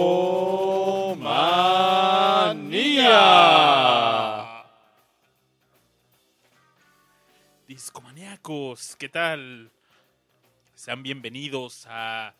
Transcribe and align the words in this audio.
Discomaníacos, 7.67 8.95
¿qué 8.95 9.09
tal? 9.09 9.71
Sean 10.73 11.03
bienvenidos 11.03 11.85
a 11.89 12.33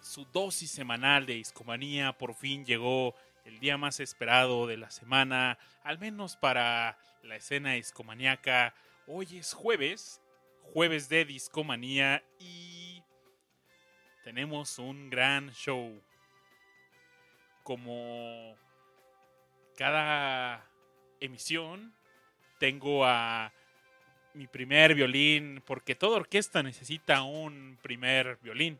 su 0.00 0.24
dosis 0.26 0.70
semanal 0.70 1.26
de 1.26 1.34
Discomanía. 1.34 2.12
Por 2.16 2.34
fin 2.34 2.64
llegó 2.64 3.14
el 3.44 3.60
día 3.60 3.76
más 3.76 4.00
esperado 4.00 4.66
de 4.66 4.76
la 4.76 4.90
semana, 4.90 5.58
al 5.82 5.98
menos 5.98 6.36
para 6.36 6.98
la 7.22 7.36
escena 7.36 7.72
discomaníaca. 7.72 8.74
Hoy 9.06 9.38
es 9.38 9.52
jueves, 9.52 10.20
jueves 10.60 11.08
de 11.08 11.24
Discomanía 11.24 12.22
y 12.38 13.02
tenemos 14.24 14.78
un 14.78 15.10
gran 15.10 15.50
show. 15.50 16.00
Como 17.62 18.56
cada 19.76 20.66
emisión, 21.20 21.94
tengo 22.58 23.04
a 23.04 23.52
mi 24.34 24.46
primer 24.46 24.94
violín, 24.94 25.62
porque 25.66 25.94
toda 25.94 26.18
orquesta 26.18 26.62
necesita 26.62 27.22
un 27.22 27.78
primer 27.82 28.38
violín. 28.42 28.78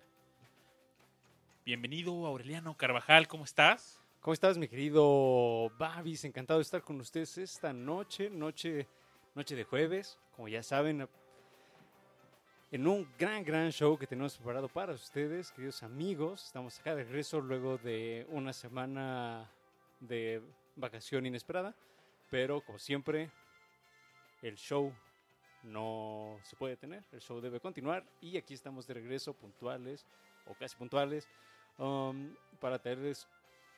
Bienvenido 1.64 2.26
Aureliano 2.26 2.76
Carvajal, 2.76 3.28
¿cómo 3.28 3.44
estás? 3.44 4.00
¿Cómo 4.20 4.34
estás, 4.34 4.58
mi 4.58 4.68
querido 4.68 5.70
Babis? 5.78 6.24
Encantado 6.24 6.58
de 6.58 6.62
estar 6.62 6.82
con 6.82 7.00
ustedes 7.00 7.38
esta 7.38 7.72
noche, 7.72 8.28
noche, 8.28 8.86
noche 9.34 9.56
de 9.56 9.64
jueves, 9.64 10.18
como 10.36 10.48
ya 10.48 10.62
saben, 10.62 11.08
en 12.72 12.86
un 12.86 13.08
gran, 13.18 13.42
gran 13.42 13.72
show 13.72 13.98
que 13.98 14.06
tenemos 14.06 14.36
preparado 14.36 14.68
para 14.68 14.92
ustedes, 14.92 15.50
queridos 15.50 15.82
amigos. 15.82 16.44
Estamos 16.46 16.78
acá 16.78 16.94
de 16.94 17.02
regreso 17.02 17.40
luego 17.40 17.78
de 17.78 18.24
una 18.28 18.52
semana 18.52 19.50
de 19.98 20.40
vacación 20.76 21.26
inesperada, 21.26 21.74
pero 22.30 22.60
como 22.60 22.78
siempre, 22.78 23.28
el 24.40 24.56
show 24.56 24.94
no 25.64 26.38
se 26.44 26.54
puede 26.54 26.74
detener, 26.74 27.02
el 27.10 27.20
show 27.20 27.40
debe 27.40 27.58
continuar 27.58 28.04
y 28.20 28.36
aquí 28.36 28.54
estamos 28.54 28.86
de 28.86 28.94
regreso 28.94 29.34
puntuales 29.34 30.06
o 30.46 30.54
casi 30.54 30.76
puntuales 30.76 31.28
um, 31.76 32.32
para 32.60 32.78
traerles 32.78 33.26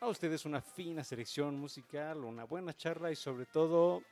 a 0.00 0.06
ustedes 0.06 0.44
una 0.44 0.60
fina 0.60 1.02
selección 1.02 1.58
musical, 1.58 2.24
una 2.24 2.44
buena 2.44 2.74
charla 2.74 3.10
y 3.10 3.16
sobre 3.16 3.46
todo 3.46 4.02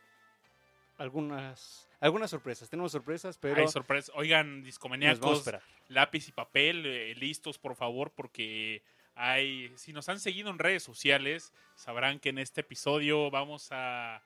algunas 0.97 1.90
algunas 2.01 2.31
sorpresas. 2.31 2.69
Tenemos 2.71 2.93
sorpresas, 2.93 3.37
pero 3.39 3.61
Hay 3.61 3.69
sorpresa. 3.69 4.13
Oigan, 4.15 4.63
discomaníacos, 4.63 5.45
lápiz 5.89 6.29
y 6.29 6.33
papel 6.33 6.85
eh, 6.87 7.15
listos, 7.17 7.59
por 7.59 7.75
favor, 7.77 8.11
porque 8.11 8.83
hay, 9.15 9.73
si 9.77 9.93
nos 9.93 10.09
han 10.09 10.19
seguido 10.21 10.51
en 10.51 10.59
redes 10.59 10.83
sociales, 10.83 11.53
sabrán 11.75 12.19
que 12.21 12.31
en 12.31 12.39
este 12.39 12.63
episodio 12.63 13.31
vamos 13.31 13.69
a, 13.71 14.23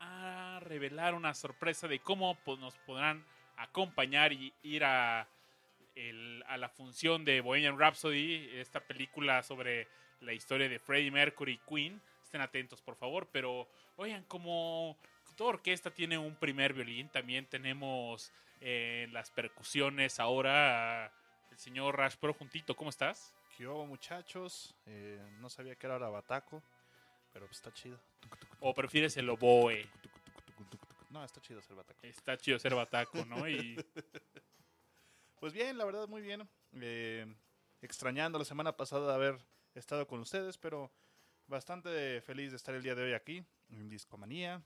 a 0.00 0.58
revelar 0.62 1.14
una 1.14 1.34
sorpresa 1.34 1.88
de 1.88 1.98
cómo 2.00 2.36
pues, 2.44 2.58
nos 2.58 2.74
podrán 2.78 3.24
acompañar 3.56 4.32
y 4.32 4.52
ir 4.62 4.84
a, 4.84 5.26
el- 5.94 6.44
a 6.46 6.56
la 6.56 6.68
función 6.68 7.24
de 7.24 7.40
Bohemian 7.40 7.78
Rhapsody, 7.78 8.48
esta 8.54 8.80
película 8.80 9.42
sobre 9.42 9.88
la 10.20 10.32
historia 10.32 10.68
de 10.68 10.78
Freddie 10.78 11.10
Mercury 11.10 11.52
y 11.54 11.58
Queen. 11.68 12.00
Estén 12.22 12.40
atentos, 12.40 12.80
por 12.82 12.96
favor, 12.96 13.28
pero 13.32 13.68
oigan, 13.96 14.24
como 14.24 14.96
toda 15.36 15.50
orquesta 15.50 15.90
tiene 15.90 16.18
un 16.18 16.34
primer 16.34 16.72
violín, 16.72 17.08
también 17.08 17.46
tenemos 17.46 18.32
eh, 18.60 19.08
las 19.12 19.30
percusiones 19.30 20.18
ahora 20.18 21.12
el 21.50 21.58
señor 21.58 21.96
Rash 21.96 22.16
Pro 22.16 22.34
juntito. 22.34 22.74
¿Cómo 22.74 22.90
estás? 22.90 23.34
¿Qué 23.56 23.66
hubo, 23.66 23.86
muchachos? 23.86 24.74
Eh, 24.86 25.20
no 25.40 25.48
sabía 25.48 25.76
que 25.76 25.86
era 25.86 25.98
bataco, 25.98 26.62
pero 27.32 27.46
pues 27.46 27.58
está 27.58 27.72
chido. 27.72 27.98
¿O 28.60 28.74
prefieres 28.74 29.16
el 29.16 29.28
oboe? 29.30 29.88
No, 31.10 31.24
está 31.24 31.40
chido 31.40 31.62
ser 31.62 31.76
bataco. 31.76 32.00
Está 32.02 32.36
chido 32.36 32.58
ser 32.58 32.74
bataco, 32.74 33.24
¿no? 33.24 33.48
Y 33.48 33.76
Pues 35.38 35.52
bien, 35.52 35.76
la 35.76 35.84
verdad, 35.84 36.08
muy 36.08 36.22
bien. 36.22 36.48
Eh, 36.80 37.26
extrañando 37.82 38.38
la 38.38 38.44
semana 38.44 38.76
pasada 38.76 39.08
de 39.08 39.14
haber 39.14 39.38
estado 39.74 40.06
con 40.06 40.20
ustedes, 40.20 40.56
pero 40.56 40.90
bastante 41.46 42.20
feliz 42.22 42.50
de 42.50 42.56
estar 42.56 42.74
el 42.74 42.82
día 42.82 42.94
de 42.94 43.02
hoy 43.02 43.12
aquí, 43.12 43.44
en 43.68 43.88
Discomanía. 43.88 44.62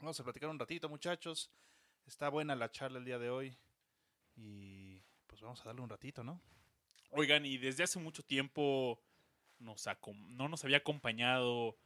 Vamos 0.00 0.18
a 0.20 0.24
platicar 0.24 0.48
un 0.48 0.58
ratito, 0.58 0.88
muchachos. 0.88 1.50
Está 2.06 2.28
buena 2.28 2.54
la 2.54 2.70
charla 2.70 2.98
el 2.98 3.04
día 3.04 3.18
de 3.18 3.30
hoy. 3.30 3.56
Y 4.36 5.02
pues 5.26 5.40
vamos 5.40 5.60
a 5.60 5.64
darle 5.64 5.80
un 5.82 5.88
ratito, 5.90 6.22
¿no? 6.22 6.40
Oigan, 7.10 7.44
y 7.44 7.58
desde 7.58 7.82
hace 7.84 7.98
mucho 7.98 8.22
tiempo 8.22 9.02
nos 9.58 9.84
no 10.28 10.48
nos 10.48 10.64
había 10.64 10.76
acompañado 10.78 11.76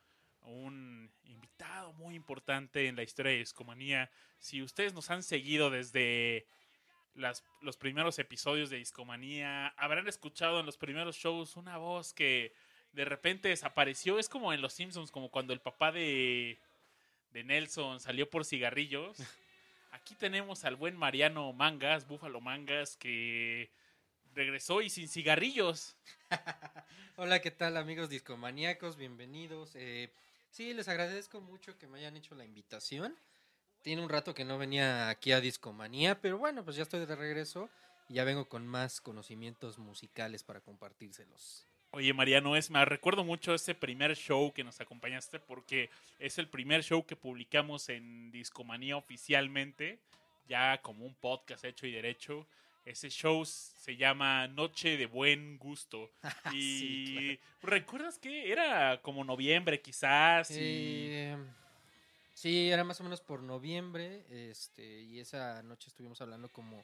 un 0.43 1.11
invitado 1.25 1.93
muy 1.95 2.15
importante 2.15 2.87
en 2.89 2.97
la 2.97 3.03
historia 3.03 3.33
de 3.33 3.39
Discomanía. 3.39 4.11
Si 4.39 4.63
ustedes 4.63 4.93
nos 4.93 5.09
han 5.11 5.23
seguido 5.23 5.71
desde 5.71 6.47
las- 7.15 7.45
los 7.63 7.77
primeros 7.77 8.19
episodios 8.19 8.69
de 8.69 8.77
Discomanía, 8.79 9.69
habrán 9.79 10.07
escuchado 10.09 10.61
en 10.61 10.67
los 10.67 10.77
primeros 10.77 11.17
shows 11.17 11.57
una 11.57 11.79
voz 11.79 12.13
que 12.13 12.53
de 12.93 13.05
repente 13.07 13.49
desapareció. 13.49 14.19
Es 14.19 14.29
como 14.29 14.53
en 14.53 14.61
Los 14.61 14.75
Simpsons, 14.75 15.11
como 15.11 15.31
cuando 15.31 15.55
el 15.55 15.61
papá 15.61 15.93
de, 15.93 16.61
de 17.33 17.45
Nelson 17.45 18.01
salió 18.01 18.29
por 18.29 18.45
cigarrillos. 18.45 19.17
Aquí 19.93 20.15
tenemos 20.15 20.65
al 20.65 20.77
buen 20.77 20.97
Mariano 20.97 21.53
Mangas, 21.53 22.07
Búfalo 22.07 22.41
Mangas, 22.41 22.97
que 22.97 23.71
regresó 24.35 24.83
y 24.83 24.91
sin 24.91 25.09
cigarrillos. 25.09 25.97
Hola, 27.17 27.41
¿qué 27.41 27.51
tal 27.51 27.77
amigos 27.77 28.09
discomaníacos? 28.09 28.97
Bienvenidos. 28.97 29.73
Eh, 29.75 30.11
sí, 30.51 30.73
les 30.73 30.89
agradezco 30.89 31.41
mucho 31.41 31.79
que 31.79 31.87
me 31.87 31.99
hayan 31.99 32.17
hecho 32.17 32.35
la 32.35 32.45
invitación. 32.45 33.17
Tiene 33.83 34.03
un 34.03 34.09
rato 34.09 34.35
que 34.35 34.45
no 34.45 34.59
venía 34.59 35.09
aquí 35.09 35.33
a 35.33 35.41
Discomanía, 35.41 36.21
pero 36.21 36.39
bueno, 36.39 36.65
pues 36.65 36.77
ya 36.77 36.85
estoy 36.85 37.05
de 37.05 37.17
regreso 37.17 37.69
y 38.09 38.15
ya 38.15 38.25
vengo 38.25 38.49
con 38.49 38.67
más 38.67 39.01
conocimientos 39.01 39.79
musicales 39.79 40.45
para 40.45 40.61
compartírselos. 40.61 41.67
Oye, 41.95 42.15
Mariano, 42.15 42.57
es 42.57 42.71
más, 42.71 42.89
recuerdo 42.89 43.23
mucho 43.23 43.53
ese 43.53 43.75
primer 43.75 44.17
show 44.17 44.51
que 44.55 44.65
nos 44.65 44.81
acompañaste 44.81 45.39
porque 45.39 45.91
es 46.19 46.39
el 46.39 46.49
primer 46.49 46.83
show 46.83 47.05
que 47.05 47.17
publicamos 47.17 47.91
en 47.91 48.31
Discomanía 48.31 48.97
oficialmente, 48.97 49.99
ya 50.49 50.81
como 50.81 51.05
un 51.05 51.15
podcast 51.15 51.67
hecho 51.67 51.87
y 51.87 51.93
derecho. 51.93 52.47
Ese 52.87 53.11
show 53.11 53.45
se 53.45 53.97
llama 53.97 54.49
Noche 54.49 54.97
de 54.97 55.05
Buen 55.05 55.59
Gusto. 55.59 56.11
Y 56.55 56.79
Sí, 56.79 57.41
¿recuerdas 57.63 58.19
que 58.19 58.51
era 58.51 59.03
como 59.03 59.23
noviembre 59.23 59.83
quizás? 59.83 60.51
Y... 60.51 60.55
Eh, 60.57 61.37
sí, 62.33 62.71
era 62.71 62.85
más 62.85 62.99
o 63.03 63.05
menos 63.05 63.21
por 63.21 63.43
noviembre, 63.43 64.25
este, 64.31 65.03
y 65.03 65.21
esa 65.21 65.63
noche 65.63 65.89
estuvimos 65.89 66.23
hablando 66.23 66.49
como, 66.49 66.83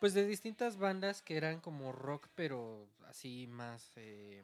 pues 0.00 0.14
de 0.14 0.26
distintas 0.26 0.76
bandas 0.78 1.22
que 1.22 1.36
eran 1.36 1.60
como 1.60 1.92
rock, 1.92 2.28
pero 2.34 2.86
así 3.08 3.46
más, 3.48 3.92
eh, 3.96 4.42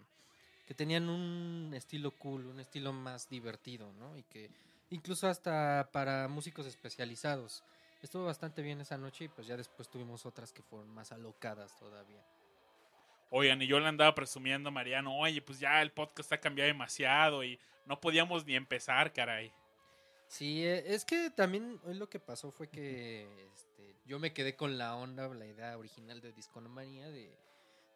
que 0.66 0.74
tenían 0.74 1.08
un 1.08 1.72
estilo 1.74 2.10
cool, 2.12 2.46
un 2.46 2.60
estilo 2.60 2.92
más 2.92 3.28
divertido, 3.28 3.92
¿no? 3.94 4.16
Y 4.16 4.22
que 4.24 4.50
incluso 4.90 5.28
hasta 5.28 5.88
para 5.92 6.28
músicos 6.28 6.66
especializados. 6.66 7.62
Estuvo 8.02 8.26
bastante 8.26 8.60
bien 8.60 8.80
esa 8.80 8.98
noche 8.98 9.24
y 9.24 9.28
pues 9.28 9.46
ya 9.46 9.56
después 9.56 9.88
tuvimos 9.88 10.26
otras 10.26 10.52
que 10.52 10.62
fueron 10.62 10.90
más 10.90 11.10
alocadas 11.10 11.74
todavía. 11.78 12.22
Oigan, 13.30 13.60
y 13.62 13.66
yo 13.66 13.80
le 13.80 13.86
andaba 13.86 14.14
presumiendo 14.14 14.68
a 14.68 14.72
Mariano, 14.72 15.16
oye, 15.16 15.40
pues 15.40 15.58
ya 15.58 15.80
el 15.80 15.90
podcast 15.90 16.32
ha 16.32 16.40
cambiado 16.40 16.68
demasiado 16.68 17.42
y 17.42 17.58
no 17.86 18.00
podíamos 18.00 18.44
ni 18.44 18.54
empezar, 18.54 19.12
caray. 19.12 19.52
Sí, 20.28 20.64
eh, 20.66 20.84
es 20.86 21.04
que 21.04 21.30
también 21.30 21.80
hoy 21.84 21.94
lo 21.94 22.08
que 22.08 22.20
pasó 22.20 22.50
fue 22.50 22.68
que 22.68 23.26
yo 24.04 24.18
me 24.18 24.32
quedé 24.32 24.56
con 24.56 24.76
la 24.78 24.96
onda, 24.96 25.28
la 25.28 25.46
idea 25.46 25.76
original 25.78 26.20
de 26.20 26.32
Disconomanía 26.32 27.10
de, 27.10 27.36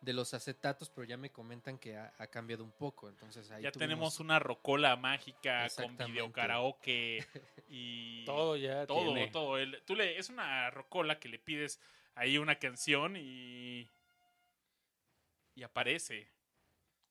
de 0.00 0.12
los 0.12 0.32
acetatos, 0.34 0.90
pero 0.90 1.04
ya 1.06 1.16
me 1.16 1.30
comentan 1.30 1.78
que 1.78 1.96
ha, 1.96 2.12
ha 2.18 2.26
cambiado 2.28 2.64
un 2.64 2.72
poco, 2.72 3.08
entonces 3.08 3.50
ahí 3.50 3.62
ya 3.62 3.70
tuvimos- 3.72 3.78
tenemos 3.78 4.20
una 4.20 4.38
rocola 4.38 4.96
mágica 4.96 5.68
con 5.76 5.96
video 5.96 6.32
karaoke 6.32 7.18
y 7.68 8.24
Todo 8.24 8.56
ya 8.56 8.86
todo, 8.86 9.04
tiene. 9.12 9.28
todo. 9.28 9.58
El- 9.58 9.82
tú 9.84 9.94
le, 9.96 10.18
es 10.18 10.28
una 10.30 10.70
rocola 10.70 11.18
que 11.18 11.28
le 11.28 11.38
pides 11.38 11.80
ahí 12.14 12.38
una 12.38 12.58
canción 12.58 13.16
y 13.16 13.88
y 15.54 15.62
aparece. 15.64 16.30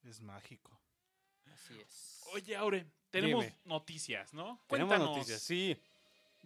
Es 0.04 0.22
mágico. 0.22 0.80
Así 1.54 1.80
es. 1.82 2.22
Oye, 2.34 2.56
Aure, 2.56 2.86
tenemos 3.10 3.44
Dime. 3.44 3.58
noticias, 3.66 4.34
¿no? 4.34 4.64
Tenemos 4.68 4.90
Cuéntanos. 4.90 5.18
noticias, 5.18 5.42
sí. 5.42 5.78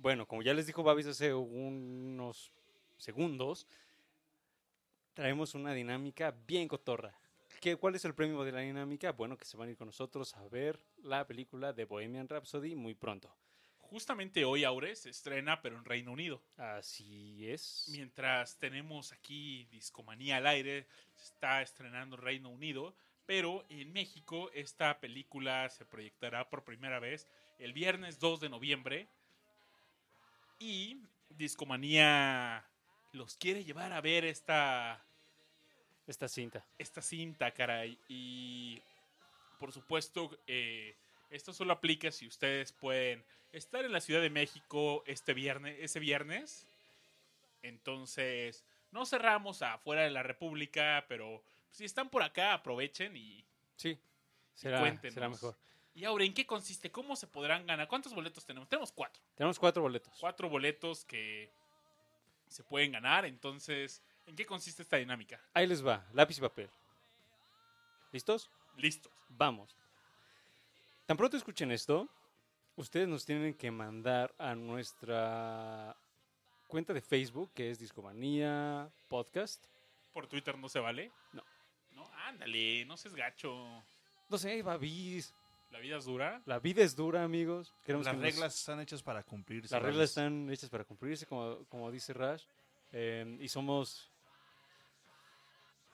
Bueno, 0.02 0.28
como 0.28 0.42
ya 0.42 0.56
les 0.56 0.66
dijo 0.66 0.82
Babis 0.82 1.06
hace 1.06 1.32
unos 1.32 2.52
segundos, 2.98 3.68
traemos 5.14 5.54
una 5.54 5.76
dinámica 5.76 6.34
bien 6.48 6.68
cotorra. 6.68 7.14
¿Qué, 7.60 7.76
¿Cuál 7.76 7.94
es 7.94 8.04
el 8.06 8.16
premio 8.16 8.44
de 8.44 8.52
la 8.52 8.62
dinámica? 8.62 9.12
Bueno, 9.12 9.38
que 9.38 9.46
se 9.46 9.58
van 9.58 9.68
a 9.68 9.72
ir 9.72 9.78
con 9.78 9.86
nosotros 9.86 10.36
a 10.36 10.48
ver 10.48 10.80
la 11.04 11.28
película 11.28 11.72
de 11.72 11.86
Bohemian 11.86 12.28
Rhapsody 12.28 12.74
muy 12.74 12.96
pronto. 12.96 13.32
justamente 13.78 14.44
hoy, 14.44 14.64
Aure, 14.64 14.96
se 14.96 15.12
estrena, 15.12 15.62
pero 15.62 15.78
en 15.78 15.86
Reino 15.86 16.14
Unido. 16.14 16.42
Así 16.58 17.48
es. 17.48 17.86
Mientras 17.92 18.58
tenemos 18.58 19.12
aquí 19.12 19.66
Discomanía 19.66 20.38
al 20.38 20.48
aire, 20.48 20.88
se 21.14 21.26
está 21.26 21.62
estrenando 21.62 22.16
en 22.16 22.24
Reino 22.24 22.50
Unido, 22.50 22.96
pero 23.28 23.66
en 23.70 23.94
México 23.94 24.50
esta 24.56 25.00
película 25.00 25.70
se 25.70 25.86
proyectará 25.86 26.50
por 26.50 26.64
primera 26.64 27.00
vez 27.00 27.28
el 27.60 27.74
viernes 27.74 28.18
2 28.18 28.40
de 28.40 28.50
noviembre. 28.50 29.08
Y 30.62 31.02
Discomanía 31.30 32.64
los 33.14 33.36
quiere 33.36 33.64
llevar 33.64 33.94
a 33.94 34.02
ver 34.02 34.26
esta, 34.26 35.04
Esta 36.06 36.28
cinta. 36.28 36.64
esta 36.78 37.02
cinta, 37.02 37.52
caray. 37.52 37.98
Y 38.08 38.80
por 39.60 39.72
supuesto, 39.72 40.38
eh, 40.46 40.96
esto 41.32 41.52
solo 41.52 41.74
aplica 41.74 42.12
si 42.12 42.28
ustedes 42.28 42.72
pueden 42.74 43.24
estar 43.52 43.84
en 43.86 43.92
la 43.92 44.02
Ciudad 44.02 44.22
de 44.22 44.30
México 44.30 45.04
este 45.08 45.34
viernes, 45.34 45.78
ese 45.80 46.00
viernes. 46.00 46.68
Entonces, 47.64 48.64
no 48.92 49.06
cerramos 49.06 49.64
afuera 49.64 50.04
de 50.04 50.12
la 50.12 50.22
República, 50.24 51.06
pero 51.08 51.44
si 51.72 51.86
están 51.86 52.10
por 52.10 52.22
acá, 52.22 52.54
aprovechen 52.54 53.18
y, 53.18 53.44
Sí. 53.78 53.98
Será, 54.54 54.96
será 55.10 55.28
mejor. 55.28 55.56
Y 55.94 56.06
ahora, 56.06 56.24
¿en 56.24 56.34
qué 56.34 56.46
consiste? 56.46 56.92
¿Cómo 56.92 57.16
se 57.16 57.28
podrán 57.28 57.66
ganar? 57.66 57.88
¿Cuántos 57.88 58.14
boletos 58.14 58.46
tenemos? 58.46 58.70
Tenemos 58.70 58.92
cuatro. 58.92 59.22
Tenemos 59.36 59.60
cuatro 59.60 59.82
boletos. 59.82 60.14
Cuatro 60.20 60.50
boletos 60.50 61.04
que 61.06 61.52
se 62.48 62.64
pueden 62.64 62.94
ganar. 62.94 63.26
Entonces, 63.26 64.02
¿en 64.26 64.36
qué 64.36 64.46
consiste 64.46 64.82
esta 64.82 64.98
dinámica? 64.98 65.42
Ahí 65.54 65.68
les 65.68 65.86
va. 65.86 66.06
Lápiz 66.14 66.38
y 66.38 66.42
papel. 66.42 66.70
¿Listos? 68.12 68.50
Listos. 68.78 69.12
Vamos. 69.30 69.76
Tan 71.06 71.18
pronto 71.18 71.36
escuchen 71.36 71.72
esto, 71.72 72.08
ustedes 72.78 73.08
nos 73.08 73.26
tienen 73.26 73.54
que 73.54 73.70
mandar 73.70 74.34
a 74.38 74.56
nuestra 74.56 75.98
cuenta 76.68 76.94
de 76.94 77.02
Facebook, 77.02 77.52
que 77.54 77.70
es 77.70 77.80
Discomanía 77.80 78.90
Podcast. 79.10 79.66
¿Por 80.14 80.28
Twitter 80.28 80.58
no 80.58 80.70
se 80.70 80.80
vale? 80.80 81.12
No. 81.34 81.44
No, 81.92 82.10
ándale, 82.28 82.86
no 82.86 82.96
seas 82.96 83.14
gacho. 83.14 83.84
No 84.30 84.38
sé, 84.38 84.62
babis. 84.62 85.34
La 85.72 85.80
vida 85.80 85.98
es 85.98 86.06
dura. 86.06 86.42
La 86.46 86.60
vida 86.60 86.84
es 86.84 86.96
dura, 86.96 87.24
amigos. 87.24 87.74
Queremos 87.86 88.06
Las 88.06 88.14
que 88.16 88.22
nos- 88.22 88.26
reglas 88.34 88.56
están 88.60 88.80
hechas 88.82 89.02
para 89.02 89.24
cumplirse. 89.24 89.74
las 89.74 89.82
reglas 89.84 90.10
están 90.10 90.50
hechas 90.50 90.70
para 90.70 90.84
cumplirse, 90.84 91.26
como, 91.26 91.64
como 91.70 91.90
dice 91.92 92.14
Rash. 92.14 92.44
Eh, 92.92 93.38
y 93.40 93.48
somos... 93.48 94.10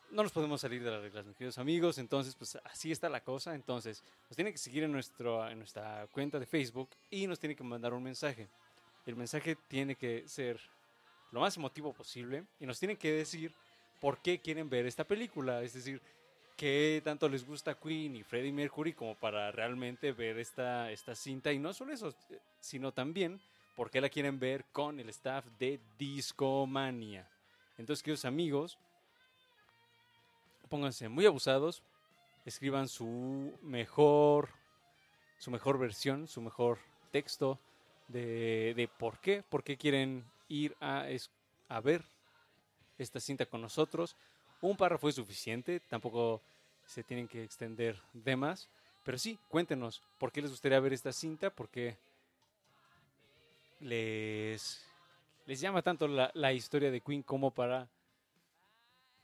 No 0.10 0.24
nos 0.24 0.32
podemos 0.32 0.62
salir 0.62 0.82
de 0.84 0.90
las 0.90 1.02
reglas, 1.02 1.26
mis 1.26 1.36
queridos 1.36 1.58
amigos. 1.58 1.98
Entonces, 1.98 2.34
pues 2.36 2.58
así 2.64 2.92
está 2.92 3.10
la 3.10 3.22
cosa. 3.24 3.54
Entonces, 3.54 4.04
nos 4.30 4.36
tienen 4.36 4.54
que 4.54 4.58
seguir 4.58 4.84
en, 4.84 4.92
nuestro, 4.92 5.48
en 5.50 5.60
nuestra 5.60 6.08
cuenta 6.12 6.40
de 6.40 6.46
Facebook 6.46 6.90
y 7.12 7.28
nos 7.28 7.40
tienen 7.40 7.58
que 7.58 7.64
mandar 7.64 7.94
un 7.94 8.02
mensaje. 8.04 8.48
El 9.06 9.16
mensaje 9.16 9.56
tiene 9.68 9.96
que 9.96 10.28
ser 10.28 10.60
lo 11.32 11.42
más 11.42 11.56
emotivo 11.58 11.94
posible 11.94 12.46
y 12.60 12.66
nos 12.66 12.80
tienen 12.80 12.96
que 12.98 13.12
decir 13.12 13.54
por 14.00 14.22
qué 14.22 14.40
quieren 14.40 14.70
ver 14.70 14.86
esta 14.86 15.04
película. 15.04 15.62
Es 15.62 15.74
decir, 15.74 16.02
qué 16.58 17.02
tanto 17.04 17.30
les 17.30 17.46
gusta 17.46 17.76
Queen 17.76 18.16
y 18.16 18.24
Freddie 18.24 18.52
Mercury 18.52 18.94
como 18.94 19.16
para 19.16 19.52
realmente 19.52 20.12
ver 20.12 20.40
esta, 20.40 20.92
esta 20.92 21.16
cinta. 21.16 21.54
Y 21.54 21.60
no 21.60 21.72
solo 21.72 21.94
eso, 21.94 22.14
sino 22.60 22.92
también 22.92 23.40
por 23.76 23.92
qué 23.92 24.02
la 24.02 24.10
quieren 24.10 24.40
ver 24.40 24.66
con 24.72 25.00
el 25.00 25.08
staff 25.10 25.46
de 25.60 25.80
Discomania. 25.98 27.30
Entonces, 27.78 28.02
queridos 28.02 28.26
amigos, 28.26 28.80
pónganse 30.68 31.08
muy 31.08 31.28
abusados, 31.28 31.84
escriban 32.44 32.88
su 32.88 33.58
mejor, 33.62 34.50
su 35.38 35.52
mejor 35.52 35.78
versión, 35.78 36.28
su 36.28 36.42
mejor 36.42 36.80
texto 37.12 37.60
de, 38.08 38.74
de 38.76 38.88
por 38.88 39.20
qué, 39.20 39.44
por 39.48 39.64
qué 39.64 39.78
quieren 39.78 40.26
ir 40.50 40.76
a, 40.82 41.06
a 41.70 41.80
ver 41.82 42.04
esta 42.98 43.20
cinta 43.20 43.46
con 43.46 43.62
nosotros. 43.62 44.16
Un 44.62 44.76
párrafo 44.76 45.08
es 45.10 45.16
suficiente, 45.16 45.80
tampoco 45.80 46.42
se 46.86 47.04
tienen 47.04 47.28
que 47.28 47.44
extender 47.44 48.00
de 48.14 48.36
más, 48.36 48.70
pero 49.04 49.18
sí, 49.18 49.38
cuéntenos 49.50 50.02
por 50.18 50.32
qué 50.32 50.42
les 50.42 50.52
gustaría 50.52 50.80
ver 50.80 50.94
esta 50.94 51.12
cinta, 51.12 51.50
por 51.50 51.70
qué 51.70 51.98
les, 53.80 54.84
llama 55.46 55.82
tanto 55.82 56.08
la, 56.08 56.32
la 56.34 56.54
historia 56.54 56.92
de 56.92 57.02
Queen 57.02 57.24
como 57.24 57.52
para 57.52 57.88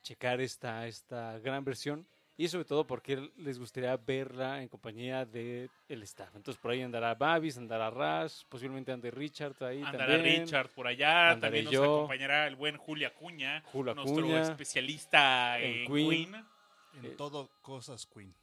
checar 0.03 0.41
esta, 0.41 0.87
esta 0.87 1.39
gran 1.39 1.63
versión 1.63 2.05
y 2.35 2.47
sobre 2.47 2.65
todo 2.65 2.85
porque 2.87 3.31
les 3.37 3.59
gustaría 3.59 3.95
verla 3.97 4.61
en 4.61 4.67
compañía 4.67 5.25
del 5.25 5.69
el 5.87 6.03
staff. 6.03 6.35
Entonces 6.35 6.59
por 6.61 6.71
ahí 6.71 6.81
andará 6.81 7.13
Babis, 7.15 7.57
andará 7.57 7.89
Ras, 7.91 8.45
posiblemente 8.49 8.91
ande 8.91 9.11
Richard 9.11 9.55
ahí 9.63 9.83
Andará 9.83 10.07
también. 10.15 10.41
Richard 10.45 10.69
por 10.69 10.87
allá. 10.87 11.31
Andaré 11.31 11.57
También 11.63 11.65
nos 11.65 11.73
yo. 11.73 11.95
acompañará 11.97 12.47
el 12.47 12.55
buen 12.55 12.77
Julio 12.77 13.07
Acuña. 13.07 13.61
Julio 13.65 13.93
nuestro 13.93 14.19
Acuña. 14.19 14.41
especialista 14.41 15.59
En 15.59 15.81
en 15.81 15.87
Queen. 15.93 16.09
Queen. 16.09 16.35
En 16.95 17.05
Eh, 17.05 17.09
todo 17.17 17.49
cosas 17.61 18.05
Queen. 18.07 18.33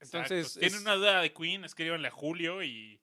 Exacto. 0.00 0.34
Entonces, 0.34 0.52
Si 0.52 0.60
tienen 0.60 0.76
es- 0.76 0.82
una 0.82 0.94
duda 0.94 1.20
de 1.20 1.32
Queen, 1.32 1.64
escríbanle 1.64 2.08
a 2.08 2.12
Julio 2.12 2.62
y 2.62 3.00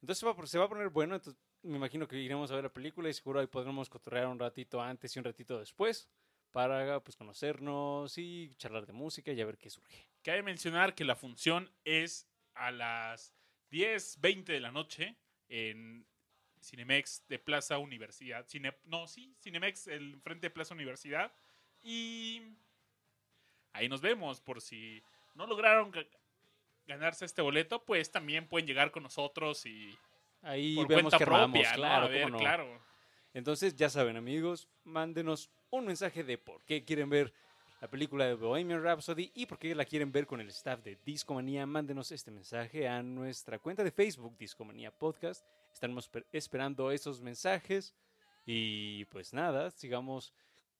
Entonces 0.00 0.18
se 0.20 0.26
va, 0.26 0.32
a- 0.32 0.46
se 0.46 0.58
va 0.58 0.66
a 0.66 0.68
poner 0.68 0.90
bueno, 0.90 1.14
entonces 1.14 1.40
me 1.62 1.76
imagino 1.76 2.06
que 2.06 2.16
iremos 2.18 2.50
a 2.50 2.54
ver 2.56 2.64
la 2.64 2.72
película 2.72 3.08
y 3.08 3.14
seguro 3.14 3.40
ahí 3.40 3.46
podremos 3.46 3.88
cotorrear 3.88 4.26
un 4.26 4.38
ratito 4.38 4.82
antes 4.82 5.16
y 5.16 5.18
un 5.18 5.24
ratito 5.24 5.58
después 5.58 6.08
para 6.54 7.00
pues 7.00 7.16
conocernos 7.16 8.16
y 8.16 8.54
charlar 8.58 8.86
de 8.86 8.92
música 8.92 9.32
y 9.32 9.40
a 9.40 9.44
ver 9.44 9.58
qué 9.58 9.68
surge. 9.70 10.06
cabe 10.22 10.40
mencionar 10.44 10.94
que 10.94 11.04
la 11.04 11.16
función 11.16 11.68
es 11.84 12.28
a 12.54 12.70
las 12.70 13.34
10.20 13.72 14.44
de 14.44 14.60
la 14.60 14.70
noche 14.70 15.16
en 15.48 16.06
Cinemex 16.62 17.26
de 17.26 17.40
Plaza 17.40 17.78
Universidad. 17.78 18.46
Cine- 18.46 18.78
no, 18.84 19.08
sí, 19.08 19.34
Cinemex, 19.40 19.88
el 19.88 20.20
frente 20.22 20.46
de 20.46 20.50
Plaza 20.50 20.74
Universidad. 20.74 21.32
Y 21.82 22.40
ahí 23.72 23.88
nos 23.88 24.00
vemos. 24.00 24.40
Por 24.40 24.60
si 24.60 25.02
no 25.34 25.48
lograron 25.48 25.92
ga- 25.92 26.06
ganarse 26.86 27.24
este 27.24 27.42
boleto, 27.42 27.84
pues 27.84 28.12
también 28.12 28.46
pueden 28.46 28.66
llegar 28.68 28.92
con 28.92 29.02
nosotros 29.02 29.66
y 29.66 29.98
Ahí 30.42 30.76
por 30.76 30.86
vemos 30.86 31.02
cuenta 31.10 31.18
que 31.18 31.24
propia, 31.24 31.70
¿no? 31.70 31.76
claro, 31.76 32.04
A 32.06 32.08
ver, 32.08 32.30
no. 32.30 32.38
claro. 32.38 32.80
Entonces, 33.34 33.74
ya 33.76 33.90
saben, 33.90 34.16
amigos, 34.16 34.68
mándenos 34.84 35.50
un 35.70 35.86
mensaje 35.86 36.22
de 36.24 36.38
por 36.38 36.64
qué 36.64 36.84
quieren 36.84 37.10
ver 37.10 37.34
la 37.80 37.88
película 37.88 38.24
de 38.24 38.34
Bohemian 38.34 38.82
Rhapsody 38.82 39.32
y 39.34 39.46
por 39.46 39.58
qué 39.58 39.74
la 39.74 39.84
quieren 39.84 40.10
ver 40.12 40.26
con 40.26 40.40
el 40.40 40.48
staff 40.48 40.80
de 40.82 40.96
Discomanía. 41.04 41.66
Mándenos 41.66 42.12
este 42.12 42.30
mensaje 42.30 42.88
a 42.88 43.02
nuestra 43.02 43.58
cuenta 43.58 43.84
de 43.84 43.90
Facebook, 43.90 44.38
Discomanía 44.38 44.90
Podcast. 44.90 45.44
Estaremos 45.72 46.08
per- 46.08 46.24
esperando 46.32 46.90
esos 46.90 47.20
mensajes. 47.20 47.94
Y 48.46 49.04
pues 49.06 49.32
nada, 49.34 49.70
sigamos 49.70 50.32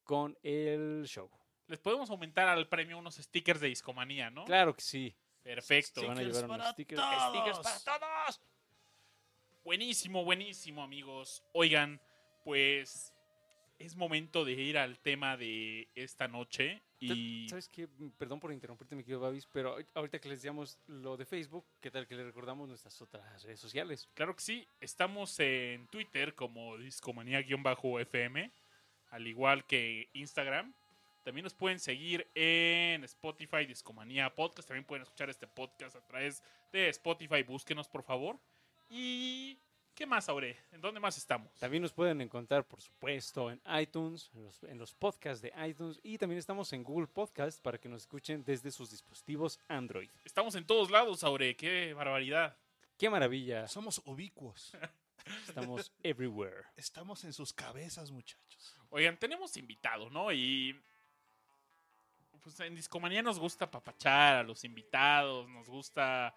con 0.04 0.38
el 0.42 1.04
show. 1.06 1.28
Les 1.66 1.78
podemos 1.80 2.08
aumentar 2.10 2.46
al 2.48 2.68
premio 2.68 2.98
unos 2.98 3.16
stickers 3.16 3.60
de 3.60 3.68
discomanía, 3.68 4.30
¿no? 4.30 4.44
Claro 4.44 4.74
que 4.74 4.82
sí. 4.82 5.14
Perfecto. 5.42 6.00
Se 6.02 6.06
van 6.06 6.18
a 6.18 6.22
llevar 6.22 6.44
unos 6.44 6.58
para 6.58 6.72
stickers. 6.72 7.00
todos. 7.02 7.30
Stickers 7.30 7.58
para 7.58 7.98
todos. 7.98 8.40
Buenísimo, 9.64 10.24
buenísimo, 10.24 10.82
amigos. 10.82 11.42
Oigan, 11.52 12.00
pues 12.44 13.12
es 13.78 13.96
momento 13.96 14.44
de 14.44 14.52
ir 14.52 14.78
al 14.78 14.98
tema 15.00 15.36
de 15.36 15.88
esta 15.96 16.28
noche. 16.28 16.80
Y 17.00 17.48
¿Sabes 17.50 17.68
qué? 17.68 17.88
Perdón 18.16 18.40
por 18.40 18.52
interrumpirte, 18.52 18.94
mi 18.96 19.02
querido 19.02 19.20
Babis, 19.20 19.46
pero 19.46 19.76
ahor- 19.76 19.86
ahorita 19.94 20.20
que 20.20 20.28
les 20.28 20.38
decíamos 20.38 20.78
lo 20.86 21.16
de 21.16 21.26
Facebook, 21.26 21.66
¿qué 21.80 21.90
tal 21.90 22.06
que 22.06 22.14
les 22.14 22.24
recordamos 22.24 22.68
nuestras 22.68 23.00
otras 23.02 23.42
redes 23.42 23.60
sociales? 23.60 24.08
claro 24.14 24.34
que 24.36 24.42
sí, 24.42 24.66
estamos 24.80 25.38
en 25.40 25.86
Twitter 25.88 26.34
como 26.34 26.78
discomanía-fm, 26.78 28.50
al 29.10 29.26
igual 29.26 29.66
que 29.66 30.08
Instagram. 30.14 30.72
También 31.24 31.44
nos 31.44 31.54
pueden 31.54 31.78
seguir 31.78 32.26
en 32.34 33.02
Spotify, 33.04 33.64
Discomanía 33.66 34.34
Podcast. 34.34 34.68
También 34.68 34.84
pueden 34.84 35.02
escuchar 35.02 35.30
este 35.30 35.46
podcast 35.46 35.96
a 35.96 36.06
través 36.06 36.42
de 36.72 36.88
Spotify. 36.90 37.42
Búsquenos, 37.42 37.88
por 37.88 38.02
favor. 38.02 38.38
Y. 38.90 39.58
¿Qué 39.94 40.06
más, 40.06 40.28
Aure? 40.28 40.56
¿En 40.72 40.80
dónde 40.80 40.98
más 40.98 41.16
estamos? 41.16 41.56
También 41.60 41.80
nos 41.80 41.92
pueden 41.92 42.20
encontrar, 42.20 42.66
por 42.66 42.80
supuesto, 42.80 43.48
en 43.48 43.60
iTunes, 43.80 44.28
en 44.34 44.42
los, 44.42 44.62
en 44.64 44.76
los 44.76 44.92
podcasts 44.92 45.40
de 45.40 45.52
iTunes 45.68 46.00
y 46.02 46.18
también 46.18 46.40
estamos 46.40 46.72
en 46.72 46.82
Google 46.82 47.06
Podcast 47.06 47.62
para 47.62 47.78
que 47.78 47.88
nos 47.88 48.02
escuchen 48.02 48.42
desde 48.44 48.72
sus 48.72 48.90
dispositivos 48.90 49.60
Android. 49.68 50.10
Estamos 50.24 50.56
en 50.56 50.66
todos 50.66 50.90
lados, 50.90 51.22
Aure. 51.22 51.54
¡Qué 51.56 51.94
barbaridad! 51.94 52.56
¡Qué 52.98 53.08
maravilla! 53.08 53.68
Somos 53.68 54.02
ubicuos. 54.04 54.72
Estamos 55.48 55.92
everywhere. 56.02 56.64
Estamos 56.76 57.22
en 57.22 57.32
sus 57.32 57.52
cabezas, 57.52 58.10
muchachos. 58.10 58.76
Oigan, 58.90 59.16
tenemos 59.16 59.56
invitado, 59.56 60.10
¿no? 60.10 60.32
Y. 60.32 60.76
Pues 62.42 62.58
en 62.60 62.74
Discomanía 62.74 63.22
nos 63.22 63.38
gusta 63.38 63.70
papachar 63.70 64.38
a 64.38 64.42
los 64.42 64.64
invitados, 64.64 65.48
nos 65.48 65.68
gusta. 65.68 66.34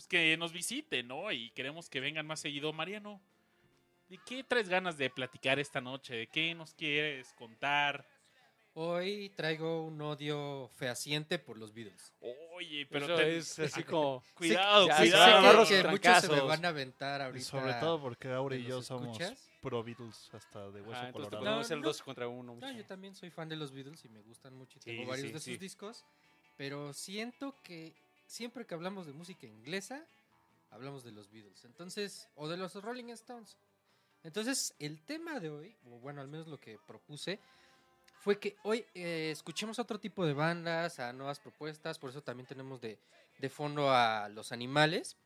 Pues 0.00 0.08
que 0.08 0.34
nos 0.38 0.50
visiten, 0.50 1.08
¿no? 1.08 1.30
Y 1.30 1.50
queremos 1.50 1.90
que 1.90 2.00
vengan 2.00 2.26
más 2.26 2.40
seguido. 2.40 2.72
Mariano, 2.72 3.20
¿de 4.08 4.16
qué 4.24 4.42
traes 4.42 4.66
ganas 4.66 4.96
de 4.96 5.10
platicar 5.10 5.58
esta 5.58 5.82
noche? 5.82 6.14
¿De 6.14 6.26
qué 6.26 6.54
nos 6.54 6.72
quieres 6.72 7.34
contar? 7.34 8.08
Hoy 8.72 9.30
traigo 9.36 9.82
un 9.84 10.00
odio 10.00 10.70
fehaciente 10.74 11.38
por 11.38 11.58
los 11.58 11.74
Beatles. 11.74 12.14
Oye, 12.54 12.86
pero 12.86 13.04
Eso 13.04 13.16
te- 13.16 13.36
es 13.36 13.58
así 13.58 13.82
como... 13.84 14.24
cuidado, 14.32 14.86
ya, 14.88 14.96
sé 14.96 15.02
cuidado. 15.02 15.22
agarrar 15.36 15.52
que, 15.52 15.58
los 15.58 15.68
que 15.68 15.74
muchos 15.74 15.82
se 15.82 15.82
me 15.90 15.92
trancazos. 16.28 16.48
van 16.48 16.64
a 16.64 16.68
aventar 16.68 17.20
ahorita. 17.20 17.38
Y 17.38 17.42
sobre 17.44 17.74
todo 17.74 18.00
porque 18.00 18.28
Aura 18.32 18.56
y 18.56 18.62
¿Te 18.62 18.68
yo 18.70 18.80
somos 18.82 19.08
escuchas? 19.20 19.50
pro 19.60 19.84
Beatles 19.84 20.30
hasta 20.32 20.70
de 20.70 20.80
hueso 20.80 20.92
Ah, 20.94 21.08
entonces 21.08 21.12
te 21.12 21.12
colorado. 21.12 21.38
podemos 21.40 21.60
hacer 21.66 21.74
el 21.74 21.80
No, 21.82 21.84
no. 21.84 21.92
12 21.92 22.04
contra 22.04 22.26
1. 22.26 22.56
No, 22.58 22.72
yo 22.72 22.86
también 22.86 23.14
soy 23.14 23.28
fan 23.28 23.50
de 23.50 23.56
los 23.56 23.70
Beatles 23.70 24.02
y 24.02 24.08
me 24.08 24.22
gustan 24.22 24.54
mucho 24.54 24.78
y 24.78 24.80
Sí, 24.80 24.90
tengo 24.92 25.02
sí, 25.02 25.08
varios 25.10 25.26
sí, 25.26 25.32
de 25.34 25.40
sí. 25.40 25.50
sus 25.52 25.60
discos. 25.60 26.06
Pero 26.56 26.94
siento 26.94 27.54
que 27.62 27.94
siempre 28.30 28.64
que 28.64 28.74
hablamos 28.74 29.06
de 29.06 29.12
música 29.12 29.46
inglesa, 29.46 30.04
hablamos 30.70 31.02
de 31.02 31.10
los 31.10 31.30
Beatles. 31.30 31.64
Entonces, 31.64 32.28
o 32.36 32.48
de 32.48 32.56
los 32.56 32.74
Rolling 32.74 33.10
Stones. 33.10 33.56
Entonces, 34.22 34.74
el 34.78 35.00
tema 35.00 35.40
de 35.40 35.50
hoy, 35.50 35.74
o 35.86 35.98
bueno, 35.98 36.20
al 36.20 36.28
menos 36.28 36.46
lo 36.46 36.60
que 36.60 36.78
propuse, 36.86 37.40
fue 38.20 38.38
que 38.38 38.56
hoy 38.62 38.84
eh, 38.94 39.30
escuchemos 39.32 39.78
otro 39.78 39.98
tipo 39.98 40.24
de 40.26 40.34
bandas, 40.34 41.00
a 41.00 41.12
nuevas 41.12 41.40
propuestas, 41.40 41.98
por 41.98 42.10
eso 42.10 42.22
también 42.22 42.46
tenemos 42.46 42.80
de, 42.80 42.98
de 43.38 43.48
fondo 43.48 43.90
a 43.90 44.28
los 44.28 44.52
animales. 44.52 45.16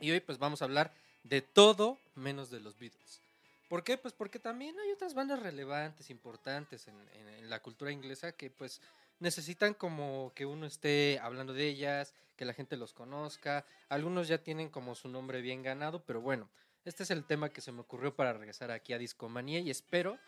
Y 0.00 0.10
hoy 0.10 0.20
pues 0.20 0.38
vamos 0.38 0.62
a 0.62 0.64
hablar 0.64 0.92
de 1.22 1.42
todo 1.42 1.98
menos 2.16 2.50
de 2.50 2.58
los 2.60 2.76
Beatles. 2.78 3.20
¿Por 3.68 3.84
qué? 3.84 3.96
Pues 3.98 4.14
porque 4.14 4.38
también 4.40 4.78
hay 4.80 4.90
otras 4.90 5.14
bandas 5.14 5.40
relevantes, 5.40 6.10
importantes 6.10 6.88
en, 6.88 6.94
en- 7.14 7.28
en 7.28 7.50
la 7.50 7.60
cultura 7.60 7.92
inglesa 7.92 8.32
que 8.32 8.50
pues 8.50 8.80
necesitan 9.22 9.72
como 9.72 10.32
que 10.34 10.44
uno 10.44 10.66
esté 10.66 11.18
hablando 11.22 11.54
de 11.54 11.68
ellas, 11.68 12.12
que 12.36 12.44
la 12.44 12.52
gente 12.52 12.76
los 12.76 12.92
conozca. 12.92 13.64
Algunos 13.88 14.28
ya 14.28 14.38
tienen 14.38 14.68
como 14.68 14.94
su 14.94 15.08
nombre 15.08 15.40
bien 15.40 15.62
ganado, 15.62 16.02
pero 16.04 16.20
bueno, 16.20 16.48
este 16.84 17.04
es 17.04 17.10
el 17.10 17.24
tema 17.24 17.48
que 17.48 17.60
se 17.60 17.72
me 17.72 17.80
ocurrió 17.80 18.14
para 18.14 18.32
regresar 18.32 18.70
aquí 18.70 18.92
a 18.92 18.98
Discomanía 18.98 19.60
y 19.60 19.70
espero, 19.70 20.18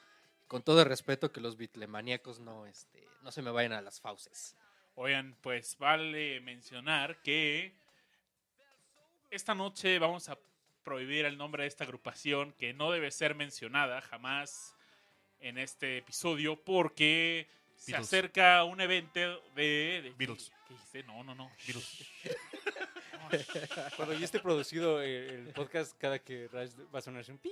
con 0.46 0.62
todo 0.62 0.80
el 0.80 0.88
respeto, 0.88 1.32
que 1.32 1.40
los 1.40 1.56
bitlemaníacos 1.56 2.38
no, 2.38 2.66
este, 2.66 3.06
no 3.22 3.32
se 3.32 3.42
me 3.42 3.50
vayan 3.50 3.72
a 3.72 3.82
las 3.82 4.00
fauces. 4.00 4.56
Oigan, 4.94 5.36
pues 5.42 5.76
vale 5.78 6.40
mencionar 6.40 7.20
que 7.22 7.72
esta 9.30 9.56
noche 9.56 9.98
vamos 9.98 10.28
a 10.28 10.38
prohibir 10.84 11.24
el 11.24 11.36
nombre 11.36 11.64
de 11.64 11.68
esta 11.68 11.82
agrupación 11.82 12.52
que 12.52 12.72
no 12.72 12.92
debe 12.92 13.10
ser 13.10 13.34
mencionada 13.34 14.00
jamás 14.02 14.76
en 15.40 15.58
este 15.58 15.98
episodio 15.98 16.62
porque 16.62 17.48
se 17.84 17.96
acerca 17.96 18.64
un 18.64 18.80
evento 18.80 19.20
de... 19.54 20.00
de- 20.02 20.14
Beatles. 20.16 20.50
¿Qué 20.68 20.74
dijiste? 20.74 21.02
No, 21.04 21.22
no, 21.24 21.34
no. 21.34 21.50
Beatles. 21.66 22.04
Cuando 23.96 24.14
ya 24.14 24.24
esté 24.24 24.38
producido 24.40 25.02
eh, 25.02 25.28
el 25.34 25.48
podcast, 25.52 25.96
cada 25.98 26.18
que 26.18 26.48
Raj 26.52 26.70
va 26.94 26.98
a 26.98 27.02
sonar 27.02 27.20
así 27.22 27.32
un 27.32 27.38
pi. 27.38 27.50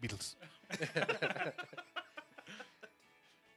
Beatles. 0.00 0.36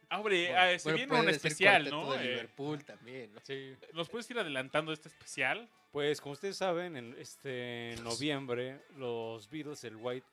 Ah, 0.09 0.19
hombre, 0.19 0.45
Bueno, 0.49 0.59
ah, 0.61 0.77
se 0.79 0.83
bueno, 0.83 0.97
viene 0.97 1.19
un 1.21 1.29
especial, 1.29 1.89
¿no? 1.89 2.11
de 2.13 2.19
Eh, 2.23 2.29
Liverpool 2.29 2.83
también, 2.85 3.33
¿no? 3.33 3.39
Sí. 3.43 3.75
¿Nos 3.93 4.09
puedes 4.09 4.29
ir 4.29 4.37
adelantando 4.37 4.93
este 4.93 5.07
especial? 5.09 5.67
Pues 5.91 6.21
como 6.21 6.33
ustedes 6.33 6.57
saben, 6.57 6.95
en 6.97 7.15
este 7.17 7.95
noviembre 8.03 8.81
los 8.97 9.49
Beatles, 9.49 9.83
el 9.85 9.95
White 9.95 10.27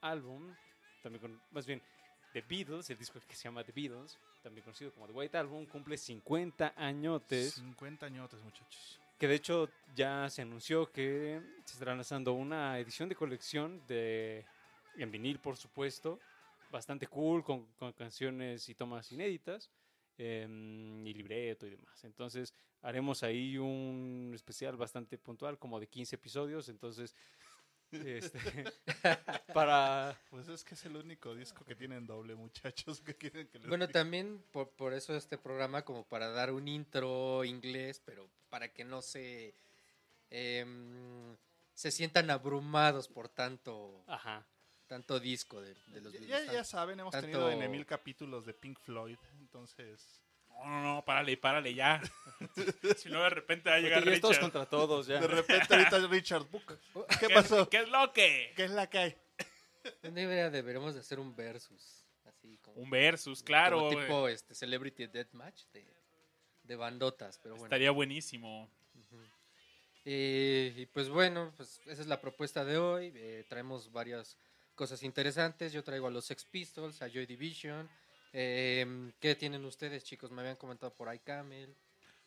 Album, 0.00 0.54
también 1.02 1.20
con, 1.20 1.42
más 1.50 1.66
bien 1.66 1.82
The 2.34 2.42
Beatles, 2.42 2.90
el 2.90 2.98
disco 2.98 3.20
que 3.28 3.36
se 3.36 3.44
llama 3.44 3.62
The 3.62 3.70
Beatles, 3.70 4.18
también 4.42 4.64
conocido 4.64 4.92
como 4.92 5.06
The 5.06 5.12
White 5.12 5.38
Album, 5.38 5.66
cumple 5.66 5.96
50 5.96 6.74
añotes, 6.76 7.54
50 7.54 8.06
añotes, 8.06 8.42
muchachos. 8.42 8.98
que 9.16 9.28
de 9.28 9.36
hecho 9.36 9.68
ya 9.94 10.28
se 10.28 10.42
anunció 10.42 10.90
que 10.90 11.40
se 11.64 11.74
estará 11.74 11.94
lanzando 11.94 12.32
una 12.32 12.76
edición 12.80 13.08
de 13.08 13.14
colección 13.14 13.80
de 13.86 14.44
en 14.96 15.12
vinil, 15.12 15.38
por 15.38 15.56
supuesto, 15.56 16.18
bastante 16.72 17.06
cool, 17.06 17.44
con, 17.44 17.66
con 17.78 17.92
canciones 17.92 18.68
y 18.68 18.74
tomas 18.74 19.12
inéditas, 19.12 19.70
em, 20.18 21.06
y 21.06 21.14
libreto 21.14 21.68
y 21.68 21.70
demás. 21.70 22.02
Entonces 22.02 22.52
haremos 22.82 23.22
ahí 23.22 23.58
un 23.58 24.32
especial 24.34 24.76
bastante 24.76 25.18
puntual, 25.18 25.56
como 25.56 25.78
de 25.78 25.86
15 25.86 26.16
episodios, 26.16 26.68
entonces... 26.68 27.14
este, 27.94 28.38
para 29.54 30.18
Pues 30.30 30.48
es 30.48 30.64
que 30.64 30.74
es 30.74 30.84
el 30.86 30.96
único 30.96 31.34
disco 31.34 31.64
que 31.64 31.74
tienen 31.74 32.06
doble, 32.06 32.34
muchachos. 32.34 33.00
que 33.00 33.14
quieren 33.14 33.46
que 33.48 33.58
les 33.58 33.68
Bueno, 33.68 33.86
diga? 33.86 34.00
también 34.00 34.42
por, 34.52 34.68
por 34.70 34.92
eso 34.94 35.14
este 35.16 35.38
programa, 35.38 35.82
como 35.84 36.04
para 36.04 36.28
dar 36.30 36.50
un 36.52 36.68
intro 36.68 37.44
inglés, 37.44 38.00
pero 38.04 38.28
para 38.50 38.68
que 38.72 38.84
no 38.84 39.02
se, 39.02 39.54
em, 40.30 41.36
se 41.74 41.90
sientan 41.90 42.30
abrumados 42.30 43.08
por 43.08 43.28
tanto, 43.28 44.02
ajá 44.06 44.44
tanto 44.86 45.18
disco 45.18 45.62
de, 45.62 45.74
de 45.86 46.00
los 46.02 46.12
Ya, 46.12 46.20
Beatles. 46.20 46.46
ya, 46.46 46.52
ya 46.52 46.64
saben, 46.64 47.00
hemos 47.00 47.10
tanto- 47.10 47.26
tenido 47.26 47.50
en 47.50 47.70
mil 47.70 47.86
capítulos 47.86 48.44
de 48.44 48.52
Pink 48.52 48.78
Floyd. 48.80 49.16
Entonces, 49.40 50.20
No, 50.54 50.66
no, 50.66 50.82
no, 50.82 51.04
párale, 51.04 51.36
párale 51.36 51.74
ya. 51.74 52.00
si 52.96 53.08
no, 53.08 53.22
de 53.22 53.30
repente 53.30 53.70
va 53.70 53.76
a 53.76 53.80
llegar 53.80 54.02
todos 54.02 54.14
Richard. 54.14 54.40
contra 54.40 54.66
todos 54.66 55.06
ya 55.06 55.20
de 55.20 55.26
repente 55.26 55.74
ahorita 55.74 56.06
Richard 56.08 56.44
Book. 56.44 56.78
¿Qué 57.20 57.26
¿Qué, 57.28 57.34
pasó? 57.34 57.68
¿Qué 57.68 57.78
es 57.78 57.88
lo 57.88 58.12
que? 58.12 58.52
¿Qué 58.56 58.64
es 58.64 58.70
la 58.70 58.88
que 58.88 58.98
hay? 58.98 59.16
Deberemos 60.02 60.94
de 60.94 61.00
hacer 61.00 61.20
un 61.20 61.36
versus, 61.36 62.06
así 62.24 62.58
como, 62.62 62.80
Un 62.80 62.90
versus, 62.90 63.42
claro. 63.42 63.78
como 63.78 63.90
tipo 63.90 64.28
este 64.28 64.54
Celebrity 64.54 65.06
Deathmatch 65.06 65.64
de, 65.72 65.86
de 66.62 66.76
bandotas, 66.76 67.38
pero 67.42 67.54
bueno. 67.54 67.66
Estaría 67.66 67.90
buenísimo. 67.90 68.70
Eh, 70.06 70.74
y 70.76 70.86
pues 70.86 71.08
bueno, 71.08 71.52
pues 71.56 71.80
esa 71.86 72.02
es 72.02 72.06
la 72.06 72.20
propuesta 72.20 72.64
de 72.64 72.76
hoy. 72.78 73.12
Eh, 73.14 73.44
traemos 73.48 73.90
varias 73.90 74.36
cosas 74.74 75.02
interesantes. 75.02 75.72
Yo 75.72 75.82
traigo 75.82 76.06
a 76.06 76.10
los 76.10 76.26
Sex 76.26 76.44
Pistols, 76.44 77.00
a 77.02 77.08
Joy 77.08 77.26
Division. 77.26 77.88
Eh, 78.36 78.84
¿Qué 79.20 79.36
tienen 79.36 79.64
ustedes, 79.64 80.02
chicos? 80.02 80.32
Me 80.32 80.40
habían 80.40 80.56
comentado 80.56 80.92
por 80.92 81.08
ahí 81.08 81.20
Camel. 81.20 81.72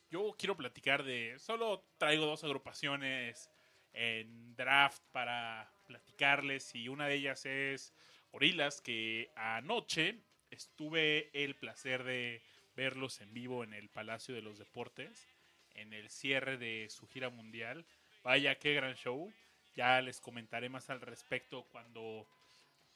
Yo 0.09 0.33
quiero 0.39 0.55
platicar 0.55 1.03
de. 1.03 1.37
Solo 1.37 1.83
traigo 1.97 2.25
dos 2.25 2.45
agrupaciones 2.45 3.51
en 3.91 4.55
draft 4.55 5.03
para 5.11 5.69
platicarles. 5.85 6.73
Y 6.75 6.87
una 6.87 7.07
de 7.07 7.15
ellas 7.15 7.45
es 7.45 7.93
Gorilas, 8.31 8.79
que 8.79 9.29
anoche 9.35 10.21
estuve 10.49 11.29
el 11.33 11.55
placer 11.55 12.05
de 12.05 12.41
verlos 12.77 13.19
en 13.19 13.33
vivo 13.33 13.65
en 13.65 13.73
el 13.73 13.89
Palacio 13.89 14.33
de 14.33 14.41
los 14.41 14.57
Deportes, 14.57 15.27
en 15.73 15.91
el 15.91 16.09
cierre 16.09 16.57
de 16.57 16.87
su 16.89 17.05
gira 17.09 17.29
mundial. 17.29 17.85
Vaya, 18.23 18.55
qué 18.55 18.73
gran 18.73 18.95
show. 18.95 19.29
Ya 19.75 20.01
les 20.01 20.21
comentaré 20.21 20.69
más 20.69 20.89
al 20.89 21.01
respecto 21.01 21.65
cuando 21.69 22.25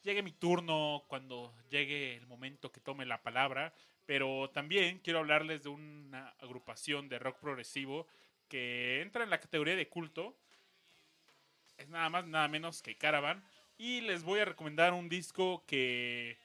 llegue 0.02 0.22
mi 0.22 0.32
turno, 0.32 1.04
cuando 1.08 1.54
llegue 1.70 2.16
el 2.16 2.26
momento 2.26 2.70
que 2.72 2.80
tome 2.80 3.06
la 3.06 3.22
palabra. 3.22 3.72
Pero 4.06 4.50
también 4.50 4.98
quiero 4.98 5.20
hablarles 5.20 5.62
de 5.62 5.68
una 5.68 6.28
agrupación 6.40 7.08
de 7.08 7.18
rock 7.18 7.38
progresivo 7.38 8.06
que 8.48 9.00
entra 9.00 9.24
en 9.24 9.30
la 9.30 9.40
categoría 9.40 9.76
de 9.76 9.88
culto. 9.88 10.36
Es 11.78 11.88
nada 11.88 12.08
más, 12.10 12.26
nada 12.26 12.48
menos 12.48 12.82
que 12.82 12.96
Caravan. 12.96 13.42
Y 13.78 14.00
les 14.02 14.22
voy 14.22 14.40
a 14.40 14.44
recomendar 14.44 14.92
un 14.92 15.08
disco 15.08 15.64
que 15.66 16.36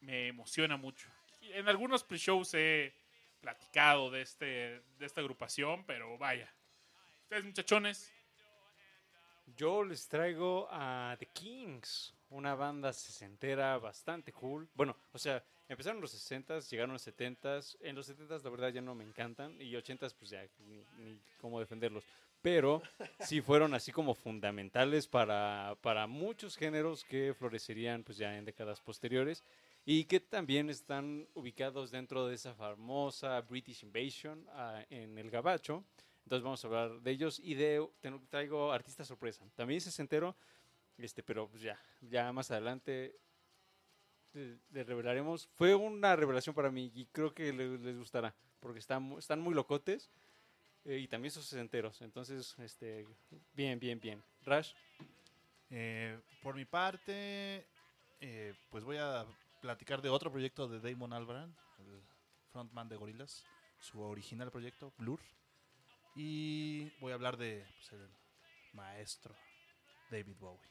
me 0.00 0.28
emociona 0.28 0.76
mucho. 0.76 1.08
En 1.40 1.68
algunos 1.68 2.04
pre-shows 2.04 2.54
he 2.54 2.94
platicado 3.40 4.10
de, 4.10 4.22
este, 4.22 4.44
de 4.98 5.06
esta 5.06 5.20
agrupación, 5.20 5.84
pero 5.84 6.16
vaya. 6.18 6.52
Ustedes, 7.24 7.44
muchachones, 7.44 8.12
Yo 9.62 9.84
les 9.84 10.08
traigo 10.08 10.66
a 10.72 11.14
The 11.20 11.26
Kings, 11.26 12.12
una 12.30 12.56
banda 12.56 12.92
sesentera 12.92 13.78
bastante 13.78 14.32
cool. 14.32 14.68
Bueno, 14.74 14.96
o 15.12 15.18
sea, 15.18 15.40
empezaron 15.68 16.00
los 16.00 16.12
60s, 16.12 16.68
llegaron 16.68 16.94
los 16.94 17.06
70s. 17.06 17.76
En 17.80 17.94
los 17.94 18.10
70s 18.10 18.42
la 18.42 18.50
verdad 18.50 18.70
ya 18.70 18.80
no 18.80 18.96
me 18.96 19.04
encantan 19.04 19.54
y 19.60 19.70
80s 19.70 20.16
pues 20.18 20.32
ya 20.32 20.44
ni, 20.66 20.84
ni 20.98 21.16
cómo 21.40 21.60
defenderlos. 21.60 22.02
Pero 22.40 22.82
sí 23.20 23.40
fueron 23.40 23.72
así 23.72 23.92
como 23.92 24.16
fundamentales 24.16 25.06
para, 25.06 25.76
para 25.80 26.08
muchos 26.08 26.56
géneros 26.56 27.04
que 27.04 27.32
florecerían 27.32 28.02
pues 28.02 28.18
ya 28.18 28.36
en 28.36 28.44
décadas 28.44 28.80
posteriores 28.80 29.44
y 29.84 30.06
que 30.06 30.18
también 30.18 30.70
están 30.70 31.28
ubicados 31.34 31.92
dentro 31.92 32.26
de 32.26 32.34
esa 32.34 32.52
famosa 32.52 33.40
British 33.42 33.84
Invasion 33.84 34.44
ah, 34.54 34.84
en 34.90 35.16
el 35.18 35.30
Gabacho. 35.30 35.84
Entonces 36.24 36.42
vamos 36.44 36.64
a 36.64 36.66
hablar 36.68 37.00
de 37.00 37.10
ellos 37.10 37.38
y 37.40 37.54
de 37.54 37.86
traigo 38.30 38.72
artista 38.72 39.04
sorpresa. 39.04 39.44
También 39.56 39.80
se 39.80 40.00
entero, 40.02 40.36
este, 40.98 41.22
pero 41.22 41.48
pues 41.48 41.62
ya, 41.62 41.78
ya 42.00 42.32
más 42.32 42.50
adelante 42.50 43.16
le, 44.32 44.58
le 44.70 44.84
revelaremos. 44.84 45.48
Fue 45.54 45.74
una 45.74 46.14
revelación 46.16 46.54
para 46.54 46.70
mí 46.70 46.90
y 46.94 47.06
creo 47.06 47.34
que 47.34 47.52
le- 47.52 47.78
les 47.78 47.98
gustará 47.98 48.34
porque 48.60 48.78
están, 48.78 49.02
mu- 49.02 49.18
están 49.18 49.40
muy 49.40 49.52
locotes 49.54 50.10
eh, 50.84 50.98
y 50.98 51.08
también 51.08 51.30
son 51.32 51.42
sesenteros. 51.42 52.00
Entonces, 52.02 52.54
este, 52.58 53.06
bien, 53.54 53.78
bien, 53.78 53.98
bien. 54.00 54.22
Rash, 54.44 54.72
Eh, 55.74 56.20
por 56.42 56.54
mi 56.54 56.66
parte, 56.66 57.66
eh, 58.20 58.54
pues 58.68 58.84
voy 58.84 58.98
a 58.98 59.24
platicar 59.62 60.02
de 60.02 60.10
otro 60.10 60.30
proyecto 60.30 60.68
de 60.68 60.80
Damon 60.80 61.14
Albarn, 61.14 61.56
el 61.78 62.02
frontman 62.50 62.90
de 62.90 62.96
Gorillaz, 62.96 63.42
su 63.80 63.98
original 64.02 64.50
proyecto, 64.50 64.92
Blur. 64.98 65.18
Y 66.14 66.90
voy 67.00 67.12
a 67.12 67.14
hablar 67.14 67.36
de 67.36 67.64
pues, 67.76 67.92
el 67.92 68.08
maestro 68.72 69.34
David 70.10 70.36
Bowie. 70.38 70.70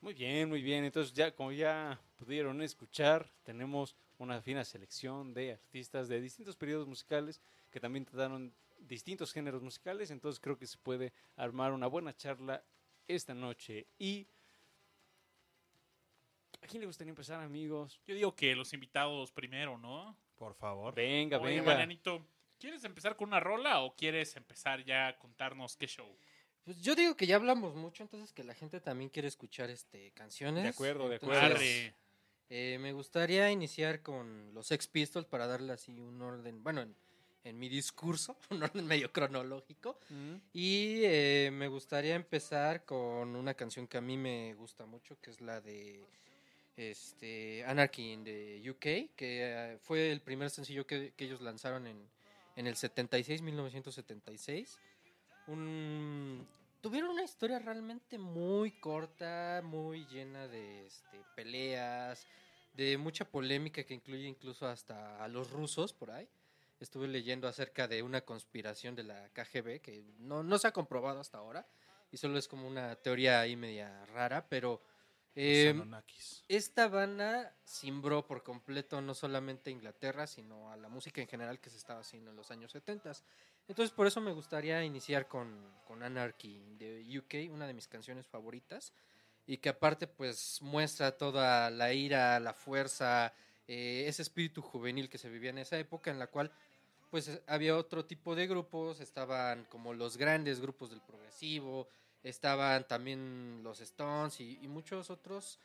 Muy 0.00 0.14
bien, 0.14 0.48
muy 0.48 0.62
bien. 0.62 0.84
Entonces 0.84 1.12
ya 1.12 1.34
como 1.34 1.52
ya 1.52 2.00
pudieron 2.16 2.60
escuchar, 2.62 3.30
tenemos 3.44 3.94
una 4.18 4.40
fina 4.40 4.64
selección 4.64 5.34
de 5.34 5.52
artistas 5.52 6.08
de 6.08 6.20
distintos 6.20 6.56
periodos 6.56 6.88
musicales 6.88 7.40
que 7.70 7.80
también 7.80 8.04
trataron 8.04 8.52
distintos 8.78 9.32
géneros 9.32 9.62
musicales. 9.62 10.10
Entonces 10.10 10.40
creo 10.40 10.58
que 10.58 10.66
se 10.66 10.78
puede 10.78 11.12
armar 11.36 11.72
una 11.72 11.86
buena 11.86 12.16
charla 12.16 12.64
esta 13.06 13.34
noche. 13.34 13.86
Y 13.98 14.26
¿a 16.62 16.66
quién 16.66 16.80
le 16.80 16.86
gustaría 16.86 17.10
empezar, 17.10 17.40
amigos? 17.40 18.00
Yo 18.06 18.14
digo 18.14 18.34
que 18.34 18.54
los 18.56 18.72
invitados 18.72 19.30
primero, 19.30 19.78
¿no? 19.78 20.16
Por 20.36 20.54
favor. 20.54 20.94
Venga, 20.94 21.38
Oye, 21.38 21.56
venga. 21.56 21.72
Marianito, 21.72 22.26
¿quieres 22.62 22.84
empezar 22.84 23.16
con 23.16 23.28
una 23.28 23.40
rola 23.40 23.80
o 23.80 23.96
quieres 23.96 24.36
empezar 24.36 24.84
ya 24.84 25.08
a 25.08 25.18
contarnos 25.18 25.76
qué 25.76 25.88
show? 25.88 26.16
Pues 26.64 26.80
yo 26.80 26.94
digo 26.94 27.16
que 27.16 27.26
ya 27.26 27.34
hablamos 27.34 27.74
mucho, 27.74 28.04
entonces 28.04 28.32
que 28.32 28.44
la 28.44 28.54
gente 28.54 28.80
también 28.80 29.10
quiere 29.10 29.26
escuchar 29.26 29.68
este 29.68 30.12
canciones. 30.12 30.62
De 30.62 30.68
acuerdo, 30.68 31.08
de 31.08 31.16
Entonces, 31.16 31.42
acuerdo. 31.42 31.96
Eh, 32.50 32.78
me 32.78 32.92
gustaría 32.92 33.50
iniciar 33.50 34.00
con 34.00 34.54
los 34.54 34.68
Sex 34.68 34.86
Pistols 34.86 35.26
para 35.26 35.48
darle 35.48 35.72
así 35.72 35.90
un 35.98 36.22
orden, 36.22 36.62
bueno, 36.62 36.82
en, 36.82 36.94
en 37.42 37.58
mi 37.58 37.68
discurso, 37.68 38.36
un 38.50 38.62
orden 38.62 38.86
medio 38.86 39.12
cronológico. 39.12 39.98
Mm, 40.10 40.34
Y 40.52 41.00
eh, 41.02 41.50
me 41.52 41.66
gustaría 41.66 42.14
empezar 42.14 42.84
con 42.84 43.34
una 43.34 43.54
canción 43.54 43.88
que 43.88 43.98
a 43.98 44.00
mí 44.00 44.16
me 44.16 44.54
gusta 44.54 44.86
mucho, 44.86 45.20
que 45.20 45.30
es 45.30 45.40
la 45.40 45.60
de 45.60 46.00
este, 46.76 47.64
Anarchy 47.64 48.12
in 48.12 48.22
the 48.24 48.70
UK, 48.70 49.16
que 49.16 49.16
eh, 49.74 49.78
fue 49.80 50.12
el 50.12 50.20
primer 50.20 50.48
sencillo 50.48 50.86
que, 50.86 51.12
que 51.16 51.24
ellos 51.24 51.40
lanzaron 51.40 51.88
en, 51.88 52.08
en 52.56 52.66
el 52.66 52.76
76, 52.76 53.42
1976. 53.42 54.78
Un, 55.48 56.46
tuvieron 56.80 57.10
una 57.10 57.22
historia 57.22 57.58
realmente 57.58 58.18
muy 58.18 58.72
corta, 58.72 59.60
muy 59.64 60.06
llena 60.06 60.48
de 60.48 60.86
este, 60.86 61.24
peleas, 61.34 62.26
de 62.74 62.96
mucha 62.96 63.24
polémica 63.24 63.84
que 63.84 63.94
incluye 63.94 64.26
incluso 64.26 64.66
hasta 64.66 65.22
a 65.22 65.28
los 65.28 65.50
rusos 65.50 65.92
por 65.92 66.10
ahí. 66.10 66.28
Estuve 66.80 67.06
leyendo 67.06 67.46
acerca 67.46 67.86
de 67.86 68.02
una 68.02 68.22
conspiración 68.22 68.96
de 68.96 69.04
la 69.04 69.28
KGB 69.30 69.80
que 69.80 70.04
no, 70.18 70.42
no 70.42 70.58
se 70.58 70.68
ha 70.68 70.72
comprobado 70.72 71.20
hasta 71.20 71.38
ahora 71.38 71.66
y 72.10 72.16
solo 72.16 72.38
es 72.38 72.48
como 72.48 72.66
una 72.66 72.96
teoría 72.96 73.40
ahí 73.40 73.56
media 73.56 74.04
rara, 74.06 74.46
pero 74.48 74.82
eh, 75.34 75.74
esta 76.48 76.88
banda 76.88 77.56
cimbró 77.64 78.26
por 78.26 78.42
completo 78.42 79.00
no 79.00 79.14
solamente 79.14 79.70
a 79.70 79.72
Inglaterra, 79.72 80.26
sino 80.26 80.70
a 80.70 80.76
la 80.76 80.88
música 80.88 81.20
en 81.20 81.28
general 81.28 81.58
que 81.58 81.70
se 81.70 81.78
estaba 81.78 82.00
haciendo 82.00 82.30
en 82.30 82.36
los 82.36 82.50
años 82.50 82.72
70. 82.72 83.12
Entonces 83.68 83.94
por 83.94 84.06
eso 84.06 84.20
me 84.20 84.32
gustaría 84.32 84.84
iniciar 84.84 85.28
con, 85.28 85.72
con 85.86 86.02
Anarchy 86.02 86.60
de 86.78 87.18
UK, 87.18 87.52
una 87.52 87.66
de 87.66 87.74
mis 87.74 87.88
canciones 87.88 88.26
favoritas, 88.26 88.92
y 89.46 89.58
que 89.58 89.70
aparte 89.70 90.06
pues 90.06 90.60
muestra 90.60 91.16
toda 91.16 91.70
la 91.70 91.92
ira, 91.92 92.38
la 92.38 92.52
fuerza, 92.52 93.32
eh, 93.66 94.04
ese 94.06 94.22
espíritu 94.22 94.60
juvenil 94.60 95.08
que 95.08 95.18
se 95.18 95.30
vivía 95.30 95.50
en 95.50 95.58
esa 95.58 95.78
época 95.78 96.10
en 96.10 96.18
la 96.18 96.26
cual 96.26 96.52
pues 97.10 97.42
había 97.46 97.76
otro 97.76 98.04
tipo 98.06 98.34
de 98.34 98.46
grupos, 98.46 99.00
estaban 99.00 99.64
como 99.66 99.92
los 99.92 100.16
grandes 100.16 100.60
grupos 100.60 100.90
del 100.90 101.02
progresivo, 101.02 101.86
estaban 102.22 102.86
también 102.86 103.60
los 103.62 103.80
Stones 103.80 104.40
y, 104.40 104.56
muchos 104.68 105.10
otros 105.10 105.58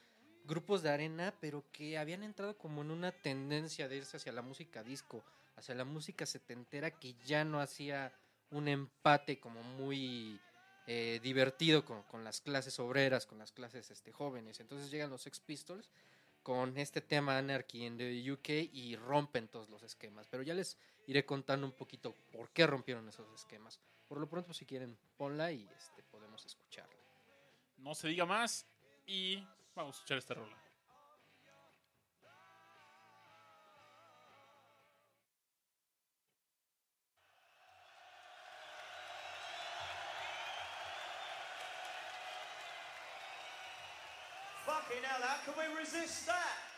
grupos 0.45 0.81
de 0.81 0.89
arena, 0.89 1.33
pero 1.39 1.63
que 1.71 1.97
habían 1.97 2.23
entrado 2.23 2.57
como 2.57 2.81
en 2.81 2.91
una 2.91 3.11
tendencia 3.11 3.87
de 3.87 3.97
irse 3.97 4.17
hacia 4.17 4.31
la 4.31 4.41
música 4.41 4.83
disco, 4.83 5.23
hacia 5.55 5.75
la 5.75 5.85
música 5.85 6.25
setentera 6.25 6.91
que 6.91 7.15
ya 7.25 7.43
no 7.43 7.59
hacía 7.59 8.13
un 8.51 8.67
empate 8.67 9.39
como 9.39 9.61
muy 9.61 10.39
eh, 10.87 11.19
divertido 11.21 11.83
con, 11.83 12.03
con 12.03 12.23
las 12.23 12.39
clases 12.39 12.79
obreras, 12.79 13.25
con 13.25 13.37
las 13.37 13.51
clases 13.51 13.91
este, 13.91 14.11
jóvenes. 14.11 14.59
Entonces 14.59 14.89
llegan 14.89 15.09
los 15.09 15.21
Sex 15.21 15.39
Pistols 15.41 15.89
con 16.43 16.77
este 16.77 17.01
tema 17.01 17.37
Anarchy 17.37 17.85
en 17.85 17.97
the 17.97 18.31
UK 18.31 18.73
y 18.73 18.95
rompen 18.95 19.49
todos 19.49 19.69
los 19.69 19.83
esquemas. 19.83 20.27
Pero 20.27 20.43
ya 20.43 20.53
les 20.53 20.77
iré 21.07 21.25
contando 21.25 21.67
un 21.67 21.73
poquito 21.73 22.15
por 22.31 22.49
qué 22.51 22.65
rompieron 22.65 23.09
esos 23.09 23.27
esquemas. 23.35 23.81
Por 24.07 24.19
lo 24.19 24.29
pronto, 24.29 24.53
si 24.53 24.65
quieren, 24.65 24.97
ponla 25.17 25.51
y 25.51 25.67
este, 25.77 25.97
escucharla. 26.01 26.16
No 27.87 27.95
se 27.95 28.09
diga 28.09 28.25
más 28.25 28.67
y 29.05 29.37
vamos 29.73 29.95
a 29.95 29.99
escuchar 29.99 30.17
esta 30.17 30.33
rola. 30.33 30.57
Fucking 44.65 45.01
hell, 45.01 45.23
how 45.23 45.37
can 45.45 45.53
we 45.57 45.79
resist 45.79 46.25
that? 46.25 46.76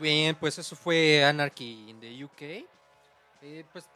Bien, 0.00 0.36
pues 0.36 0.58
eso 0.58 0.76
fue 0.76 1.24
Anarchy 1.24 1.90
in 1.90 2.00
the 2.00 2.24
UK. 2.24 2.66
Eh, 3.42 3.64
pues 3.72 3.88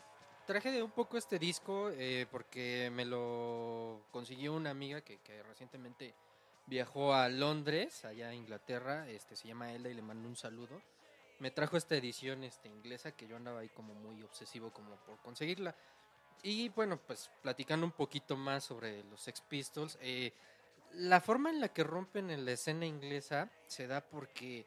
traje 0.47 0.71
de 0.71 0.83
un 0.83 0.91
poco 0.91 1.17
este 1.17 1.39
disco 1.39 1.91
eh, 1.93 2.27
porque 2.31 2.91
me 2.93 3.05
lo 3.05 4.03
consiguió 4.11 4.53
una 4.53 4.71
amiga 4.71 5.01
que, 5.01 5.19
que 5.19 5.43
recientemente 5.45 6.15
viajó 6.67 7.15
a 7.15 7.29
Londres, 7.29 8.05
allá 8.05 8.29
a 8.29 8.35
Inglaterra. 8.35 9.09
Este 9.09 9.37
se 9.37 9.49
llama 9.49 9.73
Elda 9.73 9.91
y 9.91 9.95
le 9.95 10.03
mando 10.03 10.29
un 10.29 10.37
saludo. 10.37 10.81
Me 11.39 11.51
trajo 11.51 11.77
esta 11.77 11.97
edición 11.97 12.45
este, 12.45 12.69
inglesa 12.69 13.13
que 13.13 13.27
yo 13.27 13.37
andaba 13.37 13.61
ahí 13.61 13.69
como 13.69 13.95
muy 13.95 14.23
obsesivo 14.23 14.73
como 14.73 14.97
por 14.97 15.19
conseguirla. 15.19 15.75
Y 16.43 16.69
bueno, 16.71 16.99
pues 16.99 17.31
platicando 17.43 17.87
un 17.87 17.93
poquito 17.93 18.37
más 18.37 18.65
sobre 18.65 19.05
los 19.05 19.21
Sex 19.21 19.41
Pistols, 19.41 19.99
eh, 20.01 20.33
la 20.95 21.21
forma 21.21 21.51
en 21.51 21.61
la 21.61 21.69
que 21.69 21.85
rompen 21.85 22.31
en 22.31 22.45
la 22.45 22.53
escena 22.53 22.87
inglesa 22.87 23.49
se 23.67 23.87
da 23.87 24.01
porque, 24.01 24.67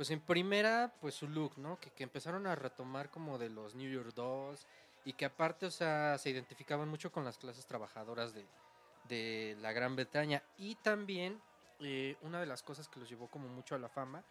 pues 0.00 0.10
en 0.12 0.20
primera, 0.20 0.94
pues 0.98 1.14
su 1.14 1.28
look, 1.28 1.58
¿no? 1.58 1.78
Que, 1.78 1.90
que 1.90 2.04
empezaron 2.04 2.46
a 2.46 2.54
retomar 2.54 3.10
como 3.10 3.36
de 3.36 3.50
los 3.50 3.74
New 3.74 3.92
York 3.92 4.14
Dolls 4.14 4.66
y 5.04 5.12
que 5.12 5.26
aparte, 5.26 5.66
o 5.66 5.70
sea, 5.70 6.16
se 6.16 6.30
identificaban 6.30 6.88
mucho 6.88 7.12
con 7.12 7.22
las 7.22 7.36
clases 7.36 7.66
trabajadoras 7.66 8.32
de, 8.32 8.46
de 9.10 9.58
la 9.60 9.72
Gran 9.72 9.96
Bretaña. 9.96 10.42
Y 10.56 10.76
también, 10.76 11.38
eh, 11.80 12.16
una 12.22 12.40
de 12.40 12.46
las 12.46 12.62
cosas 12.62 12.88
que 12.88 12.98
los 12.98 13.10
llevó 13.10 13.26
como 13.28 13.46
mucho 13.48 13.74
a 13.74 13.78
la 13.78 13.90
fama 13.90 14.24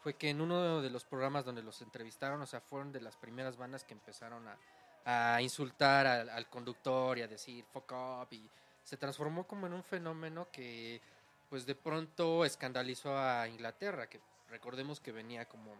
fue 0.00 0.14
que 0.14 0.28
en 0.28 0.40
uno 0.40 0.82
de 0.82 0.90
los 0.90 1.04
programas 1.04 1.44
donde 1.44 1.62
los 1.62 1.80
entrevistaron, 1.82 2.42
o 2.42 2.46
sea, 2.46 2.60
fueron 2.60 2.90
de 2.90 3.00
las 3.00 3.16
primeras 3.16 3.56
bandas 3.56 3.84
que 3.84 3.94
empezaron 3.94 4.44
a, 4.48 5.34
a 5.36 5.40
insultar 5.40 6.04
al, 6.04 6.30
al 6.30 6.48
conductor 6.48 7.16
y 7.16 7.22
a 7.22 7.28
decir 7.28 7.64
fuck 7.72 7.92
up 7.92 8.26
y 8.32 8.50
se 8.82 8.96
transformó 8.96 9.46
como 9.46 9.68
en 9.68 9.74
un 9.74 9.84
fenómeno 9.84 10.48
que 10.50 11.00
pues 11.48 11.64
de 11.64 11.76
pronto 11.76 12.44
escandalizó 12.44 13.16
a 13.16 13.46
Inglaterra, 13.46 14.08
que 14.08 14.20
recordemos 14.52 15.00
que 15.00 15.12
venía 15.12 15.46
como 15.46 15.74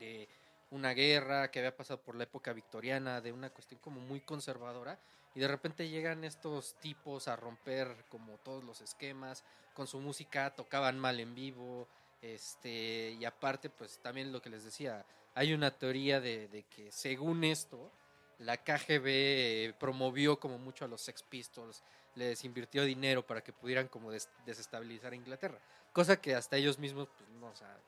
de 0.00 0.28
una 0.70 0.92
guerra, 0.92 1.50
que 1.50 1.60
había 1.60 1.76
pasado 1.76 2.00
por 2.00 2.14
la 2.14 2.24
época 2.24 2.52
victoriana, 2.52 3.20
de 3.20 3.32
una 3.32 3.50
cuestión 3.50 3.78
como 3.80 4.00
muy 4.00 4.20
conservadora, 4.20 4.98
y 5.34 5.40
de 5.40 5.48
repente 5.48 5.88
llegan 5.88 6.24
estos 6.24 6.74
tipos 6.80 7.28
a 7.28 7.36
romper 7.36 8.04
como 8.08 8.38
todos 8.38 8.64
los 8.64 8.80
esquemas, 8.80 9.44
con 9.74 9.86
su 9.86 10.00
música 10.00 10.54
tocaban 10.54 10.98
mal 10.98 11.20
en 11.20 11.34
vivo, 11.34 11.86
este, 12.22 13.10
y 13.12 13.24
aparte 13.24 13.70
pues 13.70 13.98
también 13.98 14.32
lo 14.32 14.42
que 14.42 14.50
les 14.50 14.64
decía, 14.64 15.04
hay 15.34 15.52
una 15.52 15.70
teoría 15.70 16.20
de, 16.20 16.64
que 16.74 16.90
según 16.90 17.44
esto, 17.44 17.92
la 18.38 18.56
KGB 18.56 19.74
promovió 19.78 20.40
como 20.40 20.58
mucho 20.58 20.84
a 20.84 20.88
los 20.88 21.02
Sex 21.02 21.22
Pistols, 21.22 21.82
les 22.14 22.44
invirtió 22.44 22.84
dinero 22.84 23.24
para 23.24 23.42
que 23.42 23.52
pudieran 23.52 23.88
como 23.88 24.10
des- 24.10 24.30
desestabilizar 24.44 25.12
a 25.12 25.16
Inglaterra, 25.16 25.58
cosa 25.92 26.20
que 26.20 26.34
hasta 26.34 26.56
ellos 26.56 26.78
mismos 26.78 27.08
pues, 27.16 27.28
no, 27.30 27.46
o 27.46 27.56
sea, 27.56 27.78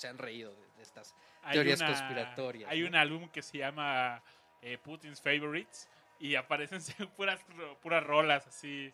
se 0.00 0.08
han 0.08 0.18
reído 0.18 0.54
de, 0.54 0.66
de 0.76 0.82
estas. 0.82 1.14
Hay 1.42 1.52
Teorías 1.54 1.80
una- 1.80 1.90
conspiratorias, 1.90 2.70
Hay 2.70 2.80
¿no? 2.80 2.88
un 2.88 2.94
álbum 2.96 3.28
que 3.28 3.42
se 3.42 3.58
llama 3.58 4.22
eh, 4.62 4.78
Putin's 4.78 5.20
Favorites 5.20 5.88
y 6.18 6.34
aparecen 6.36 6.80
puras, 7.16 7.44
puras 7.82 8.02
rolas 8.04 8.46
así, 8.46 8.92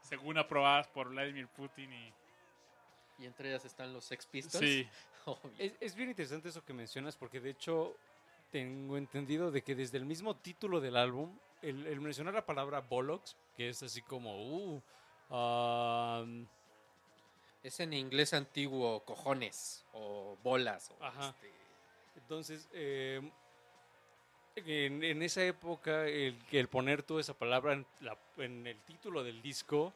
según 0.00 0.38
aprobadas 0.38 0.88
por 0.88 1.08
Vladimir 1.10 1.46
Putin. 1.48 1.92
Y, 1.92 2.12
Y 3.20 3.26
entre 3.26 3.50
ellas 3.50 3.64
están 3.64 3.92
los 3.92 4.04
Sex 4.04 4.26
Pistols. 4.26 4.64
sí. 4.64 4.88
Es, 5.58 5.74
es 5.80 5.94
bien 5.94 6.08
interesante 6.08 6.48
eso 6.48 6.64
que 6.64 6.72
mencionas 6.72 7.14
porque 7.14 7.40
de 7.40 7.50
hecho 7.50 7.94
tengo 8.50 8.96
entendido 8.96 9.50
de 9.50 9.62
que 9.62 9.74
desde 9.74 9.98
el 9.98 10.06
mismo 10.06 10.34
título 10.34 10.80
del 10.80 10.96
álbum, 10.96 11.38
el, 11.60 11.86
el 11.86 12.00
mencionar 12.00 12.32
la 12.32 12.46
palabra 12.46 12.80
bollocks, 12.80 13.36
que 13.54 13.68
es 13.68 13.82
así 13.82 14.00
como, 14.00 14.34
uh, 14.34 14.82
um, 15.28 16.46
Es 17.62 17.78
en 17.80 17.92
inglés 17.92 18.32
antiguo 18.32 19.00
cojones 19.04 19.84
o 19.92 20.36
bolas. 20.42 20.90
O 20.98 21.04
Ajá. 21.04 21.28
este, 21.30 21.52
entonces, 22.16 22.68
eh, 22.72 23.20
en, 24.56 25.04
en 25.04 25.22
esa 25.22 25.44
época, 25.44 26.06
el, 26.06 26.36
el 26.52 26.68
poner 26.68 27.02
toda 27.02 27.20
esa 27.20 27.34
palabra 27.34 27.74
en, 27.74 27.86
la- 28.00 28.18
en 28.38 28.66
el 28.66 28.78
título 28.82 29.22
del 29.22 29.42
disco, 29.42 29.92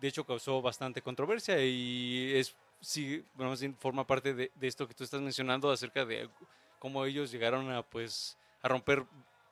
de 0.00 0.08
hecho 0.08 0.24
causó 0.26 0.60
bastante 0.60 1.00
controversia 1.00 1.64
y 1.64 2.32
es, 2.34 2.54
sí, 2.80 3.24
bueno, 3.34 3.54
forma 3.78 4.06
parte 4.06 4.34
de, 4.34 4.50
de 4.54 4.66
esto 4.66 4.86
que 4.88 4.94
tú 4.94 5.04
estás 5.04 5.20
mencionando 5.20 5.70
acerca 5.70 6.04
de 6.04 6.28
cómo 6.80 7.04
ellos 7.04 7.30
llegaron 7.30 7.70
a, 7.70 7.82
pues, 7.82 8.36
a 8.62 8.68
romper, 8.68 9.04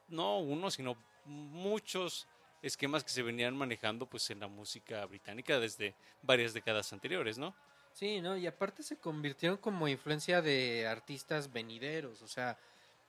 no 0.09 0.39
uno, 0.41 0.71
sino 0.71 0.97
muchos 1.25 2.27
esquemas 2.63 3.05
que 3.05 3.11
se 3.11 3.23
venían 3.23 3.57
manejando 3.57 4.07
pues 4.07 4.31
en 4.31 4.41
la 4.41 4.49
música 4.49 5.05
británica 5.07 5.59
desde 5.59 5.95
varias 6.23 6.55
décadas 6.55 6.93
anteriores, 6.93 7.39
¿no? 7.39 7.55
Sí, 7.93 8.21
¿no? 8.21 8.37
Y 8.37 8.47
aparte 8.47 8.83
se 8.83 8.97
convirtieron 8.97 9.59
como 9.59 9.89
influencia 9.89 10.41
de 10.41 10.87
artistas 10.87 11.53
venideros, 11.53 12.23
o 12.23 12.29
sea, 12.29 12.59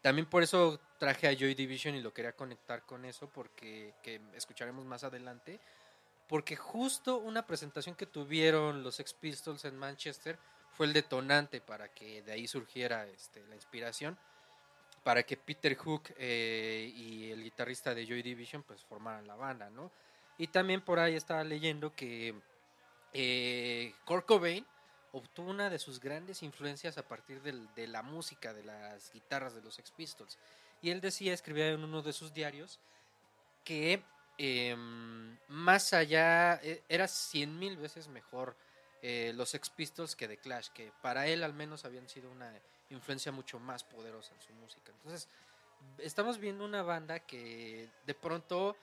también 0.01 0.25
por 0.29 0.43
eso 0.43 0.81
traje 0.99 1.29
a 1.29 1.33
Joy 1.33 1.55
Division 1.55 1.95
y 1.95 2.01
lo 2.01 2.13
quería 2.13 2.33
conectar 2.33 2.85
con 2.85 3.05
eso, 3.05 3.29
porque 3.29 3.93
que 4.03 4.19
escucharemos 4.35 4.83
más 4.83 5.05
adelante, 5.05 5.61
porque 6.27 6.57
justo 6.57 7.19
una 7.19 7.47
presentación 7.47 7.95
que 7.95 8.05
tuvieron 8.05 8.83
los 8.83 8.95
Sex 8.95 9.13
Pistols 9.13 9.63
en 9.63 9.77
Manchester 9.77 10.37
fue 10.73 10.87
el 10.87 10.93
detonante 10.93 11.61
para 11.61 11.87
que 11.93 12.21
de 12.21 12.33
ahí 12.33 12.47
surgiera 12.47 13.07
este, 13.07 13.45
la 13.47 13.55
inspiración, 13.55 14.17
para 15.03 15.23
que 15.23 15.37
Peter 15.37 15.75
Hook 15.75 16.13
eh, 16.17 16.91
y 16.95 17.31
el 17.31 17.43
guitarrista 17.43 17.93
de 17.93 18.05
Joy 18.05 18.21
Division 18.21 18.63
pues 18.63 18.83
formaran 18.83 19.27
la 19.27 19.35
banda, 19.35 19.69
¿no? 19.69 19.91
Y 20.37 20.47
también 20.47 20.81
por 20.81 20.99
ahí 20.99 21.15
estaba 21.15 21.43
leyendo 21.43 21.95
que 21.95 22.33
eh, 23.13 23.93
Kurt 24.05 24.25
Cobain 24.25 24.65
obtuvo 25.11 25.51
una 25.51 25.69
de 25.69 25.77
sus 25.77 25.99
grandes 25.99 26.41
influencias 26.41 26.97
a 26.97 27.07
partir 27.07 27.41
de 27.41 27.87
la 27.87 28.01
música, 28.01 28.51
de 28.51 28.63
las 28.63 29.11
guitarras 29.13 29.53
de 29.53 29.61
los 29.61 29.75
Sex 29.75 29.91
Pistols. 29.91 30.39
Y 30.81 30.89
él 30.89 31.01
decía, 31.01 31.33
escribía 31.33 31.69
en 31.69 31.83
uno 31.83 32.01
de 32.01 32.13
sus 32.13 32.33
diarios, 32.33 32.79
que 33.63 34.03
em, 34.39 35.37
más 35.47 35.93
allá, 35.93 36.55
eh, 36.63 36.81
era 36.89 37.07
cien 37.07 37.59
mil 37.59 37.77
veces 37.77 38.07
mejor 38.07 38.55
eh, 39.03 39.33
los 39.35 39.49
Sex 39.49 39.69
Pistols 39.69 40.15
que 40.15 40.27
The 40.27 40.37
Clash, 40.37 40.69
que 40.69 40.91
para 41.01 41.27
él 41.27 41.43
al 41.43 41.53
menos 41.53 41.85
habían 41.85 42.09
sido 42.09 42.31
una 42.31 42.51
influencia 42.95 43.31
mucho 43.31 43.59
más 43.59 43.83
poderosa 43.83 44.33
en 44.33 44.41
su 44.41 44.53
música. 44.53 44.91
Entonces, 44.91 45.27
estamos 45.97 46.37
viendo 46.37 46.65
una 46.65 46.83
banda 46.83 47.19
que 47.19 47.89
de 48.05 48.13
pronto 48.13 48.75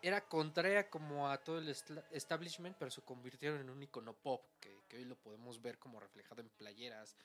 era 0.00 0.20
contraria 0.20 0.88
como 0.88 1.28
a 1.28 1.38
todo 1.38 1.58
el 1.58 1.68
establishment, 2.12 2.76
pero 2.78 2.90
se 2.90 3.02
convirtieron 3.02 3.60
en 3.60 3.70
un 3.70 3.82
icono 3.82 4.12
pop, 4.12 4.42
que, 4.60 4.76
que 4.88 4.98
hoy 4.98 5.04
lo 5.04 5.16
podemos 5.16 5.60
ver 5.60 5.78
como 5.78 5.98
reflejado 5.98 6.40
en 6.40 6.48
playeras 6.50 7.16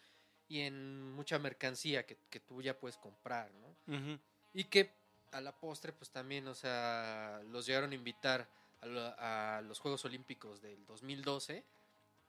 y 0.47 0.61
en 0.61 1.11
mucha 1.13 1.39
mercancía 1.39 2.05
que, 2.05 2.17
que 2.29 2.39
tú 2.39 2.61
ya 2.61 2.77
puedes 2.77 2.97
comprar, 2.97 3.51
¿no? 3.53 4.19
Y 4.53 4.65
que 4.65 4.91
a 5.31 5.41
la 5.41 5.51
postre, 5.51 5.93
pues 5.93 6.11
también, 6.11 6.47
o 6.47 6.55
sea, 6.55 7.41
los 7.49 7.65
llegaron 7.65 7.91
a 7.91 7.95
invitar 7.95 8.47
a 8.81 9.61
los 9.63 9.79
Juegos 9.79 10.03
Olímpicos 10.05 10.61
del 10.61 10.85
2012 10.85 11.63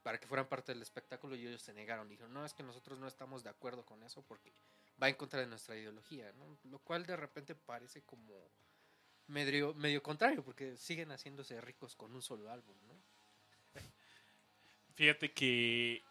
para 0.05 0.19
que 0.19 0.27
fueran 0.27 0.47
parte 0.47 0.71
del 0.71 0.83
espectáculo 0.83 1.35
y 1.35 1.47
ellos 1.47 1.63
se 1.63 1.73
negaron. 1.73 2.07
Dijeron, 2.07 2.31
no, 2.31 2.45
es 2.45 2.53
que 2.53 2.61
nosotros 2.61 2.99
no 2.99 3.07
estamos 3.07 3.43
de 3.43 3.49
acuerdo 3.49 3.83
con 3.87 4.03
eso 4.03 4.21
porque 4.21 4.53
va 5.01 5.09
en 5.09 5.15
contra 5.15 5.39
de 5.39 5.47
nuestra 5.47 5.75
ideología, 5.75 6.31
¿no? 6.33 6.59
Lo 6.65 6.77
cual 6.77 7.07
de 7.07 7.15
repente 7.15 7.55
parece 7.55 8.03
como 8.03 8.51
medio, 9.25 9.73
medio 9.73 10.03
contrario 10.03 10.45
porque 10.45 10.77
siguen 10.77 11.09
haciéndose 11.09 11.59
ricos 11.59 11.95
con 11.95 12.13
un 12.13 12.21
solo 12.21 12.51
álbum, 12.51 12.77
¿no? 12.85 12.93
fíjate 14.93 15.33
que 15.33 16.03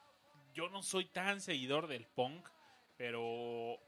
yo 0.55 0.69
no 0.71 0.83
soy 0.83 1.05
tan 1.05 1.41
seguidor 1.41 1.87
del 1.87 2.05
punk, 2.05 2.49
pero 2.97 3.79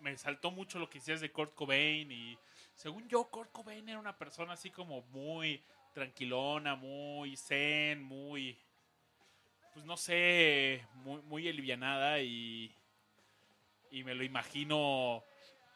me 0.00 0.18
saltó 0.18 0.50
mucho 0.50 0.80
lo 0.80 0.90
que 0.90 0.98
decías 0.98 1.20
de 1.20 1.30
Kurt 1.30 1.54
Cobain 1.54 2.10
y 2.10 2.36
según 2.74 3.08
yo 3.08 3.30
Kurt 3.30 3.52
Cobain 3.52 3.88
era 3.88 4.00
una 4.00 4.18
persona 4.18 4.54
así 4.54 4.70
como 4.70 5.02
muy 5.02 5.62
tranquilona, 5.94 6.74
muy 6.74 7.36
zen, 7.36 8.02
muy 8.02 8.58
pues 9.72 9.84
no 9.84 9.96
sé, 9.96 10.86
muy 10.94 11.22
muy 11.22 11.48
alivianada 11.48 12.20
y 12.20 12.74
y 13.90 14.04
me 14.04 14.14
lo 14.14 14.24
imagino 14.24 15.24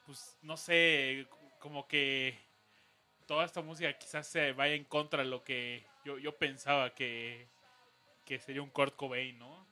pues 0.07 0.39
no 0.43 0.57
sé, 0.57 1.27
como 1.59 1.89
que 1.89 2.39
toda 3.27 3.45
esta 3.45 3.61
música 3.61 3.93
quizás 3.99 4.27
se 4.27 4.53
vaya 4.53 4.75
en 4.75 4.85
contra 4.85 5.23
de 5.23 5.29
lo 5.29 5.43
que 5.43 5.85
yo, 6.05 6.17
yo 6.19 6.37
pensaba 6.37 6.95
que, 6.95 7.49
que 8.25 8.39
sería 8.39 8.63
un 8.63 8.71
Kurt 8.71 8.95
Cobain, 8.95 9.37
¿no? 9.37 9.67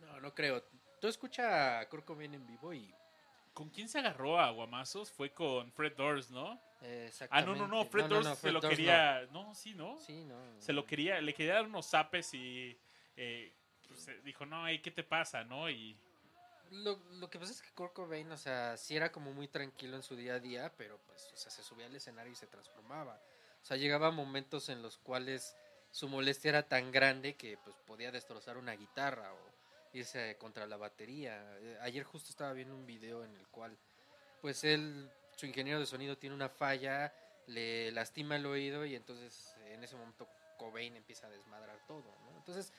No, 0.00 0.20
no 0.20 0.34
creo. 0.34 0.62
Tú 1.00 1.06
escucha 1.06 1.78
a 1.78 1.88
Kurt 1.88 2.04
Cobain 2.04 2.34
en 2.34 2.46
vivo 2.46 2.74
y... 2.74 2.92
¿Con 3.52 3.68
quién 3.70 3.88
se 3.88 3.98
agarró 3.98 4.38
a 4.40 4.50
Guamazos? 4.50 5.10
Fue 5.10 5.30
con 5.32 5.70
Fred 5.72 5.94
Durst, 5.96 6.30
¿no? 6.30 6.60
eh, 6.80 7.10
Ah, 7.30 7.42
no, 7.42 7.54
no, 7.54 7.68
no, 7.68 7.82
exactamente. 7.82 7.90
Fred 7.90 8.06
Durst 8.08 8.30
se 8.30 8.36
Fred 8.36 8.52
lo 8.52 8.60
quería... 8.60 9.28
No. 9.30 9.54
sí, 9.54 9.74
¿no? 9.74 9.94
no. 9.94 10.00
Sí, 10.00 10.24
no. 10.24 10.60
Se 10.60 10.72
lo 10.72 10.86
quería, 10.86 11.20
le 11.20 11.34
quería 11.34 11.54
dar 11.54 11.66
unos 11.66 11.86
zapes 11.86 12.32
y 12.34 12.78
eh, 13.16 13.52
pues, 13.88 14.08
eh, 14.08 14.20
dijo, 14.24 14.46
no, 14.46 14.66
ey, 14.66 14.80
¿qué 14.80 14.90
te 14.90 15.02
pasa, 15.04 15.44
no? 15.44 15.68
Y 15.68 15.96
Lo, 16.70 16.96
lo 17.12 17.28
que 17.28 17.38
pasa 17.38 17.52
es 17.52 17.60
que 17.60 17.70
Kurt 17.72 17.92
Cobain, 17.92 18.32
o 18.32 18.36
sea, 18.38 18.76
sí 18.78 18.96
era 18.96 19.12
como 19.12 19.32
muy 19.32 19.48
tranquilo 19.48 19.96
en 19.96 20.02
su 20.02 20.16
día 20.16 20.34
a 20.34 20.40
día, 20.40 20.72
pero 20.78 20.98
pues, 21.06 21.30
o 21.32 21.36
sea, 21.36 21.50
se 21.50 21.62
subía 21.62 21.86
al 21.86 21.94
escenario 21.94 22.32
y 22.32 22.36
se 22.36 22.46
transformaba. 22.46 23.20
O 23.60 23.64
sea, 23.64 23.76
llegaba 23.76 24.10
momentos 24.10 24.70
en 24.70 24.82
los 24.82 24.96
cuales 24.98 25.54
su 25.90 26.08
molestia 26.08 26.48
era 26.48 26.62
tan 26.68 26.90
grande 26.90 27.34
que 27.36 27.58
pues 27.58 27.76
podía 27.86 28.10
destrozar 28.10 28.56
una 28.56 28.72
guitarra 28.72 29.32
o 29.34 29.51
irse 29.92 30.36
contra 30.38 30.66
la 30.66 30.76
batería. 30.76 31.56
Eh, 31.60 31.78
Ayer 31.82 32.04
justo 32.04 32.30
estaba 32.30 32.52
viendo 32.52 32.74
un 32.74 32.86
video 32.86 33.24
en 33.24 33.34
el 33.36 33.46
cual, 33.48 33.76
pues 34.40 34.64
él, 34.64 35.10
su 35.36 35.46
ingeniero 35.46 35.80
de 35.80 35.86
sonido 35.86 36.16
tiene 36.18 36.34
una 36.34 36.48
falla, 36.48 37.12
le 37.46 37.90
lastima 37.92 38.36
el 38.36 38.46
oído 38.46 38.84
y 38.84 38.94
entonces 38.94 39.54
en 39.66 39.82
ese 39.82 39.96
momento 39.96 40.28
Cobain 40.58 40.96
empieza 40.96 41.26
a 41.26 41.30
desmadrar 41.30 41.78
todo, 41.86 42.04
¿no? 42.24 42.36
Entonces, 42.38 42.72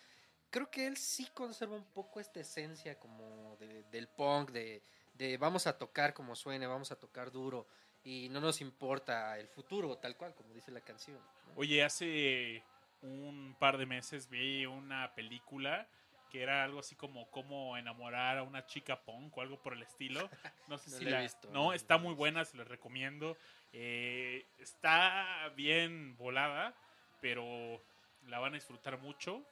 creo 0.49 0.69
que 0.69 0.88
él 0.88 0.97
sí 0.97 1.28
conserva 1.34 1.76
un 1.76 1.86
poco 1.86 2.19
esta 2.19 2.39
esencia 2.39 2.97
como 2.99 3.58
de- 3.58 3.84
del 3.84 4.08
punk, 4.08 4.52
de, 4.52 4.82
de 5.13 5.38
vamos 5.38 5.67
a 5.67 5.78
tocar 5.78 6.13
como 6.13 6.36
suene, 6.36 6.65
vamos 6.67 6.91
a 6.91 6.95
tocar 6.95 7.32
duro 7.32 7.67
y 8.04 8.30
no 8.30 8.39
nos 8.41 8.62
importa 8.62 9.38
el 9.39 9.47
futuro, 9.47 9.97
tal 9.97 10.15
cual, 10.17 10.34
como 10.36 10.54
dice 10.54 10.71
la 10.71 10.82
canción. 10.82 11.19
Oye, 11.56 11.84
hace 11.84 12.63
un 13.02 13.56
par 13.60 13.78
de 13.78 13.86
meses 13.86 14.30
vi 14.30 14.65
una 14.65 15.13
película 15.15 15.88
que 16.34 16.41
era 16.41 16.63
algo 16.63 16.80
así 16.80 16.96
como 16.96 17.30
cómo 17.30 17.78
enamorar 17.78 18.39
a 18.39 18.43
una 18.43 18.65
chica 18.65 19.00
punk 19.00 19.38
o 19.38 19.41
algo 19.41 19.62
por 19.62 19.74
el 19.74 19.84
estilo. 19.84 20.28
No 20.67 20.80
sé 20.80 20.89
No 20.89 20.98
si 20.98 21.06
la 21.06 21.22
visto, 21.22 21.48
no, 21.52 21.65
no 21.65 21.74
está 21.74 22.00
muy 22.00 22.15
buena, 22.15 22.43
se 22.43 22.58
la 22.58 22.63
recomiendo. 22.63 23.38
Eh, 23.72 24.43
está 24.58 25.52
bien 25.56 26.17
volada, 26.17 26.74
pero 27.22 27.80
la 28.24 28.39
van 28.39 28.54
a 28.54 28.56
disfrutar 28.56 28.98
mucho. 28.98 29.46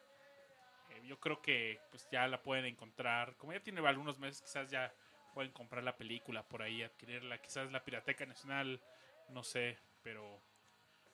Eh, 0.90 1.04
yo 1.06 1.20
creo 1.20 1.40
que 1.40 1.80
pues 1.92 2.08
ya 2.12 2.28
la 2.28 2.42
pueden 2.42 2.66
encontrar. 2.66 3.36
Como 3.38 3.54
ya 3.54 3.60
tiene 3.60 3.88
algunos 3.88 4.18
meses, 4.18 4.42
quizás 4.42 4.72
ya 4.72 4.92
pueden 5.36 5.52
comprar 5.52 5.84
la 5.84 5.96
película 5.96 6.42
por 6.42 6.64
ahí, 6.64 6.82
adquirirla. 6.82 7.38
Quizás 7.44 7.72
la 7.72 7.84
Pirateca 7.84 8.26
Nacional, 8.26 8.82
no 9.30 9.44
sé, 9.44 9.78
pero 10.02 10.42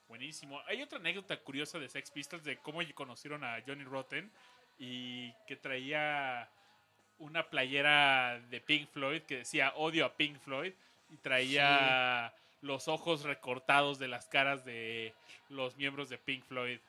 buenísimo. 0.08 0.62
Hay 0.68 0.82
otra 0.82 1.00
anécdota 1.00 1.36
curiosa 1.44 1.78
de 1.78 1.90
Sex 1.90 2.10
Pistols 2.12 2.46
de 2.46 2.56
cómo 2.60 2.80
conocieron 2.94 3.44
a 3.44 3.62
Johnny 3.68 3.84
Rotten 3.84 4.32
y 4.80 5.34
que 5.48 5.56
traía 5.56 6.50
una 7.20 7.50
playera 7.50 8.40
de 8.50 8.62
Pink 8.62 8.90
Floyd 8.92 9.24
que 9.24 9.38
decía 9.38 9.74
odio 9.76 10.06
a 10.06 10.16
Pink 10.16 10.40
Floyd 10.40 10.74
y 11.10 11.18
traía 11.18 12.34
los 12.62 12.88
ojos 12.88 13.24
recortados 13.24 13.98
de 13.98 14.08
las 14.08 14.28
caras 14.28 14.66
de 14.66 15.14
los 15.50 15.78
miembros 15.78 16.10
de 16.10 16.18
Pink 16.18 16.44
Floyd. 16.46 16.80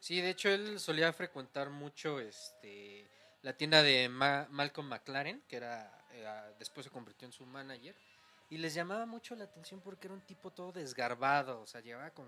Sí, 0.00 0.20
de 0.20 0.30
hecho 0.30 0.50
él 0.50 0.78
solía 0.78 1.12
frecuentar 1.12 1.70
mucho 1.70 2.20
este 2.20 3.06
la 3.42 3.52
tienda 3.54 3.82
de 3.82 4.08
Ma- 4.08 4.46
Malcolm 4.50 4.88
McLaren, 4.88 5.42
que 5.48 5.56
era 5.56 5.92
era- 6.12 6.50
después 6.58 6.84
se 6.84 6.90
convirtió 6.90 7.26
en 7.26 7.32
su 7.32 7.44
manager, 7.44 7.94
y 8.48 8.56
les 8.58 8.72
llamaba 8.74 9.04
mucho 9.06 9.36
la 9.36 9.44
atención 9.44 9.80
porque 9.80 10.06
era 10.06 10.14
un 10.14 10.22
tipo 10.22 10.50
todo 10.50 10.72
desgarbado, 10.72 11.60
o 11.60 11.66
sea, 11.66 11.82
llevaba 11.82 12.10
con, 12.10 12.26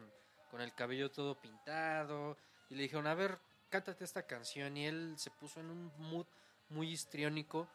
con 0.51 0.61
el 0.61 0.75
cabello 0.75 1.11
todo 1.11 1.35
pintado, 1.35 2.37
y 2.69 2.75
le 2.75 2.83
dijeron, 2.83 3.07
a 3.07 3.15
ver, 3.15 3.39
cántate 3.69 4.05
esta 4.05 4.27
canción, 4.27 4.77
y 4.77 4.87
él 4.87 5.15
se 5.17 5.31
puso 5.31 5.61
en 5.61 5.71
un 5.71 5.93
mood 5.99 6.27
muy 6.69 6.91
histriónico, 6.91 7.69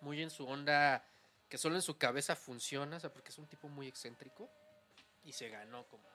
muy 0.00 0.22
en 0.22 0.30
su 0.30 0.46
onda, 0.46 1.04
que 1.48 1.58
solo 1.58 1.76
en 1.76 1.82
su 1.82 1.98
cabeza 1.98 2.36
funciona, 2.36 2.96
o 2.96 3.00
sea, 3.00 3.12
porque 3.12 3.30
es 3.30 3.38
un 3.38 3.46
tipo 3.46 3.68
muy 3.68 3.88
excéntrico, 3.88 4.50
y 5.24 5.32
se 5.32 5.48
ganó 5.48 5.86
como 5.88 6.12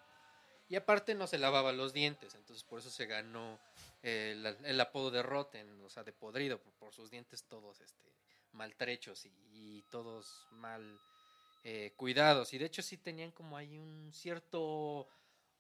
y 0.69 0.75
aparte 0.75 1.15
no 1.15 1.27
se 1.27 1.38
lavaba 1.38 1.71
los 1.71 1.93
dientes, 1.93 2.36
entonces 2.36 2.63
por 2.63 2.79
eso 2.79 2.89
se 2.89 3.05
ganó 3.05 3.57
el, 4.03 4.81
apodo 4.81 5.12
de 5.12 5.23
Rotten, 5.23 5.81
o 5.83 5.89
sea, 5.89 6.03
de 6.03 6.12
podrido, 6.12 6.60
por, 6.60 6.93
sus 6.93 7.10
dientes 7.10 7.43
todos 7.45 7.79
este, 7.79 8.12
maltrechos 8.51 9.25
y, 9.25 9.31
y 9.53 9.81
todos 9.89 10.45
mal 10.51 10.99
eh, 11.63 11.93
cuidados. 11.95 12.53
Y 12.53 12.57
de 12.57 12.65
hecho 12.65 12.81
sí 12.81 12.97
tenían 12.97 13.31
como 13.31 13.55
ahí 13.55 13.77
un 13.77 14.12
cierto 14.13 15.07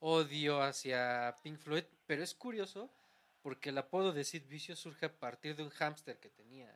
odio 0.01 0.61
hacia 0.61 1.33
Pink 1.41 1.57
Floyd, 1.59 1.85
pero 2.05 2.21
es 2.21 2.33
curioso 2.33 2.89
porque 3.47 3.69
el 3.69 3.77
apodo 3.77 4.11
de 4.11 4.25
Sid 4.25 4.43
Vicious 4.49 4.77
surge 4.77 5.05
a 5.05 5.19
partir 5.19 5.55
de 5.55 5.63
un 5.63 5.69
hámster 5.69 6.19
que 6.19 6.27
tenía. 6.29 6.69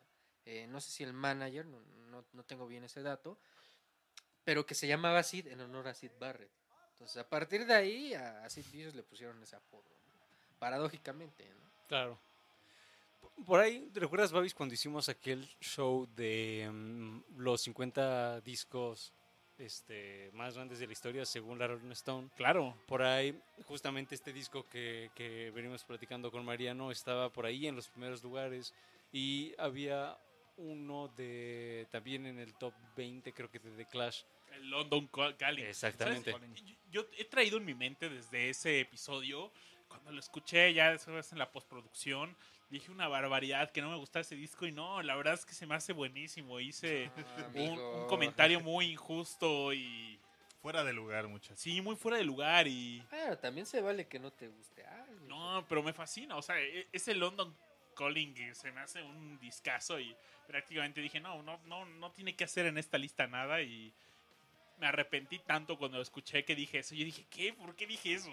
eh, 0.46 0.68
no 0.68 0.80
sé 0.80 0.90
si 0.90 1.04
el 1.04 1.12
manager, 1.12 1.66
no, 1.66 1.82
no, 2.10 2.24
no 2.32 2.44
tengo 2.46 2.66
bien 2.66 2.86
ese 2.86 3.02
dato, 3.02 3.38
pero 4.46 4.66
que 4.66 4.74
se 4.74 4.88
llamaba 4.88 5.22
Sid 5.22 5.48
en 5.48 5.60
honor 5.60 5.90
a 5.90 5.94
Sid 5.94 6.12
Barrett. 6.18 6.50
Entonces, 6.94 7.18
a 7.18 7.28
partir 7.28 7.66
de 7.66 7.74
ahí, 7.74 8.14
a 8.14 8.50
Sid 8.50 8.64
Vicious 8.72 8.96
le 8.96 9.04
pusieron 9.04 9.44
ese 9.44 9.58
apodo. 9.58 9.84
¿no? 9.84 10.60
Paradójicamente. 10.60 11.46
Claro. 11.90 12.18
Por 13.46 13.60
ahí, 13.60 13.92
¿recuerdas, 13.94 14.32
Babis, 14.32 14.54
cuando 14.54 14.74
hicimos 14.74 15.10
aquel 15.10 15.46
show 15.60 16.08
de 16.16 16.70
mm, 16.72 17.36
los 17.36 17.60
50 17.64 18.40
discos 18.40 19.12
este, 19.62 20.30
más 20.34 20.56
grandes 20.56 20.80
de 20.80 20.88
la 20.88 20.94
historia 20.94 21.26
según 21.26 21.60
la 21.60 21.68
Rolling 21.68 21.92
Stone? 21.92 22.30
Claro. 22.36 22.76
Por 22.88 23.02
ahí, 23.02 23.40
justamente 23.66 24.16
este 24.16 24.34
disco 24.34 24.68
que, 24.70 25.12
que 25.16 25.52
venimos 25.52 25.84
platicando 25.84 26.32
con 26.32 26.44
Mariano 26.46 26.92
estaba 26.92 27.30
por 27.32 27.46
ahí 27.46 27.68
en 27.68 27.76
los 27.76 27.88
primeros 27.88 28.24
lugares 28.24 28.74
y 29.14 29.54
había 29.58 30.18
uno 30.58 31.08
de 31.16 31.88
también 31.92 32.26
en 32.26 32.38
el 32.40 32.54
top 32.56 32.74
20, 32.96 33.34
creo 33.34 33.50
que 33.50 33.60
de 33.60 33.72
The 33.72 33.86
Clash. 33.86 34.24
El 34.54 34.70
London 34.70 35.08
Cal- 35.08 35.38
Calling. 35.38 35.66
Exactamente. 35.66 36.36
Yo, 36.92 37.02
yo 37.04 37.08
he 37.18 37.26
traído 37.26 37.58
en 37.58 37.66
mi 37.66 37.74
mente 37.74 38.10
desde 38.10 38.50
ese 38.50 38.82
episodio, 38.82 39.52
cuando 39.88 40.12
lo 40.12 40.20
escuché 40.20 40.74
ya 40.74 40.92
después 40.92 41.32
en 41.32 41.40
la 41.40 41.52
postproducción, 41.52 42.36
dije 42.72 42.90
una 42.90 43.08
barbaridad 43.08 43.70
que 43.72 43.82
no 43.82 43.90
me 43.92 43.98
gustaba 43.98 44.22
ese 44.22 44.36
disco 44.36 44.66
y 44.66 44.72
no, 44.72 45.02
la 45.04 45.16
verdad 45.16 45.34
es 45.36 45.46
que 45.46 45.54
se 45.54 45.68
me 45.68 45.76
hace 45.76 45.94
buenísimo. 45.94 46.60
Hice 46.60 47.12
Ah, 47.18 47.50
un, 47.54 48.08
comentario 48.08 48.60
muy 48.62 48.86
injusto 48.92 49.74
y 49.74 50.18
Fuera 50.62 50.84
de 50.84 50.94
lugar, 50.94 51.28
muchachos. 51.28 51.60
sí, 51.60 51.82
muy 51.82 51.96
fuera 51.96 52.18
de 52.18 52.24
lugar 52.24 52.68
y 52.68 53.02
Bueno, 53.10 53.38
también 53.38 53.66
se 53.66 53.82
vale 53.82 54.08
que 54.08 54.20
no 54.20 54.32
te 54.32 54.48
guste 54.48 54.86
algo. 54.86 55.28
no, 55.28 55.66
pero 55.68 55.82
me 55.84 55.92
fascina, 55.92 56.36
o 56.38 56.42
sea, 56.42 56.60
e- 56.60 56.88
ese 56.92 57.14
London 57.16 57.56
Calling 57.96 58.34
que 58.34 58.54
se 58.56 58.72
me 58.72 58.80
hace 58.82 59.02
un 59.04 59.38
discazo 59.40 60.00
y 60.00 60.16
prácticamente 60.48 61.02
dije, 61.02 61.20
no, 61.20 61.42
no, 61.44 61.60
no, 61.66 61.86
no 61.86 62.12
tiene 62.12 62.36
que 62.36 62.44
hacer 62.46 62.68
en 62.68 62.78
esta 62.78 62.98
lista 62.98 63.28
nada 63.28 63.62
y 63.62 63.92
me 64.80 64.88
arrepentí 64.88 65.40
tanto 65.40 65.78
cuando 65.78 65.98
lo 65.98 66.04
escuché 66.04 66.46
que 66.46 66.56
dije 66.56 66.80
eso. 66.80 66.96
Yo 66.96 67.04
dije, 67.06 67.26
¿qué? 67.30 67.54
¿Por 67.54 67.76
qué 67.76 67.86
dije 67.88 68.14
eso? 68.14 68.32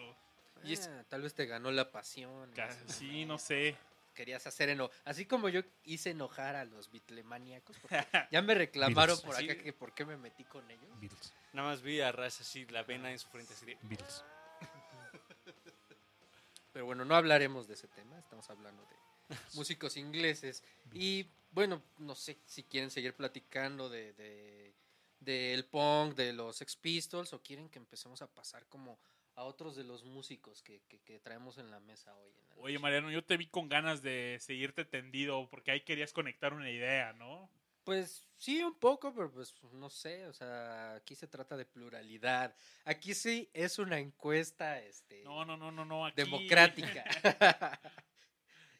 Y 0.65 0.75
es- 0.75 0.87
Ah, 0.89 1.05
tal 1.09 1.23
vez 1.23 1.35
te 1.35 1.47
ganó 1.47 1.71
la 1.71 1.91
pasión. 1.91 2.51
Ca- 2.53 2.67
no 2.67 2.89
sé. 2.89 2.93
Sí, 2.93 3.25
no 3.25 3.39
sé. 3.39 3.77
Querías 4.19 4.45
hacer 4.49 4.69
eno 4.69 4.91
Así 5.05 5.27
como 5.27 5.49
yo 5.49 5.61
hice 5.85 6.11
enojar 6.11 6.57
a 6.57 6.65
los 6.65 6.91
bitlemaníacos. 6.91 7.79
porque 7.79 7.97
Ya 8.33 8.43
me 8.43 8.53
reclamaron 8.53 9.15
Beatles. 9.17 9.21
por 9.21 9.37
Sí. 9.37 9.49
acá 9.49 9.63
que 9.63 9.73
por 9.73 9.95
qué 9.95 10.05
me 10.05 10.17
metí 10.17 10.43
con 10.43 10.69
ellos. 10.69 10.91
Beatles. 11.01 11.33
Nada 11.53 11.69
más 11.69 11.83
vi 11.83 12.01
a 12.01 12.11
Raz 12.11 12.41
así, 12.41 12.67
la 12.67 12.83
vena 12.83 13.13
en 13.13 13.19
su 13.21 13.29
frente 13.29 13.55
así 13.55 13.65
de... 13.67 13.79
Beatles. 13.83 14.25
Pero 16.73 16.85
bueno, 16.85 17.05
no 17.05 17.15
hablaremos 17.15 17.69
de 17.69 17.75
ese 17.75 17.87
tema. 17.87 18.19
Estamos 18.19 18.51
hablando 18.51 18.85
de 18.87 19.37
músicos 19.55 19.97
ingleses. 19.97 20.65
Y 20.93 21.29
bueno, 21.53 21.81
no 21.99 22.17
sé 22.17 22.39
si 22.45 22.65
quieren 22.65 22.91
seguir 22.91 23.15
platicando 23.15 23.89
de, 23.89 24.15
de- 24.15 24.75
del 25.21 25.65
punk, 25.65 26.17
de 26.17 26.33
los 26.33 26.57
Sex 26.57 26.75
Pistols, 26.75 27.33
o 27.35 27.41
quieren 27.43 27.69
que 27.69 27.79
empecemos 27.79 28.21
a 28.23 28.27
pasar 28.27 28.67
como 28.67 28.99
a 29.39 29.45
otros 29.45 29.77
de 29.77 29.85
los 29.85 30.05
músicos 30.05 30.63
que, 30.63 30.81
que- 30.89 31.01
que 31.01 31.21
traemos 31.21 31.59
en 31.59 31.71
la 31.71 31.79
mesa 31.81 32.15
hoy. 32.17 32.31
en 32.31 32.49
la 32.49 32.55
Oye, 32.57 32.75
noche. 32.75 32.83
Mariano, 32.83 33.11
yo 33.11 33.25
te 33.25 33.37
vi 33.37 33.47
con 33.47 33.69
ganas 33.69 34.03
de 34.03 34.37
seguirte 34.41 34.85
tendido 34.85 35.49
porque 35.49 35.71
ahí 35.71 35.83
querías 35.83 36.13
conectar 36.13 36.53
una 36.53 36.71
idea, 36.71 37.13
¿no? 37.13 37.49
Pues 37.85 38.27
sí, 38.37 38.63
un 38.63 38.75
poco, 38.79 39.15
pero 39.15 39.31
pues 39.31 39.55
no 39.73 39.89
sé, 39.89 40.27
o 40.27 40.33
sea, 40.35 40.95
aquí 40.97 41.15
se 41.15 41.27
trata 41.29 41.57
de 41.57 41.65
pluralidad. 41.65 42.55
Aquí 42.85 43.15
sí 43.15 43.49
es 43.55 43.79
una 43.79 43.99
encuesta 43.99 44.79
este, 44.81 45.23
No, 45.23 45.45
no, 45.45 45.57
no, 45.57 45.71
no, 45.71 45.85
no. 45.85 46.05
Aquí, 46.07 46.17
democrática. 46.17 47.05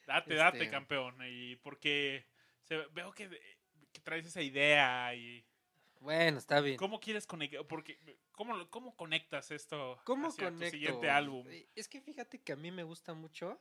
Date, 0.05 0.33
date, 0.35 0.57
Este- 0.57 0.69
campeón. 0.69 1.15
Y 1.27 1.55
porque 1.57 2.25
se- 2.63 2.85
veo 2.91 3.11
que, 3.13 3.29
que 3.91 3.99
traes 4.01 4.25
esa 4.25 4.41
idea 4.41 5.13
y 5.15 5.45
bueno, 5.99 6.37
está 6.37 6.61
bien. 6.61 6.77
cómo 6.77 6.99
quieres 6.99 7.27
conectar, 7.27 7.65
porque 7.67 7.99
cómo, 8.31 8.69
cómo 8.69 8.95
conectas 8.95 9.51
esto 9.51 9.99
¿Cómo 10.05 10.29
hacia 10.29 10.45
conecto? 10.45 10.65
tu 10.65 10.71
siguiente 10.71 11.09
álbum. 11.09 11.45
Eh, 11.49 11.69
Es 11.75 11.87
que 11.87 12.01
fíjate 12.01 12.41
que 12.41 12.53
a 12.53 12.55
mí 12.55 12.71
me 12.71 12.83
gusta 12.83 13.13
mucho, 13.13 13.59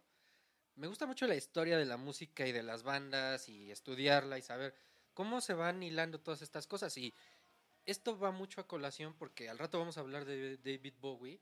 me 0.76 0.86
gusta 0.86 1.06
mucho 1.06 1.26
la 1.26 1.34
historia 1.34 1.76
de 1.78 1.84
la 1.84 1.96
música 1.96 2.46
y 2.46 2.52
de 2.52 2.62
las 2.62 2.82
bandas 2.82 3.48
y 3.48 3.70
estudiarla 3.70 4.38
y 4.38 4.42
saber 4.42 4.74
cómo 5.14 5.40
se 5.40 5.54
van 5.54 5.82
hilando 5.82 6.20
todas 6.20 6.42
estas 6.42 6.66
cosas. 6.66 6.96
Y 6.96 7.12
esto 7.84 8.18
va 8.18 8.30
mucho 8.30 8.60
a 8.60 8.66
colación 8.68 9.14
porque 9.16 9.48
al 9.48 9.58
rato 9.58 9.78
vamos 9.78 9.96
a 9.96 10.00
hablar 10.00 10.24
de 10.24 10.58
David 10.58 10.94
Bowie, 11.00 11.40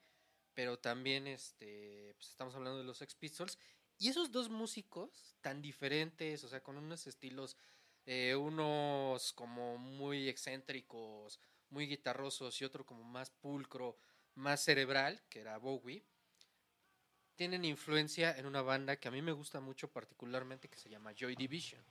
pero 0.55 0.79
también 0.79 1.27
este, 1.27 2.15
pues 2.17 2.31
estamos 2.31 2.55
hablando 2.55 2.79
de 2.79 2.85
los 2.85 2.97
Sex 2.99 3.15
Pistols. 3.15 3.59
Y 3.99 4.09
esos 4.09 4.31
dos 4.31 4.49
músicos 4.49 5.37
tan 5.41 5.61
diferentes, 5.61 6.45
o 6.45 6.49
sea, 6.49 6.63
con 6.63 6.77
unos 6.79 7.07
estilos, 7.07 7.57
eh, 8.07 8.35
unos 8.37 9.33
como 9.33 9.79
muy 9.79 10.29
excéntricos, 10.29 11.41
muy 11.71 11.87
guitarrosos 11.87 12.61
y 12.61 12.65
otro 12.65 12.87
como 12.87 13.05
más 13.05 13.31
pulcro, 13.31 13.97
más 14.35 14.63
cerebral, 14.63 15.23
que 15.29 15.41
era 15.41 15.59
Bowie, 15.59 16.05
tienen 17.37 17.65
influencia 17.65 18.37
en 18.37 18.47
una 18.47 18.63
banda 18.63 18.97
que 18.97 19.09
a 19.09 19.11
mí 19.11 19.21
me 19.23 19.33
gusta 19.33 19.61
mucho 19.61 19.91
particularmente, 19.91 20.69
que 20.69 20.79
se 20.79 20.89
llama 20.89 21.13
Joy 21.15 21.37
Division. 21.37 21.85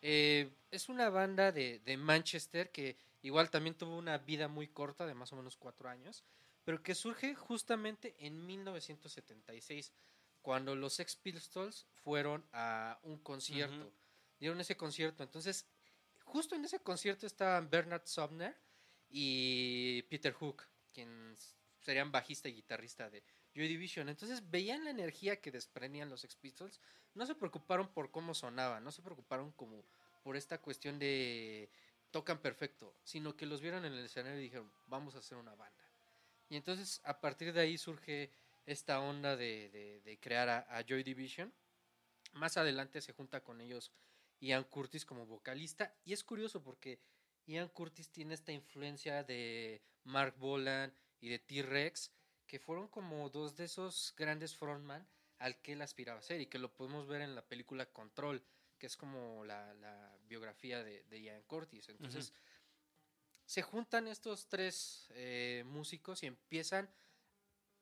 Eh, 0.00 0.50
es 0.70 0.88
una 0.88 1.08
banda 1.08 1.52
de, 1.52 1.80
de 1.80 1.96
Manchester 1.96 2.70
que 2.70 2.96
igual 3.22 3.50
también 3.50 3.76
tuvo 3.76 3.96
una 3.96 4.18
vida 4.18 4.48
muy 4.48 4.68
corta, 4.68 5.06
de 5.06 5.14
más 5.14 5.32
o 5.32 5.36
menos 5.36 5.56
cuatro 5.56 5.88
años, 5.88 6.24
pero 6.64 6.82
que 6.82 6.94
surge 6.94 7.34
justamente 7.34 8.14
en 8.18 8.44
1976, 8.44 9.92
cuando 10.42 10.74
los 10.74 10.94
Sex 10.94 11.16
Pistols 11.16 11.86
fueron 11.94 12.44
a 12.52 12.98
un 13.02 13.18
concierto. 13.18 13.86
Ujú. 13.86 13.92
Dieron 14.38 14.60
ese 14.60 14.76
concierto. 14.76 15.22
Entonces, 15.22 15.66
justo 16.24 16.54
en 16.54 16.64
ese 16.64 16.80
concierto 16.80 17.26
estaban 17.26 17.70
Bernard 17.70 18.06
Sumner 18.06 18.56
y 19.08 20.02
Peter 20.04 20.32
Hook, 20.32 20.64
quien 20.92 21.34
serían 21.80 22.12
bajista 22.12 22.48
y 22.48 22.54
guitarrista 22.54 23.08
de 23.10 23.22
Joy 23.54 23.68
Division. 23.68 24.08
Entonces 24.08 24.48
veían 24.50 24.84
la 24.84 24.90
energía 24.90 25.40
que 25.40 25.50
desprendían 25.50 26.10
los 26.10 26.20
Sex 26.20 26.36
Pistols, 26.36 26.80
no 27.14 27.26
se 27.26 27.34
preocuparon 27.34 27.88
por 27.92 28.10
cómo 28.10 28.34
sonaban, 28.34 28.84
no 28.84 28.92
se 28.92 29.02
preocuparon 29.02 29.52
como 29.52 29.84
por 30.22 30.36
esta 30.36 30.58
cuestión 30.60 30.98
de 30.98 31.70
tocan 32.10 32.38
perfecto, 32.40 32.94
sino 33.04 33.36
que 33.36 33.46
los 33.46 33.60
vieron 33.60 33.84
en 33.84 33.92
el 33.92 34.04
escenario 34.04 34.38
y 34.38 34.42
dijeron, 34.44 34.70
vamos 34.86 35.14
a 35.14 35.18
hacer 35.18 35.38
una 35.38 35.54
banda. 35.54 35.84
Y 36.48 36.56
entonces 36.56 37.00
a 37.04 37.20
partir 37.20 37.52
de 37.52 37.60
ahí 37.60 37.78
surge 37.78 38.30
esta 38.66 39.00
onda 39.00 39.36
de, 39.36 40.00
de- 40.04 40.18
crear 40.20 40.48
a 40.48 40.82
Joy 40.86 41.02
Division. 41.02 41.52
Más 42.34 42.56
adelante 42.56 43.00
se 43.00 43.12
junta 43.12 43.42
con 43.42 43.60
ellos 43.60 43.92
Ian 44.40 44.64
Curtis 44.64 45.04
como 45.04 45.26
vocalista. 45.26 45.94
Y 46.04 46.12
es 46.12 46.24
curioso 46.24 46.62
porque 46.62 47.00
Ian 47.46 47.68
Curtis 47.68 48.10
tiene 48.10 48.34
esta 48.34 48.52
influencia 48.52 49.24
de 49.24 49.82
Mark 50.04 50.36
Bolan 50.38 50.92
y 51.20 51.28
de 51.28 51.38
T-Rex, 51.38 52.10
que 52.46 52.58
fueron 52.58 52.88
como 52.88 53.28
dos 53.30 53.56
de 53.56 53.64
esos 53.64 54.14
grandes 54.16 54.54
frontman 54.54 55.06
al 55.38 55.60
que 55.60 55.72
él 55.72 55.82
aspiraba 55.82 56.18
a 56.18 56.22
ser 56.22 56.40
y 56.40 56.46
que 56.46 56.58
lo 56.58 56.72
podemos 56.72 57.06
ver 57.06 57.22
en 57.22 57.34
la 57.34 57.42
película 57.42 57.86
Control, 57.86 58.42
que 58.78 58.86
es 58.86 58.96
como 58.96 59.44
la, 59.44 59.74
la 59.74 60.16
biografía 60.28 60.82
de, 60.82 61.04
de 61.04 61.20
Ian 61.20 61.42
Curtis. 61.42 61.88
Entonces, 61.88 62.32
se 63.44 63.62
juntan 63.62 64.08
estos 64.08 64.48
tres 64.48 65.06
eh, 65.10 65.64
músicos 65.66 66.22
y 66.22 66.26
empiezan 66.26 66.88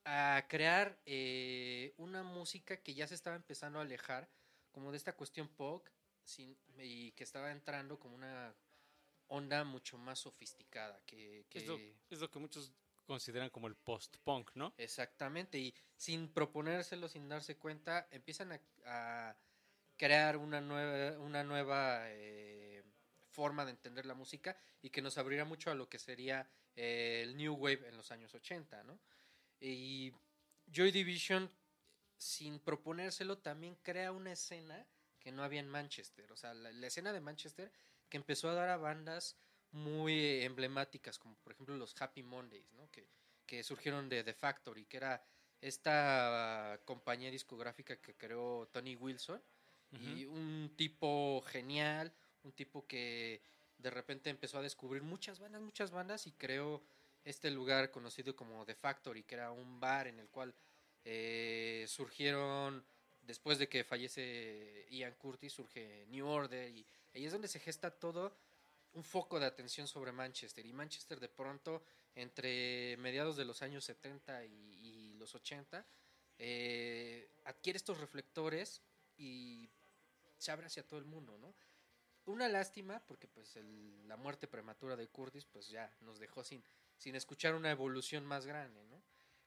a 0.04 0.46
crear 0.48 1.00
eh, 1.04 1.92
una 1.96 2.22
música 2.22 2.76
que 2.76 2.94
ya 2.94 3.08
se 3.08 3.16
estaba 3.16 3.34
empezando 3.34 3.80
a 3.80 3.82
alejar 3.82 4.28
como 4.70 4.92
de 4.92 4.98
esta 4.98 5.16
cuestión 5.16 5.48
pop 5.48 5.88
sin- 6.26 6.58
y 6.78 7.12
que 7.12 7.24
estaba 7.24 7.50
entrando 7.50 7.98
como 7.98 8.14
una 8.16 8.54
onda 9.28 9.64
mucho 9.64 9.96
más 9.98 10.18
sofisticada 10.20 11.00
que, 11.06 11.46
que- 11.48 11.58
Es, 11.60 11.66
lo, 11.66 11.78
es 12.10 12.20
lo 12.20 12.30
que 12.30 12.38
muchos 12.38 12.72
consideran 13.06 13.50
como 13.50 13.68
el 13.68 13.76
post-punk, 13.76 14.50
¿no? 14.54 14.74
Exactamente, 14.76 15.58
y 15.58 15.74
sin 15.96 16.28
proponérselo, 16.32 17.08
sin 17.08 17.28
darse 17.28 17.56
cuenta, 17.56 18.08
empiezan 18.10 18.52
a, 18.52 18.60
a 18.84 19.36
crear 19.96 20.36
una 20.36 20.60
nueva, 20.60 21.18
una 21.20 21.44
nueva 21.44 22.02
eh, 22.10 22.82
forma 23.30 23.64
de 23.64 23.70
entender 23.72 24.06
la 24.06 24.14
música 24.14 24.56
y 24.82 24.90
que 24.90 25.02
nos 25.02 25.18
abrirá 25.18 25.44
mucho 25.44 25.70
a 25.70 25.74
lo 25.74 25.88
que 25.88 25.98
sería 25.98 26.50
eh, 26.74 27.22
el 27.24 27.36
New 27.36 27.54
Wave 27.54 27.88
en 27.88 27.96
los 27.96 28.10
años 28.10 28.34
80, 28.34 28.82
¿no? 28.84 28.98
Y 29.60 30.12
Joy 30.72 30.90
Division, 30.90 31.50
sin 32.18 32.58
proponérselo, 32.58 33.38
también 33.38 33.76
crea 33.82 34.10
una 34.12 34.32
escena 34.32 34.84
que 35.26 35.32
no 35.32 35.42
había 35.42 35.58
en 35.58 35.68
Manchester, 35.68 36.30
o 36.30 36.36
sea, 36.36 36.54
la, 36.54 36.70
la 36.70 36.86
escena 36.86 37.12
de 37.12 37.18
Manchester 37.18 37.72
que 38.08 38.16
empezó 38.16 38.48
a 38.48 38.54
dar 38.54 38.68
a 38.68 38.76
bandas 38.76 39.36
muy 39.72 40.44
emblemáticas, 40.44 41.18
como 41.18 41.34
por 41.38 41.52
ejemplo 41.52 41.76
los 41.76 42.00
Happy 42.00 42.22
Mondays, 42.22 42.72
¿no? 42.74 42.88
Que, 42.92 43.08
que 43.44 43.64
surgieron 43.64 44.08
de 44.08 44.22
The 44.22 44.34
Factory, 44.34 44.84
que 44.84 44.98
era 44.98 45.20
esta 45.60 46.80
compañía 46.84 47.32
discográfica 47.32 47.96
que 47.96 48.14
creó 48.14 48.68
Tony 48.70 48.94
Wilson, 48.94 49.42
y 49.90 50.26
un 50.26 50.72
tipo 50.76 51.42
genial, 51.48 52.12
un 52.44 52.52
tipo 52.52 52.86
que 52.86 53.42
de 53.78 53.90
repente 53.90 54.30
empezó 54.30 54.58
a 54.58 54.62
descubrir 54.62 55.02
muchas 55.02 55.40
bandas, 55.40 55.60
muchas 55.60 55.90
bandas, 55.90 56.28
y 56.28 56.32
creó 56.34 56.84
este 57.24 57.50
lugar 57.50 57.90
conocido 57.90 58.36
como 58.36 58.64
The 58.64 58.76
Factory, 58.76 59.24
que 59.24 59.34
era 59.34 59.50
un 59.50 59.80
bar 59.80 60.06
en 60.06 60.20
el 60.20 60.28
cual 60.28 60.54
eh, 61.04 61.84
surgieron, 61.88 62.86
después 63.26 63.58
de 63.58 63.68
que 63.68 63.84
fallece 63.84 64.86
Ian 64.90 65.14
Curtis, 65.14 65.52
surge 65.52 66.06
New 66.08 66.26
Order, 66.26 66.70
y 66.70 66.86
ahí 67.14 67.26
es 67.26 67.32
donde 67.32 67.48
se 67.48 67.60
gesta 67.60 67.90
todo 67.90 68.36
un 68.92 69.04
foco 69.04 69.38
de 69.38 69.46
atención 69.46 69.86
sobre 69.86 70.12
Manchester. 70.12 70.64
Y 70.64 70.72
Manchester 70.72 71.20
de 71.20 71.28
pronto, 71.28 71.82
entre 72.14 72.96
mediados 72.96 73.36
de 73.36 73.44
los 73.44 73.62
años 73.62 73.84
70 73.84 74.44
y, 74.44 75.14
los 75.18 75.34
80, 75.34 75.84
eh, 76.38 77.30
adquiere 77.44 77.78
estos 77.78 77.98
reflectores 77.98 78.82
y 79.16 79.68
se 80.38 80.50
abre 80.50 80.66
hacia 80.66 80.86
todo 80.86 80.98
el 80.98 81.06
mundo, 81.06 81.38
¿no? 81.38 81.54
Una 82.26 82.48
lástima, 82.48 83.00
porque 83.06 83.28
pues 83.28 83.56
la 84.06 84.16
muerte 84.16 84.46
prematura 84.46 84.96
de 84.96 85.08
Curtis, 85.08 85.46
pues 85.46 85.68
ya 85.68 85.90
nos 86.00 86.18
dejó 86.18 86.44
sin, 86.44 86.62
sin 86.98 87.14
escuchar 87.14 87.54
una 87.54 87.70
evolución 87.70 88.26
más 88.26 88.46
grande, 88.46 88.84
¿no? 88.84 89.02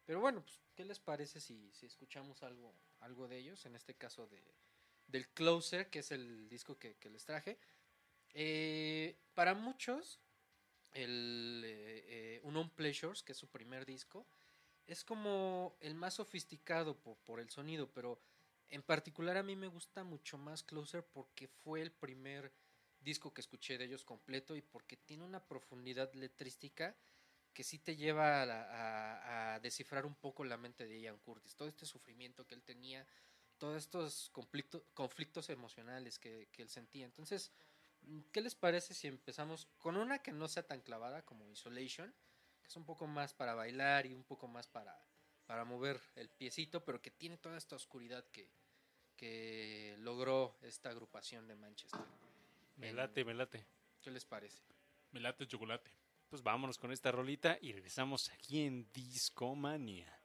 Pero 0.05 0.21
bueno, 0.21 0.41
pues, 0.41 0.59
¿qué 0.75 0.85
les 0.85 0.99
parece 0.99 1.39
si, 1.39 1.71
si 1.71 1.85
escuchamos 1.85 2.41
algo, 2.41 2.73
algo 3.01 3.27
de 3.27 3.37
ellos? 3.37 3.65
En 3.65 3.75
este 3.75 3.95
caso 3.95 4.27
de, 4.27 4.41
del 5.07 5.27
Closer, 5.29 5.89
que 5.89 5.99
es 5.99 6.11
el 6.11 6.49
disco 6.49 6.77
que, 6.77 6.95
les 7.09 7.25
traje. 7.25 7.59
Eh, 8.33 9.17
para 9.33 9.53
muchos, 9.53 10.19
el 10.93 11.63
eh, 11.65 12.03
eh, 12.07 12.41
Unknown 12.43 12.69
Pleasures, 12.71 13.23
que 13.23 13.33
es 13.33 13.37
su 13.37 13.47
primer 13.47 13.85
disco, 13.85 14.27
es 14.87 15.03
como 15.03 15.77
el 15.81 15.95
más 15.95 16.15
sofisticado 16.15 16.97
po- 16.97 17.17
por, 17.25 17.39
el 17.39 17.49
sonido, 17.49 17.91
pero 17.91 18.19
en 18.69 18.81
particular 18.81 19.37
a 19.37 19.43
mí 19.43 19.55
me 19.55 19.67
gusta 19.67 20.03
mucho 20.03 20.37
más 20.37 20.63
Closer 20.63 21.03
porque 21.03 21.47
fue 21.47 21.81
el 21.81 21.91
primer 21.91 22.51
disco 22.99 23.33
que 23.33 23.41
escuché 23.41 23.77
de 23.77 23.85
ellos 23.85 24.03
completo 24.03 24.55
y 24.55 24.61
porque 24.61 24.97
tiene 24.97 25.23
una 25.23 25.43
profundidad 25.45 26.13
letrística 26.13 26.95
que 27.53 27.63
sí 27.63 27.79
te 27.79 27.95
lleva 27.95 28.43
a, 28.43 28.45
a- 28.45 29.53
a 29.55 29.59
descifrar 29.59 30.05
un 30.05 30.15
poco 30.15 30.43
la 30.43 30.57
mente 30.57 30.85
de 30.85 30.99
Ian 31.01 31.17
Curtis, 31.19 31.55
todo 31.55 31.67
este 31.67 31.85
sufrimiento 31.85 32.45
que 32.47 32.55
él 32.55 32.63
tenía, 32.63 33.05
todos 33.57 33.77
estos 33.77 34.31
conflicto- 34.31 34.85
conflictos 34.93 35.49
emocionales 35.49 36.17
que, 36.19 36.47
que 36.51 36.61
él 36.61 36.69
sentía. 36.69 37.05
Entonces, 37.05 37.51
mm, 38.01 38.21
¿qué 38.31 38.41
les 38.41 38.55
parece 38.55 38.93
si 38.93 39.07
empezamos 39.07 39.65
con 39.77 39.97
una 39.97 40.19
que 40.19 40.31
no 40.31 40.47
sea 40.47 40.63
tan 40.65 40.81
clavada 40.81 41.23
como 41.25 41.45
Isolation, 41.49 42.13
que 42.61 42.67
es 42.67 42.75
un 42.77 42.85
poco 42.85 43.07
más 43.07 43.33
para 43.33 43.53
bailar 43.55 44.05
y 44.05 44.13
un 44.13 44.23
poco 44.23 44.47
más 44.47 44.67
para, 44.67 44.97
para 45.45 45.65
mover 45.65 45.99
el 46.15 46.29
piecito, 46.29 46.85
pero 46.85 47.01
que 47.01 47.11
tiene 47.11 47.37
toda 47.37 47.57
esta 47.57 47.75
oscuridad 47.75 48.25
que, 48.31 48.49
que 49.17 49.95
logró 49.99 50.57
esta 50.61 50.89
agrupación 50.89 51.47
de 51.47 51.55
Manchester? 51.55 52.01
Me 52.77 52.89
En- 52.89 52.95
late, 52.95 53.25
me 53.25 53.33
late. 53.33 53.65
¿Qué 54.01 54.11
les 54.11 54.23
parece? 54.23 54.61
Me 55.11 55.19
late 55.19 55.43
el 55.43 55.49
chocolate. 55.49 55.91
Pues 56.29 56.43
vámonos 56.43 56.77
con 56.77 56.91
esta 56.91 57.11
rolita 57.11 57.57
y 57.59 57.73
regresamos 57.73 58.29
aquí 58.29 58.61
en 58.61 58.87
Discomanía. 58.93 60.18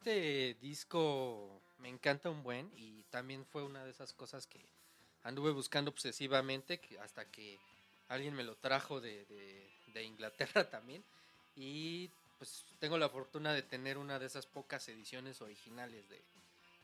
Este 0.00 0.54
disco 0.62 1.60
me 1.78 1.90
encanta 1.90 2.30
un 2.30 2.42
buen 2.42 2.70
y 2.74 3.02
también 3.10 3.44
fue 3.44 3.62
una 3.62 3.84
de 3.84 3.90
esas 3.90 4.14
cosas 4.14 4.46
que 4.46 4.58
anduve 5.24 5.52
buscando 5.52 5.90
obsesivamente 5.90 6.80
hasta 7.02 7.26
que 7.30 7.58
alguien 8.08 8.32
me 8.34 8.42
lo 8.42 8.56
trajo 8.56 8.98
de, 9.02 9.26
de- 9.26 9.70
de 9.92 10.02
Inglaterra 10.04 10.64
también 10.70 11.04
y 11.54 12.08
pues 12.38 12.64
tengo 12.78 12.96
la 12.96 13.10
fortuna 13.10 13.52
de 13.52 13.62
tener 13.62 13.98
una 13.98 14.18
de 14.18 14.24
esas 14.26 14.46
pocas 14.46 14.88
ediciones 14.88 15.42
originales 15.42 16.08
de, 16.08 16.22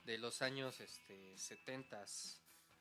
de 0.04 0.18
los 0.18 0.42
años 0.42 0.78
este, 0.80 1.38
70 1.38 2.04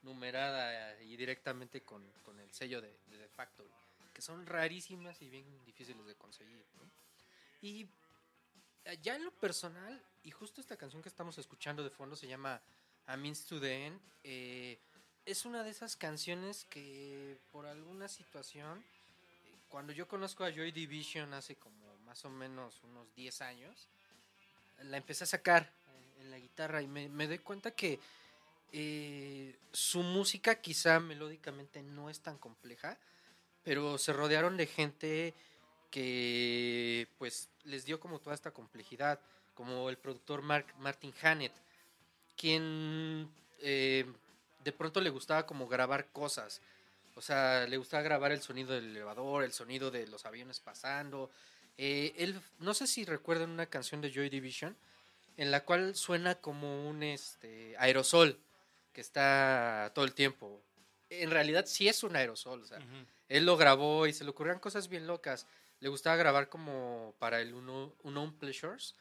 numerada 0.01 1.01
y 1.03 1.15
directamente 1.15 1.81
con, 1.81 2.03
con 2.23 2.37
el 2.41 2.51
sello 2.51 2.81
de, 2.81 2.89
de 3.07 3.17
The 3.19 3.29
Factory 3.29 3.69
que 4.13 4.21
son 4.21 4.45
rarísimas 4.45 5.21
y 5.21 5.29
bien 5.29 5.45
difíciles 5.65 6.05
de 6.05 6.15
conseguir 6.15 6.65
¿no? 6.77 6.89
y 7.61 7.87
ya 9.01 9.15
en 9.15 9.25
lo 9.25 9.31
personal, 9.31 10.01
y 10.23 10.31
justo 10.31 10.61
esta 10.61 10.77
canción 10.77 11.01
que 11.01 11.09
estamos 11.09 11.37
escuchando 11.37 11.83
de 11.83 11.89
fondo 11.89 12.15
se 12.15 12.27
llama 12.27 12.61
A 13.07 13.17
Means 13.17 13.45
to 13.45 13.59
the 13.59 13.87
End, 13.87 13.99
eh, 14.23 14.79
es 15.25 15.45
una 15.45 15.63
de 15.63 15.71
esas 15.71 15.95
canciones 15.95 16.65
que 16.69 17.37
por 17.51 17.65
alguna 17.65 18.07
situación, 18.07 18.79
eh, 18.79 19.57
cuando 19.69 19.91
yo 19.91 20.07
conozco 20.07 20.43
a 20.43 20.51
Joy 20.51 20.71
Division 20.71 21.33
hace 21.33 21.55
como 21.55 21.97
más 22.05 22.23
o 22.25 22.29
menos 22.29 22.81
unos 22.83 23.13
10 23.15 23.41
años, 23.41 23.87
la 24.83 24.97
empecé 24.97 25.23
a 25.23 25.27
sacar 25.27 25.71
en 26.19 26.29
la 26.29 26.37
guitarra 26.37 26.81
y 26.81 26.87
me, 26.87 27.09
me 27.09 27.27
doy 27.27 27.39
cuenta 27.39 27.71
que 27.71 27.99
eh, 28.71 29.55
su 29.71 30.03
música 30.03 30.55
quizá 30.55 30.99
melódicamente 30.99 31.81
no 31.81 32.09
es 32.09 32.19
tan 32.19 32.37
compleja, 32.37 32.97
pero 33.63 33.97
se 33.97 34.13
rodearon 34.13 34.57
de 34.57 34.67
gente 34.67 35.33
que 35.95 37.07
pues 37.17 37.47
les 37.63 37.85
dio 37.85 38.01
como 38.01 38.19
toda 38.19 38.35
esta 38.35 38.51
complejidad, 38.51 39.17
como 39.53 39.89
el 39.89 39.97
productor 39.97 40.41
Mark, 40.41 40.65
Martin 40.77 41.13
Hannett, 41.21 41.53
quien 42.35 43.29
eh, 43.61 44.05
de 44.61 44.71
pronto 44.73 44.99
le 44.99 45.09
gustaba 45.09 45.45
como 45.45 45.69
grabar 45.69 46.07
cosas, 46.07 46.59
o 47.15 47.21
sea, 47.21 47.65
le 47.65 47.77
gustaba 47.77 48.03
grabar 48.03 48.33
el 48.33 48.41
sonido 48.41 48.73
del 48.73 48.89
elevador, 48.89 49.45
el 49.45 49.53
sonido 49.53 49.89
de 49.89 50.05
los 50.07 50.25
aviones 50.25 50.59
pasando. 50.59 51.31
Eh, 51.77 52.13
él, 52.17 52.41
no 52.59 52.73
sé 52.73 52.87
si 52.87 53.05
recuerdan 53.05 53.51
una 53.51 53.67
canción 53.67 54.01
de 54.01 54.11
Joy 54.11 54.27
Division, 54.27 54.75
en 55.37 55.49
la 55.49 55.63
cual 55.63 55.95
suena 55.95 56.35
como 56.35 56.89
un 56.89 57.03
este, 57.03 57.73
aerosol 57.77 58.37
que 58.91 58.99
está 58.99 59.93
todo 59.95 60.03
el 60.03 60.13
tiempo. 60.13 60.61
En 61.09 61.31
realidad 61.31 61.67
sí 61.67 61.87
es 61.87 62.03
un 62.03 62.17
aerosol, 62.17 62.63
o 62.63 62.65
sea, 62.65 62.79
él 63.29 63.45
lo 63.45 63.55
grabó 63.55 64.07
y 64.07 64.11
se 64.13 64.25
le 64.25 64.31
ocurrían 64.31 64.59
cosas 64.59 64.89
bien 64.89 65.07
locas. 65.07 65.47
Le 65.85 65.89
gustaba 65.89 66.15
grabar 66.15 66.49
como 66.49 67.13
para 67.19 67.39
el 67.41 67.53
Uno, 67.53 67.93
Unknown 68.01 68.33
Pleasures. 68.39 68.95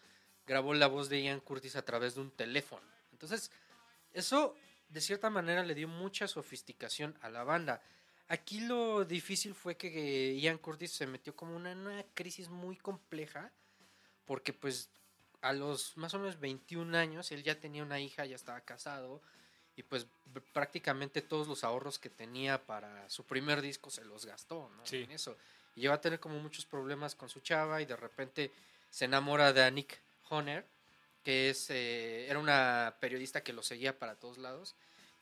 Grabó 0.46 0.74
la 0.74 0.86
voz 0.86 1.08
de 1.08 1.22
Ian 1.22 1.40
Curtis 1.40 1.76
a 1.76 1.82
través 1.86 2.14
de 2.14 2.20
un 2.20 2.30
teléfono. 2.30 2.86
Entonces, 3.10 3.50
eso 4.12 4.54
de 4.90 5.00
cierta 5.00 5.30
manera 5.30 5.64
le 5.64 5.74
dio 5.74 5.88
mucha 5.88 6.28
sofisticación 6.28 7.16
a 7.22 7.30
la 7.30 7.42
banda. 7.42 7.80
Aquí 8.28 8.60
lo 8.60 9.06
difícil 9.06 9.54
fue 9.54 9.78
que 9.78 10.38
Ian 10.38 10.58
Curtis 10.58 10.92
se 10.92 11.06
metió 11.06 11.34
como 11.34 11.56
una, 11.56 11.72
una 11.72 12.04
crisis 12.12 12.50
muy 12.50 12.76
compleja. 12.76 13.50
Porque 14.26 14.52
pues 14.52 14.90
a 15.40 15.54
los 15.54 15.96
más 15.96 16.12
o 16.12 16.18
menos 16.18 16.38
21 16.38 16.98
años 16.98 17.32
él 17.32 17.42
ya 17.42 17.58
tenía 17.58 17.82
una 17.82 17.98
hija, 17.98 18.26
ya 18.26 18.36
estaba 18.36 18.60
casado. 18.60 19.22
Y 19.74 19.84
pues 19.84 20.06
prácticamente 20.52 21.22
todos 21.22 21.48
los 21.48 21.64
ahorros 21.64 21.98
que 21.98 22.10
tenía 22.10 22.66
para 22.66 23.08
su 23.08 23.24
primer 23.24 23.62
disco 23.62 23.88
se 23.88 24.04
los 24.04 24.26
gastó, 24.26 24.70
¿no? 24.76 24.84
Sí. 24.84 25.04
En 25.04 25.12
eso. 25.12 25.34
Y 25.76 25.80
llegó 25.82 25.94
a 25.94 26.00
tener 26.00 26.20
como 26.20 26.38
muchos 26.38 26.64
problemas 26.66 27.14
con 27.14 27.28
su 27.28 27.40
chava 27.40 27.80
y 27.82 27.86
de 27.86 27.96
repente 27.96 28.50
se 28.90 29.06
enamora 29.06 29.52
de 29.52 29.70
Nick 29.70 29.98
Honor, 30.30 30.64
que 31.24 31.50
es, 31.50 31.68
eh, 31.70 32.26
era 32.28 32.38
una 32.38 32.94
periodista 33.00 33.42
que 33.42 33.52
lo 33.52 33.62
seguía 33.62 33.98
para 33.98 34.14
todos 34.14 34.38
lados. 34.38 34.74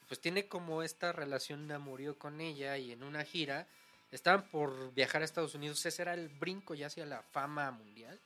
Pues 0.08 0.20
tiene 0.20 0.46
como 0.46 0.82
esta 0.82 1.12
relación 1.12 1.68
de 1.68 1.74
amorío 1.74 2.18
con 2.18 2.40
ella 2.40 2.76
y 2.76 2.92
en 2.92 3.02
una 3.02 3.24
gira 3.24 3.66
estaban 4.10 4.42
por 4.50 4.92
viajar 4.92 5.22
a 5.22 5.24
Estados 5.24 5.54
Unidos. 5.54 5.84
Ese 5.86 6.02
era 6.02 6.12
el 6.12 6.28
brinco 6.28 6.74
ya 6.74 6.88
hacia 6.88 7.06
la 7.06 7.22
fama 7.22 7.70
mundial. 7.70 8.18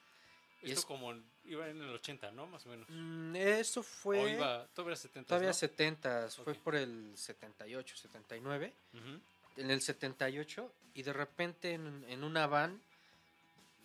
Y 0.62 0.70
Esto 0.70 0.80
es- 0.80 0.86
como 0.86 1.14
iba 1.44 1.68
en 1.68 1.80
el 1.80 1.90
80, 1.90 2.32
¿no? 2.32 2.46
Más 2.48 2.66
o 2.66 2.70
menos. 2.70 2.88
Mm, 2.90 3.36
eso 3.36 3.84
fue... 3.84 4.18
O 4.18 4.28
iba, 4.28 4.66
todavía 4.74 4.96
70. 4.96 5.28
Todavía 5.28 5.50
¿no? 5.50 5.54
70, 5.54 6.28
fue 6.30 6.54
Ok. 6.54 6.58
por 6.60 6.74
el 6.74 7.12
78, 7.16 7.96
79. 7.96 8.72
Ujú. 8.94 9.20
En 9.56 9.70
el 9.70 9.80
78, 9.80 10.70
y 10.94 11.02
de 11.02 11.12
repente 11.12 11.72
en, 11.72 12.04
en 12.08 12.24
una 12.24 12.46
van 12.46 12.80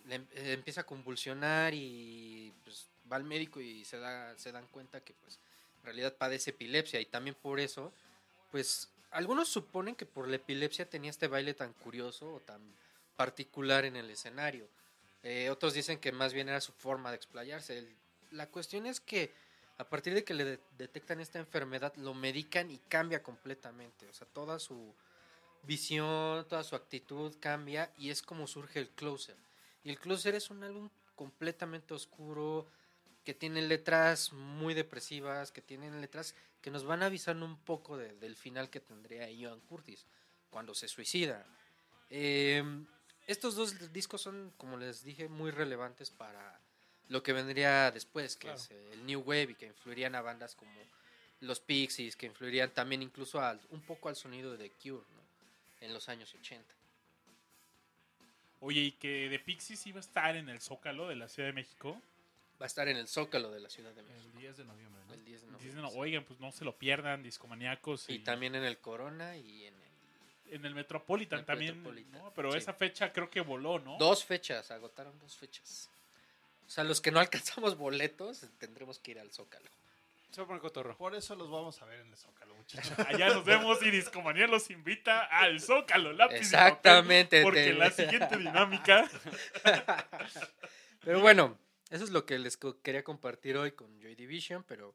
le 0.06 0.16
em- 0.16 0.26
eh, 0.32 0.52
empieza 0.52 0.80
a 0.82 0.84
convulsionar 0.84 1.72
y 1.74 2.52
pues 2.64 2.86
va 3.10 3.16
al 3.16 3.24
médico 3.24 3.60
y 3.60 3.84
se, 3.84 3.98
da, 3.98 4.36
se 4.38 4.50
dan 4.52 4.66
cuenta 4.68 5.00
que 5.00 5.12
pues 5.14 5.38
en 5.80 5.84
realidad 5.84 6.14
padece 6.16 6.50
epilepsia 6.50 7.00
y 7.00 7.06
también 7.06 7.36
por 7.40 7.60
eso, 7.60 7.92
pues 8.50 8.88
algunos 9.10 9.48
suponen 9.48 9.94
que 9.94 10.06
por 10.06 10.28
la 10.28 10.36
epilepsia 10.36 10.88
tenía 10.88 11.10
este 11.10 11.28
baile 11.28 11.54
tan 11.54 11.72
curioso 11.74 12.34
o 12.34 12.40
tan 12.40 12.60
particular 13.16 13.84
en 13.84 13.96
el 13.96 14.10
escenario. 14.10 14.66
Eh, 15.22 15.50
otros 15.50 15.74
dicen 15.74 15.98
que 15.98 16.10
más 16.12 16.32
bien 16.32 16.48
era 16.48 16.60
su 16.60 16.72
forma 16.72 17.10
de 17.10 17.16
explayarse. 17.16 17.78
El- 17.78 17.94
la 18.32 18.46
cuestión 18.48 18.86
es 18.86 18.98
que 19.00 19.30
a 19.78 19.84
partir 19.84 20.14
de 20.14 20.24
que 20.24 20.34
le 20.34 20.44
de- 20.44 20.60
detectan 20.78 21.20
esta 21.20 21.38
enfermedad, 21.38 21.94
lo 21.96 22.14
medican 22.14 22.70
y 22.70 22.78
cambia 22.78 23.22
completamente. 23.22 24.08
O 24.08 24.14
sea, 24.14 24.26
toda 24.32 24.58
su 24.58 24.94
visión, 25.64 26.46
toda 26.48 26.64
su 26.64 26.74
actitud 26.76 27.34
cambia 27.40 27.92
y 27.96 28.10
es 28.10 28.22
como 28.22 28.46
surge 28.46 28.78
el 28.80 28.88
Closer. 28.90 29.36
Y 29.84 29.90
el 29.90 29.98
Closer 29.98 30.34
es 30.34 30.50
un 30.50 30.62
álbum 30.64 30.88
completamente 31.14 31.94
oscuro, 31.94 32.66
que 33.24 33.34
tiene 33.34 33.62
letras 33.62 34.32
muy 34.32 34.74
depresivas, 34.74 35.52
que 35.52 35.62
tienen 35.62 36.00
letras 36.00 36.34
que 36.60 36.70
nos 36.70 36.84
van 36.84 37.02
avisando 37.02 37.46
un 37.46 37.56
poco 37.58 37.96
de- 37.96 38.14
del 38.14 38.34
final 38.36 38.68
que 38.70 38.80
tendría 38.80 39.30
Ian 39.30 39.60
Curtis 39.60 40.04
cuando 40.50 40.74
se 40.74 40.88
suicida. 40.88 41.46
Eh, 42.10 42.62
estos 43.26 43.54
dos 43.54 43.92
discos 43.92 44.22
son, 44.22 44.52
como 44.56 44.76
les 44.76 45.04
dije, 45.04 45.28
muy 45.28 45.50
relevantes 45.52 46.10
para 46.10 46.60
lo 47.08 47.22
que 47.22 47.32
vendría 47.32 47.90
después, 47.92 48.36
que 48.36 48.48
Claro. 48.48 48.58
es 48.58 48.70
eh, 48.70 48.90
el 48.92 49.06
New 49.06 49.20
Wave 49.20 49.50
y 49.50 49.54
que 49.54 49.66
influirían 49.66 50.14
a 50.16 50.22
bandas 50.22 50.54
como 50.56 50.72
los 51.40 51.60
Pixies, 51.60 52.16
que 52.16 52.26
influirían 52.26 52.70
también 52.70 53.02
incluso 53.02 53.40
al, 53.40 53.60
un 53.70 53.80
poco 53.82 54.08
al 54.08 54.16
sonido 54.16 54.56
de 54.56 54.68
The 54.68 54.70
Cure, 54.76 55.04
¿no? 55.14 55.21
En 55.82 55.92
los 55.92 56.08
años 56.08 56.34
80. 56.34 56.74
Oye, 58.60 58.80
y 58.80 58.92
que 58.92 59.28
de 59.28 59.38
Pixies 59.40 59.86
iba 59.88 59.98
a 59.98 60.00
estar 60.00 60.36
en 60.36 60.48
el 60.48 60.60
Zócalo 60.60 61.08
de 61.08 61.16
la 61.16 61.28
Ciudad 61.28 61.48
de 61.48 61.52
México. 61.52 62.00
Va 62.60 62.66
a 62.66 62.68
estar 62.68 62.86
en 62.86 62.96
el 62.96 63.08
Zócalo 63.08 63.50
de 63.50 63.58
la 63.58 63.68
Ciudad 63.68 63.92
de 63.92 64.04
México 64.04 64.30
El 64.34 64.40
10 64.40 64.56
de 64.58 64.64
noviembre, 64.64 65.02
¿no? 65.08 65.14
el 65.14 65.24
10 65.24 65.40
de 65.42 65.46
noviembre. 65.50 65.90
oigan, 65.96 66.24
pues 66.24 66.38
no 66.38 66.52
se 66.52 66.64
lo 66.64 66.76
pierdan, 66.76 67.24
discomaníacos. 67.24 68.08
Y 68.08 68.20
también 68.20 68.54
en 68.54 68.62
el 68.62 68.78
Corona 68.78 69.36
y 69.36 69.66
en 69.66 69.74
el... 69.74 69.92
En 70.54 70.64
el 70.66 70.74
Metropolitan 70.74 71.40
El 71.40 71.44
también. 71.44 71.76
Metropolitan, 71.78 72.22
¿no? 72.22 72.32
Pero 72.34 72.52
sí. 72.52 72.58
esa 72.58 72.72
fecha 72.74 73.12
creo 73.12 73.28
que 73.28 73.40
voló, 73.40 73.80
¿no? 73.80 73.98
Dos 73.98 74.24
fechas, 74.24 74.70
agotaron 74.70 75.18
dos 75.18 75.34
fechas. 75.36 75.90
O 76.64 76.70
sea, 76.70 76.84
los 76.84 77.00
que 77.00 77.10
no 77.10 77.18
alcanzamos 77.20 77.76
boletos 77.76 78.46
tendremos 78.58 79.00
que 79.00 79.10
ir 79.10 79.18
al 79.18 79.32
Zócalo. 79.32 79.68
Se 80.30 80.40
va 80.40 80.44
a 80.44 80.46
poner 80.46 80.62
cotorro. 80.62 80.96
Por 80.96 81.16
eso 81.16 81.34
los 81.34 81.50
vamos 81.50 81.82
a 81.82 81.84
ver 81.86 82.00
en 82.00 82.08
el 82.08 82.16
Zócalo, 82.16 82.51
muchachos. 82.62 82.98
Allá 83.06 83.28
nos 83.28 83.44
vemos 83.44 83.82
y 83.82 83.90
Discomanía 83.90 84.46
los 84.46 84.70
invita 84.70 85.24
al 85.24 85.60
Zócalo, 85.60 86.12
lápiz 86.12 86.34
y 86.34 86.38
Exactamente, 86.38 87.38
papel, 87.38 87.42
Porque 87.44 87.64
te- 87.64 87.74
la 87.74 87.90
siguiente 87.90 88.36
dinámica. 88.38 89.08
Pero 91.00 91.20
bueno, 91.20 91.58
eso 91.90 92.04
es 92.04 92.10
lo 92.10 92.24
que 92.24 92.38
les 92.38 92.58
quería 92.82 93.02
compartir 93.02 93.56
hoy 93.56 93.72
con 93.72 94.00
Joy 94.00 94.14
Division, 94.14 94.64
pero 94.64 94.94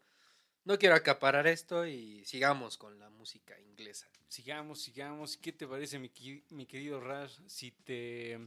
no 0.63 0.77
quiero 0.77 0.95
acaparar 0.95 1.47
esto 1.47 1.85
y 1.85 2.23
sigamos 2.25 2.77
con 2.77 2.99
la 2.99 3.09
música 3.09 3.59
inglesa. 3.59 4.07
Sigamos, 4.27 4.81
sigamos. 4.81 5.37
¿Qué 5.37 5.51
te 5.53 5.67
parece, 5.67 5.99
mi, 5.99 6.11
mi 6.49 6.65
querido 6.65 6.99
Rash, 6.99 7.37
si 7.47 7.71
te 7.71 8.39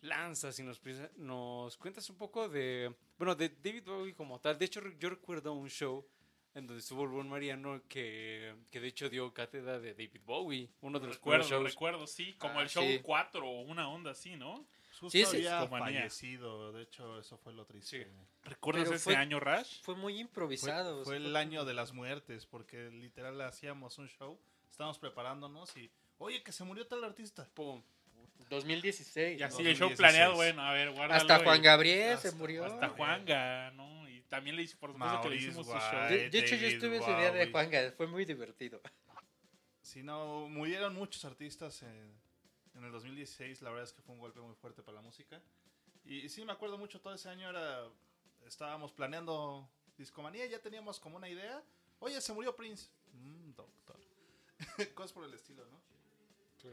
lanzas 0.00 0.58
y 0.58 0.62
nos, 0.62 0.80
nos 1.16 1.76
cuentas 1.76 2.08
un 2.10 2.16
poco 2.16 2.48
de, 2.48 2.94
bueno, 3.18 3.34
de 3.34 3.48
David 3.48 3.84
Bowie 3.84 4.14
como 4.14 4.38
tal? 4.40 4.58
De 4.58 4.64
hecho, 4.66 4.80
yo 4.98 5.10
recuerdo 5.10 5.52
un 5.52 5.68
show 5.68 6.06
en 6.58 6.66
donde 6.66 6.80
estuvo 6.80 7.04
el 7.04 7.08
buen 7.10 7.28
Mariano 7.28 7.80
que, 7.88 8.54
que 8.70 8.80
de 8.80 8.88
hecho 8.88 9.08
dio 9.08 9.32
cátedra 9.32 9.78
de 9.78 9.92
David 9.92 10.20
Bowie, 10.24 10.68
uno 10.80 10.98
de 11.00 11.06
los 11.06 11.16
Recuerdo, 11.16 11.48
shows. 11.48 11.64
recuerdo, 11.70 12.06
sí. 12.06 12.34
Como 12.38 12.58
Ah, 12.58 12.62
el 12.62 12.68
show 12.68 12.82
sí. 12.84 13.00
4 13.02 13.46
o 13.48 13.60
una 13.62 13.88
onda 13.88 14.10
así, 14.10 14.36
¿no? 14.36 14.66
Justo 15.00 15.10
Sí, 15.10 15.24
sí, 15.24 15.46
había 15.46 15.68
fallecido, 15.68 16.72
de 16.72 16.82
hecho 16.82 17.20
eso 17.20 17.38
fue 17.38 17.52
lo 17.52 17.64
triste. 17.64 18.04
Sí. 18.04 18.10
¿Recuerdas 18.42 18.84
Pero 18.84 18.96
ese 18.96 19.04
fue- 19.04 19.16
año, 19.16 19.38
Rash? 19.38 19.80
Fue 19.82 19.94
muy 19.94 20.14
Fue, 20.14 20.20
improvisado. 20.22 21.04
fue 21.04 21.18
sea, 21.18 21.26
el 21.26 21.36
año 21.36 21.64
de 21.64 21.74
las 21.74 21.92
muertes, 21.92 22.46
porque 22.46 22.90
literal 22.90 23.40
hacíamos 23.42 23.96
un 23.98 24.08
show, 24.08 24.38
estábamos 24.70 24.98
preparándonos 24.98 25.76
y, 25.76 25.90
oye, 26.18 26.42
que 26.42 26.50
se 26.50 26.64
murió 26.64 26.86
tal 26.86 27.04
artista. 27.04 27.48
Pum. 27.54 27.80
2016. 28.50 29.38
Y 29.38 29.42
así 29.42 29.62
¿no? 29.62 29.68
el 29.68 29.76
show 29.76 29.88
2016. 29.90 29.96
planeado, 29.98 30.34
bueno, 30.34 30.62
a 30.62 30.72
ver, 30.72 30.90
guárdalo. 30.90 31.14
Hasta 31.20 31.44
Juan 31.44 31.62
Gabriel 31.62 32.12
Hasta- 32.14 32.30
se 32.30 32.36
murió. 32.36 32.64
Hasta 32.64 32.88
Juanga, 32.90 33.70
¿no? 33.72 33.97
Y 34.28 34.30
también 34.30 34.56
le 34.56 34.62
hice, 34.62 34.76
por 34.76 34.92
supuesto 34.92 35.22
que 35.22 35.28
le 35.30 35.34
Maurice 35.36 35.48
hicimos 35.48 35.66
su 35.66 35.72
White. 35.72 35.84
show. 35.90 36.08
De, 36.08 36.30
de 36.30 36.38
hecho, 36.38 36.56
yo 36.56 36.66
estuve 36.68 36.96
ese 36.98 37.10
día 37.10 37.30
de 37.30 37.38
Bowie. 37.38 37.52
Juan 37.52 37.70
Gabriel. 37.70 37.92
Fue 37.92 38.06
muy 38.06 38.24
divertido. 38.24 38.80
Si 39.80 40.02
no, 40.02 40.48
murieron 40.48 40.94
muchos 40.94 41.24
artistas 41.24 41.82
en, 41.82 42.12
en 42.74 42.84
el 42.84 42.92
2016, 42.92 43.62
la 43.62 43.70
verdad 43.70 43.84
es 43.84 43.92
que 43.94 44.02
fue 44.02 44.14
un 44.14 44.20
golpe 44.20 44.40
muy 44.40 44.54
fuerte 44.54 44.82
para 44.82 44.96
la 44.96 45.02
música. 45.02 45.40
Y, 46.04 46.18
y 46.18 46.28
sí, 46.28 46.44
me 46.44 46.52
acuerdo 46.52 46.76
mucho, 46.76 47.00
todo 47.00 47.14
ese 47.14 47.30
año 47.30 47.48
era, 47.48 47.88
estábamos 48.46 48.92
planeando 48.92 49.70
Discomanía 49.98 50.46
ya 50.46 50.60
teníamos 50.60 51.00
como 51.00 51.16
una 51.16 51.28
idea. 51.28 51.60
Oye, 51.98 52.20
se 52.20 52.32
murió 52.32 52.54
Prince. 52.54 52.88
Mm, 53.12 53.50
doctor. 53.56 54.00
Cosas 54.94 55.12
por 55.12 55.24
el 55.24 55.34
estilo, 55.34 55.66
¿no? 55.66 55.80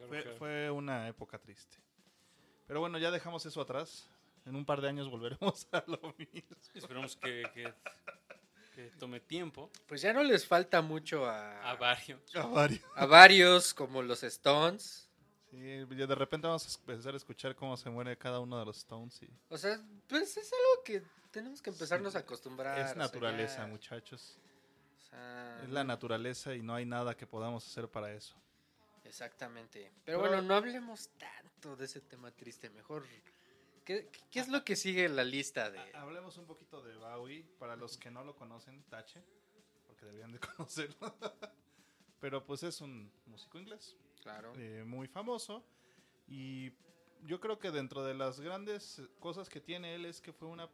Fue, 0.08 0.24
fue 0.38 0.70
una 0.70 1.08
época 1.08 1.40
triste. 1.40 1.78
Pero 2.68 2.80
bueno, 2.80 3.00
ya 3.00 3.10
dejamos 3.10 3.44
eso 3.46 3.62
atrás. 3.62 4.08
En 4.46 4.56
un 4.56 4.66
par 4.66 4.80
de 4.82 4.90
años 4.90 5.10
volveremos 5.10 5.68
a 5.72 5.84
lo 5.88 6.14
mismo. 6.18 6.56
Esperemos 6.74 7.16
que, 7.18 7.44
que- 7.54 7.74
que 8.76 8.90
tome 9.00 9.22
tiempo 9.22 9.72
Pues 9.88 10.02
ya 10.02 10.12
no 10.12 10.22
les 10.22 10.46
falta 10.46 10.82
mucho 10.82 11.26
a, 11.26 11.72
a 11.72 11.76
varios. 11.76 12.20
A 12.36 12.46
varios. 12.46 12.82
a 12.96 13.06
varios 13.06 13.74
como 13.74 14.02
los 14.02 14.22
Stones. 14.24 15.10
Sí, 15.50 15.86
ya 15.96 16.06
de 16.08 16.16
repente 16.16 16.46
vamos 16.48 16.66
a 16.76 16.80
empezar 16.92 17.14
a 17.14 17.18
escuchar 17.18 17.56
cómo 17.56 17.78
se 17.78 17.90
muere 17.90 18.18
cada 18.18 18.40
uno 18.42 18.60
de 18.60 18.66
los 18.66 18.78
Stones. 18.78 19.22
Y 19.24 19.30
O 19.50 19.58
sea, 19.58 19.80
pues 20.10 20.36
es 20.36 20.52
algo 20.52 20.84
que 20.84 21.02
tenemos 21.32 21.62
que 21.62 21.70
empezarnos 21.70 22.16
a 22.16 22.20
acostumbrar. 22.20 22.78
o 22.78 22.82
es 22.82 22.88
sea, 22.90 22.96
naturaleza, 22.98 23.58
ya, 23.60 23.68
muchachos. 23.68 24.38
o 25.00 25.10
sea, 25.10 25.62
Es 25.64 25.70
la 25.70 25.86
naturaleza 25.86 26.54
y 26.54 26.62
no 26.62 26.76
hay 26.76 26.86
nada 26.86 27.16
que 27.16 27.26
podamos 27.26 27.66
hacer 27.66 27.88
para 27.88 28.12
eso. 28.12 28.36
Exactamente. 29.06 29.92
Pero 30.04 30.20
Pero- 30.20 30.20
bueno, 30.20 30.42
no 30.42 30.56
hablemos 30.56 31.10
tanto 31.18 31.78
de 31.78 31.86
ese 31.86 32.02
tema 32.02 32.32
triste. 32.32 32.70
Mejor, 32.72 33.06
¿qué, 33.86 34.10
qué 34.32 34.40
es 34.40 34.48
lo 34.50 34.64
que 34.66 34.76
sigue 34.76 35.06
en 35.06 35.16
la 35.16 35.24
lista 35.24 35.70
de...? 35.72 35.80
Ha- 35.80 36.02
Hablemos 36.02 36.38
un 36.38 36.46
poquito 36.46 36.82
de 36.82 36.96
Bowie. 36.98 37.44
Para 37.60 37.76
los 37.76 37.98
que 37.98 38.12
no 38.12 38.24
lo 38.24 38.36
conocen, 38.36 38.84
tache. 38.90 39.24
Porque 39.88 40.06
deberían 40.06 40.32
de 40.32 40.40
conocerlo. 40.58 41.16
Pero 42.20 42.44
pues 42.46 42.64
es 42.64 42.82
un 42.82 43.12
músico 43.26 43.58
inglés. 43.60 43.96
Claro. 44.22 44.54
eh, 44.58 44.84
muy 44.86 45.08
famoso. 45.08 45.64
Y 46.28 46.72
yo 47.24 47.40
creo 47.40 47.60
que 47.60 47.70
dentro 47.72 48.04
de 48.04 48.16
las 48.16 48.40
grandes 48.40 49.02
cosas 49.20 49.48
que 49.50 49.62
tiene 49.62 49.94
él 49.96 50.06
es 50.06 50.20
que 50.20 50.34
fue 50.34 50.48
una 50.48 50.68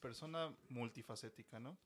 persona 0.00 0.52
multifacética, 0.68 1.60
¿no? 1.60 1.78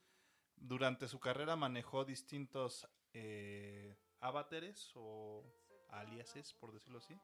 Durante 0.56 1.06
su 1.06 1.20
carrera 1.20 1.54
manejó 1.54 2.06
distintos 2.06 2.88
eh, 3.12 3.94
avatares 4.20 4.90
o 4.94 5.44
aliases, 5.90 6.54
por 6.54 6.72
decirlo 6.72 6.98
así, 6.98 7.14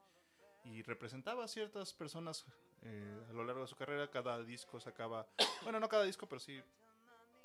y 0.65 0.81
representaba 0.81 1.45
a 1.45 1.47
ciertas 1.47 1.93
personas 1.93 2.45
eh, 2.81 3.25
a 3.29 3.33
lo 3.33 3.43
largo 3.43 3.61
de 3.61 3.67
su 3.67 3.75
carrera. 3.75 4.09
Cada 4.09 4.41
disco 4.43 4.79
sacaba, 4.79 5.27
bueno, 5.63 5.79
no 5.79 5.89
cada 5.89 6.03
disco, 6.03 6.27
pero 6.27 6.39
sí 6.39 6.61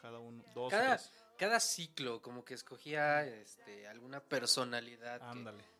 cada 0.01 0.19
uno, 0.19 0.43
dos 0.55 0.71
Cada, 0.71 0.97
tres. 0.97 1.13
cada 1.37 1.61
ciclo 1.61 2.23
como 2.23 2.45
que 2.45 2.55
escogía 2.55 3.27
este, 3.27 3.87
alguna 3.89 4.21
personalidad 4.21 5.21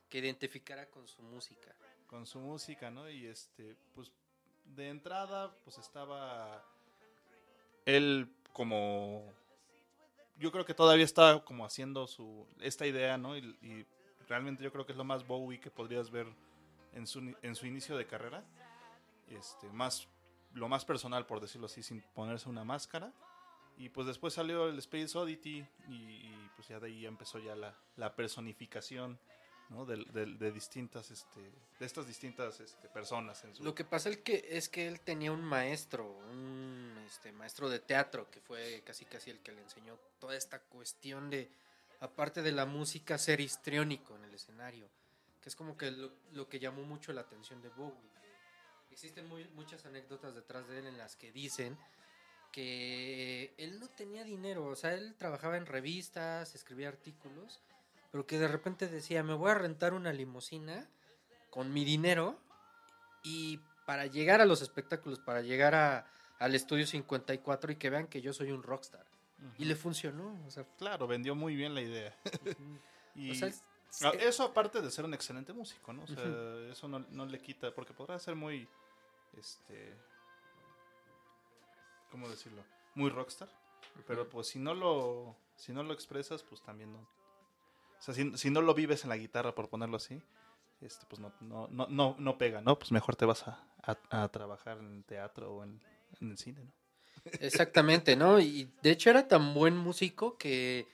que, 0.09 0.19
identificara 0.19 0.87
con 0.87 1.07
su 1.07 1.23
música. 1.23 1.75
con 2.07 2.27
su 2.27 2.39
música, 2.41 2.91
¿no? 2.91 3.09
Y 3.09 3.27
este, 3.27 3.77
pues 3.95 4.11
de 4.65 4.89
entrada, 4.89 5.55
pues 5.65 5.79
estaba 5.79 6.65
él 7.85 8.29
como, 8.53 9.33
yo 10.37 10.51
creo 10.51 10.65
que 10.65 10.75
todavía 10.75 11.05
está 11.05 11.45
como 11.45 11.65
haciendo 11.65 12.07
su 12.07 12.47
esta 12.61 12.87
idea, 12.87 13.17
¿no? 13.17 13.37
Y, 13.37 13.41
y 13.63 13.87
realmente 14.29 14.63
yo 14.65 14.73
creo 14.73 14.85
que 14.85 14.93
es 14.93 14.99
lo 14.99 15.05
más 15.05 15.27
Bowie 15.27 15.61
que 15.61 15.71
podrías 15.71 16.11
ver 16.11 16.27
en 16.93 17.07
su 17.07 17.35
en 17.43 17.55
su 17.55 17.67
inicio 17.67 17.97
de 17.97 18.07
carrera, 18.07 18.45
este, 19.29 19.69
más 19.71 20.09
lo 20.55 20.69
más 20.69 20.85
personal 20.85 21.27
por 21.27 21.41
decirlo 21.41 21.67
así, 21.67 21.83
sin 21.83 22.01
ponerse 22.15 22.49
una 22.49 22.65
máscara. 22.65 23.13
Y 23.77 23.91
pues 23.91 24.07
después 24.09 24.35
salió 24.35 24.69
el 24.69 24.79
Space 24.81 25.17
Oddity 25.17 25.65
y, 25.89 25.93
y, 25.95 26.51
pues 26.57 26.67
ya 26.67 26.81
de 26.81 26.89
ahí 26.89 27.07
empezó 27.07 27.39
ya 27.39 27.55
la, 27.55 27.77
la 27.95 28.17
personificación 28.17 29.21
¿no? 29.69 29.85
de, 29.87 30.05
de- 30.13 30.27
de 30.35 30.51
distintas 30.51 31.13
este, 31.13 31.41
de 31.79 31.87
estas 31.87 32.09
distintas 32.09 32.59
este, 32.59 32.89
personas 32.89 33.45
en 33.45 33.55
su 33.55 33.63
Lo 33.63 33.77
que 33.77 33.85
pasa 33.85 34.09
el 34.09 34.25
que, 34.25 34.45
es 34.51 34.69
que 34.69 34.89
él 34.89 34.99
tenía 35.01 35.31
un 35.31 35.45
maestro, 35.45 36.11
un 36.11 36.99
este, 37.07 37.31
maestro 37.31 37.69
de 37.69 37.79
teatro, 37.79 38.29
que 38.31 38.41
fue 38.41 38.83
casi 38.85 39.05
casi 39.05 39.31
el 39.31 39.39
que 39.41 39.53
le 39.53 39.63
enseñó 39.63 39.97
toda 40.19 40.35
esta 40.35 40.59
cuestión 40.59 41.31
de, 41.31 41.49
aparte 42.01 42.43
de 42.43 42.51
la 42.51 42.67
música, 42.67 43.17
ser 43.17 43.41
histriónico 43.41 44.17
en 44.17 44.25
el 44.25 44.35
escenario, 44.35 44.89
que 45.49 45.51
es 45.51 45.57
como 45.57 45.79
que 45.79 45.91
lo, 45.91 46.13
lo 46.33 46.47
que 46.47 46.59
llamó 46.59 46.83
mucho 46.83 47.11
la 47.15 47.23
atención 47.23 47.63
de 47.63 47.71
Bowie. 47.71 47.97
Existen 48.91 49.27
muy- 49.29 49.49
muchas 49.55 49.87
anécdotas 49.87 50.35
detrás 50.35 50.69
de 50.69 50.81
él 50.81 50.87
en 50.87 50.99
las 50.99 51.17
que 51.17 51.33
dicen 51.33 51.79
que 52.53 53.55
él 53.57 53.81
no 53.81 53.89
tenía 53.89 54.25
dinero, 54.25 54.67
o 54.67 54.77
sea, 54.77 54.93
él 54.93 55.15
trabajaba 55.17 55.57
en 55.57 55.65
revistas, 55.65 56.55
escribía 56.55 56.89
artículos, 56.89 57.61
pero 58.13 58.27
que 58.27 58.39
de 58.39 58.47
repente 58.49 58.89
decía, 58.89 59.23
me 59.23 59.33
voy 59.33 59.51
a 59.51 59.55
rentar 59.55 59.95
una 59.95 60.13
limusina 60.13 60.87
con 61.51 61.73
mi 61.73 61.85
dinero 61.87 62.39
y 63.23 63.59
para 63.87 64.05
llegar 64.05 64.43
a 64.43 64.45
los 64.47 64.61
espectáculos, 64.61 65.19
para 65.19 65.41
llegar 65.41 65.75
a, 65.75 66.07
al 66.39 66.55
estudio 66.55 66.87
54 66.87 67.73
y 67.73 67.77
que 67.77 67.89
vean 67.89 68.07
que 68.07 68.21
yo 68.21 68.35
soy 68.35 68.51
un 68.53 68.63
rockstar. 68.63 69.07
Y 69.57 69.65
le 69.65 69.77
funcionó, 69.77 70.39
o 70.47 70.51
sea, 70.51 70.65
Claro, 70.77 71.07
vendió 71.07 71.35
muy 71.35 71.55
bien 71.57 71.75
la 71.75 71.81
idea. 71.81 72.15
y 73.15 73.31
o 73.31 73.35
sea, 73.35 73.49
es- 73.49 73.63
Ah, 74.03 74.13
es- 74.15 74.23
eso 74.27 74.45
aparte 74.45 74.81
de 74.81 74.91
ser 74.91 75.05
un 75.05 75.15
excelente 75.15 75.53
músico, 75.53 75.93
¿no? 75.93 76.03
O 76.03 76.07
sea, 76.07 76.17
eso 76.73 76.89
no, 76.89 77.01
no 77.11 77.27
le 77.27 77.41
quita, 77.41 77.75
porque 77.75 77.93
podrá 77.95 78.19
ser 78.19 78.35
muy, 78.35 78.69
este, 79.37 79.95
¿cómo 82.11 82.29
decirlo? 82.29 82.63
Muy 82.95 83.11
rockstar, 83.11 83.49
pero 84.07 84.29
pues 84.29 84.49
si 84.49 84.59
no 84.59 84.75
lo, 84.75 85.37
si 85.57 85.73
no 85.73 85.83
lo 85.83 85.93
expresas, 85.93 86.43
pues 86.43 86.63
también 86.63 86.93
no. 86.93 86.99
O 87.01 88.01
sea, 88.03 88.15
si, 88.15 88.37
si 88.37 88.51
no 88.51 88.63
lo 88.63 88.75
vives 88.75 89.03
en 89.05 89.11
la 89.11 89.17
guitarra, 89.17 89.55
por 89.55 89.69
ponerlo 89.69 89.97
así, 89.97 90.21
este, 90.81 91.05
pues 91.07 91.21
no, 91.21 91.33
no, 91.41 91.69
no, 91.69 91.87
no, 91.89 92.17
no 92.19 92.39
pega, 92.39 92.61
¿no? 92.61 92.79
Pues 92.79 92.93
mejor 92.93 93.17
te 93.17 93.25
vas 93.25 93.47
a, 93.49 93.65
a- 93.83 94.23
a 94.23 94.29
trabajar 94.29 94.79
en 94.79 94.99
el 94.99 95.05
teatro 95.05 95.53
o 95.57 95.65
en, 95.65 95.81
en 96.21 96.31
el 96.31 96.39
cine, 96.39 96.63
¿no? 96.65 96.73
Exactamente, 97.41 98.17
¿no? 98.17 98.39
Y 98.39 98.71
de 98.83 98.91
hecho 98.93 99.11
era 99.11 99.27
tan 99.29 99.53
buen 99.55 99.77
músico 99.77 100.39
que 100.39 100.87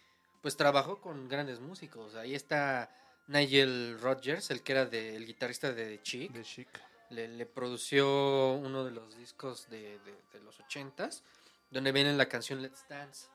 pues 0.44 0.58
trabajó 0.58 1.00
con 1.00 1.26
grandes 1.26 1.58
músicos. 1.60 2.14
Ahí 2.16 2.34
está 2.34 2.94
Nigel 3.28 3.98
Rodgers, 3.98 4.50
el 4.50 4.62
que 4.62 4.72
era 4.72 4.84
de- 4.84 5.16
el 5.16 5.24
guitarrista 5.24 5.72
de 5.72 5.96
The 5.96 6.02
Chic. 6.02 6.32
De 6.32 6.42
chic. 6.42 6.68
Le, 7.08 7.28
le 7.28 7.46
produció 7.46 8.52
uno 8.52 8.84
de 8.84 8.90
los 8.90 9.16
discos 9.16 9.70
de, 9.70 9.98
de- 10.00 10.20
de 10.34 10.40
los 10.44 10.60
ochentas, 10.60 11.22
donde 11.70 11.92
viene 11.92 12.12
la 12.12 12.26
canción 12.28 12.60
Let's 12.60 12.84
Dance. 12.90 13.28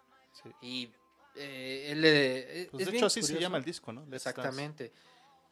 Sí. 0.44 0.52
Y 0.62 0.90
eh, 1.36 1.88
él 1.94 2.02
le- 2.02 2.68
Pues 2.70 2.82
es 2.82 2.86
de 2.86 2.92
bien 2.92 2.96
hecho 2.98 3.06
así 3.08 3.24
se 3.24 3.40
llama 3.40 3.58
el 3.58 3.64
disco, 3.64 3.92
¿no? 3.92 4.02
Let's 4.02 4.26
Dance. 4.26 4.30
Exactamente. 4.30 4.92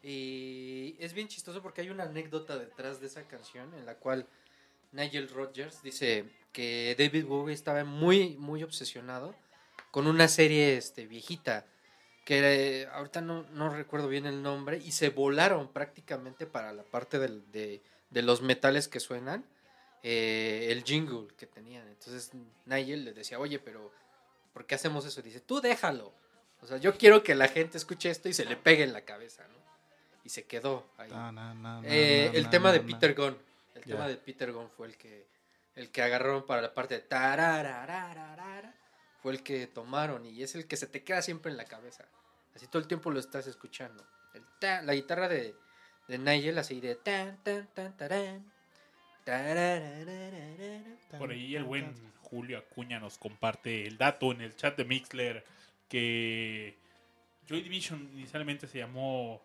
Y 0.04 0.96
es 1.00 1.14
bien 1.14 1.28
chistoso 1.28 1.64
porque 1.64 1.82
hay 1.82 1.90
una 1.90 2.04
anécdota 2.04 2.56
detrás 2.60 3.02
de 3.02 3.08
esa 3.08 3.24
canción 3.28 3.74
en 3.74 3.84
la 3.88 3.96
cual 3.96 4.28
Nigel 4.92 5.28
Rodgers 5.28 5.82
dice 5.82 6.26
que 6.54 6.96
David 7.00 7.26
Bowie 7.26 7.56
estaba 7.56 7.84
muy, 7.84 8.36
muy 8.38 8.62
obsesionado 8.62 9.34
con 9.98 10.06
una 10.06 10.28
serie 10.28 10.78
este, 10.78 11.08
viejita 11.08 11.66
que 12.24 12.82
eh, 12.84 12.88
ahorita 12.94 13.20
no, 13.20 13.42
no 13.54 13.74
recuerdo 13.76 14.08
bien 14.08 14.28
el 14.28 14.44
nombre 14.44 14.78
y 14.78 14.92
se 14.92 15.10
volaron 15.10 15.74
prácticamente 15.74 16.46
para 16.46 16.72
la 16.72 16.84
parte 16.84 17.18
del- 17.18 17.52
de, 17.52 17.82
de 18.12 18.22
los 18.22 18.44
metales 18.44 18.88
que 18.88 19.00
suenan 19.00 19.44
eh, 20.04 20.68
el 20.70 20.84
jingle 20.84 21.30
que 21.36 21.48
tenían. 21.48 21.88
Entonces 21.88 22.30
Nigel 22.68 23.06
le 23.06 23.14
decía, 23.14 23.40
oye, 23.40 23.58
pero 23.58 23.92
¿por 24.54 24.68
qué 24.68 24.76
hacemos 24.76 25.04
eso? 25.04 25.24
Dice, 25.24 25.40
tú 25.40 25.62
déjalo. 25.62 26.14
O 26.62 26.68
sea, 26.68 26.78
yo 26.78 26.96
quiero 26.96 27.24
que 27.24 27.34
la 27.34 27.48
gente 27.48 27.80
escuche 27.80 28.12
esto 28.12 28.30
y 28.30 28.34
se 28.34 28.46
le 28.46 28.56
pegue 28.56 28.84
en 28.84 28.94
la 28.94 29.02
cabeza, 29.02 29.48
¿no? 29.48 29.58
Y 30.24 30.30
se 30.30 30.44
quedó 30.46 30.86
ahí. 31.00 31.10
Na, 31.10 31.32
na, 31.32 31.82
Eh, 31.86 32.30
el 32.36 32.52
tema 32.52 32.72
de. 32.72 32.82
Peter 32.82 33.16
Gunn. 33.16 33.36
El 33.74 33.82
Ya. 33.84 33.96
tema 33.96 34.08
de 34.08 34.18
Peter 34.18 34.52
Gunn 34.54 34.70
fue 34.78 34.86
el 34.90 34.96
que 34.96 35.26
el 35.74 35.90
que 35.90 36.04
agarraron 36.04 36.46
para 36.46 36.62
la 36.62 36.72
parte 36.76 36.94
de 36.94 37.02
tararararara, 37.02 38.76
fue 39.28 39.34
el 39.34 39.44
que 39.44 39.68
tomaron 39.68 40.26
y 40.26 40.42
es 40.42 40.56
el 40.56 40.68
que 40.68 40.78
se 40.78 40.88
te 40.88 41.04
queda 41.04 41.22
siempre 41.22 41.52
en 41.52 41.58
la 41.58 41.66
cabeza. 41.66 42.06
Así 42.56 42.66
todo 42.68 42.82
el 42.82 42.88
tiempo 42.88 43.12
lo 43.12 43.20
estás 43.20 43.46
escuchando. 43.46 44.08
El 44.34 44.42
ta- 44.58 44.82
la 44.84 44.94
guitarra 44.96 45.28
de, 45.28 45.54
de 46.08 46.18
Nigel 46.18 46.58
así 46.58 46.80
de 46.80 46.96
tan 46.96 47.36
tan 47.44 47.68
tan 47.74 47.98
tarán. 47.98 48.50
Por 51.20 51.32
ahí 51.32 51.58
el 51.58 51.66
buen 51.66 51.94
Julio 52.22 52.58
Acuña 52.58 53.02
nos 53.02 53.18
comparte 53.18 53.86
el 53.86 53.98
dato 53.98 54.32
en 54.32 54.40
el 54.40 54.56
chat 54.56 54.78
de 54.78 54.86
Mixler 54.86 55.44
que 55.90 56.78
Joy 57.50 57.64
Division 57.64 58.10
inicialmente 58.14 58.66
se 58.66 58.78
llamó 58.78 59.42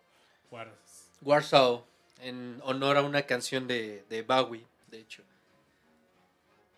Wars- 0.53 1.09
Warsaw 1.23 1.85
en 2.21 2.61
honor 2.63 2.99
a 2.99 3.03
una 3.03 3.23
canción 3.23 3.67
de, 3.67 4.05
de 4.09 4.23
Bowie, 4.23 4.65
de 4.93 5.01
hecho. 5.01 5.25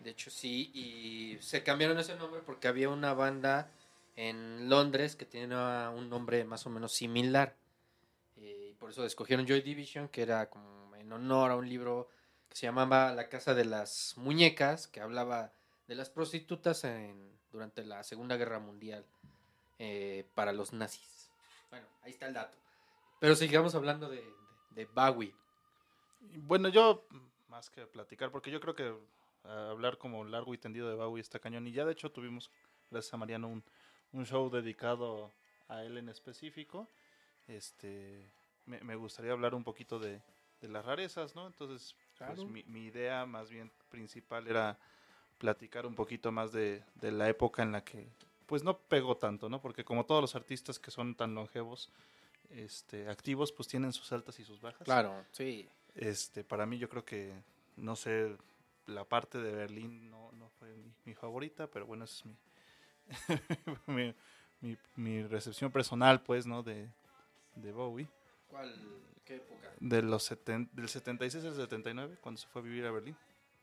De 0.05 0.11
hecho, 0.11 0.29
sí, 0.29 0.69
y 0.75 1.41
se 1.41 1.63
cambiaron 1.63 1.97
ese 1.97 2.15
nombre 2.15 2.39
porque 2.45 2.67
había 2.67 2.89
una 2.89 3.15
banda 3.15 3.71
en 4.15 4.69
Londres 4.69 5.15
que 5.15 5.25
tenía 5.25 5.91
un 5.95 6.11
nombre 6.11 6.45
más 6.45 6.63
o 6.67 6.69
menos 6.69 6.91
similar. 6.93 7.55
Eh, 8.37 8.67
y 8.69 8.73
por 8.75 8.91
eso 8.91 9.03
escogieron 9.03 9.47
Joy 9.47 9.61
Division, 9.61 10.07
que 10.09 10.21
era 10.21 10.47
como 10.47 10.95
en 10.95 11.11
honor 11.11 11.49
a 11.49 11.55
un 11.55 11.67
libro 11.67 12.07
que 12.47 12.55
se 12.55 12.67
llamaba 12.67 13.13
La 13.13 13.29
Casa 13.29 13.55
de 13.55 13.65
las 13.65 14.13
Muñecas, 14.15 14.85
que 14.85 15.01
hablaba 15.01 15.51
de 15.87 15.95
las 15.95 16.11
prostitutas 16.11 16.83
en, 16.83 17.39
durante 17.51 17.83
la 17.83 18.03
Segunda 18.03 18.37
Guerra 18.37 18.59
Mundial 18.59 19.03
eh, 19.79 20.23
para 20.35 20.51
los 20.51 20.71
nazis. 20.71 21.31
Bueno, 21.71 21.87
ahí 22.03 22.11
está 22.11 22.27
el 22.27 22.35
dato. 22.35 22.55
Pero 23.19 23.35
sigamos 23.35 23.73
hablando 23.73 24.07
de, 24.07 24.17
de, 24.17 24.85
de 24.85 24.85
Bowie. 24.85 25.33
Bueno, 26.43 26.69
yo, 26.69 27.07
más 27.49 27.71
que 27.71 27.87
platicar, 27.87 28.29
porque 28.29 28.51
yo 28.51 28.59
creo 28.59 28.75
que 28.75 28.93
ah, 29.47 29.69
hablar 29.71 29.97
como 29.97 30.23
largo 30.23 30.53
y 30.53 30.57
tendido 30.57 30.89
de 30.89 30.95
Bowie 30.95 31.21
está 31.21 31.39
cañón. 31.39 31.67
Y 31.67 31.71
ya 31.71 31.85
de 31.85 31.93
hecho 31.93 32.11
tuvimos 32.11 32.49
gracias 32.91 33.13
a 33.13 33.17
Mariano, 33.17 33.47
un, 33.47 33.63
un 34.13 34.25
show 34.25 34.49
dedicado 34.49 35.31
a 35.67 35.83
él 35.83 35.97
en 35.97 36.09
específico. 36.09 36.87
Este, 37.47 38.25
me, 38.65 38.79
me 38.81 38.95
gustaría 38.95 39.31
hablar 39.31 39.53
un 39.53 39.63
poquito 39.63 39.99
de, 39.99 40.21
de 40.61 40.67
las 40.67 40.85
rarezas, 40.85 41.35
¿no? 41.35 41.47
Entonces, 41.47 41.95
pues, 42.17 42.29
Claro. 42.29 42.45
mi, 42.45 42.63
mi 42.63 42.85
idea 42.85 43.25
más 43.25 43.49
bien 43.49 43.71
principal 43.89 44.47
era 44.47 44.77
platicar 45.37 45.85
un 45.85 45.95
poquito 45.95 46.31
más 46.31 46.51
de, 46.53 46.81
de 46.95 47.11
la 47.11 47.27
época 47.29 47.61
en 47.61 47.71
la 47.73 47.83
que, 47.83 48.07
pues 48.45 48.63
no 48.63 48.77
pegó 48.77 49.17
tanto, 49.17 49.49
¿no? 49.49 49.61
Porque 49.61 49.83
como 49.83 50.05
todos 50.05 50.21
los 50.21 50.35
artistas 50.35 50.79
que 50.79 50.91
son 50.91 51.13
tan 51.15 51.35
longevos, 51.35 51.89
este, 52.49 53.09
activos, 53.09 53.51
pues 53.51 53.67
tienen 53.67 53.91
sus 53.91 54.11
altas 54.13 54.39
y 54.39 54.43
sus 54.45 54.61
bajas. 54.61 54.83
Claro, 54.85 55.25
sí. 55.31 55.67
Este, 55.95 56.43
para 56.43 56.65
mí 56.65 56.77
yo 56.77 56.87
creo 56.89 57.03
que, 57.03 57.33
no 57.75 57.95
sé, 57.95 58.37
la 58.87 59.03
parte 59.05 59.37
de 59.39 59.51
Berlín 59.51 60.09
no, 60.09 60.31
no 60.33 60.49
fue 60.59 60.73
mi, 60.75 60.93
mi 61.05 61.13
favorita, 61.15 61.67
pero 61.67 61.85
bueno, 61.85 62.05
esa 62.05 62.15
es 62.15 62.25
mi, 62.25 62.35
mi, 63.87 64.15
mi- 64.61 64.77
mi 64.95 65.23
recepción 65.23 65.71
personal, 65.71 66.21
pues, 66.21 66.45
¿no? 66.45 66.63
De, 66.63 66.89
de 67.55 67.71
Bowie. 67.71 68.07
¿Cuál? 68.49 68.73
¿Qué 69.25 69.35
época? 69.37 69.69
De 69.79 70.01
los 70.01 70.29
seten- 70.31 70.69
del 70.71 70.87
76 70.89 71.43
al 71.45 71.55
79, 71.55 72.17
cuando 72.21 72.39
se 72.39 72.47
fue 72.47 72.61
a 72.61 72.65
vivir 72.65 72.85
a 72.85 72.91
Berlín. 72.91 73.15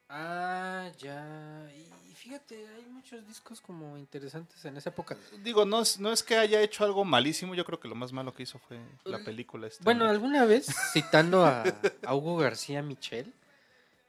Ah, 0.08 0.90
ya. 0.98 1.70
Y 2.10 2.14
fíjate, 2.14 2.66
hay 2.68 2.84
muchos 2.86 3.26
discos 3.26 3.60
como 3.62 3.96
interesantes 3.96 4.62
en 4.66 4.76
esa 4.76 4.90
época. 4.90 5.16
Digo, 5.42 5.64
no 5.64 5.80
es, 5.80 5.98
no 5.98 6.12
es 6.12 6.22
que 6.22 6.36
haya 6.36 6.60
hecho 6.60 6.84
algo 6.84 7.04
malísimo, 7.04 7.54
yo 7.54 7.64
creo 7.64 7.80
que 7.80 7.88
lo 7.88 7.94
más 7.94 8.12
malo 8.12 8.34
que 8.34 8.42
hizo 8.42 8.58
fue 8.58 8.78
la 9.04 9.18
película 9.24 9.66
esta. 9.68 9.82
Bueno, 9.82 10.04
¿no? 10.04 10.10
alguna 10.10 10.44
vez, 10.44 10.66
citando 10.92 11.46
a, 11.46 11.64
a 12.04 12.14
Hugo 12.14 12.36
García 12.36 12.82
Michel, 12.82 13.32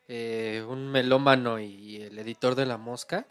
eh, 0.08 0.66
un 0.68 0.92
melómano 0.92 1.60
y 1.60 2.02
el 2.02 2.18
editor 2.20 2.56
de 2.56 2.66
La 2.66 2.78
Mosca, 2.78 3.26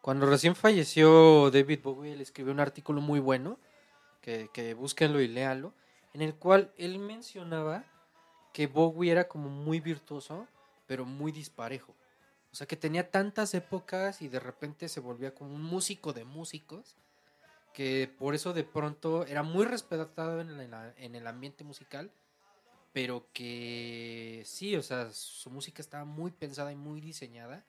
cuando 0.00 0.26
recién 0.26 0.54
falleció 0.54 1.50
David 1.50 1.80
Bowie, 1.82 2.12
él 2.12 2.20
escribió 2.20 2.52
un 2.52 2.60
artículo 2.60 3.00
muy 3.00 3.20
bueno, 3.20 3.58
que, 4.20 4.48
que 4.52 4.74
búsquenlo 4.74 5.20
y 5.20 5.28
léanlo, 5.28 5.72
en 6.12 6.22
el 6.22 6.34
cual 6.34 6.72
él 6.76 6.98
mencionaba 6.98 7.84
que 8.52 8.66
Bowie 8.66 9.10
era 9.10 9.28
como 9.28 9.48
muy 9.48 9.80
virtuoso, 9.80 10.46
pero 10.86 11.04
muy 11.04 11.32
disparejo. 11.32 11.94
O 12.52 12.56
sea, 12.56 12.68
que 12.68 12.76
tenía 12.76 13.10
tantas 13.10 13.52
épocas 13.52 14.22
y 14.22 14.28
de 14.28 14.38
repente 14.38 14.88
se 14.88 15.00
volvía 15.00 15.34
como 15.34 15.52
un 15.52 15.62
músico 15.62 16.12
de 16.12 16.24
músicos, 16.24 16.96
que 17.72 18.08
por 18.16 18.36
eso 18.36 18.52
de 18.52 18.62
pronto 18.62 19.26
era 19.26 19.42
muy 19.42 19.64
respetado 19.64 20.40
en, 20.40 21.14
el 21.16 21.26
ambiente 21.26 21.64
musical, 21.64 22.12
pero 22.94 23.26
que 23.32 24.42
sí, 24.46 24.76
o 24.76 24.82
sea, 24.82 25.10
su 25.10 25.50
música 25.50 25.82
estaba 25.82 26.04
muy 26.04 26.30
pensada 26.30 26.70
y 26.70 26.76
muy 26.76 27.00
diseñada 27.00 27.64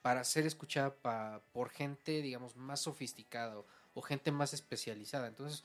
para 0.00 0.22
ser 0.22 0.46
escuchada 0.46 0.94
pa- 0.94 1.42
por 1.52 1.70
gente, 1.70 2.22
digamos, 2.22 2.54
más 2.54 2.80
sofisticada 2.80 3.58
o, 3.94 4.00
gente 4.02 4.30
más 4.30 4.54
especializada. 4.54 5.26
Entonces, 5.26 5.64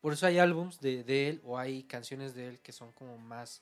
por 0.00 0.12
eso 0.12 0.24
hay 0.26 0.38
álbums 0.38 0.80
de, 0.80 1.02
de 1.02 1.28
él 1.28 1.40
o 1.44 1.58
hay 1.58 1.82
canciones 1.82 2.34
de 2.36 2.48
él 2.48 2.60
que 2.60 2.70
son 2.70 2.92
como 2.92 3.18
más 3.18 3.60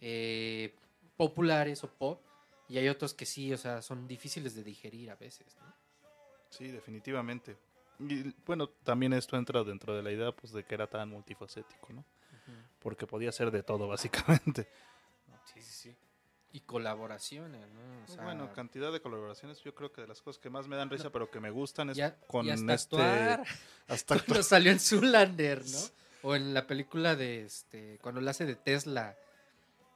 eh, 0.00 0.72
populares 1.16 1.82
o 1.82 1.88
pop, 1.88 2.22
y 2.68 2.78
hay 2.78 2.88
otros 2.88 3.12
que 3.12 3.26
sí, 3.26 3.52
o 3.52 3.58
sea, 3.58 3.82
son 3.82 4.06
difíciles 4.06 4.54
de 4.54 4.62
digerir 4.62 5.10
a 5.10 5.16
veces, 5.16 5.56
¿no? 5.56 5.74
Sí, 6.50 6.68
definitivamente. 6.68 7.56
Y 7.98 8.32
bueno, 8.46 8.68
también 8.84 9.12
esto 9.12 9.36
entra 9.36 9.64
dentro 9.64 9.94
de 9.96 10.04
la 10.04 10.12
idea 10.12 10.30
pues 10.30 10.52
de 10.52 10.62
que 10.62 10.74
era 10.76 10.86
tan 10.86 11.08
multifacético, 11.08 11.92
¿no? 11.92 12.04
Porque 12.80 13.06
podía 13.06 13.30
ser 13.32 13.50
de 13.50 13.62
todo, 13.62 13.86
básicamente. 13.88 14.68
Sí, 15.52 15.62
sí, 15.62 15.72
sí. 15.72 15.96
Y 16.52 16.60
colaboraciones, 16.60 17.68
¿no? 17.70 18.04
O 18.04 18.08
sea, 18.08 18.24
bueno, 18.24 18.52
cantidad 18.52 18.90
de 18.92 19.00
colaboraciones, 19.00 19.60
yo 19.62 19.72
creo 19.74 19.92
que 19.92 20.00
de 20.00 20.08
las 20.08 20.20
cosas 20.20 20.40
que 20.40 20.50
más 20.50 20.66
me 20.66 20.76
dan 20.76 20.90
risa, 20.90 21.10
pero 21.10 21.30
que 21.30 21.38
me 21.38 21.50
gustan 21.50 21.90
es 21.90 21.96
ya- 21.96 22.16
con 22.26 22.46
y 22.46 22.50
hasta 22.50 22.74
este... 22.74 22.96
actuar. 22.96 23.46
Hasta 23.88 24.18
cuando 24.24 24.42
salió 24.42 24.72
en 24.72 24.80
Zoolander, 24.80 25.62
¿no? 25.64 25.78
O 26.22 26.34
en 26.34 26.52
la 26.54 26.66
película 26.66 27.14
de 27.16 27.44
este, 27.44 27.98
cuando 28.02 28.20
la 28.20 28.32
hace 28.32 28.46
de 28.46 28.56
Tesla. 28.56 29.16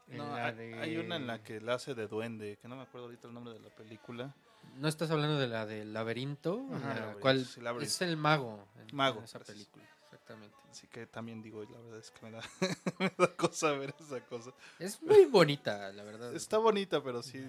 No, 0.09 0.35
hay, 0.35 0.55
de- 0.55 0.75
hay 0.81 0.97
una 0.97 1.17
en 1.17 1.27
la 1.27 1.43
que 1.43 1.61
la 1.61 1.75
hace 1.75 1.95
de 1.95 2.07
duende, 2.07 2.57
que 2.61 2.69
no 2.69 2.77
me 2.77 2.83
acuerdo 2.83 3.07
ahorita 3.07 3.27
el 3.29 3.35
nombre 3.35 3.53
de 3.55 3.61
la 3.61 3.71
película. 3.71 4.35
¿No 4.77 4.89
estás 4.89 5.11
hablando 5.11 5.39
de 5.39 5.47
la 5.49 5.67
del 5.67 5.93
laberinto? 5.93 6.67
Ajá, 6.71 6.77
En 6.77 6.83
la 6.83 6.89
Laberinto, 6.95 7.21
cual 7.21 7.45
sí, 7.47 7.61
Laberinto. 7.61 7.93
es 7.95 8.03
el 8.03 8.17
mago. 8.17 8.67
en- 8.81 8.95
Mago, 8.97 9.19
en 9.19 9.25
esa 9.25 9.39
gracias. 9.39 9.57
película, 9.57 9.85
exactamente. 10.25 10.57
Así 10.71 10.87
que 10.89 11.07
también 11.07 11.43
digo, 11.43 11.63
la 11.65 11.79
verdad 11.81 11.99
es 11.99 12.11
que 12.11 12.23
me 12.27 12.31
da, 12.33 12.41
me 12.99 13.13
da 13.17 13.37
cosa 13.37 13.73
ver 13.73 13.95
esa 14.01 14.21
cosa. 14.25 14.53
Es 14.79 15.01
muy 15.03 15.27
bonita, 15.27 15.93
la 15.93 16.03
verdad. 16.03 16.35
Está 16.35 16.59
bonita, 16.59 17.03
pero 17.03 17.23
sí, 17.23 17.45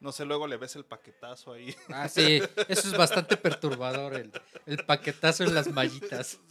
no 0.00 0.12
sé, 0.12 0.24
luego 0.24 0.46
le 0.46 0.56
ves 0.58 0.76
el 0.76 0.84
paquetazo 0.84 1.52
ahí. 1.52 1.74
Ah, 1.88 2.08
sí, 2.08 2.40
eso 2.68 2.88
es 2.88 2.96
bastante 2.96 3.36
perturbador, 3.36 4.14
el, 4.14 4.32
el 4.66 4.84
paquetazo 4.84 5.44
en 5.44 5.54
las 5.54 5.68
mallitas. 5.72 6.38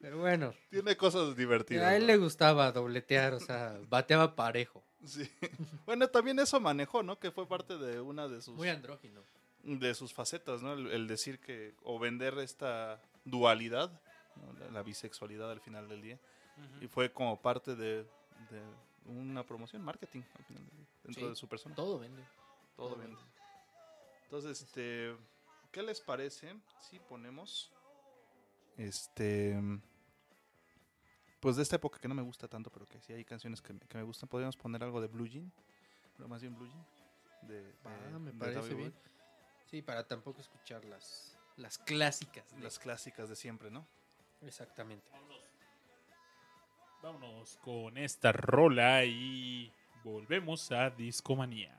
Pero 0.00 0.18
bueno, 0.18 0.54
Tiene 0.70 0.96
cosas 0.96 1.34
divertidas. 1.34 1.84
a 1.84 1.96
él 1.96 2.02
¿no? 2.02 2.06
le 2.06 2.16
gustaba 2.18 2.70
dobletear, 2.70 3.34
o 3.34 3.40
sea, 3.40 3.80
bateaba 3.88 4.36
parejo. 4.36 4.84
Sí. 5.04 5.28
Bueno, 5.86 6.06
también 6.06 6.38
eso 6.38 6.60
manejó, 6.60 7.02
¿no? 7.02 7.18
Que 7.18 7.32
fue 7.32 7.48
parte 7.48 7.76
de 7.76 8.00
una 8.00 8.28
de 8.28 8.40
sus, 8.40 8.54
Muy 8.56 8.68
andrógino. 8.68 9.24
de 9.64 9.94
sus 9.96 10.12
facetas, 10.14 10.62
¿no? 10.62 10.74
El, 10.74 10.92
el 10.92 11.08
decir 11.08 11.40
que, 11.40 11.74
o 11.82 11.98
vender 11.98 12.38
esta 12.38 13.02
dualidad, 13.30 13.90
¿no? 14.36 14.70
la, 14.70 14.82
bisexualidad 14.82 15.50
al 15.50 15.60
final 15.60 15.88
del 15.88 16.02
día. 16.02 16.18
Y 16.80 16.88
fue 16.88 17.12
como 17.12 17.40
parte 17.40 17.76
de, 17.76 18.02
de 18.50 18.62
una 19.06 19.44
promoción, 19.46 19.82
marketing, 19.82 20.22
al 20.38 20.44
final 20.44 20.64
del 20.66 20.76
día, 20.76 20.86
dentro 21.04 21.22
Sí. 21.24 21.28
de 21.30 21.36
su 21.36 21.48
persona. 21.48 21.74
Todo 21.74 21.98
vende. 21.98 22.22
Todo 22.76 22.96
vende. 22.96 23.16
Entonces, 24.24 24.60
este, 24.62 25.16
¿qué 25.72 25.82
les 25.82 26.00
parece 26.00 26.54
si 26.90 26.98
ponemos, 26.98 27.72
este, 28.76 29.58
pues 31.40 31.56
de 31.56 31.62
esta 31.62 31.76
época 31.76 31.98
que 31.98 32.08
no 32.08 32.14
me 32.14 32.22
gusta 32.22 32.48
tanto, 32.48 32.70
pero 32.70 32.86
que 32.86 33.00
sí 33.00 33.12
hay 33.12 33.24
canciones 33.24 33.62
que, 33.62 33.72
me- 33.72 33.80
que 33.80 33.96
me 33.96 34.02
gustan, 34.04 34.28
podríamos 34.28 34.56
poner 34.56 34.82
algo 34.82 35.00
de 35.00 35.06
Blue 35.06 35.26
Jean, 35.26 35.50
pero 36.16 36.28
más 36.28 36.40
bien 36.42 36.54
Blue 36.54 36.66
Jean. 36.66 36.86
De, 37.42 37.62
de- 37.62 37.74
Ah, 37.84 38.18
me 38.18 38.32
de 38.32 38.38
parece 38.38 38.74
bien. 38.74 38.92
Sí, 39.70 39.80
para 39.82 40.06
tampoco 40.06 40.40
escuchar 40.40 40.84
las, 41.58 41.78
clásicas. 41.78 42.50
de- 42.56 42.62
Las 42.62 42.78
clásicas 42.78 43.28
de 43.28 43.36
siempre, 43.36 43.70
¿no? 43.70 43.86
Exactamente. 44.42 45.10
Vámonos. 45.12 45.42
Vámonos 47.02 47.56
con 47.58 47.96
esta 47.98 48.32
rola 48.32 49.04
y 49.04 49.72
volvemos 50.04 50.72
a 50.72 50.90
Discomanía. 50.90 51.78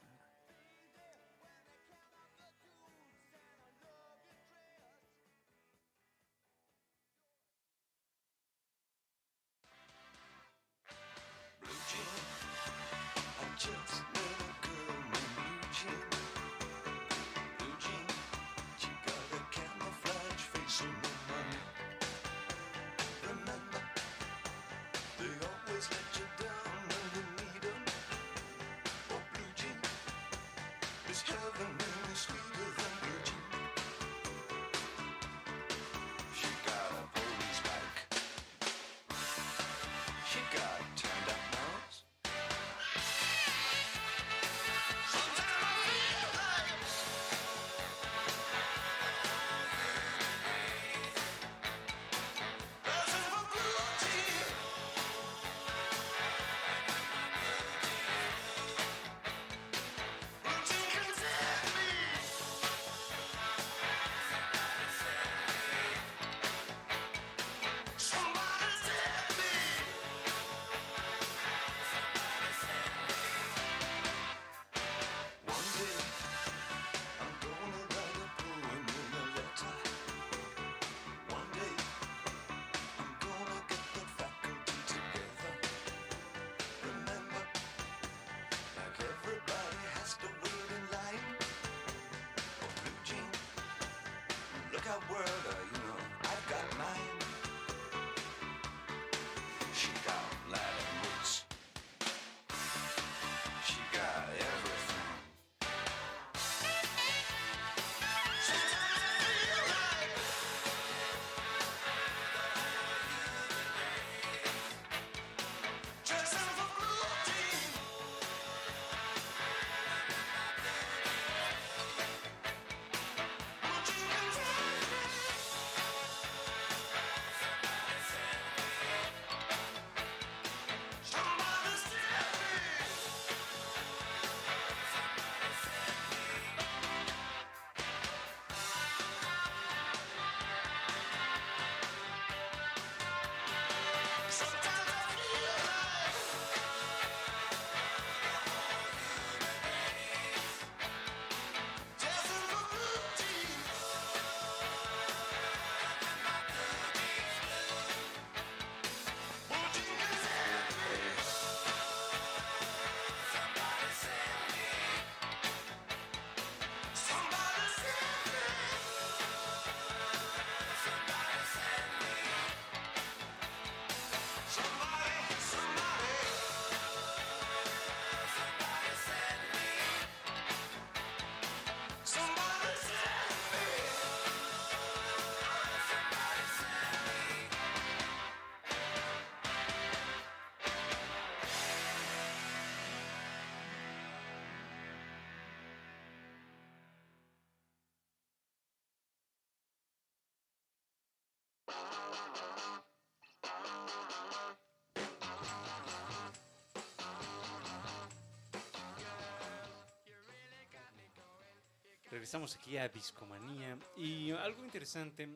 Regresamos 212.20 212.54
aquí 212.58 212.78
a 212.78 212.90
Discomanía 212.90 213.78
y 213.96 214.32
algo 214.32 214.62
interesante 214.66 215.30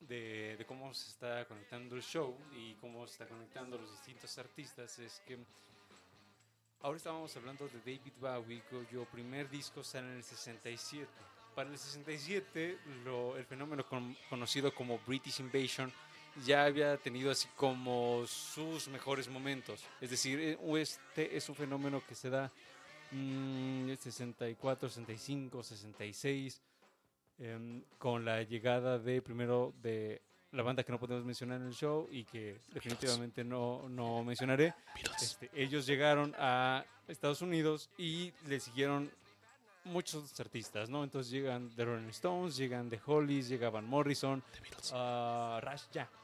de, 0.00 0.56
de 0.56 0.64
cómo 0.64 0.94
se 0.94 1.10
está 1.10 1.44
conectando 1.44 1.94
el 1.96 2.02
show 2.02 2.34
y 2.56 2.72
cómo 2.76 3.06
se 3.06 3.12
está 3.12 3.26
conectando 3.26 3.76
los 3.76 3.90
distintos 3.90 4.38
artistas 4.38 4.98
es 5.00 5.20
que 5.26 5.36
ahora 6.80 6.96
estábamos 6.96 7.36
hablando 7.36 7.68
de 7.68 7.78
David 7.80 8.12
Bowie 8.18 8.62
cuyo 8.70 9.04
primer 9.04 9.50
disco 9.50 9.84
sale 9.84 10.06
en 10.06 10.16
el 10.16 10.22
67. 10.24 11.06
Para 11.54 11.68
el 11.68 11.76
67 11.76 12.78
lo- 13.04 13.36
el 13.36 13.44
fenómeno 13.44 13.84
con- 13.84 14.16
conocido 14.30 14.74
como 14.74 14.98
British 15.00 15.40
Invasion 15.40 15.92
ya 16.46 16.64
había 16.64 16.96
tenido 16.96 17.30
así 17.30 17.48
como 17.54 18.24
sus 18.26 18.88
mejores 18.88 19.28
momentos. 19.28 19.84
Es 20.00 20.08
decir, 20.08 20.40
eh, 20.40 20.58
este 20.80 21.36
es 21.36 21.46
un 21.50 21.54
fenómeno 21.54 22.02
que 22.08 22.14
se 22.14 22.30
da 22.30 22.50
mm, 23.12 23.94
64, 23.96 24.88
65, 24.88 25.62
66, 25.62 26.60
em, 27.38 27.82
con 27.98 28.24
la 28.24 28.42
llegada 28.42 28.98
de 28.98 29.22
primero 29.22 29.72
de 29.82 30.20
la 30.52 30.62
banda 30.62 30.82
que 30.82 30.92
no 30.92 30.98
podemos 30.98 31.24
mencionar 31.24 31.60
en 31.60 31.68
el 31.68 31.74
show 31.74 32.08
y 32.10 32.24
que 32.24 32.60
definitivamente 32.72 33.44
no, 33.44 33.88
no 33.88 34.24
mencionaré. 34.24 34.74
Este, 35.20 35.50
ellos 35.54 35.86
llegaron 35.86 36.34
a 36.38 36.84
Estados 37.06 37.40
Unidos 37.42 37.88
y 37.96 38.32
le 38.46 38.58
siguieron 38.58 39.10
muchos 39.84 40.38
artistas, 40.40 40.88
¿no? 40.88 41.04
Entonces 41.04 41.30
llegan 41.30 41.70
The 41.76 41.84
Rolling 41.84 42.08
Stones, 42.08 42.56
llegan 42.56 42.90
The 42.90 43.00
Hollies, 43.04 43.48
llega 43.48 43.70
Van 43.70 43.84
Morrison, 43.84 44.42
ah, 44.92 45.60
Rush, 45.62 45.82
ya. 45.92 46.08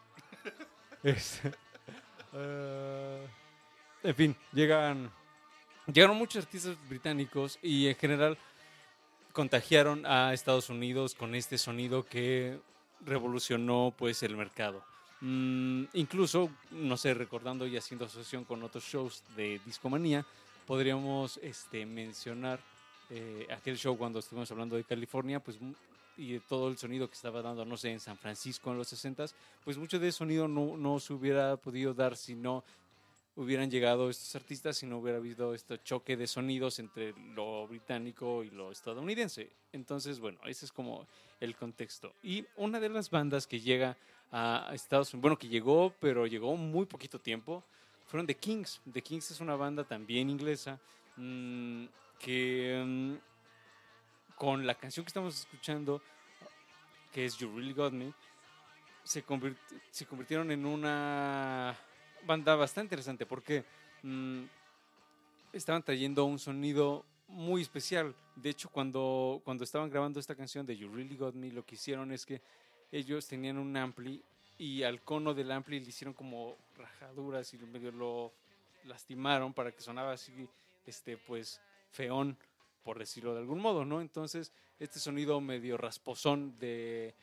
Este, 1.03 1.53
ah, 2.32 3.18
en 4.03 4.14
fin, 4.14 4.37
llegan, 4.53 5.11
llegaron 5.93 6.16
muchos 6.16 6.45
artistas 6.45 6.76
británicos 6.89 7.59
y 7.62 7.89
en 7.89 7.97
general 7.97 8.39
contagiaron 9.32 10.07
a 10.07 10.32
Estados 10.32 10.70
Unidos 10.70 11.14
con 11.14 11.34
este 11.34 11.59
sonido 11.59 12.05
que 12.05 12.59
revolucionó 13.05 13.95
pues 13.97 14.22
el 14.22 14.37
mercado. 14.37 14.82
Mm, 15.20 15.84
incluso, 15.95 16.51
no 16.70 16.97
sé, 16.97 17.14
recordando 17.14 17.66
y 17.66 17.76
haciendo 17.76 18.07
asociación 18.07 18.45
con 18.45 18.62
otros 18.62 18.84
shows 18.84 19.22
de 19.37 19.61
Discomanía, 19.64 20.24
podríamos 20.66 21.39
este, 21.43 21.87
mencionar 21.87 22.61
eh, 23.11 23.47
aquel 23.55 23.76
show 23.76 23.97
cuando 23.97 24.18
estuvimos 24.18 24.51
hablando 24.51 24.76
de 24.76 24.84
California, 24.84 25.41
pues 25.41 25.59
y 26.16 26.32
de 26.32 26.41
todo 26.41 26.68
el 26.68 26.78
sonido 26.78 27.09
que 27.09 27.14
estaba 27.14 27.43
dando, 27.43 27.64
no 27.64 27.76
sé, 27.76 27.93
en 27.93 28.01
San 28.01 28.16
Francisco 28.16 28.70
en 28.70 28.78
los 28.78 28.89
60 28.89 29.26
pues 29.64 29.76
mucho 29.76 29.99
de 29.99 30.09
ese 30.09 30.18
sonido 30.18 30.49
no, 30.49 30.76
no 30.76 30.99
se 30.99 31.12
hubiera 31.12 31.57
podido 31.57 31.93
dar 31.93 32.16
si 32.16 32.34
no 32.34 32.64
hubieran 33.37 33.70
llegado 33.70 34.09
estos 34.09 34.34
artistas, 34.34 34.78
si 34.78 34.87
no 34.87 34.99
hubiera 34.99 35.18
habido 35.18 35.55
este 35.55 35.78
choque 35.82 36.16
de 36.16 36.26
sonidos 36.26 36.78
entre 36.78 37.12
lo 37.34 37.68
británico 37.68 38.43
y 38.43 38.51
lo 38.51 38.72
estadounidense. 38.72 39.51
Entonces, 39.72 40.18
bueno, 40.18 40.39
ese 40.47 40.64
es 40.64 40.72
como 40.72 41.07
el 41.41 41.55
contexto. 41.55 42.14
Y 42.22 42.47
una 42.57 42.80
de 42.80 42.89
las 42.89 43.11
bandas 43.11 43.47
que 43.47 43.61
llega 43.61 43.97
a 44.32 44.70
Estados 44.72 45.12
Unidos, 45.12 45.22
bueno, 45.22 45.39
que 45.39 45.49
llegó, 45.49 45.93
pero 46.01 46.26
llegó 46.26 46.57
muy 46.57 46.87
poquito 46.87 47.20
tiempo, 47.20 47.62
fueron 48.07 48.26
The 48.26 48.37
Kings. 48.37 48.80
The 48.91 49.03
Kings 49.03 49.30
es 49.30 49.41
una 49.41 49.55
banda 49.55 49.84
también 49.84 50.30
inglesa 50.30 50.80
mm, 51.16 51.84
que 52.18 52.82
mm, 52.87 53.14
con 54.37 54.66
la 54.66 54.74
canción 54.74 55.05
que 55.05 55.09
estamos 55.09 55.39
escuchando, 55.39 56.01
que 57.12 57.26
es 57.26 57.37
You 57.37 57.51
Really 57.55 57.74
Got 57.74 57.93
Me, 57.93 58.12
se, 59.05 59.24
convirt- 59.24 59.57
se 59.91 60.07
convirtieron 60.07 60.51
en 60.51 60.64
una 60.64 61.76
banda 62.27 62.55
bastante 62.57 62.87
interesante 62.87 63.24
porque 63.24 63.64
mm, 64.03 64.43
estaban 65.53 65.83
trayendo 65.83 66.24
un 66.24 66.39
sonido 66.39 67.05
muy 67.29 67.62
especial. 67.62 68.14
De 68.35 68.51
hecho, 68.51 68.68
cuando, 68.68 69.41
cuando 69.45 69.64
estaban 69.64 69.91
grabando 69.91 70.20
esta 70.20 70.35
canción 70.35 70.66
de 70.66 70.77
You 70.77 70.89
Really 70.89 71.16
Got 71.16 71.35
Me, 71.35 71.51
lo 71.51 71.64
que 71.64 71.77
hicieron 71.77 72.12
es 72.12 72.27
que 72.27 72.43
ellos 72.93 73.27
tenían 73.27 73.59
un 73.59 73.77
ampli 73.77 74.22
y 74.59 74.83
al 74.83 75.03
cono 75.03 75.35
del 75.35 75.51
ampli 75.51 75.81
le 75.81 75.89
hicieron 75.89 76.14
como 76.14 76.57
rajaduras 76.77 77.53
y 77.55 77.59
medio 77.59 77.93
lo 77.93 78.33
lastimaron 78.85 79.53
para 79.53 79.72
que 79.72 79.81
sonaba 79.81 80.12
así, 80.12 80.49
este, 80.87 81.16
pues, 81.16 81.61
feón, 81.91 82.37
por 82.85 82.99
decirlo 82.99 83.35
de 83.35 83.41
algún 83.41 83.61
modo, 83.61 83.85
¿no? 83.85 84.01
Entonces, 84.01 84.53
este 84.79 85.01
sonido 85.01 85.41
medio 85.41 85.77
rasposón 85.77 86.59
de, 86.59 87.14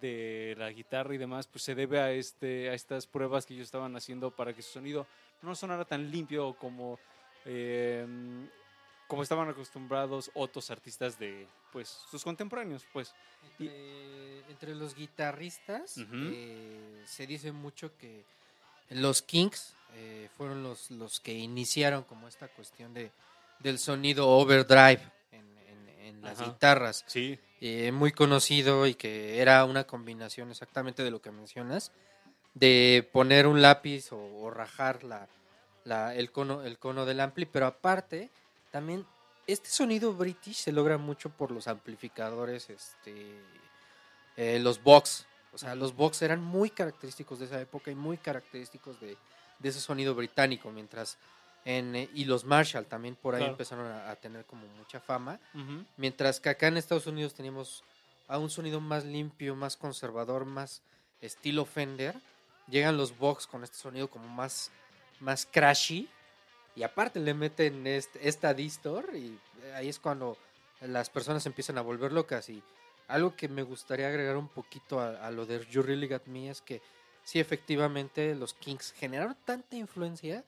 de 0.00 0.54
la 0.58 0.70
guitarra 0.70 1.14
y 1.14 1.18
demás, 1.18 1.46
pues 1.46 1.62
se 1.64 1.74
debe 1.74 2.00
a, 2.00 2.10
este, 2.12 2.70
a 2.70 2.74
estas 2.74 3.06
pruebas 3.06 3.46
que 3.46 3.54
ellos 3.54 3.66
estaban 3.66 3.94
haciendo 3.96 4.30
para 4.30 4.52
que 4.52 4.62
su 4.62 4.72
sonido 4.72 5.06
no 5.42 5.54
sonara 5.54 5.84
tan 5.84 6.10
limpio 6.10 6.54
como, 6.54 6.98
eh, 7.44 8.06
como 9.08 9.22
estaban 9.22 9.48
acostumbrados 9.48 10.30
otros 10.34 10.70
artistas 10.70 11.18
de, 11.18 11.46
pues, 11.72 11.88
sus 12.10 12.24
contemporáneos, 12.24 12.84
pues. 12.92 13.12
Y- 13.58 13.66
Entre, 13.66 14.50
entre 14.50 14.74
los 14.74 14.94
guitarristas 14.94 15.96
eh, 16.32 17.02
se 17.06 17.26
dice 17.26 17.50
mucho 17.52 17.96
que 17.98 18.24
los 18.90 19.20
Kings 19.22 19.74
eh, 19.94 20.28
fueron 20.36 20.62
los, 20.62 20.90
los 20.90 21.20
que 21.20 21.32
iniciaron 21.34 22.04
como 22.04 22.28
esta 22.28 22.48
cuestión 22.48 22.94
de, 22.94 23.10
del 23.58 23.78
sonido 23.78 24.28
overdrive 24.28 25.00
en, 26.12 26.22
las 26.22 26.40
Ajá. 26.40 26.50
guitarras. 26.50 27.04
Sí, 27.06 27.38
eh, 27.60 27.92
muy 27.92 28.12
conocido 28.12 28.86
y 28.86 28.94
que 28.94 29.40
era 29.40 29.64
una 29.64 29.84
combinación 29.84 30.50
exactamente 30.50 31.02
de 31.04 31.10
lo 31.10 31.20
que 31.22 31.30
mencionas, 31.30 31.92
de 32.54 33.08
poner 33.12 33.46
un 33.46 33.62
lápiz 33.62 34.12
o, 34.12 34.18
o 34.18 34.50
rajar 34.50 35.04
la, 35.04 35.28
la- 35.84 36.14
el, 36.14 36.30
cono, 36.32 36.62
el 36.62 36.78
cono 36.78 37.04
del 37.06 37.20
ampli, 37.20 37.46
pero 37.46 37.66
aparte, 37.66 38.30
también 38.70 39.06
este 39.46 39.68
sonido 39.68 40.12
british 40.14 40.56
se 40.56 40.72
logra 40.72 40.98
mucho 40.98 41.30
por 41.30 41.50
los 41.50 41.66
amplificadores 41.68 42.70
este, 42.70 43.40
eh, 44.36 44.58
los 44.60 44.82
box. 44.82 45.26
O 45.52 45.58
sea, 45.58 45.74
los 45.74 45.94
box 45.94 46.22
eran 46.22 46.40
muy 46.42 46.70
característicos 46.70 47.38
de 47.38 47.44
esa 47.46 47.60
época 47.60 47.90
y 47.90 47.94
muy 47.94 48.16
característicos 48.16 48.98
de, 49.00 49.18
de 49.58 49.68
ese 49.68 49.80
sonido 49.80 50.14
británico, 50.14 50.70
mientras 50.70 51.18
en, 51.64 51.94
eh, 51.96 52.08
y 52.14 52.24
los 52.24 52.44
Marshall 52.44 52.86
también 52.86 53.14
por 53.16 53.34
ahí 53.34 53.40
Claro. 53.40 53.52
empezaron 53.52 53.86
a, 53.86 54.10
a 54.10 54.16
tener 54.16 54.44
como 54.46 54.66
mucha 54.78 55.00
fama. 55.00 55.38
Mientras 55.96 56.40
que 56.40 56.48
acá 56.48 56.66
en 56.68 56.76
Estados 56.76 57.06
Unidos 57.06 57.34
teníamos 57.34 57.84
a 58.28 58.38
un 58.38 58.50
sonido 58.50 58.80
más 58.80 59.04
limpio, 59.04 59.54
más 59.54 59.76
conservador, 59.76 60.44
más 60.44 60.82
estilo 61.20 61.64
Fender. 61.64 62.16
Llegan 62.68 62.96
los 62.96 63.16
Vox 63.18 63.46
con 63.46 63.62
este 63.64 63.76
sonido 63.76 64.08
como 64.08 64.26
más, 64.28 64.70
más 65.20 65.46
crashy. 65.46 66.08
Y 66.74 66.82
aparte 66.84 67.20
le 67.20 67.34
meten 67.34 67.86
este- 67.86 68.26
esta 68.26 68.54
distor 68.54 69.10
y 69.14 69.38
ahí 69.74 69.88
es 69.88 69.98
cuando 69.98 70.38
las 70.80 71.10
personas 71.10 71.44
empiezan 71.46 71.76
a 71.78 71.82
volver 71.82 72.12
locas. 72.12 72.48
Y 72.48 72.62
algo 73.08 73.36
que 73.36 73.46
me 73.48 73.62
gustaría 73.62 74.08
agregar 74.08 74.36
un 74.36 74.48
poquito 74.48 74.98
a, 75.00 75.10
a 75.26 75.30
lo 75.30 75.44
de 75.44 75.64
You 75.70 75.82
Really 75.82 76.08
Got 76.08 76.26
Me 76.26 76.48
es 76.50 76.62
que 76.62 76.80
sí, 77.24 77.38
efectivamente, 77.40 78.34
los 78.34 78.54
Kings 78.54 78.92
generaron 78.92 79.36
tanta 79.44 79.76
influencia 79.76 80.44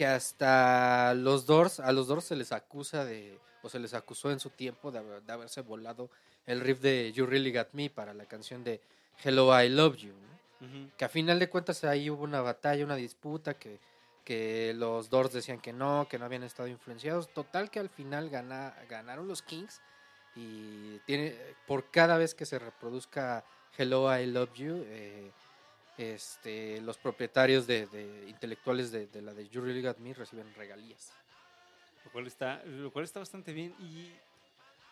que 0.00 0.06
hasta 0.06 1.12
los 1.12 1.44
Doors, 1.44 1.78
a 1.78 1.92
los 1.92 2.08
Doors 2.08 2.24
se 2.24 2.34
les 2.34 2.52
acusa 2.52 3.04
de, 3.04 3.38
o 3.62 3.68
se 3.68 3.78
les 3.78 3.92
acusó 3.92 4.30
en 4.30 4.40
su 4.40 4.48
tiempo 4.48 4.90
de, 4.90 5.02
de 5.20 5.30
haberse 5.30 5.60
volado 5.60 6.08
el 6.46 6.60
riff 6.60 6.80
de 6.80 7.12
You 7.12 7.26
Really 7.26 7.52
Got 7.52 7.74
Me 7.74 7.90
para 7.90 8.14
la 8.14 8.24
canción 8.24 8.64
de 8.64 8.80
Hello 9.22 9.52
I 9.62 9.68
Love 9.68 9.96
You. 9.98 10.12
¿no? 10.14 10.66
Ujú. 10.66 10.90
Que 10.96 11.04
a 11.04 11.10
final 11.10 11.38
de 11.38 11.50
cuentas 11.50 11.84
ahí 11.84 12.08
hubo 12.08 12.24
una 12.24 12.40
batalla, 12.40 12.82
una 12.82 12.96
disputa, 12.96 13.52
que, 13.52 13.78
que 14.24 14.72
los 14.74 15.10
Doors 15.10 15.34
decían 15.34 15.60
que 15.60 15.74
no, 15.74 16.06
que 16.08 16.18
no 16.18 16.24
habían 16.24 16.44
estado 16.44 16.66
influenciados. 16.70 17.28
Total 17.34 17.70
que 17.70 17.78
al 17.78 17.90
final 17.90 18.30
gana- 18.30 18.74
ganaron 18.88 19.28
los 19.28 19.42
Kings 19.42 19.82
y 20.34 20.98
tiene 21.00 21.36
por 21.66 21.90
cada 21.90 22.16
vez 22.16 22.34
que 22.34 22.46
se 22.46 22.58
reproduzca 22.58 23.44
Hello 23.76 24.18
I 24.18 24.24
Love 24.24 24.54
You, 24.54 24.82
eh, 24.86 25.30
este, 26.00 26.80
los 26.80 26.96
propietarios 26.96 27.66
de, 27.66 27.86
de 27.86 28.26
intelectuales 28.28 28.90
de, 28.90 29.06
de 29.06 29.20
la 29.20 29.34
de 29.34 29.48
You 29.48 29.60
Really 29.60 29.82
Got 29.82 29.98
Me 29.98 30.14
reciben 30.14 30.52
regalías. 30.54 31.12
Lo 32.04 32.10
cual 32.12 32.26
está, 32.26 32.64
lo 32.64 32.90
cual 32.90 33.04
está 33.04 33.20
bastante 33.20 33.52
bien. 33.52 33.74
Y 33.78 34.10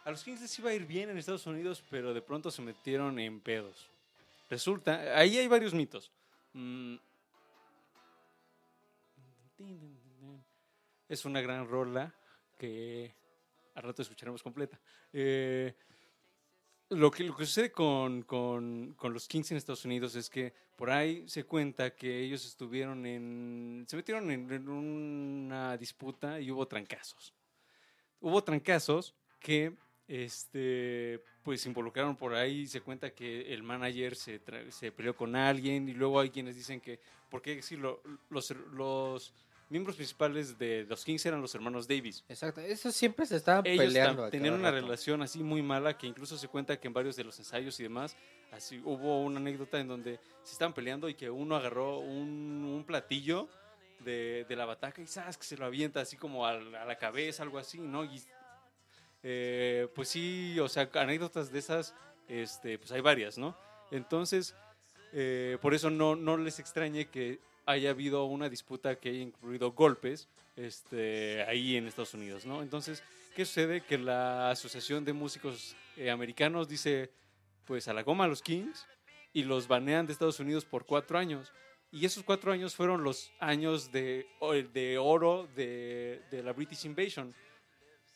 a 0.05 0.11
los 0.11 0.23
Kings 0.23 0.43
les 0.43 0.59
iba 0.59 0.69
a 0.71 0.75
ir 0.75 0.85
bien 0.87 1.09
en 1.09 1.17
Estados 1.17 1.47
Unidos, 1.47 1.83
pero 1.89 2.13
de 2.13 2.21
pronto 2.21 2.51
se 2.51 2.61
metieron 2.61 3.19
en 3.19 3.41
pedos. 3.41 3.89
Resulta, 4.51 5.19
ahí 5.19 5.39
hay 5.39 5.49
varios 5.49 5.73
mitos. 5.73 6.13
Mm. 6.53 6.97
Es 11.09 11.25
una 11.25 11.41
gran 11.41 11.67
rola 11.67 12.15
que 12.59 13.15
al 13.75 13.83
rato 13.83 14.03
escucharemos 14.03 14.43
completa. 14.43 14.79
Eh, 15.13 15.75
lo, 16.91 17.11
que, 17.11 17.25
lo 17.25 17.35
que 17.35 17.47
sucede 17.47 17.73
con, 17.73 18.23
con- 18.23 18.93
con 18.95 19.15
los 19.15 19.27
Kings 19.27 19.51
en 19.51 19.57
Estados 19.57 19.85
Unidos 19.87 20.15
es 20.17 20.29
que 20.29 20.68
por 20.79 20.91
ahí 20.91 21.25
se 21.29 21.43
cuenta 21.43 21.91
que 21.91 22.21
ellos 22.21 22.47
estuvieron 22.47 23.05
en. 23.05 23.85
se 23.89 23.97
metieron 23.97 24.31
en, 24.31 24.51
en 24.53 24.69
una 24.69 25.77
disputa 25.77 26.41
y 26.41 26.53
hubo 26.53 26.69
trancazos. 26.69 27.35
Hubo 28.21 28.45
trancazos 28.45 29.13
que 29.41 29.73
este 30.07 31.21
pues 31.43 31.63
se 31.63 31.69
involucraron 31.69 32.15
por 32.15 32.33
ahí. 32.33 32.69
Se 32.69 32.81
cuenta 32.81 33.11
que 33.11 33.53
el 33.53 33.65
manager 33.65 34.15
se, 34.15 34.39
peleó 34.93 35.17
con 35.17 35.35
alguien 35.35 35.89
y 35.89 35.95
luego 35.95 36.21
hay 36.21 36.31
quienes 36.31 36.55
dicen 36.55 36.81
que, 36.81 37.01
¿por 37.29 37.43
qué 37.43 37.57
decirlo? 37.57 38.01
Los, 38.31 38.55
los 38.73 39.33
miembros 39.71 39.97
principales 39.97 40.59
de 40.59 40.87
los 40.89 41.05
Kings 41.05 41.27
eran 41.27 41.41
los 41.41 41.55
hermanos 41.57 41.89
Davis. 41.89 42.25
Exacto, 42.29 42.61
eso 42.61 42.93
siempre 42.93 43.27
se 43.27 43.35
estaban 43.35 43.67
Ellos 43.67 43.85
peleando. 43.87 44.31
tenían 44.31 44.55
una 44.55 44.71
rato. 44.71 44.83
relación 44.83 45.23
así 45.23 45.43
muy 45.43 45.63
mala 45.63 45.99
que 45.99 46.07
incluso 46.07 46.39
se 46.39 46.47
cuenta 46.47 46.79
que 46.79 46.87
en 46.87 46.95
varios 46.95 47.17
de 47.17 47.25
los 47.25 47.37
ensayos 47.39 47.81
y 47.81 47.83
demás, 47.83 48.17
así 48.53 48.81
hubo 48.85 49.23
una 49.23 49.39
anécdota 49.39 49.79
en 49.79 49.89
donde 49.89 50.19
se 50.43 50.53
estaban 50.53 50.73
peleando 50.73 51.09
y 51.09 51.15
que 51.15 51.29
uno 51.31 51.57
agarró 51.57 51.99
un, 51.99 52.65
un 52.65 52.85
platillo 52.85 53.49
de, 54.01 54.47
de 54.49 54.57
la 54.57 54.65
bataca 54.65 55.03
y 55.03 55.07
¡zas! 55.07 55.37
que 55.37 55.45
se 55.45 55.57
lo 55.57 55.67
avienta 55.67 56.01
así 56.01 56.17
como 56.17 56.47
al- 56.47 56.75
a, 56.75 56.85
la 56.85 56.97
cabeza, 56.97 57.43
algo 57.43 57.59
así, 57.59 57.79
¿no? 57.79 58.05
Y 58.05 58.23
eh, 59.23 59.89
pues 59.95 60.09
sí, 60.09 60.59
o 60.61 60.69
sea, 60.69 60.89
anécdotas 60.95 61.51
de 61.51 61.59
esas, 61.59 61.95
este, 62.29 62.79
pues 62.79 62.93
hay 62.93 63.01
varias, 63.01 63.37
¿no? 63.39 63.57
Entonces, 63.91 64.55
eh, 65.13 65.59
por 65.61 65.75
eso 65.75 65.91
no, 65.91 66.15
no 66.17 66.37
les 66.37 66.59
extrañe 66.59 67.07
que 67.09 67.41
haya 67.67 67.91
habido 67.91 68.25
una 68.27 68.49
disputa 68.49 68.97
que 68.97 69.11
haya 69.11 69.21
incluido 69.21 69.73
golpes 69.73 70.29
este, 70.57 71.43
ahí 71.45 71.77
en 71.77 71.87
Estados 71.87 72.15
Unidos, 72.15 72.47
¿no? 72.47 72.63
Entonces, 72.63 73.03
¿qué 73.35 73.45
sucede? 73.45 73.81
Que 73.83 73.99
la 73.99 74.51
Asociación 74.51 75.05
de 75.05 75.13
Músicos 75.13 75.75
eh, 75.97 76.11
Americanos 76.11 76.69
dice, 76.69 77.11
pues 77.69 77.87
a 77.87 77.93
la 77.93 78.03
goma 78.03 78.25
a 78.25 78.29
los 78.29 78.41
Kings 78.43 78.87
y 79.35 79.45
los 79.45 79.69
banean 79.69 80.07
de 80.07 80.15
Estados 80.15 80.41
Unidos 80.41 80.65
por 80.65 80.87
cuatro 80.87 81.19
años. 81.19 81.53
Y 81.93 82.07
esos 82.07 82.25
cuatro 82.25 82.51
años 82.51 82.75
fueron 82.75 83.05
los 83.05 83.31
años 83.39 83.93
de, 83.93 84.27
de 84.73 84.99
oro 84.99 85.47
de, 85.55 86.23
de 86.31 86.43
la 86.43 86.53
British 86.55 86.87
Invasion. 86.87 87.35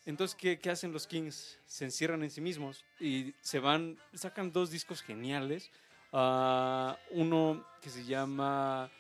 Entonces, 0.07 0.35
¿qué, 0.35 0.59
qué 0.59 0.71
hacen 0.71 0.91
los 0.91 1.07
Kings? 1.07 1.61
Se 1.67 1.85
encierran 1.85 2.23
en 2.23 2.31
sí 2.31 2.41
mismos 2.41 2.85
y 2.99 3.35
se 3.41 3.61
van, 3.61 3.99
sacan 4.15 4.51
dos 4.51 4.71
discos 4.71 5.03
geniales. 5.03 5.71
Ah, 6.13 6.99
uno 7.11 7.65
que 7.81 7.91
se 7.91 8.05
llama, 8.05 8.91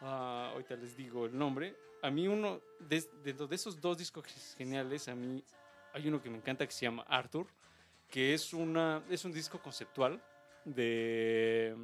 ah, 0.00 0.50
ahorita 0.52 0.74
les 0.74 0.96
digo 0.96 1.26
el 1.26 1.38
nombre. 1.38 1.76
A 2.02 2.10
mí 2.10 2.26
uno, 2.26 2.60
de, 2.80 3.04
dentro 3.22 3.46
de 3.46 3.54
esos 3.56 3.80
dos 3.80 3.96
discos 3.96 4.24
geniales, 4.56 5.08
a 5.08 5.14
mí 5.14 5.42
hay 5.92 6.08
uno 6.08 6.20
que 6.20 6.30
me 6.30 6.36
encanta 6.36 6.66
que 6.66 6.72
se 6.72 6.86
llama 6.86 7.04
Arthur, 7.08 7.46
que 8.10 8.34
es, 8.34 8.52
una, 8.52 9.02
es 9.08 9.24
un 9.24 9.32
disco 9.32 9.60
conceptual 9.60 10.20
de 10.64 11.74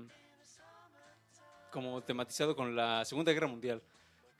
como 1.71 2.03
tematizado 2.03 2.57
con 2.57 2.75
la 2.75 3.05
Segunda 3.05 3.33
Guerra 3.33 3.47
Mundial. 3.47 3.83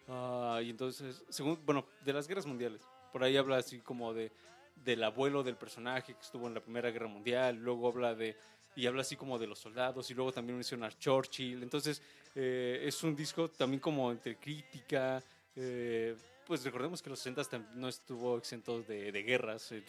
Ah, 0.09 0.61
y 0.63 0.71
entonces, 0.71 1.23
según, 1.29 1.59
bueno, 1.65 1.87
de 2.05 2.13
las 2.13 2.27
guerras 2.27 2.47
mundiales. 2.47 2.81
Por 3.13 3.23
ahí 3.23 3.37
habla 3.37 3.59
así 3.59 3.79
como 3.81 4.13
de 4.13 4.33
del 4.85 5.03
abuelo 5.03 5.43
del 5.43 5.57
personaje 5.57 6.15
que 6.15 6.21
estuvo 6.21 6.47
en 6.47 6.55
la 6.55 6.61
Primera 6.61 6.91
Guerra 6.91 7.09
Mundial, 7.09 7.57
luego 7.57 7.89
habla 7.89 8.15
de 8.15 8.37
y 8.75 8.87
habla 8.87 9.01
así 9.01 9.17
como 9.17 9.39
de 9.39 9.47
los 9.47 9.59
soldados 9.59 10.11
y 10.11 10.15
luego 10.15 10.33
también 10.33 10.57
menciona 10.57 10.89
a 10.89 10.99
Churchill. 10.99 11.63
Entonces, 11.63 12.03
eh, 12.35 12.83
es 12.83 13.03
un 13.03 13.17
disco 13.17 13.49
también 13.49 13.81
como 13.81 14.13
entre 14.13 14.37
crítica, 14.37 15.23
eh, 15.57 16.15
pues 16.47 16.63
recordemos 16.63 17.01
que 17.01 17.09
los 17.09 17.19
60 17.19 17.59
no 17.75 17.89
estuvo 17.89 18.37
exento 18.37 18.83
de, 18.83 19.11
de 19.11 19.23
guerras 19.23 19.73
en, 19.73 19.85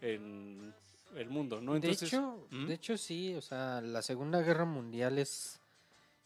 en 0.00 0.74
el 1.16 1.28
mundo, 1.28 1.60
¿no? 1.60 1.74
Entonces, 1.76 2.00
de, 2.00 2.06
hecho, 2.06 2.46
¿Mm? 2.50 2.66
de 2.66 2.74
hecho, 2.74 2.96
sí, 2.96 3.34
o 3.34 3.42
sea, 3.42 3.80
la 3.80 4.02
Segunda 4.02 4.40
Guerra 4.42 4.64
Mundial 4.64 5.18
es, 5.18 5.60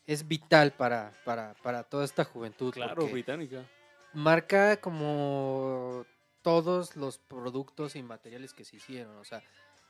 es 0.06 0.26
vital 0.26 0.72
para, 0.72 1.12
para, 1.24 1.54
para 1.62 1.82
toda 1.84 2.04
esta 2.04 2.24
juventud. 2.24 2.72
claro, 2.72 3.08
británica. 3.08 3.64
marca 4.12 4.76
como 4.80 6.06
todos 6.42 6.96
los 6.96 7.18
productos 7.18 7.96
y 7.96 8.02
materiales 8.02 8.52
que 8.54 8.64
se 8.64 8.76
hicieron, 8.76 9.16
o 9.16 9.24
sea, 9.24 9.42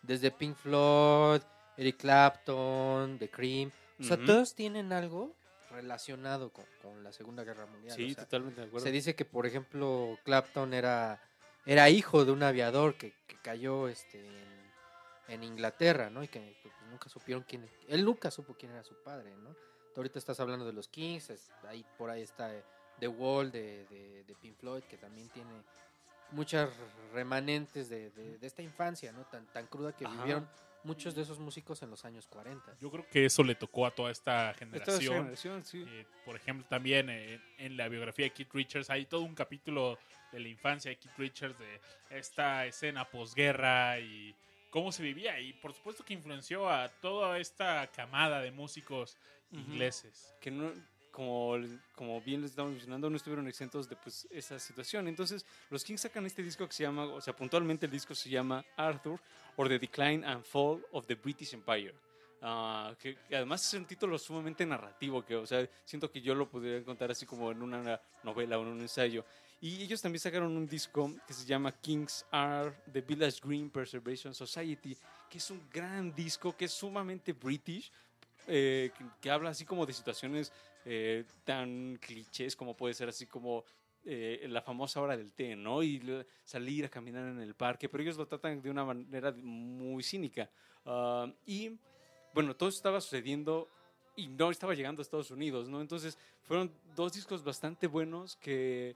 desde 0.02 0.30
Pink 0.30 0.56
Floyd, 0.56 1.42
Eric 1.76 1.98
Clapton, 1.98 3.18
The 3.18 3.28
Cream, 3.30 3.70
o 4.00 4.02
sea, 4.02 4.16
Ujú. 4.16 4.26
todos 4.26 4.54
tienen 4.54 4.92
algo 4.92 5.34
relacionado 5.70 6.50
con, 6.50 6.64
con 6.82 7.02
la 7.02 7.12
Segunda 7.12 7.44
Guerra 7.44 7.66
Mundial. 7.66 7.94
Sí, 7.96 8.12
o 8.12 8.14
sea, 8.14 8.24
totalmente 8.24 8.60
de 8.60 8.66
acuerdo. 8.68 8.86
se 8.86 8.92
dice 8.92 9.14
que, 9.14 9.24
por 9.24 9.46
ejemplo, 9.46 10.18
Clapton 10.24 10.72
era, 10.72 11.20
era 11.66 11.90
hijo 11.90 12.24
de 12.24 12.32
un 12.32 12.42
aviador 12.42 12.96
que, 12.96 13.12
que 13.26 13.36
cayó 13.42 13.88
este, 13.88 14.24
en, 14.24 14.65
en 15.28 15.42
Inglaterra, 15.42 16.08
¿no? 16.10 16.22
Y 16.22 16.28
que 16.28 16.56
pues, 16.62 16.74
nunca 16.90 17.08
supieron 17.08 17.44
quién... 17.48 17.68
Él 17.88 18.04
nunca 18.04 18.30
supo 18.30 18.54
quién 18.54 18.72
era 18.72 18.82
su 18.84 18.94
padre, 19.02 19.36
¿no? 19.36 19.50
Tú 19.94 20.00
ahorita 20.00 20.18
estás 20.18 20.38
hablando 20.40 20.64
de 20.66 20.72
los 20.72 20.88
Kings, 20.88 21.30
es- 21.30 21.50
ahí, 21.66 21.84
por 21.98 22.10
ahí 22.10 22.22
está 22.22 22.54
eh, 22.54 22.62
The 23.00 23.08
Wall 23.08 23.50
de, 23.50 23.84
de, 23.86 24.24
de 24.24 24.34
Pink 24.36 24.56
Floyd, 24.56 24.82
que 24.84 24.96
también 24.98 25.28
tiene 25.30 25.62
muchas 26.32 26.70
remanentes 27.12 27.88
de, 27.88 28.10
de- 28.10 28.38
de 28.38 28.46
esta 28.46 28.62
infancia, 28.62 29.12
¿no? 29.12 29.24
Tan, 29.26 29.46
tan 29.46 29.66
cruda 29.66 29.92
que 29.96 30.04
Ajá. 30.04 30.16
vivieron 30.16 30.48
muchos 30.84 31.14
de 31.16 31.22
esos 31.22 31.38
músicos 31.40 31.82
en 31.82 31.90
los 31.90 32.04
años 32.04 32.28
40. 32.28 32.76
Yo 32.80 32.90
creo 32.90 33.06
que 33.08 33.24
eso 33.24 33.42
le 33.42 33.54
tocó 33.56 33.86
a 33.86 33.90
toda 33.90 34.10
esta 34.12 34.50
Esta 34.52 34.58
generación. 34.64 35.14
generación, 35.16 35.64
sí. 35.64 35.84
Eh, 35.88 36.06
por 36.24 36.36
ejemplo, 36.36 36.64
también 36.68 37.08
eh, 37.10 37.40
en 37.58 37.76
la 37.76 37.88
biografía 37.88 38.26
de 38.26 38.30
Keith 38.32 38.52
Richards 38.52 38.90
hay 38.90 39.06
todo 39.06 39.22
un 39.22 39.34
capítulo 39.34 39.98
de 40.30 40.38
la 40.40 40.48
infancia 40.48 40.90
de 40.90 40.96
Keith 40.98 41.16
Richards 41.18 41.58
de 41.58 41.80
esta 42.10 42.66
escena 42.66 43.04
posguerra 43.04 43.98
y 43.98 44.32
cómo 44.76 44.92
se 44.92 45.02
vivía. 45.02 45.40
Y 45.40 45.54
por 45.54 45.72
supuesto 45.72 46.04
que 46.04 46.12
influenció 46.12 46.68
a 46.68 46.90
toda 47.00 47.38
esta 47.38 47.86
camada 47.86 48.42
de 48.42 48.50
músicos 48.50 49.16
Ujú. 49.50 49.62
ingleses. 49.62 50.34
que 50.38 50.50
no, 50.50 50.70
como, 51.10 51.56
como 51.94 52.20
bien 52.20 52.42
les 52.42 52.50
estamos 52.50 52.72
mencionando, 52.72 53.08
no 53.08 53.16
estuvieron 53.16 53.48
exentos 53.48 53.88
de 53.88 53.96
pues, 53.96 54.28
esa 54.30 54.58
situación. 54.58 55.08
Entonces, 55.08 55.46
los 55.70 55.82
Kings 55.82 56.02
sacan 56.02 56.26
este 56.26 56.42
disco 56.42 56.66
que 56.66 56.74
se 56.74 56.82
llama, 56.82 57.06
o 57.06 57.22
sea, 57.22 57.34
puntualmente 57.34 57.86
el 57.86 57.92
disco 57.92 58.14
se 58.14 58.28
llama 58.28 58.66
Arthur, 58.76 59.18
or 59.56 59.66
The 59.66 59.78
Decline 59.78 60.22
and 60.26 60.44
Fall 60.44 60.84
of 60.92 61.06
the 61.06 61.14
British 61.14 61.54
Empire. 61.54 61.94
ah, 62.42 62.94
que, 63.00 63.16
que 63.16 63.34
además 63.34 63.66
es 63.66 63.72
un 63.80 63.86
título 63.86 64.18
sumamente 64.18 64.66
narrativo, 64.66 65.24
que, 65.24 65.36
o 65.36 65.46
sea, 65.46 65.66
siento 65.86 66.10
que 66.10 66.20
yo 66.20 66.34
lo 66.34 66.50
podría 66.50 66.84
contar 66.84 67.10
así 67.10 67.24
como 67.24 67.50
en 67.50 67.62
una 67.62 67.98
novela 68.24 68.58
o 68.58 68.62
en 68.62 68.68
un 68.68 68.80
ensayo. 68.82 69.24
Y 69.60 69.82
ellos 69.82 70.02
también 70.02 70.20
sacaron 70.20 70.56
un 70.56 70.66
disco 70.66 71.10
que 71.26 71.32
se 71.32 71.46
llama 71.46 71.72
Kings 71.72 72.24
Are 72.30 72.72
the 72.92 73.00
Village 73.00 73.40
Green 73.42 73.70
Preservation 73.70 74.34
Society, 74.34 74.96
que 75.30 75.38
es 75.38 75.50
un 75.50 75.62
gran 75.72 76.14
disco, 76.14 76.56
que 76.56 76.66
es 76.66 76.72
sumamente 76.72 77.32
british, 77.32 77.90
eh, 78.46 78.90
que, 78.96 79.04
que 79.20 79.30
habla 79.30 79.50
así 79.50 79.64
como 79.64 79.86
de 79.86 79.92
situaciones 79.92 80.52
eh, 80.88 81.24
tan 81.44 81.98
clichés 82.00 82.54
como 82.54 82.76
puede 82.76 82.94
ser 82.94 83.08
así 83.08 83.26
como 83.26 83.64
eh, 84.04 84.46
la 84.48 84.62
famosa 84.62 85.00
hora 85.00 85.16
del 85.16 85.32
té, 85.32 85.56
¿no? 85.56 85.82
Y 85.82 86.00
salir 86.44 86.84
a 86.84 86.88
caminar 86.88 87.26
en 87.26 87.40
el 87.40 87.56
parque, 87.56 87.88
pero 87.88 88.04
ellos 88.04 88.16
lo 88.16 88.28
tratan 88.28 88.62
de 88.62 88.70
una 88.70 88.84
manera 88.84 89.32
muy 89.32 90.04
cínica. 90.04 90.48
Ah, 90.84 91.28
y 91.44 91.76
bueno, 92.32 92.54
todo 92.54 92.68
estaba 92.68 93.00
sucediendo 93.00 93.68
y 94.14 94.28
no 94.28 94.52
estaba 94.52 94.74
llegando 94.74 95.00
a 95.00 95.02
Estados 95.02 95.32
Unidos, 95.32 95.68
¿no? 95.68 95.80
Entonces 95.80 96.16
fueron 96.44 96.70
dos 96.94 97.14
discos 97.14 97.42
bastante 97.42 97.88
buenos 97.88 98.36
que, 98.36 98.94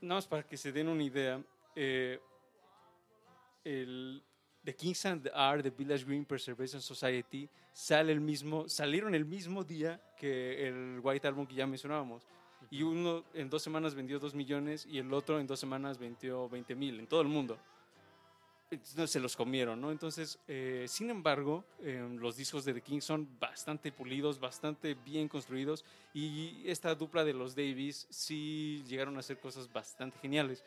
nada 0.00 0.18
más 0.18 0.26
para 0.26 0.42
que 0.42 0.56
se 0.56 0.72
den 0.72 0.88
una 0.88 1.02
idea, 1.02 1.42
eh, 1.74 2.20
el 3.64 4.22
The 4.64 4.74
Kings 4.74 5.06
and 5.06 5.22
the 5.22 5.30
Are, 5.32 5.62
The 5.62 5.70
Village 5.70 6.04
Green 6.04 6.24
Preservation 6.24 6.80
Society, 6.82 7.48
sale 7.72 8.12
el 8.12 8.20
mismo, 8.20 8.68
salieron 8.68 9.14
el 9.14 9.24
mismo 9.24 9.62
día 9.62 10.00
que 10.18 10.66
el 10.66 11.00
White 11.02 11.28
Album 11.28 11.46
que 11.46 11.54
ya 11.54 11.66
mencionábamos. 11.66 12.26
Y 12.70 12.82
uno 12.82 13.24
en 13.34 13.48
dos 13.48 13.62
semanas 13.62 13.94
vendió 13.94 14.18
2 14.18 14.34
millones 14.34 14.86
y 14.86 14.98
el 14.98 15.12
otro 15.12 15.38
en 15.38 15.46
dos 15.46 15.60
semanas 15.60 15.98
vendió 15.98 16.48
20 16.48 16.74
mil 16.74 16.98
en 16.98 17.06
todo 17.06 17.20
el 17.20 17.28
mundo. 17.28 17.58
Entonces 18.68 19.10
se 19.10 19.20
los 19.20 19.36
comieron, 19.36 19.80
¿no? 19.80 19.92
Entonces, 19.92 20.40
eh, 20.48 20.86
sin 20.88 21.08
embargo, 21.08 21.64
eh, 21.82 22.04
los 22.18 22.36
discos 22.36 22.64
de 22.64 22.74
The 22.74 22.80
Kings 22.80 23.04
son 23.04 23.28
bastante 23.38 23.92
pulidos, 23.92 24.40
bastante 24.40 24.94
bien 24.94 25.28
construidos 25.28 25.84
y 26.12 26.68
esta 26.68 26.92
dupla 26.96 27.24
de 27.24 27.32
los 27.32 27.54
Davis 27.54 28.08
sí 28.10 28.82
llegaron 28.88 29.16
a 29.16 29.20
hacer 29.20 29.38
cosas 29.38 29.72
bastante 29.72 30.18
geniales. 30.18 30.64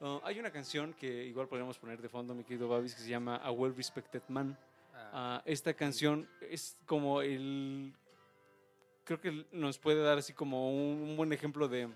Uh, 0.00 0.20
hay 0.22 0.38
una 0.38 0.50
canción 0.50 0.92
que 0.92 1.24
igual 1.24 1.48
podríamos 1.48 1.78
poner 1.78 2.02
de 2.02 2.10
fondo, 2.10 2.34
mi 2.34 2.44
querido 2.44 2.68
Babis, 2.68 2.94
que 2.94 3.00
se 3.00 3.08
llama 3.08 3.36
A 3.36 3.50
Well 3.50 3.74
Respected 3.74 4.22
Man. 4.28 4.58
Ah, 4.92 5.10
Ah, 5.16 5.42
esta 5.46 5.72
canción 5.72 6.28
es 6.50 6.76
como 6.84 7.22
el... 7.22 7.94
Creo 9.04 9.20
que 9.20 9.46
nos 9.52 9.78
puede 9.78 10.02
dar 10.02 10.18
así 10.18 10.32
como 10.32 10.70
un 10.70 11.16
buen 11.16 11.32
ejemplo 11.32 11.68
de, 11.68 11.88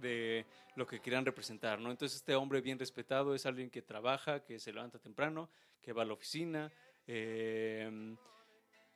de 0.00 0.44
lo 0.74 0.86
que 0.86 1.00
quieran 1.00 1.24
representar, 1.24 1.80
¿no? 1.80 1.90
Entonces 1.90 2.16
este 2.16 2.34
hombre 2.34 2.60
bien 2.60 2.78
respetado 2.78 3.34
es 3.34 3.46
alguien 3.46 3.70
que 3.70 3.82
trabaja, 3.82 4.40
que 4.40 4.58
se 4.58 4.72
levanta 4.72 4.98
temprano, 4.98 5.48
que 5.80 5.92
va 5.92 6.02
a 6.02 6.04
la 6.04 6.12
oficina, 6.12 6.70
eh, 7.06 8.14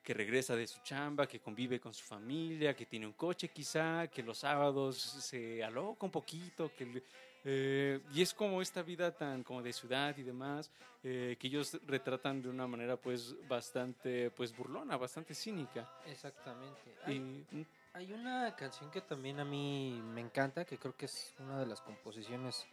que 0.03 0.15
regresa 0.15 0.57
de 0.57 0.67
su 0.67 0.81
chamba, 0.83 1.27
que 1.27 1.41
convive 1.41 1.79
con 1.79 1.93
su 1.93 2.05
familia, 2.05 2.75
que 2.75 2.87
tiene 2.87 3.07
un 3.07 3.13
coche 3.13 3.49
quizá, 3.49 4.09
que 4.09 4.23
los 4.23 4.39
sábados 4.39 4.99
se 4.99 5.63
aloca 5.63 6.07
un 6.07 6.13
poquito, 6.13 6.73
que... 6.75 7.03
eh, 7.45 8.01
y 8.13 8.23
es 8.23 8.35
como 8.35 8.61
esta 8.61 8.83
vida 8.83 9.15
tan 9.17 9.43
como 9.43 9.63
de 9.63 9.73
ciudad 9.73 10.17
y 10.17 10.23
demás, 10.23 10.71
eh, 11.03 11.37
que 11.39 11.47
ellos 11.47 11.79
retratan 11.87 12.43
de 12.43 12.49
una 12.49 12.67
manera 12.67 12.97
pues 12.97 13.37
bastante 13.49 14.31
pues 14.31 14.57
burlona, 14.57 14.97
bastante 14.97 15.35
cínica. 15.35 15.91
exactamente. 16.07 16.95
Y, 17.09 17.67
Hay, 17.93 18.13
una 18.13 18.55
canción 18.57 18.91
que 18.91 19.01
también 19.01 19.41
a 19.41 19.45
mí 19.45 20.01
me 20.15 20.21
encanta, 20.21 20.65
que 20.65 20.79
creo 20.79 20.97
que 20.97 21.07
es 21.07 21.35
una 21.39 21.59
de 21.59 21.67
las 21.67 21.81
composiciones 21.81 22.67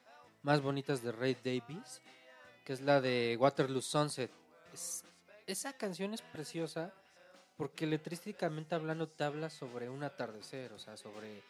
más 0.43 0.61
bonitas 0.61 1.01
de 1.01 1.11
Ray 1.11 1.35
Davis, 1.43 2.01
que 2.63 2.73
es 2.73 2.81
la 2.81 3.01
de 3.01 3.35
Waterloo 3.39 3.81
Sunset. 3.81 4.31
Es- 4.73 5.03
esa 5.47 5.73
canción 5.73 6.13
es 6.13 6.21
preciosa 6.21 6.93
porque 7.57 7.87
letrísticamente 7.87 8.75
hablando 8.75 9.07
te 9.07 9.23
habla 9.23 9.49
sobre 9.49 9.89
un 9.89 10.03
atardecer, 10.03 10.71
o 10.73 10.79
sea, 10.79 10.97
sobre 10.97 11.41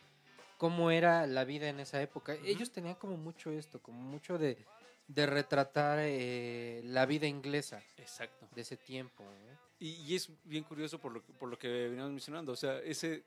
cómo 0.57 0.89
era 0.89 1.27
la 1.27 1.43
vida 1.43 1.67
en 1.67 1.79
esa 1.79 2.01
época. 2.01 2.35
Ellos 2.45 2.71
tenían 2.71 2.95
como 2.95 3.17
mucho 3.17 3.51
esto, 3.51 3.81
como 3.81 3.99
mucho 3.99 4.37
de, 4.37 4.57
de 5.07 5.25
retratar 5.25 5.99
eh, 6.01 6.81
la 6.85 7.05
vida 7.05 7.27
inglesa 7.27 7.83
exacto. 7.97 8.47
de 8.55 8.61
ese 8.61 8.77
tiempo. 8.77 9.23
¿eh? 9.23 9.57
Y, 9.79 9.89
y 10.03 10.15
es 10.15 10.29
bien 10.45 10.63
curioso 10.63 10.99
por 10.99 11.11
lo, 11.11 11.21
por 11.21 11.49
lo 11.49 11.59
que 11.59 11.67
veníamos 11.67 12.11
mencionando. 12.11 12.53
O 12.53 12.55
sea, 12.55 12.79
ese, 12.79 13.23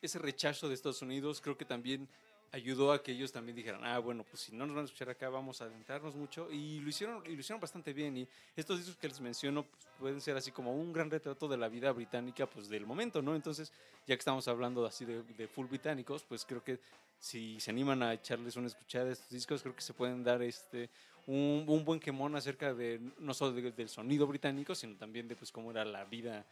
ese 0.00 0.18
rechazo 0.18 0.68
de 0.68 0.74
Estados 0.74 1.02
Unidos 1.02 1.40
creo 1.40 1.56
que 1.56 1.64
también 1.64 2.08
ayudó 2.54 2.92
a 2.92 3.02
que 3.02 3.10
ellos 3.10 3.32
también 3.32 3.56
dijeran, 3.56 3.84
ah, 3.84 3.98
bueno, 3.98 4.22
pues 4.22 4.42
si 4.44 4.52
no 4.52 4.64
nos 4.64 4.76
van 4.76 4.84
a 4.84 4.86
escuchar 4.86 5.10
acá, 5.10 5.28
vamos 5.28 5.60
a 5.60 5.64
adentrarnos 5.64 6.14
mucho. 6.14 6.48
Y 6.52 6.78
lo 6.78 6.88
hicieron, 6.88 7.22
lo 7.24 7.30
hicieron 7.32 7.60
bastante 7.60 7.92
bien. 7.92 8.16
Y 8.16 8.28
estos 8.54 8.78
discos 8.78 8.96
que 8.96 9.08
les 9.08 9.20
menciono 9.20 9.64
pues, 9.64 9.88
pueden 9.98 10.20
ser 10.20 10.36
así 10.36 10.52
como 10.52 10.72
un 10.72 10.92
gran 10.92 11.10
retrato 11.10 11.48
de 11.48 11.56
la 11.56 11.68
vida 11.68 11.90
británica, 11.90 12.46
pues 12.46 12.68
del 12.68 12.86
momento, 12.86 13.20
¿no? 13.22 13.34
Entonces, 13.34 13.72
ya 14.06 14.14
que 14.14 14.20
estamos 14.20 14.46
hablando 14.46 14.86
así 14.86 15.04
de, 15.04 15.48
full 15.48 15.66
británicos, 15.66 16.22
pues 16.22 16.44
creo 16.44 16.62
que 16.62 16.78
si 17.18 17.58
se 17.58 17.72
animan 17.72 18.02
a 18.04 18.14
echarles 18.14 18.54
una 18.54 18.68
escuchada 18.68 19.08
a 19.08 19.12
estos 19.12 19.30
discos, 19.30 19.62
creo 19.62 19.74
que 19.74 19.82
se 19.82 19.92
pueden 19.92 20.22
dar 20.22 20.40
este 20.42 20.90
un, 21.26 21.64
buen 21.84 21.98
quemón 21.98 22.36
acerca 22.36 22.72
de 22.72 23.00
no 23.18 23.34
solo 23.34 23.52
de- 23.52 23.72
del 23.72 23.88
sonido 23.88 24.26
británico, 24.26 24.74
sino 24.74 24.94
también 24.94 25.26
de 25.26 25.34
pues 25.34 25.50
cómo 25.50 25.70
era 25.70 25.84
la 25.84 26.04
vida, 26.04 26.44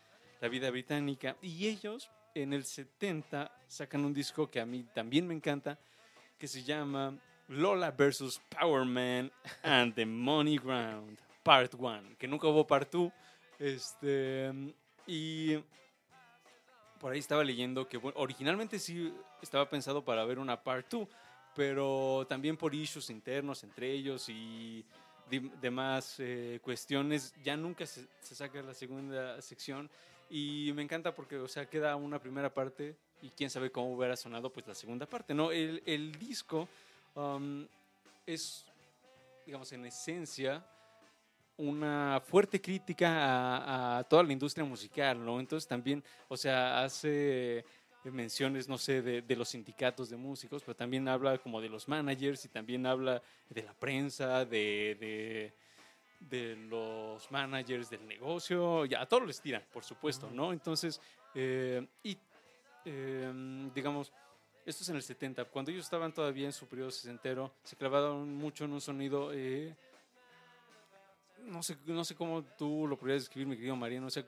la 0.42 0.48
vida 0.48 0.68
británica. 0.70 1.36
Y 1.40 1.68
ellos 1.68 2.10
en 2.34 2.52
el 2.52 2.64
70 2.64 3.50
sacan 3.68 4.04
un 4.04 4.12
disco 4.12 4.50
que 4.50 4.60
a 4.60 4.66
mí 4.66 4.84
también 4.92 5.26
me 5.26 5.34
encanta, 5.34 5.78
que 6.36 6.48
se 6.48 6.64
llama 6.64 7.16
Lola 7.46 7.92
versus 7.92 8.40
Power 8.48 8.84
Man 8.84 9.30
and 9.62 9.94
the 9.94 10.04
Money 10.04 10.58
Ground, 10.58 11.16
Part 11.44 11.74
1, 11.74 12.16
que 12.18 12.26
nunca 12.26 12.48
hubo 12.48 12.66
Part 12.66 12.90
2. 12.90 13.12
Este, 13.60 14.52
y 15.06 15.56
por 16.98 17.12
ahí 17.12 17.20
estaba 17.20 17.44
leyendo 17.44 17.88
que 17.88 17.96
bueno, 17.96 18.18
originalmente 18.18 18.80
sí 18.80 19.14
estaba 19.40 19.70
pensado 19.70 20.04
para 20.04 20.24
ver 20.24 20.40
una 20.40 20.60
Part 20.60 20.90
2, 20.90 21.08
pero 21.54 22.26
también 22.28 22.56
por 22.56 22.74
issues 22.74 23.10
internos 23.10 23.62
entre 23.62 23.92
ellos 23.92 24.28
y 24.28 24.84
demás 25.60 26.16
eh, 26.18 26.58
cuestiones, 26.62 27.32
ya 27.44 27.56
nunca 27.56 27.86
se, 27.86 28.06
se 28.20 28.34
saca 28.34 28.60
la 28.60 28.74
segunda 28.74 29.40
sección 29.40 29.88
y 30.34 30.72
me 30.72 30.80
encanta 30.80 31.14
porque, 31.14 31.36
o 31.36 31.46
sea, 31.46 31.68
queda 31.68 31.94
una 31.94 32.18
primera 32.18 32.52
parte 32.52 32.96
y 33.20 33.28
quién 33.28 33.50
sabe 33.50 33.70
cómo 33.70 33.94
hubiera 33.94 34.16
sonado 34.16 34.50
pues 34.50 34.66
la 34.66 34.74
segunda 34.74 35.04
parte, 35.04 35.34
¿no? 35.34 35.52
El, 35.52 35.82
el 35.84 36.12
disco 36.12 36.66
um, 37.14 37.66
es, 38.24 38.64
digamos, 39.44 39.70
en 39.72 39.84
esencia 39.84 40.64
una 41.58 42.18
fuerte 42.24 42.62
crítica 42.62 43.98
a, 43.98 44.04
toda 44.04 44.22
la 44.22 44.32
industria 44.32 44.64
musical, 44.64 45.22
¿no? 45.22 45.38
Entonces 45.38 45.68
también, 45.68 46.02
o 46.28 46.36
sea, 46.38 46.82
hace 46.82 47.62
menciones, 48.04 48.66
no 48.66 48.78
sé, 48.78 49.02
de, 49.02 49.20
de 49.20 49.36
los 49.36 49.50
sindicatos 49.50 50.08
de 50.08 50.16
músicos, 50.16 50.62
pero 50.62 50.74
también 50.74 51.08
habla 51.08 51.36
como 51.36 51.60
de 51.60 51.68
los 51.68 51.88
managers 51.88 52.42
y 52.46 52.48
también 52.48 52.86
habla 52.86 53.22
de 53.50 53.64
la 53.64 53.74
prensa, 53.74 54.46
de, 54.46 55.52
de 56.28 56.56
los 56.56 57.30
managers 57.30 57.90
del 57.90 58.06
negocio, 58.06 58.84
ya 58.86 59.02
a 59.02 59.06
todos 59.06 59.26
les 59.26 59.40
tiran, 59.40 59.62
por 59.72 59.84
supuesto, 59.84 60.30
¿no? 60.30 60.52
Entonces, 60.52 61.00
eh, 61.34 61.86
y 62.02 62.16
eh, 62.84 63.70
digamos, 63.74 64.12
esto 64.64 64.82
es 64.84 64.88
en 64.88 64.96
el 64.96 65.02
70, 65.02 65.44
cuando 65.46 65.70
ellos 65.70 65.84
estaban 65.84 66.12
todavía 66.12 66.46
en 66.46 66.52
su 66.52 66.66
periodo 66.66 66.90
sesentero, 66.90 67.52
se 67.64 67.76
clavaron 67.76 68.32
mucho 68.34 68.64
en 68.64 68.72
un 68.72 68.80
sonido, 68.80 69.30
eh, 69.32 69.74
no, 71.44 71.62
sé, 71.62 71.76
no 71.86 72.04
sé 72.04 72.14
cómo 72.14 72.42
tú 72.56 72.86
lo 72.86 72.96
podrías 72.96 73.22
describir, 73.22 73.48
mi 73.48 73.56
querido 73.56 73.76
Mariano, 73.76 74.06
o 74.06 74.10
sea, 74.10 74.24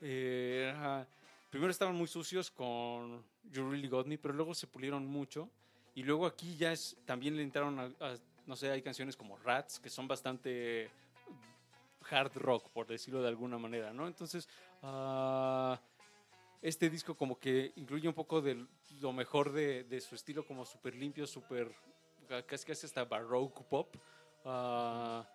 eh, 0.00 1.04
primero 1.50 1.70
estaban 1.70 1.94
muy 1.96 2.06
sucios 2.06 2.50
con 2.50 3.24
You 3.50 3.70
Really 3.70 3.88
Got 3.88 4.06
Me, 4.06 4.18
pero 4.18 4.34
luego 4.34 4.54
se 4.54 4.66
pulieron 4.66 5.06
mucho, 5.06 5.48
y 5.94 6.02
luego 6.02 6.26
aquí 6.26 6.56
ya 6.56 6.72
es, 6.72 6.96
también 7.06 7.36
le 7.36 7.42
entraron 7.42 7.78
a, 7.78 7.84
a- 8.00 8.16
no 8.46 8.56
sé, 8.56 8.70
hay 8.70 8.80
canciones 8.80 9.16
como 9.16 9.36
Rats, 9.38 9.78
que 9.78 9.90
son 9.90 10.08
bastante 10.08 10.90
hard 12.10 12.36
rock, 12.36 12.68
por 12.70 12.86
decirlo 12.86 13.22
de 13.22 13.28
alguna 13.28 13.58
manera, 13.58 13.92
¿no? 13.92 14.06
Entonces, 14.06 14.48
ah, 14.82 15.80
este 16.62 16.90
disco 16.90 17.14
como 17.14 17.38
que 17.38 17.72
incluye 17.76 18.08
un 18.08 18.14
poco 18.14 18.40
de 18.40 18.66
lo 19.00 19.12
mejor 19.12 19.52
de, 19.52 20.00
su 20.00 20.14
estilo, 20.14 20.46
como 20.46 20.64
súper 20.64 20.94
limpio, 20.94 21.26
súper, 21.26 21.72
casi 22.46 22.66
casi 22.66 22.86
hasta 22.86 23.04
baroque 23.04 23.62
pop, 23.68 23.94
ah, 24.44 25.26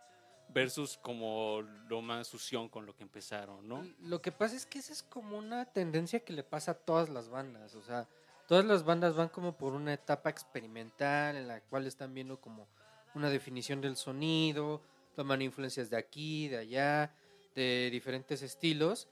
versus 0.50 0.98
como 0.98 1.62
lo 1.88 2.02
más 2.02 2.28
sución 2.28 2.70
con 2.70 2.86
lo 2.86 2.96
que 2.96 3.04
empezaron, 3.04 3.68
¿no? 3.68 3.86
Lo 4.02 4.22
que 4.22 4.32
pasa 4.32 4.56
es 4.56 4.66
que 4.66 4.80
esa 4.80 4.94
es 4.94 5.04
como 5.04 5.38
una 5.38 5.66
tendencia 5.66 6.20
que 6.20 6.34
le 6.34 6.44
pasa 6.44 6.72
a 6.72 6.76
todas 6.76 7.10
las 7.10 7.30
bandas. 7.30 7.76
O 7.76 7.82
sea, 7.82 8.08
todas 8.48 8.66
las 8.66 8.84
bandas 8.84 9.16
van 9.16 9.30
como 9.30 9.58
por 9.58 9.74
una 9.74 9.94
etapa 9.94 10.30
experimental 10.30 11.36
en 11.36 11.48
la 11.48 11.62
cual 11.62 11.88
están 11.88 12.14
viendo 12.14 12.40
como 12.40 12.68
una 13.16 13.30
definición 13.30 13.82
del 13.82 13.96
sonido, 13.96 14.82
toman 15.16 15.42
influencias 15.42 15.90
de 15.90 15.98
aquí, 15.98 16.48
de 16.48 16.58
allá, 16.58 17.16
de 17.56 17.90
diferentes 17.92 18.42
estilos. 18.42 19.08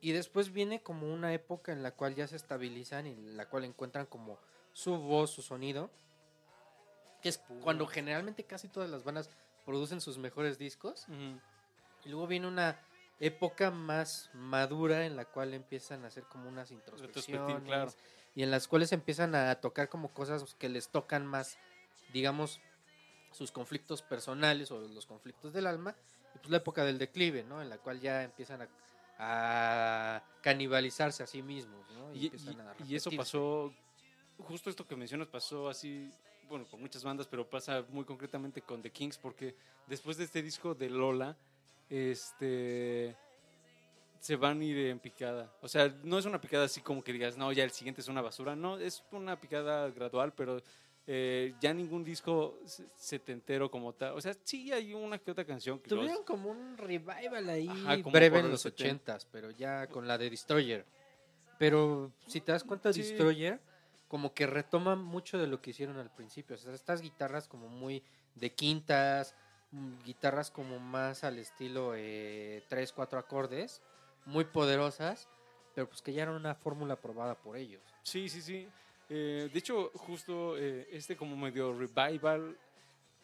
Y 0.00 0.12
después 0.12 0.52
viene 0.52 0.82
como 0.82 1.12
una 1.12 1.32
época 1.32 1.72
en 1.72 1.82
la 1.82 1.92
cual 1.92 2.14
ya 2.14 2.26
se 2.26 2.36
estabilizan 2.36 3.06
y 3.06 3.10
en 3.10 3.36
la 3.36 3.48
cual 3.48 3.64
encuentran 3.64 4.06
como 4.06 4.38
su 4.72 4.96
voz, 4.96 5.30
su 5.30 5.42
sonido. 5.42 5.90
Que 7.22 7.28
es 7.28 7.38
cuando 7.62 7.86
generalmente 7.86 8.44
casi 8.44 8.68
todas 8.68 8.90
las 8.90 9.04
bandas 9.04 9.30
producen 9.64 10.00
sus 10.00 10.18
mejores 10.18 10.58
discos. 10.58 11.06
Ujú. 11.08 11.40
Y 12.04 12.08
luego 12.08 12.26
viene 12.26 12.48
una 12.48 12.80
época 13.20 13.70
más 13.70 14.30
madura 14.34 15.06
en 15.06 15.14
la 15.14 15.24
cual 15.24 15.54
empiezan 15.54 16.04
a 16.04 16.08
hacer 16.08 16.24
como 16.24 16.48
unas 16.48 16.72
introspecciones 16.72 17.62
claro. 17.62 17.92
y 18.34 18.42
en 18.42 18.50
las 18.50 18.66
cuales 18.66 18.90
empiezan 18.90 19.36
a 19.36 19.54
tocar 19.60 19.88
como 19.88 20.12
cosas 20.12 20.56
que 20.56 20.68
les 20.68 20.88
tocan 20.88 21.24
más, 21.24 21.56
digamos, 22.12 22.60
sus 23.32 23.50
conflictos 23.50 24.02
personales 24.02 24.70
o 24.70 24.80
los 24.80 25.06
conflictos 25.06 25.52
del 25.52 25.66
alma. 25.66 25.94
Y 26.34 26.38
pues 26.38 26.50
la 26.50 26.58
época 26.58 26.84
del 26.84 26.98
declive, 26.98 27.42
¿no? 27.44 27.60
En 27.60 27.68
la 27.68 27.78
cual 27.78 28.00
ya 28.00 28.22
empiezan 28.22 28.62
a, 28.62 28.68
a 29.18 30.22
canibalizarse 30.42 31.22
a 31.22 31.26
sí 31.26 31.42
mismos, 31.42 31.84
¿no? 31.92 32.12
Y, 32.14 32.26
empiezan 32.26 32.60
a 32.60 32.74
y- 32.86 32.92
y 32.92 32.96
eso 32.96 33.10
pasó, 33.16 33.72
justo 34.38 34.70
esto 34.70 34.86
que 34.86 34.96
mencionas 34.96 35.28
pasó 35.28 35.68
así, 35.68 36.10
bueno, 36.48 36.66
con 36.70 36.80
muchas 36.80 37.04
bandas, 37.04 37.26
pero 37.26 37.48
pasa 37.48 37.84
muy 37.90 38.04
concretamente 38.04 38.62
con 38.62 38.82
The 38.82 38.90
Kings, 38.90 39.18
porque 39.18 39.54
después 39.86 40.16
de 40.16 40.24
este 40.24 40.42
disco 40.42 40.74
de 40.74 40.90
Lola, 40.90 41.36
este 41.90 43.16
se 44.20 44.36
van 44.36 44.60
a 44.60 44.64
ir 44.64 44.78
en 44.86 45.00
picada. 45.00 45.52
O 45.62 45.68
sea, 45.68 45.88
no 46.04 46.16
es 46.16 46.26
una 46.26 46.40
picada 46.40 46.64
así 46.66 46.80
como 46.80 47.02
que 47.02 47.12
digas, 47.12 47.36
no, 47.36 47.50
ya 47.52 47.64
el 47.64 47.72
siguiente 47.72 48.00
es 48.02 48.08
una 48.08 48.20
basura. 48.22 48.54
No, 48.54 48.78
es 48.78 49.02
una 49.10 49.40
picada 49.40 49.90
gradual, 49.90 50.32
pero 50.32 50.62
eh, 51.06 51.54
ya 51.60 51.74
ningún 51.74 52.04
disco 52.04 52.58
se- 52.64 52.88
setentero 52.96 53.70
como 53.70 53.92
tal. 53.92 54.14
O 54.14 54.20
sea, 54.20 54.34
sí 54.44 54.72
hay 54.72 54.94
una 54.94 55.18
que 55.18 55.30
otra 55.30 55.44
canción 55.44 55.78
que 55.80 55.90
los- 55.90 55.98
Tuvieron 56.00 56.24
como 56.24 56.50
un 56.50 56.76
revival 56.78 57.48
ahí 57.48 57.68
Ajá, 57.68 57.96
breve 58.10 58.38
en 58.38 58.42
los 58.44 58.52
los 58.52 58.60
70. 58.62 58.84
ochentas, 58.84 59.26
pero 59.26 59.50
ya 59.50 59.86
con 59.88 60.06
la 60.06 60.16
de 60.18 60.30
Destroyer. 60.30 60.86
Pero 61.58 62.12
si 62.26 62.40
te 62.40 62.52
das 62.52 62.64
cuenta, 62.64 62.92
Sí. 62.92 63.00
Destroyer 63.02 63.60
como 64.08 64.34
que 64.34 64.46
retoma 64.46 64.94
mucho 64.94 65.38
de 65.38 65.46
lo 65.46 65.60
que 65.62 65.70
hicieron 65.70 65.96
al 65.98 66.10
principio. 66.10 66.54
O 66.56 66.58
sea, 66.58 66.72
estas 66.74 67.00
guitarras 67.00 67.48
como 67.48 67.68
muy 67.68 68.02
de 68.34 68.52
quintas, 68.52 69.34
mm, 69.70 70.02
guitarras 70.04 70.50
como 70.50 70.78
más 70.78 71.24
al 71.24 71.38
estilo 71.38 71.94
eh, 71.96 72.62
tres, 72.68 72.92
cuatro 72.92 73.18
acordes, 73.18 73.80
muy 74.26 74.44
poderosas, 74.44 75.28
pero 75.74 75.88
pues 75.88 76.02
que 76.02 76.12
ya 76.12 76.22
era 76.24 76.32
una 76.32 76.54
fórmula 76.54 76.96
probada 77.00 77.34
por 77.40 77.56
ellos. 77.56 77.82
Sí, 78.02 78.28
sí, 78.28 78.42
sí. 78.42 78.68
Eh, 79.14 79.50
de 79.52 79.58
hecho, 79.58 79.90
justo 79.94 80.56
eh, 80.56 80.88
este 80.90 81.14
como 81.16 81.36
medio 81.36 81.74
revival, 81.74 82.56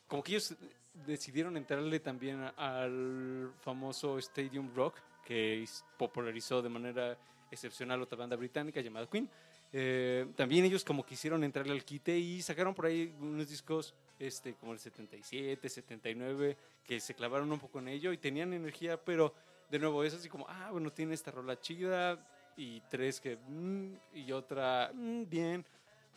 como 0.07 0.23
que 0.23 0.33
ellos 0.33 0.55
decidieron 0.93 1.57
entrarle 1.57 1.99
también 1.99 2.43
al 2.59 3.55
famoso 3.63 4.19
Stadium 4.19 4.71
Rock, 4.75 4.97
que 5.25 5.65
popularizó 5.97 6.61
de 6.61 6.69
manera 6.69 7.17
excepcional 7.51 8.03
otra 8.03 8.19
banda 8.19 8.37
británica 8.37 8.83
llamada 8.83 9.09
Queen. 9.09 9.31
Eh, 9.73 10.27
también 10.37 10.67
ellos 10.67 10.85
como 10.85 11.07
quisieron 11.07 11.43
entrarle 11.43 11.73
al 11.73 11.85
quite 11.87 12.19
y 12.19 12.43
sacaron 12.43 12.75
por 12.75 12.85
ahí 12.85 13.15
unos 13.19 13.49
discos 13.49 13.95
este, 14.19 14.57
como 14.57 14.75
el 14.75 14.79
77, 14.79 15.71
79, 15.71 16.59
que 16.85 17.01
se 17.01 17.15
clavaron 17.15 17.51
un 17.51 17.61
poco 17.61 17.79
en 17.79 17.89
ello 17.89 18.13
y 18.13 18.19
tenían 18.19 18.53
energía, 18.53 19.03
pero 19.03 19.33
de 19.71 19.79
nuevo 19.79 20.05
es 20.05 20.13
así 20.13 20.29
como, 20.29 20.45
ah, 20.51 20.69
bueno, 20.71 20.93
tiene 20.93 21.15
esta 21.15 21.31
rola 21.31 21.59
chida, 21.59 22.23
y 22.59 22.81
tres 22.91 23.21
que 23.21 23.37
mm, 23.37 23.95
y 24.15 24.33
otra 24.33 24.91
mm, 24.93 25.23
bien, 25.29 25.65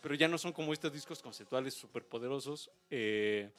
pero 0.01 0.15
ya 0.15 0.27
no 0.27 0.37
son 0.37 0.51
como 0.51 0.73
estos 0.73 0.91
discos 0.91 1.21
conceptuales 1.21 1.73
súper 1.73 2.03
poderosos 2.03 2.69
eh, 2.89 3.49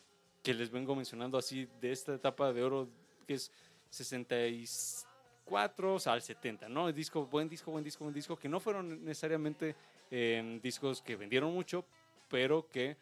que 0.43 0.53
les 0.53 0.71
vengo 0.71 0.95
mencionando 0.95 1.39
así 1.39 1.69
de 1.81 1.93
esta 1.93 2.15
etapa 2.15 2.53
de 2.53 2.63
oro 2.63 2.89
que 3.27 3.35
es 3.35 3.51
64 3.91 5.95
o 5.95 6.01
sea, 6.01 6.15
al 6.15 6.23
70, 6.23 6.69
¿no? 6.69 6.89
El 6.89 6.95
disco, 6.95 7.27
buen 7.27 7.49
disco, 7.49 7.71
buen 7.71 7.85
disco, 7.85 8.05
buen 8.05 8.15
disco, 8.15 8.37
que 8.37 8.49
no 8.49 8.59
fueron 8.59 9.05
necesariamente 9.05 9.77
eh, 10.11 10.59
discos 10.63 11.01
que 11.01 11.17
vendieron 11.17 11.55
mucho, 11.55 11.85
pero 12.29 12.69
que 12.69 12.97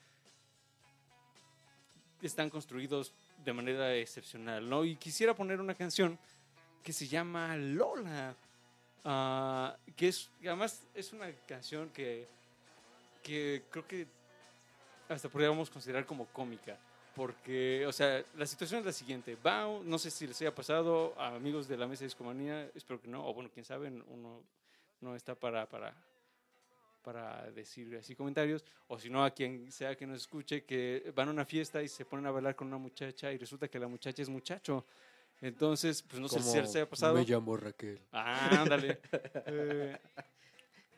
están 2.22 2.50
construidos 2.50 3.12
de 3.44 3.52
manera 3.52 3.94
excepcional, 3.94 4.68
¿no? 4.68 4.84
Y 4.84 4.96
quisiera 4.96 5.34
poner 5.34 5.60
una 5.60 5.74
canción 5.74 6.18
que 6.82 6.92
se 6.92 7.06
llama 7.06 7.56
Lola. 7.56 8.34
Ah, 9.04 9.76
que 9.96 10.08
es, 10.08 10.30
además 10.40 10.82
es 10.94 11.12
una 11.12 11.30
canción 11.46 11.90
que, 11.90 12.28
que 13.22 13.64
creo 13.70 13.86
que 13.86 14.06
hasta 15.08 15.28
podríamos 15.28 15.70
considerar 15.70 16.06
como 16.06 16.26
cómica. 16.26 16.78
Porque, 17.14 17.84
o 17.86 17.92
sea, 17.92 18.24
la 18.36 18.46
situación 18.46 18.80
es 18.80 18.86
la 18.86 18.92
siguiente. 18.92 19.36
Va, 19.44 19.66
no 19.84 19.98
sé 19.98 20.10
si 20.10 20.26
les 20.26 20.40
haya 20.40 20.54
pasado 20.54 21.14
a 21.18 21.34
amigos 21.34 21.66
de 21.66 21.76
la 21.76 21.86
mesa 21.86 22.00
de 22.00 22.06
discomanía, 22.06 22.70
espero 22.74 23.00
que 23.00 23.08
no, 23.08 23.26
o 23.26 23.34
bueno, 23.34 23.50
quién 23.52 23.64
sabe, 23.64 23.88
uno 23.88 24.42
no 25.00 25.16
está 25.16 25.34
para, 25.34 25.68
para, 25.68 25.94
para 27.02 27.50
decir 27.50 27.96
así 27.96 28.14
comentarios, 28.14 28.64
o 28.86 28.98
si 28.98 29.10
no, 29.10 29.24
a 29.24 29.30
quien 29.30 29.72
sea 29.72 29.96
que 29.96 30.06
nos 30.06 30.20
escuche, 30.20 30.64
que 30.64 31.12
van 31.14 31.28
a 31.28 31.32
una 31.32 31.44
fiesta 31.44 31.82
y 31.82 31.88
se 31.88 32.04
ponen 32.04 32.26
a 32.26 32.30
bailar 32.30 32.54
con 32.54 32.68
una 32.68 32.78
muchacha 32.78 33.32
y 33.32 33.38
resulta 33.38 33.68
que 33.68 33.78
la 33.78 33.88
muchacha 33.88 34.22
es 34.22 34.28
muchacho. 34.28 34.84
Entonces, 35.40 36.02
pues 36.02 36.20
no 36.20 36.28
sé 36.28 36.40
si 36.40 36.60
les 36.60 36.76
haya 36.76 36.88
pasado. 36.88 37.14
Me 37.14 37.24
llamo 37.24 37.56
Raquel. 37.56 38.00
Ah, 38.12 38.62
ándale. 38.62 39.00
Eh, 39.46 39.98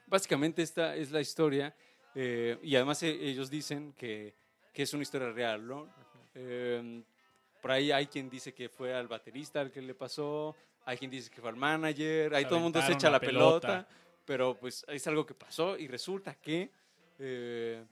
básicamente 0.06 0.62
esta 0.62 0.94
es 0.96 1.10
la 1.10 1.20
historia 1.20 1.74
eh, 2.14 2.58
y 2.62 2.76
además 2.76 3.02
eh, 3.02 3.18
ellos 3.20 3.50
dicen 3.50 3.92
que, 3.94 4.34
que 4.72 4.82
es 4.82 4.92
una 4.94 5.02
historia 5.02 5.30
real, 5.30 5.66
¿no? 5.66 5.88
Eh, 6.34 7.02
por 7.60 7.70
ahí 7.70 7.92
hay 7.92 8.06
quien 8.06 8.28
dice 8.28 8.52
que 8.52 8.68
fue 8.68 8.92
al 8.92 9.06
baterista 9.06 9.60
al 9.60 9.70
que 9.70 9.80
le 9.80 9.94
pasó, 9.94 10.54
hay 10.84 10.98
quien 10.98 11.10
dice 11.10 11.30
que 11.30 11.40
fue 11.40 11.50
al 11.50 11.56
manager, 11.56 12.34
ahí 12.34 12.44
todo 12.44 12.56
el 12.56 12.62
mundo 12.62 12.82
se 12.82 12.92
echa 12.92 13.08
la 13.08 13.20
pelota, 13.20 13.68
pelota. 13.68 13.88
pero 14.24 14.56
pues 14.58 14.84
es 14.88 15.06
algo 15.06 15.24
que 15.24 15.34
pasó 15.34 15.78
y 15.78 15.86
resulta 15.86 16.34
que 16.34 16.70
eh, 17.18 17.84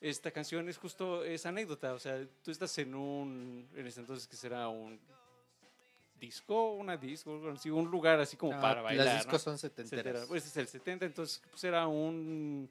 esta 0.00 0.30
canción 0.32 0.68
es 0.68 0.78
justo 0.78 1.24
esa 1.24 1.50
anécdota, 1.50 1.94
o 1.94 1.98
sea, 1.98 2.26
tú 2.42 2.50
estás 2.50 2.76
en 2.78 2.94
un, 2.94 3.68
en 3.74 3.86
ese 3.86 4.00
entonces 4.00 4.26
que 4.26 4.36
será 4.36 4.68
un 4.68 4.98
disco, 6.18 6.74
una 6.74 6.96
disco, 6.96 7.30
un 7.32 7.90
lugar 7.90 8.18
así 8.18 8.36
como 8.36 8.60
para 8.60 8.82
bailar. 8.82 9.06
Las 9.06 9.14
¿no? 9.14 9.22
discos 9.22 9.42
son 9.42 9.54
etcétera. 9.54 9.86
setenteras. 9.88 10.26
Pues 10.26 10.46
es 10.46 10.56
el 10.56 10.66
70, 10.66 11.06
entonces 11.06 11.40
pues 11.50 11.62
era 11.62 11.86
un 11.86 12.68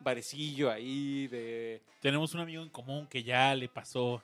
barecillo 0.00 0.70
ahí 0.70 1.26
de... 1.28 1.82
Tenemos 2.00 2.34
un 2.34 2.40
amigo 2.40 2.62
en 2.62 2.68
común 2.70 3.06
que 3.06 3.22
ya 3.22 3.54
le 3.54 3.68
pasó. 3.68 4.22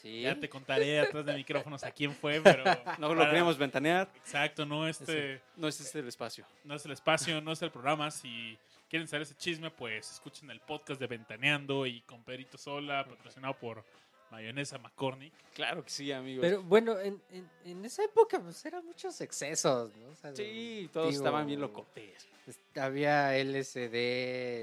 Sí. 0.00 0.22
Ya 0.22 0.34
te 0.38 0.48
contaré 0.48 0.98
atrás 1.00 1.24
de 1.24 1.34
micrófonos 1.34 1.84
a 1.84 1.90
quién 1.92 2.12
fue, 2.12 2.40
pero. 2.44 2.64
No 2.98 3.08
lo 3.10 3.16
para- 3.18 3.30
queríamos 3.30 3.56
ventanear, 3.56 4.10
Exacto, 4.16 4.66
no 4.66 4.88
este. 4.88 5.40
no 5.56 5.68
es 5.68 5.80
este 5.80 6.00
el 6.00 6.08
espacio. 6.08 6.44
no 6.64 6.74
es 6.74 6.84
el 6.84 6.92
espacio, 6.92 7.40
no 7.40 7.52
es 7.52 7.62
el 7.62 7.70
programa. 7.70 8.10
Si 8.10 8.58
quieren 8.90 9.06
saber 9.06 9.22
ese 9.22 9.36
chisme, 9.36 9.70
pues 9.70 10.10
escuchen 10.10 10.50
el 10.50 10.58
podcast 10.60 11.00
de 11.00 11.06
Ventaneando 11.06 11.86
y 11.86 12.00
con 12.02 12.24
Pedrito 12.24 12.58
Sola, 12.58 13.04
patrocinado 13.08 13.54
por 13.54 13.84
Mayonesa 14.32 14.78
McCormick. 14.78 15.32
Claro 15.54 15.84
que 15.84 15.90
sí, 15.90 16.10
amigos. 16.10 16.40
Pero 16.40 16.62
bueno, 16.62 16.98
en, 16.98 17.20
en, 17.30 17.48
en 17.64 17.84
esa 17.84 18.02
época 18.02 18.40
pues 18.40 18.64
eran 18.64 18.84
muchos 18.84 19.20
excesos, 19.20 19.94
¿no? 19.96 20.08
O 20.08 20.16
sea, 20.16 20.34
sí, 20.34 20.88
todos 20.92 21.10
digo, 21.10 21.18
estaban 21.22 21.46
bien 21.46 21.60
locotes. 21.60 22.26
Había 22.74 23.36
LSD 23.36 23.94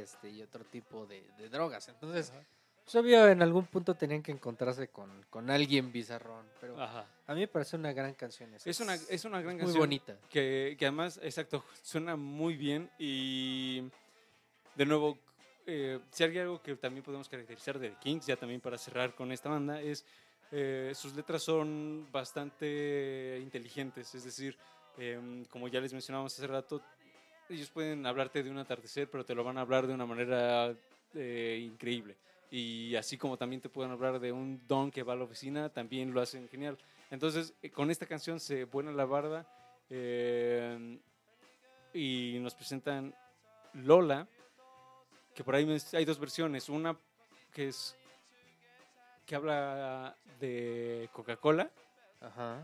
este, 0.02 0.30
y 0.30 0.42
otro 0.42 0.66
tipo 0.66 1.06
de, 1.06 1.24
de 1.38 1.48
drogas. 1.50 1.88
Entonces, 1.88 2.34
pues, 2.84 2.96
obvio, 2.96 3.28
en 3.28 3.42
algún 3.44 3.68
punto 3.68 3.94
tenían 3.94 4.24
que 4.24 4.32
encontrarse 4.32 4.88
con, 4.88 5.24
con 5.30 5.50
alguien 5.52 5.92
bizarrón. 5.92 6.46
Pero 6.60 6.82
Ajá. 6.82 7.06
a 7.28 7.34
mí 7.36 7.42
me 7.42 7.48
parece 7.48 7.76
una 7.76 7.94
gran 7.94 8.16
canción. 8.16 8.52
esa. 8.56 8.68
Es 8.70 8.80
una, 8.80 8.96
es 8.96 9.24
una 9.26 9.40
gran 9.42 9.56
muy 9.56 9.66
canción. 9.66 9.80
bonita. 9.80 10.18
que, 10.30 10.76
que 10.78 10.86
además, 10.86 11.20
exacto, 11.22 11.64
suena 11.84 12.16
muy 12.16 12.58
bien 12.58 12.90
y 12.98 13.84
de 14.76 14.86
nuevo, 14.88 15.20
eh, 15.70 16.00
si 16.12 16.24
hay 16.24 16.38
algo 16.40 16.62
que 16.62 16.76
también 16.76 17.04
podemos 17.04 17.30
caracterizar 17.30 17.80
de 17.80 17.90
The 17.92 17.98
Kings, 18.00 18.26
ya 18.26 18.36
también 18.36 18.62
para 18.62 18.78
cerrar 18.78 19.16
con 19.16 19.32
esta 19.32 19.50
banda, 19.50 19.82
es 19.82 20.06
eh, 20.52 20.92
sus 20.96 21.16
letras 21.16 21.44
son 21.44 22.08
bastante 22.12 23.40
inteligentes, 23.42 24.14
es 24.16 24.24
decir, 24.24 24.58
em, 24.98 25.46
como 25.46 25.68
ya 25.68 25.80
les 25.80 25.94
mencionábamos 25.94 26.34
hace 26.34 26.48
rato, 26.48 26.82
ellos 27.50 27.70
pueden 27.70 28.06
hablarte 28.06 28.44
de 28.44 28.50
un 28.50 28.58
atardecer, 28.58 29.10
pero 29.10 29.26
te 29.26 29.34
lo 29.34 29.44
van 29.44 29.58
a 29.58 29.62
hablar 29.62 29.88
de 29.88 29.94
una 29.94 30.06
manera 30.06 30.76
eh, 31.16 31.60
increíble. 31.64 32.16
Y 32.52 32.96
así 32.96 33.18
como 33.18 33.38
también 33.38 33.62
te 33.62 33.70
pueden 33.70 33.92
hablar 33.92 34.20
de 34.20 34.32
un 34.32 34.62
don 34.68 34.92
que 34.92 35.04
va 35.04 35.14
a 35.14 35.16
la 35.16 35.24
oficina, 35.24 35.70
también 35.70 36.14
lo 36.14 36.22
hacen 36.22 36.48
genial. 36.50 36.78
Entonces, 37.12 37.54
eh, 37.62 37.70
con 37.70 37.90
esta 37.92 38.06
canción 38.06 38.40
se 38.40 38.66
buena 38.66 38.92
la 38.92 39.06
barda 39.06 39.48
eh, 39.90 41.00
y 41.94 42.38
nos 42.40 42.56
presentan 42.56 43.14
Lola, 43.74 44.28
que 45.40 45.44
por 45.46 45.56
ahí 45.56 45.78
hay 45.94 46.04
dos 46.04 46.20
versiones. 46.20 46.68
Una 46.68 46.98
que 47.54 47.70
es 47.70 47.96
que 49.26 49.36
habla 49.36 50.14
de 50.38 51.10
Coca-Cola 51.14 51.72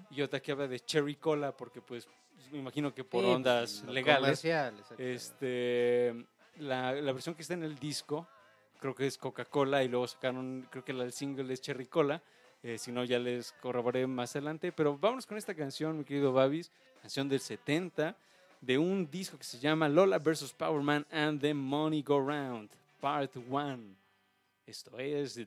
y 0.10 0.22
otra 0.22 0.42
que 0.42 0.52
habla 0.52 0.68
de 0.68 0.82
Cherry 0.82 1.16
Cola, 1.16 1.56
porque 1.56 1.80
pues 1.80 2.06
me 2.52 2.58
imagino 2.60 2.94
que 2.94 3.06
por 3.06 3.24
Sí, 3.24 3.30
ondas 3.32 3.84
lo 3.84 3.94
legales. 3.94 4.40
Este, 4.98 6.26
la, 6.58 6.92
la 6.92 7.12
versión 7.14 7.34
que 7.34 7.44
está 7.44 7.54
en 7.54 7.64
el 7.64 7.80
disco, 7.80 8.28
creo 8.82 8.94
que 8.94 9.08
es 9.08 9.18
Coca-Cola 9.18 9.82
y 9.82 9.88
luego 9.88 10.06
sacaron, 10.10 10.68
creo 10.70 10.84
que 10.84 10.92
el 10.92 11.14
single 11.14 11.54
es 11.54 11.62
Cherry 11.62 11.86
Cola. 11.86 12.22
eh, 12.62 12.78
si 12.78 12.92
no, 12.92 13.06
ya 13.06 13.20
les 13.20 13.54
corroboré 13.54 14.06
más 14.06 14.36
adelante. 14.36 14.74
Pero 14.74 14.98
vámonos 14.98 15.26
con 15.26 15.38
esta 15.38 15.56
canción, 15.56 15.98
mi 15.98 16.04
querido 16.04 16.34
Babis, 16.34 16.74
canción 17.02 17.30
del 17.30 17.40
70, 17.40 18.18
de 18.66 18.78
un 18.80 19.10
disco 19.10 19.38
que 19.38 19.44
se 19.44 19.60
llama 19.60 19.88
Lola 19.88 20.18
vs. 20.18 20.52
Power 20.54 20.82
Man 20.82 21.06
and 21.12 21.40
the 21.40 21.54
Money 21.54 22.02
Go 22.02 22.20
Round, 22.20 22.70
Part 23.00 23.36
1. 23.38 23.96
Esto 24.66 24.98
es 24.98 25.40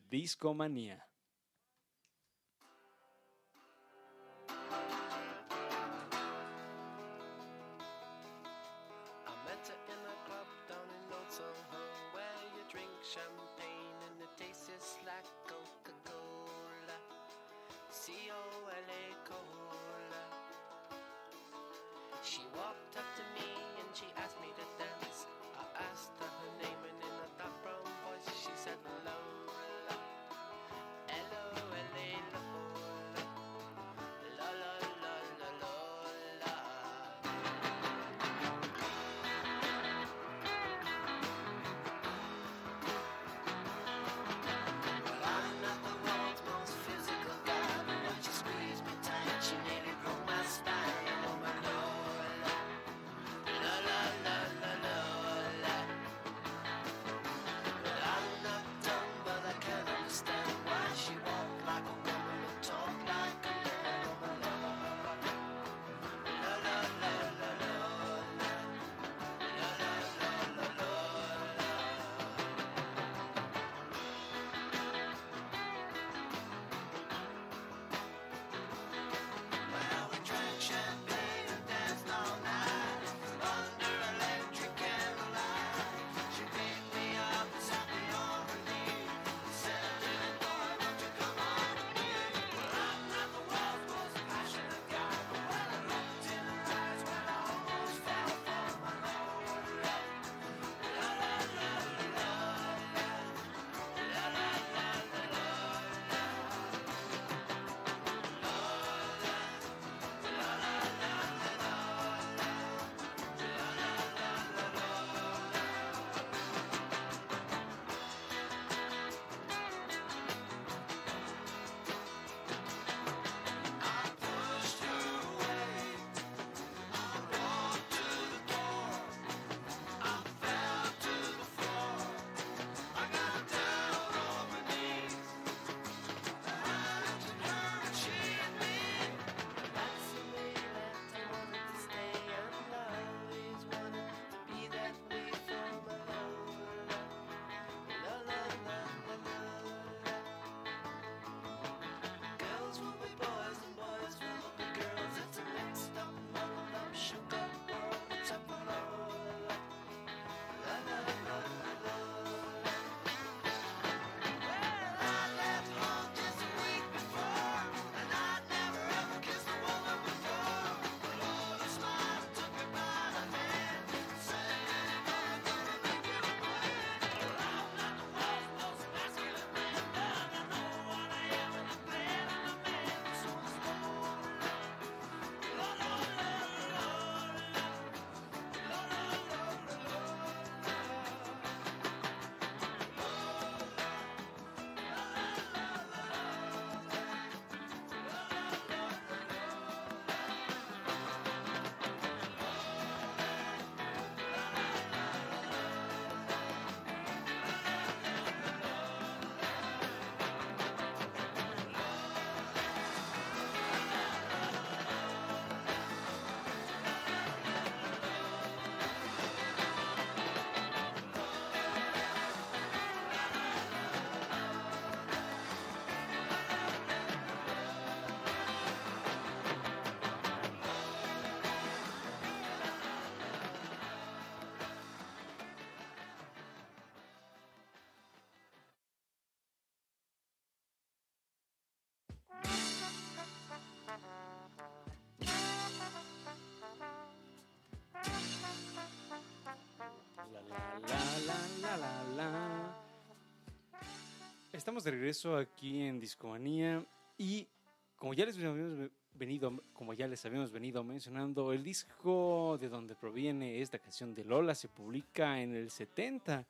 Estamos 254.59 254.83
de 254.83 254.91
regreso 254.91 255.37
aquí 255.37 255.83
en 255.83 256.01
Discomanía 256.01 256.85
y 257.17 257.47
como 257.95 258.13
ya 258.13 258.27
les 258.27 258.37
habíamos 258.37 258.91
venido, 259.15 259.63
como 259.73 259.95
ya 259.95 260.09
les 260.09 260.27
habíamos 260.27 260.51
venido 260.51 260.83
mencionando, 260.83 261.53
el 261.53 261.63
disco 261.63 262.59
de 262.61 262.69
donde 262.69 262.97
proviene 262.97 263.61
esta 263.61 263.79
canción 263.79 264.17
de 264.17 264.25
Lola 264.25 264.57
se 264.57 264.69
publica 264.69 265.41
en 265.41 265.55
el 265.55 265.71
70 265.71 266.45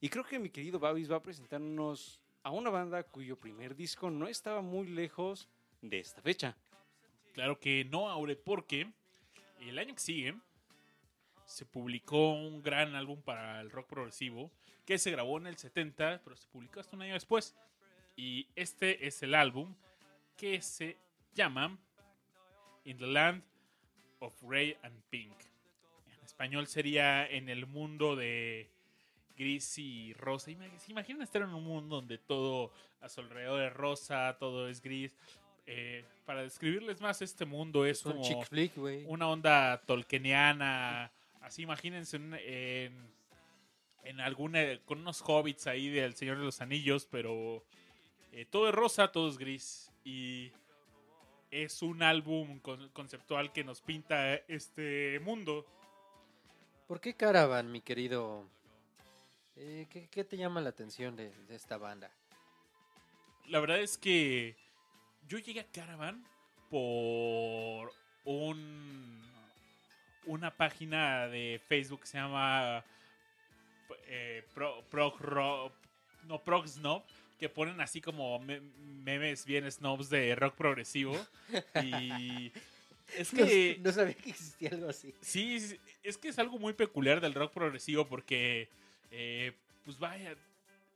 y 0.00 0.08
creo 0.08 0.24
que 0.24 0.40
mi 0.40 0.50
querido 0.50 0.80
Babis 0.80 1.08
va 1.08 1.18
a 1.18 1.22
presentarnos 1.22 2.20
a 2.42 2.50
una 2.50 2.68
banda 2.68 3.04
cuyo 3.04 3.38
primer 3.38 3.76
disco 3.76 4.10
no 4.10 4.26
estaba 4.26 4.60
muy 4.60 4.88
lejos 4.88 5.48
de 5.82 6.00
esta 6.00 6.20
fecha. 6.20 6.56
Claro 7.32 7.60
que 7.60 7.84
no, 7.84 8.10
Aure, 8.10 8.34
porque 8.34 8.92
el 9.60 9.78
año 9.78 9.94
que 9.94 10.00
sigue 10.00 10.34
se 11.52 11.66
publicó 11.66 12.32
un 12.32 12.62
gran 12.62 12.94
álbum 12.94 13.20
para 13.20 13.60
el 13.60 13.70
rock 13.70 13.86
progresivo 13.86 14.50
que 14.86 14.98
se 14.98 15.10
grabó 15.10 15.38
en 15.38 15.46
el 15.46 15.56
70, 15.56 16.22
pero 16.24 16.34
se 16.34 16.48
publicó 16.48 16.80
hasta 16.80 16.96
un 16.96 17.02
año 17.02 17.14
después. 17.14 17.54
Y 18.16 18.48
este 18.56 19.06
es 19.06 19.22
el 19.22 19.34
álbum 19.34 19.74
que 20.36 20.60
se 20.62 20.96
llama 21.34 21.78
In 22.84 22.96
the 22.96 23.06
Land 23.06 23.42
of 24.20 24.34
Ray 24.42 24.76
and 24.82 25.00
Pink. 25.10 25.32
En 26.06 26.24
español 26.24 26.66
sería 26.66 27.26
En 27.26 27.48
el 27.48 27.66
mundo 27.66 28.16
de 28.16 28.70
gris 29.36 29.78
y 29.78 30.14
rosa. 30.14 30.50
¿Se 30.78 30.92
estar 31.22 31.42
en 31.42 31.54
un 31.54 31.64
mundo 31.64 31.96
donde 31.96 32.18
todo 32.18 32.72
a 33.00 33.08
su 33.08 33.20
alrededor 33.20 33.62
es 33.62 33.72
rosa, 33.72 34.36
todo 34.38 34.68
es 34.68 34.80
gris? 34.80 35.12
Eh, 35.66 36.04
para 36.24 36.42
describirles 36.42 37.00
más 37.00 37.22
este 37.22 37.44
mundo 37.44 37.86
es, 37.86 38.02
como 38.02 38.22
una 39.06 39.28
onda 39.28 39.80
tolkieniana 39.86 41.12
Así 41.42 41.62
imagínense 41.62 42.16
en, 42.16 42.34
en, 42.34 43.12
en 44.04 44.20
alguna, 44.20 44.60
con 44.84 45.00
unos 45.00 45.22
hobbits 45.22 45.66
ahí 45.66 45.88
del 45.88 46.14
Señor 46.14 46.38
de 46.38 46.44
los 46.44 46.60
Anillos, 46.60 47.06
pero 47.10 47.64
eh, 48.32 48.46
todo 48.46 48.68
es 48.68 48.74
rosa, 48.74 49.12
todo 49.12 49.28
es 49.28 49.38
gris. 49.38 49.90
Y 50.04 50.52
es 51.50 51.82
un 51.82 52.02
álbum 52.02 52.60
conceptual 52.92 53.52
que 53.52 53.64
nos 53.64 53.80
pinta 53.80 54.34
este 54.34 55.20
mundo. 55.20 55.66
¿Por 56.88 57.00
qué 57.00 57.14
Caravan, 57.14 57.70
mi 57.70 57.80
querido? 57.80 58.48
Eh, 59.56 59.86
¿qué, 60.10 60.24
te 60.24 60.36
llama 60.36 60.60
la 60.60 60.70
atención 60.70 61.14
de 61.14 61.32
esta 61.50 61.76
banda? 61.76 62.10
La 63.48 63.60
verdad 63.60 63.80
es 63.80 63.98
que 63.98 64.56
yo 65.28 65.38
llegué 65.38 65.60
a 65.60 65.70
Caravan 65.70 66.24
por 66.70 67.92
un 68.24 69.31
una 70.26 70.50
página 70.50 71.26
de 71.28 71.60
Facebook 71.68 72.00
que 72.02 72.06
se 72.06 72.18
llama 72.18 72.84
eh, 74.06 74.44
Pro- 74.54 74.82
Prog 74.90 75.20
Ro- 75.20 75.72
no 76.26 76.42
Prog 76.42 76.66
Snob 76.68 77.02
que 77.38 77.48
ponen 77.48 77.80
así 77.80 78.00
como 78.00 78.38
me- 78.38 78.60
memes 78.60 79.44
bien 79.44 79.70
snobs 79.70 80.08
de 80.08 80.34
rock 80.36 80.54
progresivo 80.54 81.14
y 81.82 82.52
es 83.16 83.30
que 83.30 83.78
No, 83.82 83.90
sabía 83.92 84.14
que 84.14 84.30
existía 84.30 84.70
algo 84.70 84.88
así. 84.88 85.12
Sí, 85.20 85.56
es- 85.56 85.76
es 86.04 86.16
que 86.18 86.28
es 86.28 86.38
algo 86.38 86.58
muy 86.58 86.72
peculiar 86.72 87.20
del 87.20 87.34
rock 87.34 87.52
progresivo 87.52 88.06
porque, 88.06 88.68
eh, 89.10 89.52
pues 89.84 89.98
vaya, 89.98 90.36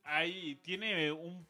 hay, 0.05 0.55
tiene 0.63 1.11
un 1.11 1.45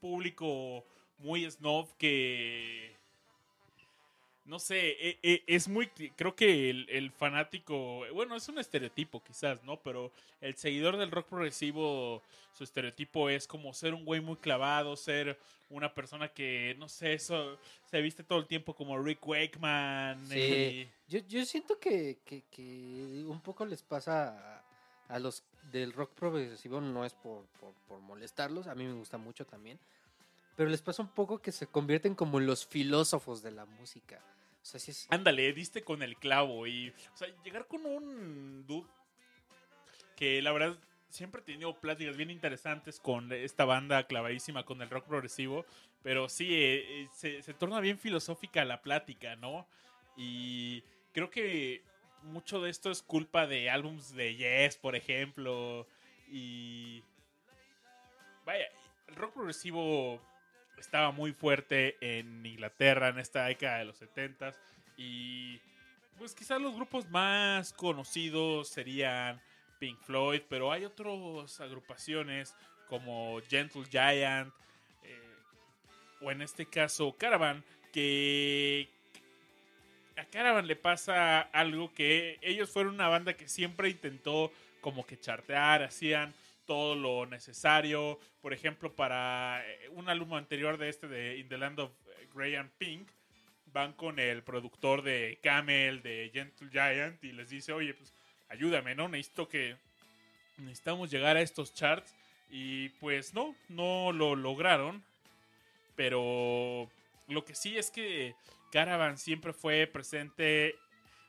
público 0.00 0.84
muy 1.18 1.48
snob 1.50 1.88
que, 1.98 2.94
no 4.44 4.58
sé, 4.58 4.90
e- 5.10 5.18
e- 5.22 5.42
es 5.46 5.68
muy, 5.68 5.86
creo 6.16 6.34
que 6.34 6.70
el, 6.70 6.86
el 6.90 7.10
fanático, 7.12 8.04
bueno, 8.12 8.34
es 8.36 8.48
un 8.48 8.58
estereotipo 8.58 9.22
quizás, 9.22 9.62
¿no? 9.64 9.78
Pero 9.80 10.10
el 10.40 10.54
seguidor 10.56 10.96
del 10.96 11.10
rock 11.10 11.28
progresivo, 11.28 12.22
su 12.52 12.64
estereotipo 12.64 13.30
es 13.30 13.46
como 13.46 13.72
ser 13.72 13.94
un 13.94 14.04
güey 14.04 14.20
muy 14.20 14.36
clavado, 14.36 14.96
ser 14.96 15.38
una 15.70 15.94
persona 15.94 16.28
que, 16.28 16.74
no 16.78 16.88
sé, 16.88 17.14
eso 17.14 17.56
se 17.90 18.00
viste 18.02 18.22
todo 18.24 18.40
el 18.40 18.46
tiempo 18.46 18.74
como 18.74 18.98
Rick 18.98 19.26
Wakeman. 19.26 20.26
Sí. 20.26 20.38
y- 20.38 20.88
Yo, 21.08 21.18
yo 21.28 21.44
siento 21.46 21.78
que, 21.78 22.18
que- 22.24 22.42
que 22.50 23.24
un 23.26 23.40
poco 23.40 23.64
les 23.64 23.82
pasa 23.82 24.62
a, 25.08 25.14
a 25.14 25.18
los 25.18 25.42
del 25.70 25.92
rock 25.92 26.12
progresivo, 26.14 26.80
no 26.80 27.04
es 27.04 27.14
por, 27.14 27.44
por, 27.60 27.72
por 27.88 28.00
molestarlos, 28.00 28.66
a 28.66 28.74
mí 28.74 28.84
me 28.84 28.92
gusta 28.94 29.16
mucho 29.18 29.46
también, 29.46 29.78
pero 30.56 30.68
les 30.68 30.82
pasa 30.82 31.02
un 31.02 31.08
poco 31.08 31.40
que 31.40 31.52
se 31.52 31.66
convierten 31.66 32.14
como 32.14 32.40
los 32.40 32.66
filósofos 32.66 33.42
de 33.42 33.52
la 33.52 33.64
música. 33.64 34.20
O 34.62 34.64
sea, 34.64 34.78
sí 34.78 34.90
es... 34.92 35.06
Ándale, 35.10 35.52
diste 35.52 35.82
con 35.82 36.02
el 36.02 36.16
clavo 36.16 36.66
y, 36.66 36.90
o 36.90 37.16
sea, 37.16 37.28
llegar 37.42 37.66
con 37.66 37.84
un 37.84 38.66
dude 38.66 38.88
que 40.16 40.40
la 40.42 40.52
verdad 40.52 40.78
siempre 41.08 41.40
he 41.40 41.44
tenido 41.44 41.74
pláticas 41.78 42.16
bien 42.16 42.30
interesantes 42.30 43.00
con 43.00 43.32
esta 43.32 43.64
banda 43.64 44.06
clavadísima 44.06 44.64
con 44.64 44.80
el 44.80 44.88
rock 44.88 45.06
progresivo, 45.06 45.66
pero 46.02 46.28
sí, 46.28 46.54
eh, 46.54 47.02
eh, 47.02 47.08
se, 47.12 47.42
se 47.42 47.54
torna 47.54 47.80
bien 47.80 47.98
filosófica 47.98 48.64
la 48.64 48.82
plática, 48.82 49.36
¿no? 49.36 49.66
Y 50.16 50.82
creo 51.12 51.30
que 51.30 51.82
mucho 52.22 52.60
de 52.60 52.70
esto 52.70 52.90
es 52.90 53.02
culpa 53.02 53.46
de 53.46 53.68
álbums 53.68 54.14
de 54.14 54.36
Yes, 54.36 54.76
por 54.76 54.96
ejemplo, 54.96 55.86
y... 56.30 57.02
Vaya, 58.44 58.66
el 59.06 59.14
rock 59.14 59.34
progresivo 59.34 60.20
estaba 60.82 61.12
muy 61.12 61.32
fuerte 61.32 61.96
en 62.00 62.44
Inglaterra 62.44 63.08
en 63.08 63.18
esta 63.18 63.44
década 63.46 63.78
de 63.78 63.84
los 63.86 63.96
70 63.98 64.52
y 64.96 65.60
pues 66.18 66.34
quizás 66.34 66.60
los 66.60 66.74
grupos 66.74 67.08
más 67.08 67.72
conocidos 67.72 68.68
serían 68.68 69.40
Pink 69.78 69.98
Floyd, 70.00 70.42
pero 70.48 70.72
hay 70.72 70.84
otras 70.84 71.60
agrupaciones 71.60 72.54
como 72.88 73.40
Gentle 73.48 73.84
Giant 73.90 74.52
eh, 75.04 75.34
o 76.20 76.30
en 76.30 76.42
este 76.42 76.66
caso 76.66 77.14
Caravan 77.16 77.64
que 77.92 78.88
a 80.16 80.24
Caravan 80.24 80.66
le 80.66 80.76
pasa 80.76 81.40
algo 81.40 81.92
que 81.94 82.38
ellos 82.42 82.70
fueron 82.70 82.94
una 82.94 83.08
banda 83.08 83.34
que 83.34 83.48
siempre 83.48 83.88
intentó 83.88 84.52
como 84.80 85.06
que 85.06 85.18
chartear, 85.18 85.84
hacían 85.84 86.34
todo 86.66 86.94
lo 86.94 87.26
necesario. 87.26 88.18
Por 88.40 88.52
ejemplo, 88.52 88.94
para 88.94 89.62
eh, 89.66 89.88
un 89.90 90.08
álbum 90.08 90.34
anterior 90.34 90.78
de 90.78 90.88
este 90.88 91.08
de 91.08 91.38
In 91.38 91.48
the 91.48 91.58
Land 91.58 91.80
of 91.80 91.92
Graham 92.34 92.70
Pink, 92.78 93.08
van 93.66 93.92
con 93.92 94.18
el 94.18 94.42
productor 94.42 95.02
de 95.02 95.38
Camel, 95.42 96.02
de 96.02 96.30
Gentle 96.32 96.68
Giant, 96.70 97.22
y 97.24 97.32
les 97.32 97.50
dice, 97.50 97.72
oye, 97.72 97.94
pues 97.94 98.12
ayúdame, 98.48 98.94
¿no? 98.94 99.08
Necesito 99.08 99.48
que... 99.48 99.76
Necesitamos 100.58 101.10
llegar 101.10 101.36
a 101.36 101.40
estos 101.40 101.74
charts. 101.74 102.14
Y 102.50 102.90
pues 103.00 103.32
no, 103.32 103.56
no 103.68 104.12
lo 104.12 104.36
lograron. 104.36 105.02
Pero 105.96 106.90
lo 107.26 107.44
que 107.44 107.54
sí 107.54 107.78
es 107.78 107.90
que 107.90 108.34
Caravan 108.70 109.18
siempre 109.18 109.52
fue 109.52 109.86
presente 109.86 110.76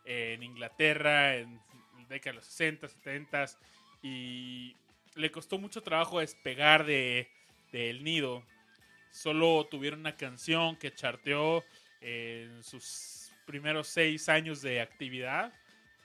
en 0.06 0.44
Inglaterra 0.44 1.36
en 1.38 1.60
la 1.98 2.08
década 2.10 2.32
de 2.32 2.36
los 2.38 2.46
60, 2.46 2.88
70 2.88 3.46
y 4.02 4.76
le 5.16 5.32
costó 5.32 5.58
mucho 5.58 5.82
trabajo 5.82 6.20
despegar 6.20 6.86
de 6.86 7.30
del 7.74 8.04
nido. 8.04 8.44
Solo 9.12 9.68
tuvieron 9.70 10.00
una 10.00 10.16
canción 10.16 10.78
que 10.78 10.94
charteó 10.94 11.66
en 12.02 12.64
sus 12.64 13.32
primeros 13.46 13.88
seis 13.88 14.30
años 14.30 14.62
de 14.62 14.80
actividad, 14.80 15.52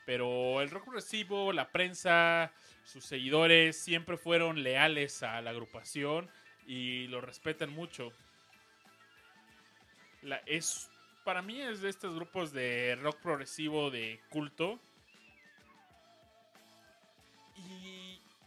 pero 0.05 0.61
el 0.61 0.71
rock 0.71 0.85
progresivo, 0.85 1.53
la 1.53 1.71
prensa, 1.71 2.53
sus 2.85 3.05
seguidores 3.05 3.77
siempre 3.77 4.17
fueron 4.17 4.63
leales 4.63 5.23
a 5.23 5.41
la 5.43 5.51
agrupación 5.51 6.29
y 6.67 7.07
lo 7.09 7.21
respetan 7.21 7.71
mucho. 7.71 8.13
La, 10.23 10.37
es 10.47 10.91
para 11.25 11.43
mí 11.43 11.61
es 11.61 11.83
de 11.83 11.91
estos 11.91 12.15
grupos 12.15 12.53
de 12.53 12.97
rock 13.03 13.19
progresivo 13.21 13.91
de 13.91 14.21
culto. 14.31 14.81
Y 17.57 17.98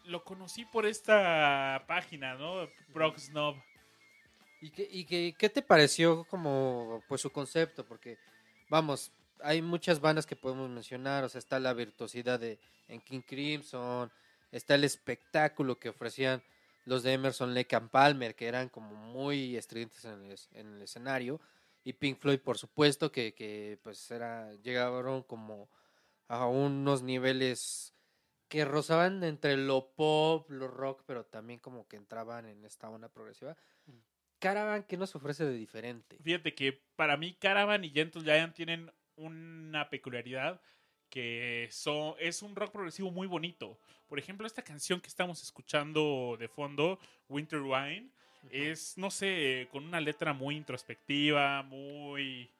lo 0.05 0.23
conocí 0.23 0.65
por 0.65 0.85
esta 0.85 1.83
página, 1.87 2.35
¿no? 2.35 2.67
Prog 2.93 3.19
Snob. 3.19 3.55
¿Y, 4.61 4.69
qué, 4.69 4.87
y 4.89 5.05
qué, 5.05 5.33
qué 5.37 5.49
te 5.49 5.61
pareció 5.61 6.23
como 6.25 7.03
pues 7.07 7.21
su 7.21 7.31
concepto? 7.31 7.85
Porque, 7.85 8.17
vamos, 8.69 9.11
hay 9.41 9.61
muchas 9.61 9.99
bandas 9.99 10.25
que 10.25 10.35
podemos 10.35 10.69
mencionar, 10.69 11.23
o 11.23 11.29
sea, 11.29 11.39
está 11.39 11.59
la 11.59 11.73
virtuosidad 11.73 12.39
de 12.39 12.59
en 12.87 13.01
King 13.01 13.21
Crimson, 13.21 14.11
está 14.51 14.75
el 14.75 14.83
espectáculo 14.83 15.79
que 15.79 15.89
ofrecían 15.89 16.43
los 16.85 17.03
de 17.03 17.13
Emerson, 17.13 17.53
Lake 17.53 17.75
and 17.75 17.89
Palmer, 17.89 18.35
que 18.35 18.47
eran 18.47 18.69
como 18.69 18.95
muy 18.95 19.55
estridentes 19.55 20.03
en 20.05 20.25
el, 20.25 20.39
en 20.53 20.75
el 20.75 20.81
escenario, 20.81 21.39
y 21.83 21.93
Pink 21.93 22.19
Floyd, 22.19 22.39
por 22.39 22.57
supuesto, 22.57 23.11
que, 23.11 23.33
que 23.33 23.79
pues 23.81 24.11
era, 24.11 24.53
llegaron 24.55 25.23
como 25.23 25.69
a 26.27 26.45
unos 26.45 27.01
niveles 27.01 27.93
que 28.51 28.65
rozaban 28.65 29.23
entre 29.23 29.55
lo 29.55 29.93
pop, 29.95 30.49
lo 30.49 30.67
rock, 30.67 31.03
pero 31.05 31.23
también 31.23 31.57
como 31.61 31.87
que 31.87 31.95
entraban 31.95 32.45
en 32.45 32.65
esta 32.65 32.89
onda 32.89 33.07
progresiva. 33.07 33.55
Caravan, 34.39 34.83
¿qué 34.83 34.97
nos 34.97 35.15
ofrece 35.15 35.45
de 35.45 35.53
diferente? 35.53 36.17
Fíjate 36.21 36.53
que 36.53 36.83
para 36.97 37.15
mí 37.15 37.33
Caravan 37.35 37.85
y 37.85 37.91
Gentle 37.91 38.23
Giant 38.23 38.53
tienen 38.53 38.91
una 39.15 39.89
peculiaridad 39.89 40.59
que 41.09 41.69
son, 41.71 42.15
es 42.19 42.41
un 42.41 42.53
rock 42.57 42.73
progresivo 42.73 43.09
muy 43.09 43.25
bonito. 43.25 43.79
Por 44.09 44.19
ejemplo, 44.19 44.45
esta 44.45 44.63
canción 44.63 44.99
que 44.99 45.07
estamos 45.07 45.41
escuchando 45.41 46.35
de 46.37 46.49
fondo, 46.49 46.99
Winter 47.29 47.61
Wine, 47.61 48.09
es, 48.49 48.97
no 48.97 49.11
sé, 49.11 49.69
con 49.71 49.85
una 49.85 50.01
letra 50.01 50.33
muy 50.33 50.57
introspectiva, 50.57 51.63
muy... 51.63 52.51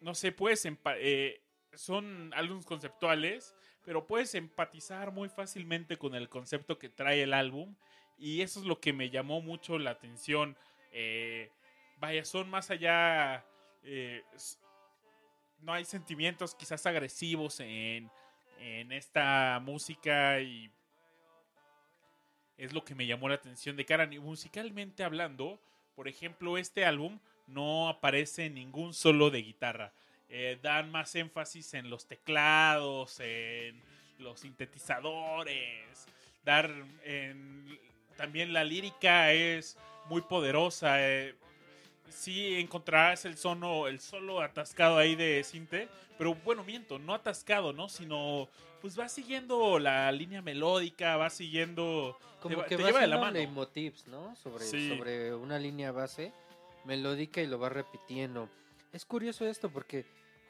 No 0.00 0.12
sé, 0.16 0.34
eh, 0.96 1.40
son 1.74 2.34
álbumes 2.34 2.66
conceptuales, 2.66 3.54
pero 3.84 4.06
puedes 4.06 4.34
empatizar 4.34 5.12
muy 5.12 5.28
fácilmente 5.28 5.96
con 5.96 6.14
el 6.14 6.28
concepto 6.28 6.78
que 6.78 6.88
trae 6.88 7.22
el 7.22 7.34
álbum. 7.34 7.74
Y 8.18 8.42
eso 8.42 8.60
es 8.60 8.66
lo 8.66 8.80
que 8.80 8.92
me 8.92 9.10
llamó 9.10 9.40
mucho 9.40 9.78
la 9.78 9.90
atención. 9.90 10.56
Eh, 10.92 11.50
vaya, 11.98 12.24
son 12.24 12.48
más 12.50 12.70
allá... 12.70 13.44
eh, 13.82 14.22
no 15.60 15.72
hay 15.72 15.84
sentimientos 15.84 16.54
quizás 16.54 16.84
agresivos 16.86 17.60
en, 17.60 18.10
en 18.58 18.92
esta 18.92 19.60
música 19.62 20.40
y 20.40 20.70
es 22.58 22.72
lo 22.72 22.84
que 22.84 22.94
me 22.94 23.06
llamó 23.06 23.28
la 23.28 23.36
atención 23.36 23.76
de 23.76 23.84
Karan. 23.84 24.12
Y 24.12 24.18
musicalmente 24.18 25.04
hablando, 25.04 25.60
por 25.94 26.08
ejemplo, 26.08 26.58
este 26.58 26.84
álbum 26.84 27.18
no 27.46 27.88
aparece 27.88 28.50
ningún 28.50 28.92
solo 28.92 29.30
de 29.30 29.42
guitarra. 29.42 29.92
Eh, 30.34 30.58
dan 30.62 30.90
más 30.90 31.14
énfasis 31.14 31.74
en 31.74 31.90
los 31.90 32.06
teclados, 32.06 33.20
en 33.20 33.78
los 34.18 34.40
sintetizadores. 34.40 36.06
Dar 36.44 36.70
en- 37.04 37.78
también 38.16 38.52
la 38.54 38.64
lírica 38.64 39.32
es 39.32 39.76
muy 40.08 40.22
poderosa. 40.22 40.96
eh, 41.00 41.34
sí 42.08 42.56
encontrarás 42.60 43.24
el 43.24 43.36
sono, 43.38 43.88
el 43.88 43.98
solo 44.00 44.40
atascado 44.42 44.98
ahí 44.98 45.14
de 45.16 45.42
Sinte, 45.44 45.88
pero 46.18 46.34
bueno, 46.34 46.62
miento, 46.62 46.98
no 46.98 47.14
atascado, 47.14 47.72
¿no? 47.72 47.88
Sino 47.88 48.48
pues 48.82 48.98
va 48.98 49.08
siguiendo 49.08 49.78
la 49.78 50.10
línea 50.12 50.42
melódica, 50.42 51.16
va 51.16 51.30
siguiendo 51.30 52.18
Como 52.42 52.62
te, 52.64 52.68
que 52.70 52.76
te 52.76 52.82
va 52.82 52.88
lleva 52.88 53.00
de 53.00 53.06
la 53.06 53.18
mano. 53.18 53.32
leitmotivs, 53.32 54.06
¿no? 54.08 54.34
Sobre, 54.36 54.64
Sí. 54.64 54.88
sobre 54.90 55.34
una 55.34 55.58
línea 55.58 55.92
base. 55.92 56.32
melódica 56.84 57.40
y 57.40 57.46
lo 57.46 57.58
va 57.60 57.68
repitiendo. 57.68 58.48
Es 58.92 59.04
curioso 59.06 59.46
esto 59.46 59.70
porque 59.70 60.04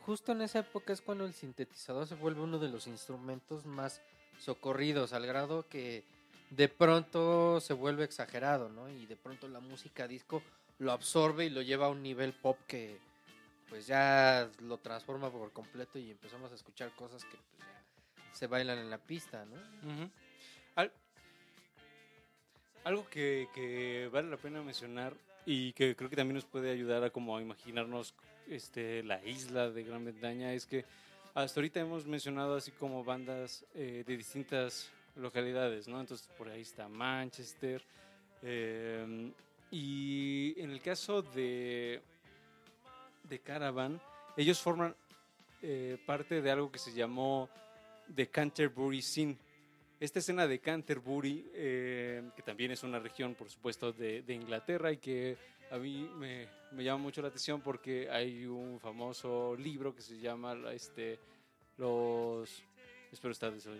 justo 0.04 0.32
en 0.32 0.42
esa 0.42 0.60
época 0.60 0.92
es 0.92 1.00
cuando 1.00 1.24
el 1.24 1.32
sintetizador 1.32 2.06
se 2.06 2.14
vuelve 2.14 2.40
uno 2.42 2.58
de 2.58 2.68
los 2.68 2.86
instrumentos 2.86 3.64
más 3.66 4.00
socorridos, 4.38 5.12
al 5.12 5.26
grado 5.26 5.66
que 5.68 6.04
de 6.50 6.68
pronto 6.68 7.60
se 7.60 7.72
vuelve 7.72 8.04
exagerado, 8.04 8.68
¿no? 8.68 8.88
Y 8.88 9.06
de 9.06 9.16
pronto 9.16 9.48
la 9.48 9.60
música 9.60 10.06
disco 10.08 10.42
lo 10.78 10.92
absorbe 10.92 11.46
y 11.46 11.50
lo 11.50 11.62
lleva 11.62 11.86
a 11.86 11.90
un 11.90 12.02
nivel 12.02 12.32
pop 12.32 12.58
que 12.66 12.98
pues 13.68 13.86
ya 13.86 14.50
lo 14.60 14.76
transforma 14.78 15.30
por 15.30 15.50
completo 15.52 15.98
y 15.98 16.10
empezamos 16.10 16.52
a 16.52 16.54
escuchar 16.56 16.90
cosas 16.94 17.24
que 17.24 17.36
pues, 17.56 17.60
ya 17.68 18.34
se 18.34 18.46
bailan 18.46 18.78
en 18.78 18.90
la 18.90 18.98
pista, 18.98 19.44
¿no? 19.46 19.56
Al- 20.76 20.92
algo 22.84 23.08
que, 23.08 23.48
que 23.54 24.10
vale 24.12 24.28
la 24.28 24.36
pena 24.36 24.60
mencionar 24.62 25.14
y 25.46 25.72
que 25.72 25.94
creo 25.96 26.10
que 26.10 26.16
también 26.16 26.34
nos 26.34 26.44
puede 26.44 26.70
ayudar 26.70 27.02
a 27.04 27.10
como 27.10 27.36
a 27.36 27.40
imaginarnos 27.42 28.14
este, 28.48 29.02
la 29.02 29.24
isla 29.24 29.70
de 29.70 29.84
Gran 29.84 30.04
Bretaña 30.04 30.52
es 30.52 30.66
que 30.66 30.84
hasta 31.34 31.60
ahorita 31.60 31.80
hemos 31.80 32.06
mencionado 32.06 32.56
así 32.56 32.70
como 32.72 33.04
bandas 33.04 33.64
eh, 33.74 34.04
de 34.06 34.16
distintas 34.16 34.90
localidades, 35.16 35.88
¿no? 35.88 36.00
Entonces 36.00 36.28
por 36.36 36.48
ahí 36.48 36.62
está 36.62 36.88
Manchester. 36.88 37.82
eh, 38.42 39.32
y 39.70 40.54
en 40.60 40.70
el 40.70 40.82
caso 40.82 41.22
de, 41.22 42.02
de 43.22 43.38
Caravan, 43.38 43.98
ellos 44.36 44.60
forman 44.60 44.94
eh, 45.62 45.96
parte 46.04 46.42
de 46.42 46.50
algo 46.50 46.70
que 46.70 46.78
se 46.78 46.92
llamó 46.92 47.48
The 48.14 48.28
Canterbury 48.28 49.00
Scene. 49.00 49.38
Esta 49.98 50.18
escena 50.18 50.46
de 50.46 50.58
Canterbury, 50.58 51.50
que 51.54 52.42
también 52.44 52.72
es 52.72 52.82
una 52.82 52.98
región, 52.98 53.34
por 53.34 53.48
supuesto, 53.48 53.92
de 53.92 54.24
Inglaterra 54.28 54.90
y 54.92 54.98
que 54.98 55.38
a 55.70 55.78
mí 55.78 56.10
me, 56.16 56.48
me 56.74 56.84
llama 56.84 57.02
mucho 57.02 57.22
la 57.22 57.28
atención 57.28 57.60
porque 57.60 58.08
hay 58.10 58.46
un 58.46 58.78
famoso 58.80 59.54
libro 59.56 59.94
que 59.94 60.02
se 60.02 60.18
llama 60.18 60.56
este, 60.72 61.18
Los... 61.78 62.62
Espero, 63.10 63.32
estar, 63.32 63.52
esp- 63.52 63.70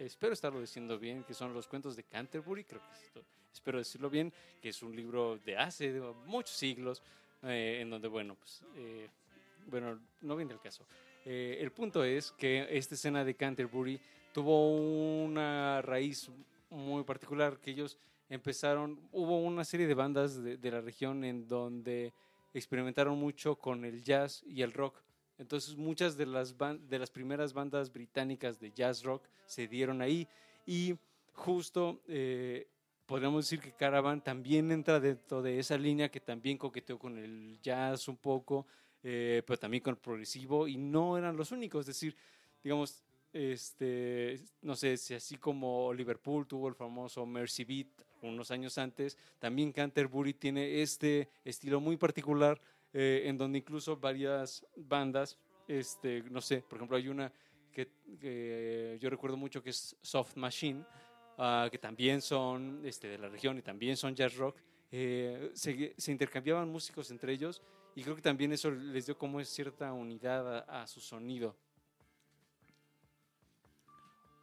espero 0.00 0.32
estarlo 0.32 0.60
diciendo 0.60 0.98
bien, 0.98 1.22
que 1.24 1.32
son 1.34 1.54
los 1.54 1.68
cuentos 1.68 1.94
de 1.94 2.02
Canterbury, 2.04 2.64
creo 2.64 2.80
que 2.80 3.06
esto- 3.06 3.24
espero 3.52 3.78
decirlo 3.78 4.10
bien, 4.10 4.32
que 4.60 4.70
es 4.70 4.82
un 4.82 4.94
libro 4.96 5.38
de 5.44 5.56
hace 5.56 5.92
de 5.92 6.00
muchos 6.26 6.56
siglos, 6.56 7.02
eh, 7.44 7.78
en 7.80 7.90
donde, 7.90 8.08
bueno, 8.08 8.34
pues, 8.34 8.62
eh, 8.76 9.08
bueno, 9.66 10.00
no 10.22 10.34
viene 10.36 10.52
el 10.54 10.60
caso. 10.60 10.84
Eh, 11.24 11.58
el 11.60 11.70
punto 11.70 12.02
es 12.02 12.32
que 12.32 12.66
esta 12.70 12.94
escena 12.96 13.24
de 13.24 13.34
Canterbury 13.34 14.00
tuvo 14.32 14.76
una 15.24 15.80
raíz 15.82 16.28
muy 16.70 17.04
particular, 17.04 17.58
que 17.58 17.70
ellos 17.70 17.96
empezaron, 18.28 19.00
hubo 19.12 19.38
una 19.42 19.64
serie 19.64 19.86
de 19.86 19.94
bandas 19.94 20.42
de, 20.42 20.56
de 20.56 20.70
la 20.70 20.80
región 20.80 21.24
en 21.24 21.48
donde 21.48 22.12
experimentaron 22.54 23.18
mucho 23.18 23.56
con 23.56 23.84
el 23.84 24.02
jazz 24.02 24.42
y 24.46 24.62
el 24.62 24.72
rock. 24.72 25.02
Entonces 25.38 25.76
muchas 25.76 26.16
de 26.16 26.26
las, 26.26 26.56
de 26.58 26.98
las 26.98 27.10
primeras 27.10 27.52
bandas 27.52 27.92
británicas 27.92 28.58
de 28.58 28.72
jazz 28.72 29.02
rock 29.04 29.24
se 29.46 29.68
dieron 29.68 30.02
ahí 30.02 30.26
y 30.66 30.96
justo 31.32 32.02
eh, 32.08 32.66
podríamos 33.06 33.44
decir 33.44 33.60
que 33.60 33.72
Caravan 33.72 34.22
también 34.22 34.72
entra 34.72 34.98
dentro 34.98 35.40
de 35.40 35.58
esa 35.60 35.78
línea 35.78 36.10
que 36.10 36.20
también 36.20 36.58
coqueteó 36.58 36.98
con 36.98 37.16
el 37.16 37.58
jazz 37.62 38.08
un 38.08 38.16
poco, 38.16 38.66
eh, 39.02 39.42
pero 39.46 39.58
también 39.58 39.82
con 39.82 39.92
el 39.92 40.00
progresivo 40.00 40.66
y 40.66 40.76
no 40.76 41.16
eran 41.16 41.36
los 41.36 41.52
únicos, 41.52 41.82
es 41.82 41.86
decir, 41.86 42.16
digamos, 42.62 43.04
este, 43.32 44.40
no 44.62 44.74
sé, 44.74 44.96
si 44.96 45.14
así 45.14 45.36
como 45.36 45.92
Liverpool 45.94 46.48
tuvo 46.48 46.66
el 46.68 46.74
famoso 46.74 47.24
Mercy 47.24 47.64
Beat 47.64 48.07
unos 48.22 48.50
años 48.50 48.78
antes, 48.78 49.16
también 49.38 49.72
Canterbury 49.72 50.34
tiene 50.34 50.82
este 50.82 51.28
estilo 51.44 51.80
muy 51.80 51.96
particular 51.96 52.60
eh, 52.92 53.22
en 53.26 53.36
donde 53.36 53.58
incluso 53.58 53.96
varias 53.96 54.66
bandas, 54.76 55.38
este, 55.66 56.22
no 56.30 56.40
sé, 56.40 56.62
por 56.62 56.78
ejemplo 56.78 56.96
hay 56.96 57.08
una 57.08 57.32
que, 57.70 58.98
yo 59.00 59.10
recuerdo 59.10 59.36
mucho 59.36 59.62
que 59.62 59.70
es 59.70 59.96
Soft 60.02 60.36
Machine, 60.36 60.84
ah, 61.36 61.68
que 61.70 61.78
también 61.78 62.20
son 62.20 62.80
este, 62.84 63.08
de 63.08 63.18
la 63.18 63.28
región 63.28 63.58
y 63.58 63.62
también 63.62 63.96
son 63.96 64.14
jazz 64.14 64.36
rock, 64.36 64.56
eh, 64.90 65.50
se, 65.54 65.94
intercambiaban 66.10 66.68
músicos 66.68 67.10
entre 67.10 67.32
ellos 67.32 67.62
y 67.94 68.02
creo 68.02 68.16
que 68.16 68.22
también 68.22 68.52
eso 68.52 68.70
les 68.70 69.06
dio 69.06 69.16
como 69.16 69.44
cierta 69.44 69.92
unidad 69.92 70.64
a 70.68 70.86
su 70.86 71.00
sonido. 71.00 71.56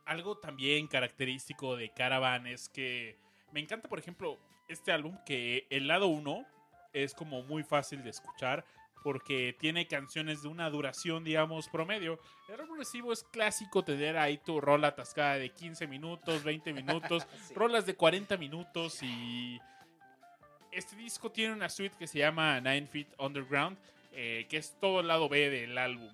Algo 0.06 0.38
también 0.38 0.88
característico 0.88 1.76
de 1.76 1.92
Caravan 1.92 2.46
es 2.46 2.70
que 2.70 3.18
me 3.56 3.62
encanta, 3.62 3.88
por 3.88 4.00
ejemplo, 4.00 4.38
este 4.68 4.92
álbum 4.92 5.18
que 5.26 5.66
el 5.70 5.88
lado 5.88 6.08
1 6.08 6.46
es 6.92 7.14
como 7.14 7.42
muy 7.44 7.64
fácil 7.64 8.04
de 8.04 8.10
escuchar 8.10 8.66
porque 9.02 9.56
tiene 9.58 9.88
canciones 9.88 10.42
de 10.42 10.50
una 10.50 10.70
duración, 10.70 11.24
digamos, 11.24 11.70
promedio. 11.70 12.20
El 12.50 12.58
rock 12.58 12.68
progresivo 12.68 13.14
es 13.14 13.24
clásico 13.24 13.86
tener 13.86 14.18
ahí 14.18 14.40
tu 14.40 14.60
rola 14.60 14.90
atascada 14.90 15.38
de 15.38 15.52
15 15.52 15.88
minutos, 15.88 16.44
20 16.44 16.74
minutos, 16.74 17.26
rolas 17.56 17.86
de 17.86 17.96
40 17.96 18.36
minutos 18.36 19.02
y 19.02 19.58
este 20.74 20.98
disco 20.98 21.32
tiene 21.32 21.54
una 21.54 21.70
suite 21.70 21.96
que 21.98 22.08
se 22.08 22.20
llama 22.20 22.60
Nine 22.60 22.88
Feet 22.88 23.08
Underground, 23.18 23.78
eh, 24.12 24.48
que 24.50 24.58
es 24.58 24.76
todo 24.82 25.00
el 25.00 25.08
lado 25.08 25.30
B 25.30 25.50
del 25.50 25.78
álbum. 25.78 26.14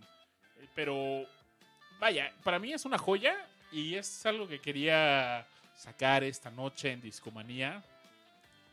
Pero 0.75 1.25
vaya, 1.99 2.31
para 2.43 2.59
mí 2.59 2.71
es 2.71 2.85
una 2.85 2.99
joya 2.99 3.35
y 3.71 3.95
es 3.95 4.27
algo 4.27 4.47
que 4.47 4.59
quería 4.59 5.47
sacar 5.81 6.23
esta 6.23 6.51
noche 6.51 6.91
en 6.91 7.01
Discomanía. 7.01 7.83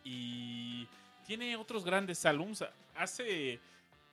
Y 0.05 0.86
tiene 1.26 1.56
otros 1.56 1.85
grandes 1.85 2.26
álbums. 2.26 2.64
Hace 2.94 3.60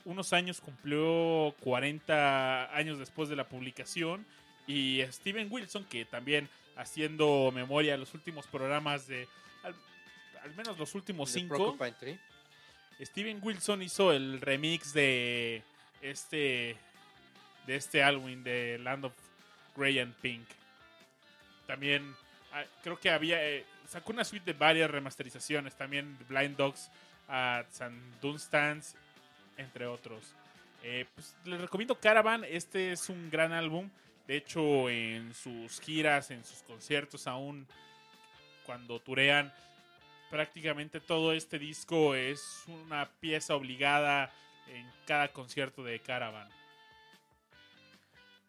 unos 0.06 0.32
años 0.32 0.62
cumplió 0.62 1.54
40 1.60 2.76
años 2.76 2.98
después 2.98 3.28
de 3.28 3.36
la 3.36 3.50
publicación. 3.50 4.26
Y 4.66 5.02
Steven 5.12 5.48
Wilson, 5.52 5.84
que 5.86 6.06
también 6.06 6.50
haciendo 6.78 7.52
memoria 7.54 7.98
los 7.98 8.14
últimos 8.14 8.48
programas 8.48 9.08
de... 9.08 9.28
Al, 9.64 9.76
al 10.44 10.56
menos 10.56 10.78
los 10.78 10.96
últimos 10.96 11.32
The 11.34 11.40
cinco. 11.42 11.78
Steven 13.02 13.40
Wilson 13.44 13.82
hizo 13.82 14.14
el 14.14 14.40
remix 14.40 14.94
de 14.94 15.64
este 16.02 16.78
de 17.68 17.76
este 17.76 18.04
álbum 18.04 18.42
de 18.44 18.78
Land 18.80 19.06
of 19.06 19.14
Grey 19.76 20.00
and 20.00 20.14
Pink. 20.16 20.48
También 21.68 22.16
creo 22.84 23.00
que 23.00 23.10
había 23.10 23.44
eh, 23.48 23.66
sacó 23.88 24.14
una 24.14 24.24
suite 24.24 24.54
de 24.54 24.58
varias 24.58 24.90
remasterizaciones, 24.90 25.76
también 25.76 26.18
Blind 26.28 26.56
Dogs 26.56 26.90
at 27.28 27.66
San 27.72 28.00
Dunstans, 28.22 28.96
entre 29.58 29.86
otros. 29.86 30.34
Eh, 30.84 31.06
pues, 31.16 31.36
les 31.46 31.60
recomiendo 31.60 32.00
Caravan, 32.00 32.44
este 32.44 32.92
es 32.92 33.10
un 33.10 33.30
gran 33.30 33.52
álbum. 33.52 33.90
De 34.28 34.38
hecho, 34.38 34.90
en 34.90 35.34
sus 35.34 35.80
giras, 35.82 36.32
en 36.32 36.44
sus 36.44 36.62
conciertos, 36.64 37.28
aún 37.28 37.68
cuando 38.66 39.00
turean, 39.00 39.54
prácticamente 40.32 41.00
todo 41.00 41.34
este 41.34 41.60
disco 41.60 42.16
es 42.16 42.64
una 42.68 43.10
pieza 43.20 43.56
obligada 43.56 44.34
en 44.68 44.86
cada 45.06 45.28
concierto 45.28 45.84
de 45.84 46.00
Caravan. 46.00 46.50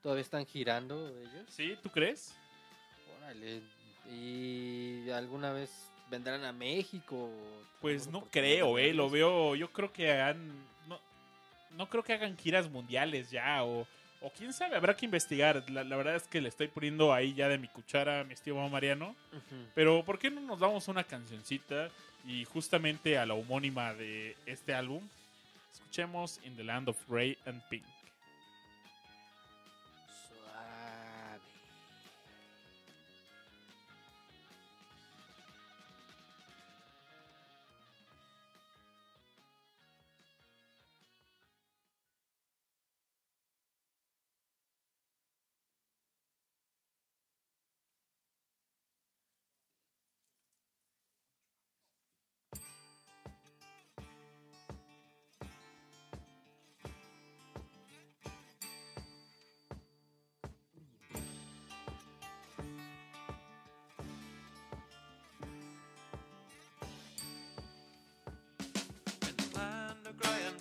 Todavía 0.02 0.22
están 0.22 0.46
girando 0.46 1.08
ellos. 1.08 1.46
¿Sí? 1.48 1.76
¿Tú 1.82 1.90
crees? 1.90 2.34
Órale. 3.18 3.75
¿Y 4.10 5.10
alguna 5.10 5.52
vez 5.52 5.70
vendrán 6.10 6.44
a 6.44 6.52
México? 6.52 7.30
Pues 7.80 8.04
¿Tenemos 8.04 8.24
no 8.24 8.30
creo, 8.30 8.78
eh. 8.78 8.92
Lo 8.92 9.10
veo. 9.10 9.54
Yo 9.54 9.72
creo 9.72 9.92
que 9.92 10.10
hagan. 10.12 10.52
No, 10.88 11.00
no 11.76 11.88
creo 11.88 12.02
que 12.02 12.12
hagan 12.12 12.36
giras 12.36 12.70
mundiales 12.70 13.30
ya. 13.30 13.64
O, 13.64 13.86
o 14.20 14.30
quién 14.30 14.52
sabe, 14.52 14.76
habrá 14.76 14.96
que 14.96 15.04
investigar. 15.04 15.68
La, 15.70 15.84
la 15.84 15.96
verdad 15.96 16.16
es 16.16 16.26
que 16.28 16.40
le 16.40 16.48
estoy 16.48 16.68
poniendo 16.68 17.12
ahí 17.12 17.34
ya 17.34 17.48
de 17.48 17.58
mi 17.58 17.68
cuchara 17.68 18.20
a 18.20 18.24
mi 18.24 18.34
estimado 18.34 18.68
Mariano. 18.68 19.14
Pero 19.74 20.04
¿por 20.04 20.18
qué 20.18 20.30
no 20.30 20.40
nos 20.40 20.60
damos 20.60 20.88
una 20.88 21.04
cancioncita? 21.04 21.90
Y 22.26 22.44
justamente 22.44 23.18
a 23.18 23.26
la 23.26 23.34
homónima 23.34 23.94
de 23.94 24.36
este 24.46 24.74
álbum. 24.74 25.06
Escuchemos 25.72 26.40
In 26.44 26.56
the 26.56 26.64
Land 26.64 26.88
of 26.88 26.96
Grey 27.08 27.36
and 27.46 27.62
Pink. 27.68 27.84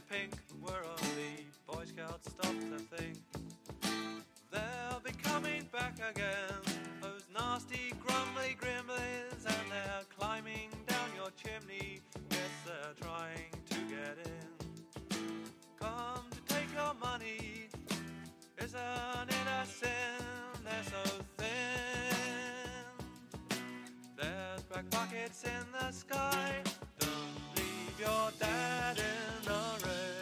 pink 0.10 0.32
were 0.61 0.84
all 0.88 0.98
the 1.15 1.44
Boy 1.68 1.84
Scouts 1.86 2.30
stopped 2.30 2.61
to 2.61 2.95
thing. 2.95 3.18
They'll 4.52 5.02
be 5.03 5.11
coming 5.23 5.68
back 5.72 5.95
again, 5.95 6.60
those 7.02 7.23
nasty 7.34 7.94
grumbly 8.06 8.56
gremlins, 8.61 9.45
and 9.45 9.72
they're 9.72 10.03
climbing 10.18 10.69
down 10.88 11.10
your 11.15 11.30
chimney. 11.32 12.02
Yes, 12.30 12.52
they're 12.65 12.94
trying 13.02 13.52
to 13.69 13.76
get 13.94 14.18
in. 14.26 15.18
Come 15.80 16.26
to 16.32 16.53
take 16.53 16.72
your 16.73 16.94
money, 17.02 17.69
isn't 18.60 19.30
it 19.30 19.48
a 19.61 19.65
sin? 19.65 20.22
They're 20.64 20.84
so 20.84 21.22
thin. 21.38 22.86
There's 24.18 24.61
black 24.64 24.90
pockets 24.91 25.44
in 25.44 25.65
the 25.72 25.91
sky 25.91 26.64
your 27.99 28.31
dad 28.39 28.97
in 28.97 29.45
the 29.45 29.88
rain. 29.88 30.15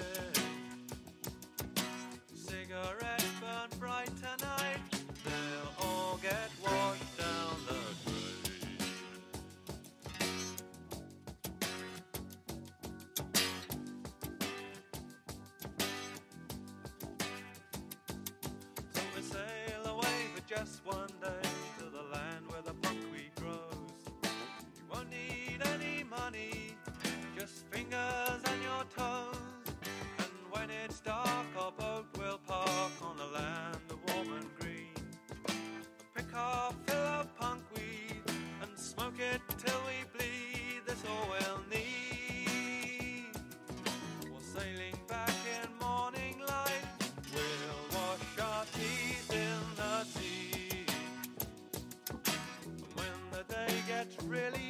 Really 54.34 54.63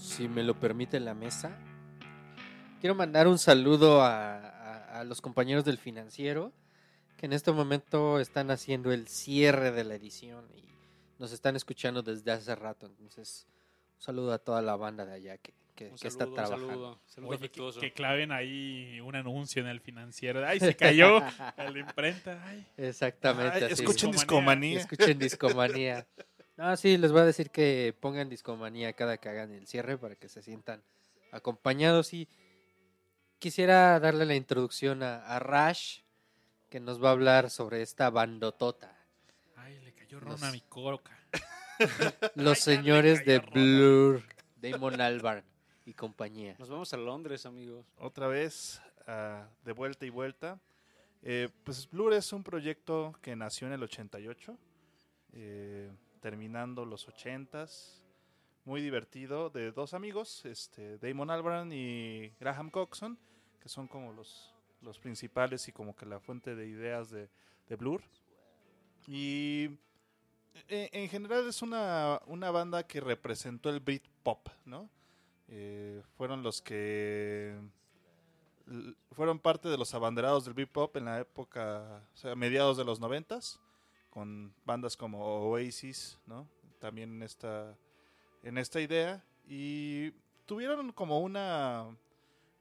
si 0.00 0.28
me 0.28 0.42
lo 0.42 0.58
permite 0.58 0.98
la 1.00 1.14
mesa, 1.14 1.56
quiero 2.80 2.94
mandar 2.94 3.28
un 3.28 3.38
saludo 3.38 4.02
a, 4.02 4.36
a- 4.38 5.00
a 5.00 5.04
los 5.04 5.20
compañeros 5.20 5.64
del 5.64 5.78
financiero 5.78 6.52
que 7.16 7.26
en 7.26 7.32
este 7.34 7.52
momento 7.52 8.18
están 8.18 8.50
haciendo 8.50 8.92
el 8.92 9.06
cierre 9.06 9.70
de 9.72 9.84
la 9.84 9.94
edición 9.94 10.46
y 10.56 10.64
nos 11.18 11.32
están 11.32 11.54
escuchando 11.54 12.02
desde 12.02 12.32
hace 12.32 12.54
rato. 12.54 12.86
Entonces, 12.86 13.46
un 13.98 14.02
saludo 14.02 14.32
a 14.32 14.38
toda 14.38 14.62
la 14.62 14.74
banda 14.76 15.04
de 15.04 15.12
allá 15.14 15.36
que, 15.36 15.52
que- 15.74 15.88
Un 15.90 15.96
que 15.96 16.08
está 16.08 16.24
saludo, 16.24 16.30
un 16.30 16.34
trabajando. 16.34 16.66
saludo, 16.72 17.00
saludo 17.06 17.30
Oye, 17.70 17.80
que, 17.80 17.92
claven 17.92 18.32
ahí 18.32 19.00
un 19.00 19.14
anuncio 19.16 19.60
en 19.62 19.68
el 19.68 19.80
financiero. 19.80 20.46
Ay, 20.46 20.60
se 20.60 20.74
cayó 20.74 21.18
a 21.18 21.54
la 21.70 21.78
imprenta. 21.78 22.42
Ay. 22.46 22.66
Exactamente. 22.78 23.58
Ay, 23.58 23.62
así. 23.64 23.74
escuchen 23.74 24.10
discomanía. 24.12 24.80
Escuchen 24.80 25.18
discomanía. 25.18 26.06
No, 26.60 26.76
sí, 26.76 26.98
les 26.98 27.10
voy 27.10 27.22
a 27.22 27.24
decir 27.24 27.48
que 27.48 27.96
pongan 27.98 28.28
discomanía 28.28 28.92
cada 28.92 29.16
que 29.16 29.30
hagan 29.30 29.50
el 29.50 29.66
cierre 29.66 29.96
para 29.96 30.14
que 30.14 30.28
se 30.28 30.42
sientan 30.42 30.82
acompañados. 31.32 32.12
Y 32.12 32.28
quisiera 33.38 33.98
darle 33.98 34.26
la 34.26 34.34
introducción 34.34 35.02
a, 35.02 35.24
a 35.24 35.38
Rash, 35.38 36.00
que 36.68 36.78
nos 36.78 37.02
va 37.02 37.08
a 37.08 37.12
hablar 37.12 37.48
sobre 37.48 37.80
esta 37.80 38.10
bandotota. 38.10 38.94
Ay, 39.56 39.80
le 39.80 39.94
cayó 39.94 40.20
ron 40.20 40.32
Los- 40.32 40.42
a 40.42 40.52
mi 40.52 40.60
coca. 40.60 41.18
Los 42.34 42.68
Ay, 42.68 42.76
señores 42.76 43.24
de 43.24 43.38
Blur, 43.38 44.22
Damon 44.56 45.00
Albarn 45.00 45.44
y 45.86 45.94
compañía. 45.94 46.56
Nos 46.58 46.68
vamos 46.68 46.92
a 46.92 46.98
Londres, 46.98 47.46
amigos. 47.46 47.86
Otra 47.96 48.26
vez 48.28 48.82
ah, 49.06 49.48
de 49.64 49.72
vuelta 49.72 50.04
y 50.04 50.10
vuelta. 50.10 50.60
Eh, 51.22 51.48
pues 51.64 51.88
Blur 51.88 52.12
es 52.12 52.34
un 52.34 52.44
proyecto 52.44 53.16
que 53.22 53.34
nació 53.34 53.66
en 53.66 53.72
el 53.72 53.82
88, 53.82 54.58
eh, 55.32 55.90
terminando 56.20 56.84
los 56.84 57.08
80s. 57.08 58.00
Muy 58.64 58.82
divertido, 58.82 59.50
de 59.50 59.72
dos 59.72 59.94
amigos, 59.94 60.44
este, 60.44 60.98
Damon 60.98 61.30
Albarn 61.30 61.72
y 61.72 62.28
Graham 62.38 62.70
Coxon, 62.70 63.18
que 63.58 63.68
son 63.68 63.88
como 63.88 64.12
los, 64.12 64.54
los 64.82 64.98
principales 64.98 65.66
y 65.68 65.72
como 65.72 65.96
que 65.96 66.06
la 66.06 66.20
fuente 66.20 66.54
de 66.54 66.66
ideas 66.68 67.10
de, 67.10 67.28
Blur. 67.76 68.02
Y 69.06 69.78
e- 70.68 70.90
en 70.92 71.08
general 71.08 71.48
es 71.48 71.62
una, 71.62 72.20
una 72.26 72.50
banda 72.50 72.86
que 72.86 73.00
representó 73.00 73.70
el 73.70 73.80
Britpop, 73.80 74.48
¿no? 74.66 74.90
Eh, 75.48 76.02
fueron 76.16 76.42
los 76.42 76.60
que 76.60 77.56
fueron 79.12 79.38
parte 79.38 79.68
de 79.68 79.76
los 79.76 79.94
abanderados 79.94 80.44
del 80.44 80.54
Britpop 80.54 80.96
en 80.96 81.06
la 81.06 81.20
época, 81.20 82.02
o 82.14 82.16
sea, 82.16 82.34
mediados 82.36 82.76
de 82.76 82.84
los 82.84 83.00
noventas, 83.00 83.58
con 84.10 84.52
bandas 84.64 84.96
como 84.96 85.24
Oasis, 85.50 86.18
¿no? 86.26 86.46
También 86.78 87.14
en 87.14 87.22
esta, 87.22 87.76
en 88.42 88.58
esta 88.58 88.80
idea. 88.80 89.24
Y 89.48 90.12
tuvieron 90.46 90.92
como 90.92 91.20
una, 91.20 91.86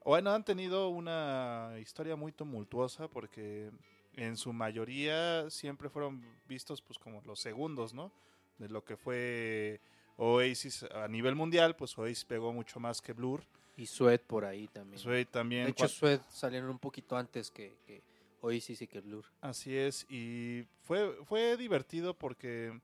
bueno, 0.05 0.31
han 0.31 0.45
tenido 0.45 0.89
una 0.89 1.73
historia 1.80 2.15
muy 2.15 2.31
tumultuosa 2.31 3.07
porque 3.07 3.71
en 4.15 4.38
su 4.38 4.53
mayoría 4.53 5.49
siempre 5.49 5.89
fueron 5.89 6.23
vistos 6.47 6.81
pues 6.81 6.99
como 6.99 7.21
los 7.26 7.39
segundos, 7.39 7.93
¿no? 7.93 8.11
De 8.57 8.69
lo 8.69 8.84
que 8.84 8.97
fue 8.97 9.81
Oasis 10.17 10.84
a 10.84 11.07
nivel 11.07 11.35
mundial, 11.35 11.76
pues 11.76 11.97
Oasis 11.97 12.26
pegó 12.26 12.53
mucho 12.53 12.80
más 12.80 13.01
que 13.01 13.13
Blur. 13.13 13.43
Y 13.77 13.85
Sweat 13.85 14.21
por 14.23 14.43
ahí 14.43 14.67
también. 14.67 14.99
Suede 14.99 15.23
también 15.23 15.63
de 15.63 15.71
hecho, 15.71 15.88
Sweat 15.88 16.30
salieron 16.30 16.69
un 16.69 16.80
poquito 16.80 17.15
antes 17.15 17.49
que, 17.49 17.77
que 17.88 18.03
Oasis 18.41 18.82
y 18.82 18.88
que 18.88 19.02
Blur. 19.02 19.26
Así 19.41 19.76
es, 19.76 20.06
y 20.10 20.66
fue, 20.84 21.18
fue 21.26 21.57
divertido 21.57 22.14
porque 22.14 22.80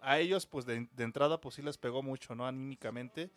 a 0.00 0.18
ellos, 0.18 0.46
pues 0.46 0.66
de, 0.66 0.88
de 0.92 1.04
entrada, 1.04 1.40
pues 1.40 1.54
sí 1.54 1.62
les 1.62 1.78
pegó 1.78 2.02
mucho, 2.02 2.34
¿no? 2.34 2.46
Anímicamente, 2.46 3.30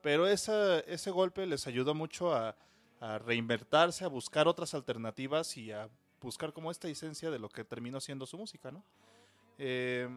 pero 0.00 0.26
esa, 0.26 0.80
ese 0.80 1.10
golpe 1.10 1.46
les 1.46 1.66
ayudó 1.66 1.94
mucho 1.94 2.34
a, 2.34 2.56
a 3.00 3.18
reinvertirse, 3.18 4.04
a 4.04 4.08
buscar 4.08 4.48
otras 4.48 4.74
alternativas 4.74 5.56
y 5.56 5.72
a 5.72 5.88
buscar 6.20 6.52
como 6.52 6.70
esta 6.70 6.88
esencia 6.88 7.30
de 7.30 7.38
lo 7.38 7.48
que 7.48 7.64
terminó 7.64 8.00
siendo 8.00 8.26
su 8.26 8.38
música, 8.38 8.70
¿no? 8.70 8.82
Eh, 9.58 10.08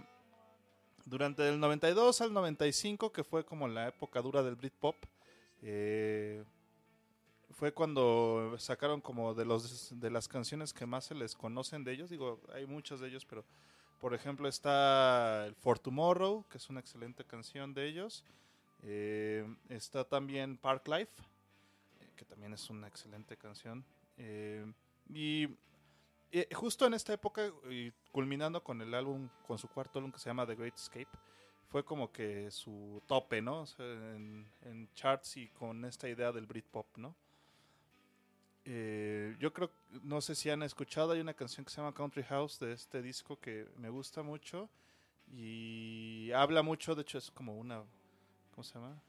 durante 1.06 1.48
el 1.48 1.60
92 1.60 2.22
al 2.22 2.34
95, 2.34 3.12
que 3.12 3.24
fue 3.24 3.45
como 3.45 3.68
la 3.68 3.90
época 3.90 4.22
dura 4.22 4.44
del 4.44 4.56
Britpop, 4.56 4.95
eh, 5.62 6.44
fue 7.57 7.73
cuando 7.73 8.55
sacaron 8.59 9.01
como 9.01 9.34
de 9.34 9.43
los 9.43 9.99
de 9.99 10.11
las 10.11 10.27
canciones 10.27 10.73
que 10.73 10.85
más 10.85 11.05
se 11.05 11.15
les 11.15 11.35
conocen 11.35 11.84
de 11.84 11.91
ellos. 11.91 12.11
Digo, 12.11 12.39
hay 12.53 12.67
muchos 12.67 12.99
de 12.99 13.07
ellos, 13.07 13.25
pero 13.25 13.43
por 13.99 14.13
ejemplo 14.13 14.47
está 14.47 15.51
For 15.57 15.79
Tomorrow, 15.79 16.45
que 16.51 16.59
es 16.59 16.69
una 16.69 16.79
excelente 16.79 17.25
canción 17.25 17.73
de 17.73 17.88
ellos. 17.88 18.23
Eh, 18.84 19.43
está 19.69 20.03
también 20.03 20.55
Park 20.57 20.88
Life, 20.88 21.11
eh, 21.99 22.11
que 22.15 22.25
también 22.25 22.53
es 22.53 22.69
una 22.69 22.88
excelente 22.88 23.35
canción. 23.38 23.84
Eh, 24.17 24.71
y 25.09 25.47
justo 26.53 26.85
en 26.85 26.93
esta 26.93 27.13
época, 27.13 27.51
y 27.71 27.91
culminando 28.11 28.63
con 28.63 28.79
el 28.84 28.93
álbum, 28.93 29.29
con 29.47 29.57
su 29.57 29.67
cuarto 29.67 29.97
álbum 29.97 30.11
que 30.11 30.19
se 30.19 30.29
llama 30.29 30.45
The 30.45 30.53
Great 30.53 30.75
Escape, 30.75 31.09
fue 31.69 31.84
como 31.84 32.11
que 32.11 32.51
su 32.51 33.01
tope, 33.07 33.41
¿no? 33.41 33.61
O 33.61 33.65
sea, 33.65 33.84
en, 33.84 34.47
en 34.61 34.93
charts 34.93 35.38
y 35.38 35.47
con 35.49 35.85
esta 35.85 36.07
idea 36.07 36.31
del 36.31 36.45
Britpop, 36.45 36.97
¿no? 36.97 37.15
Eh, 38.69 39.34
yo 39.39 39.53
creo, 39.53 39.72
no 40.03 40.19
sé 40.19 40.35
si 40.35 40.49
han 40.49 40.61
escuchado, 40.61 41.14
hay 41.14 41.22
una 41.22 41.34
canción 41.34 41.64
que 41.64 41.72
se 41.72 41.77
llama 41.77 41.94
Country 41.94 42.23
House 42.23 42.60
de 42.60 42.73
este 42.73 43.02
disco 43.02 43.39
que 43.39 43.65
me 43.77 43.89
gusta 43.89 44.23
mucho 44.23 44.69
y 45.31 46.31
habla 46.34 46.61
mucho, 46.64 46.94
de 46.94 47.03
hecho 47.03 47.18
es 47.18 47.31
como 47.31 47.57
una, 47.57 47.84
¿cómo 48.52 48.64
se 48.65 48.73
llama? 48.73 49.02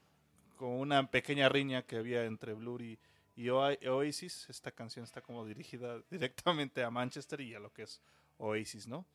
Como 0.57 0.79
una 0.79 1.11
pequeña 1.11 1.49
riña 1.49 1.81
que 1.81 1.97
había 1.97 2.23
entre 2.23 2.53
Blur 2.53 2.81
y, 2.81 2.97
y 3.35 3.49
Oa- 3.49 3.77
Oasis. 3.89 4.49
Esta 4.49 4.71
canción 4.71 5.03
está 5.03 5.21
como 5.21 5.45
dirigida 5.45 6.01
directamente 6.09 6.81
a 6.83 6.89
Manchester 6.89 7.41
y 7.41 7.53
a 7.53 7.59
lo 7.59 7.73
que 7.73 7.83
es 7.83 8.01
Oasis, 8.37 8.87
¿no? 8.87 9.05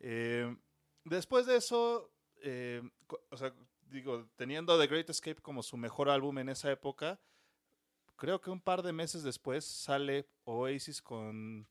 Eh, 0.00 0.52
después 1.04 1.46
de 1.46 1.56
eso, 1.56 2.10
eh, 2.42 2.82
o 3.30 3.36
sea, 3.36 3.52
digo, 3.88 4.26
teniendo 4.36 4.76
The 4.80 4.88
Great 4.88 5.10
Escape 5.10 5.40
como 5.42 5.62
su 5.62 5.76
mejor 5.76 6.08
álbum 6.10 6.38
en 6.38 6.48
esa 6.48 6.72
época, 6.72 7.20
creo 8.20 8.38
que 8.38 8.50
un 8.50 8.60
par 8.60 8.82
de 8.82 8.92
meses 8.92 9.22
después 9.22 9.64
sale 9.64 10.26
Oasis 10.44 11.00
con 11.00 11.66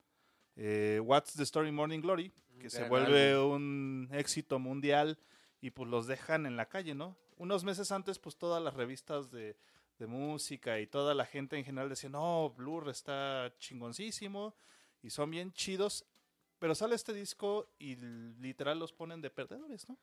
eh, 0.55 0.99
What's 1.01 1.35
the 1.35 1.43
Story 1.43 1.71
Morning 1.71 2.01
Glory, 2.01 2.33
que 2.59 2.71
se 2.71 2.89
vuelve 2.89 3.37
un 3.37 4.09
éxito 4.11 4.57
mundial 4.57 5.19
y 5.61 5.69
pues 5.69 5.87
los 5.87 6.07
dejan 6.07 6.47
en 6.47 6.57
la 6.57 6.67
calle, 6.67 6.95
¿no? 6.95 7.15
Unos 7.37 7.63
meses 7.63 7.91
antes 7.91 8.17
pues 8.17 8.35
todas 8.35 8.63
las 8.63 8.73
revistas 8.73 9.29
de, 9.29 9.55
de 9.99 10.07
música 10.07 10.79
y 10.79 10.87
toda 10.87 11.13
la 11.13 11.25
gente 11.25 11.55
en 11.55 11.63
general 11.63 11.87
decía, 11.87 12.09
no, 12.09 12.49
Blur 12.49 12.89
está 12.89 13.53
chingoncísimo 13.59 14.55
y 15.03 15.11
son 15.11 15.29
bien 15.29 15.53
chidos, 15.53 16.03
pero 16.57 16.73
sale 16.73 16.95
este 16.95 17.13
disco 17.13 17.69
y 17.77 17.95
literal 17.95 18.79
los 18.79 18.91
ponen 18.91 19.21
de 19.21 19.29
perdedores, 19.29 19.87
¿no? 19.87 19.99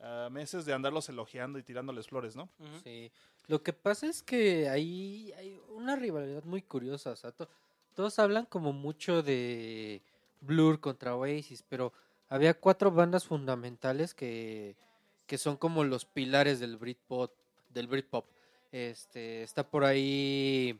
A 0.00 0.28
meses 0.30 0.64
de 0.66 0.72
andarlos 0.74 1.08
elogiando 1.08 1.58
y 1.58 1.62
tirándoles 1.62 2.08
flores, 2.08 2.36
¿no? 2.36 2.48
Sí. 2.84 3.10
Lo 3.46 3.62
que 3.62 3.72
pasa 3.72 4.06
es 4.06 4.22
que 4.22 4.68
ahí 4.68 5.32
hay 5.38 5.58
una 5.70 5.96
rivalidad 5.96 6.44
muy 6.44 6.62
curiosa. 6.62 7.10
O 7.12 7.16
sea, 7.16 7.32
to- 7.32 7.48
todos 7.94 8.18
hablan 8.18 8.44
como 8.46 8.72
mucho 8.72 9.22
de 9.22 10.02
Blur 10.40 10.80
contra 10.80 11.14
Oasis, 11.16 11.64
pero 11.68 11.92
había 12.28 12.54
cuatro 12.54 12.90
bandas 12.90 13.24
fundamentales 13.24 14.12
que, 14.14 14.76
que 15.26 15.38
son 15.38 15.56
como 15.56 15.82
los 15.84 16.04
pilares 16.04 16.60
del 16.60 16.76
Britpop. 16.76 17.32
Del 17.70 17.86
Britpop. 17.86 18.26
Este, 18.72 19.42
está 19.42 19.66
por 19.70 19.84
ahí 19.84 20.78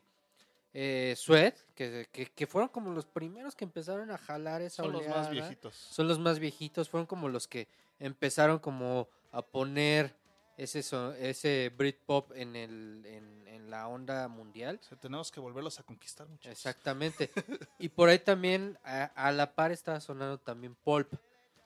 eh, 0.79 1.15
Sweat, 1.17 1.57
que, 1.75 2.07
que, 2.13 2.27
que 2.27 2.47
fueron 2.47 2.69
como 2.69 2.91
los 2.91 3.07
primeros 3.07 3.57
que 3.57 3.65
empezaron 3.65 4.11
a 4.11 4.19
jalar 4.19 4.61
esa 4.61 4.83
Son 4.83 4.93
los 4.93 5.09
más 5.09 5.31
viejitos. 5.31 5.75
son 5.75 6.07
los 6.07 6.19
más 6.19 6.39
viejitos, 6.39 6.91
fueron 6.91 7.07
como 7.07 7.31
los 7.31 7.49
que 7.49 7.67
empezaron 7.99 8.59
como 8.59 9.09
a 9.33 9.41
poner 9.41 10.15
ese 10.59 10.81
ese 11.19 11.73
Britpop 11.75 12.31
en 12.35 12.57
el 12.57 13.03
en, 13.07 13.49
en 13.49 13.71
la 13.71 13.89
onda 13.89 14.29
mundial. 14.29 14.79
O 14.83 14.85
sea, 14.85 14.99
tenemos 14.99 15.31
que 15.31 15.41
volverlos 15.41 15.81
a 15.81 15.83
conquistar 15.83 16.29
muchachos. 16.29 16.53
Exactamente. 16.53 17.31
y 17.79 17.89
por 17.89 18.11
ahí 18.11 18.19
también 18.19 18.79
a, 18.85 19.05
a 19.05 19.33
la 19.33 19.55
par 19.55 19.73
estaba 19.73 19.99
sonando 20.01 20.39
también 20.39 20.75
Pulp, 20.75 21.11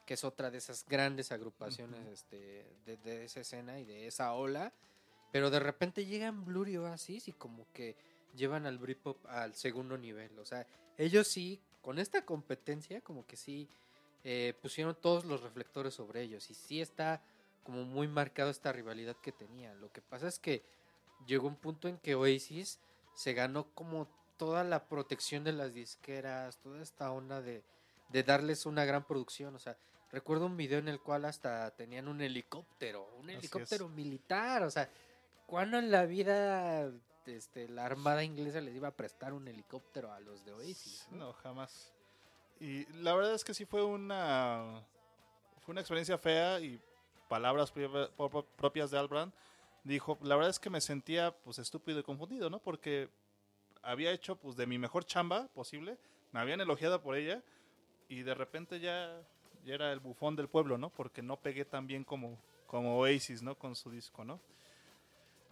que 0.06 0.14
es 0.14 0.22
otra 0.22 0.52
de 0.52 0.58
esas 0.58 0.86
grandes 0.86 1.32
agrupaciones 1.32 2.06
este, 2.06 2.64
de, 2.86 2.96
de 2.98 3.24
esa 3.24 3.40
escena 3.40 3.80
y 3.80 3.84
de 3.84 4.06
esa 4.06 4.34
ola. 4.34 4.72
Pero 5.32 5.50
de 5.50 5.58
repente 5.58 6.06
llegan 6.06 6.44
Blur 6.44 6.68
y 6.68 6.76
Oasis 6.76 7.26
y 7.26 7.32
como 7.32 7.66
que 7.72 7.96
llevan 8.34 8.66
al 8.66 8.78
Britpop 8.78 9.24
al 9.26 9.54
segundo 9.54 9.96
nivel. 9.98 10.38
O 10.38 10.44
sea, 10.44 10.66
ellos 10.96 11.28
sí, 11.28 11.60
con 11.80 11.98
esta 11.98 12.24
competencia, 12.24 13.00
como 13.00 13.26
que 13.26 13.36
sí 13.36 13.68
eh, 14.24 14.54
pusieron 14.60 14.94
todos 14.94 15.24
los 15.24 15.42
reflectores 15.42 15.94
sobre 15.94 16.22
ellos. 16.22 16.50
Y 16.50 16.54
sí 16.54 16.80
está 16.80 17.22
como 17.62 17.84
muy 17.84 18.08
marcado 18.08 18.50
esta 18.50 18.72
rivalidad 18.72 19.16
que 19.16 19.32
tenían. 19.32 19.80
Lo 19.80 19.92
que 19.92 20.02
pasa 20.02 20.28
es 20.28 20.38
que 20.38 20.62
llegó 21.26 21.48
un 21.48 21.56
punto 21.56 21.88
en 21.88 21.98
que 21.98 22.14
Oasis 22.14 22.80
se 23.14 23.32
ganó 23.32 23.72
como 23.74 24.08
toda 24.36 24.64
la 24.64 24.88
protección 24.88 25.44
de 25.44 25.52
las 25.52 25.74
disqueras, 25.74 26.58
toda 26.58 26.82
esta 26.82 27.12
onda 27.12 27.42
de, 27.42 27.62
de 28.08 28.22
darles 28.22 28.66
una 28.66 28.84
gran 28.84 29.06
producción. 29.06 29.54
O 29.54 29.58
sea, 29.58 29.76
recuerdo 30.10 30.46
un 30.46 30.56
video 30.56 30.78
en 30.78 30.88
el 30.88 31.00
cual 31.00 31.24
hasta 31.24 31.70
tenían 31.72 32.08
un 32.08 32.20
helicóptero, 32.20 33.08
un 33.18 33.30
Así 33.30 33.38
helicóptero 33.38 33.88
militar. 33.88 34.62
O 34.62 34.70
sea, 34.70 34.90
¿cuándo 35.46 35.78
en 35.78 35.90
la 35.90 36.06
vida 36.06 36.90
este, 37.26 37.68
la 37.68 37.84
armada 37.84 38.24
inglesa 38.24 38.60
les 38.60 38.74
iba 38.74 38.88
a 38.88 38.96
prestar 38.96 39.32
un 39.32 39.46
helicóptero 39.48 40.12
a 40.12 40.20
los 40.20 40.44
de 40.44 40.52
Oasis? 40.52 41.06
No, 41.10 41.32
jamás. 41.34 41.92
Y 42.60 42.86
la 42.94 43.14
verdad 43.14 43.34
es 43.34 43.44
que 43.44 43.54
sí 43.54 43.64
fue 43.64 43.82
una 43.84 44.84
fue 45.60 45.72
una 45.72 45.80
experiencia 45.80 46.18
fea 46.18 46.60
y 46.60 46.80
palabras 47.28 47.72
propias 48.56 48.90
de 48.90 48.98
Albrand 48.98 49.32
dijo, 49.84 50.18
la 50.22 50.36
verdad 50.36 50.50
es 50.50 50.58
que 50.58 50.70
me 50.70 50.80
sentía 50.80 51.32
pues 51.44 51.58
estúpido 51.58 52.00
y 52.00 52.02
confundido, 52.02 52.50
¿no? 52.50 52.58
Porque 52.58 53.08
había 53.82 54.12
hecho 54.12 54.36
pues 54.36 54.56
de 54.56 54.66
mi 54.66 54.78
mejor 54.78 55.04
chamba 55.04 55.48
posible, 55.54 55.98
me 56.32 56.40
habían 56.40 56.60
elogiado 56.60 57.00
por 57.00 57.16
ella 57.16 57.42
y 58.08 58.22
de 58.22 58.34
repente 58.34 58.80
ya, 58.80 59.22
ya 59.64 59.74
era 59.74 59.92
el 59.92 60.00
bufón 60.00 60.36
del 60.36 60.48
pueblo, 60.48 60.76
¿no? 60.76 60.90
Porque 60.90 61.22
no 61.22 61.36
pegué 61.38 61.64
tan 61.64 61.86
bien 61.86 62.04
como, 62.04 62.38
como 62.66 62.98
Oasis, 62.98 63.42
¿no? 63.42 63.56
Con 63.56 63.74
su 63.74 63.90
disco, 63.90 64.24
¿no? 64.24 64.40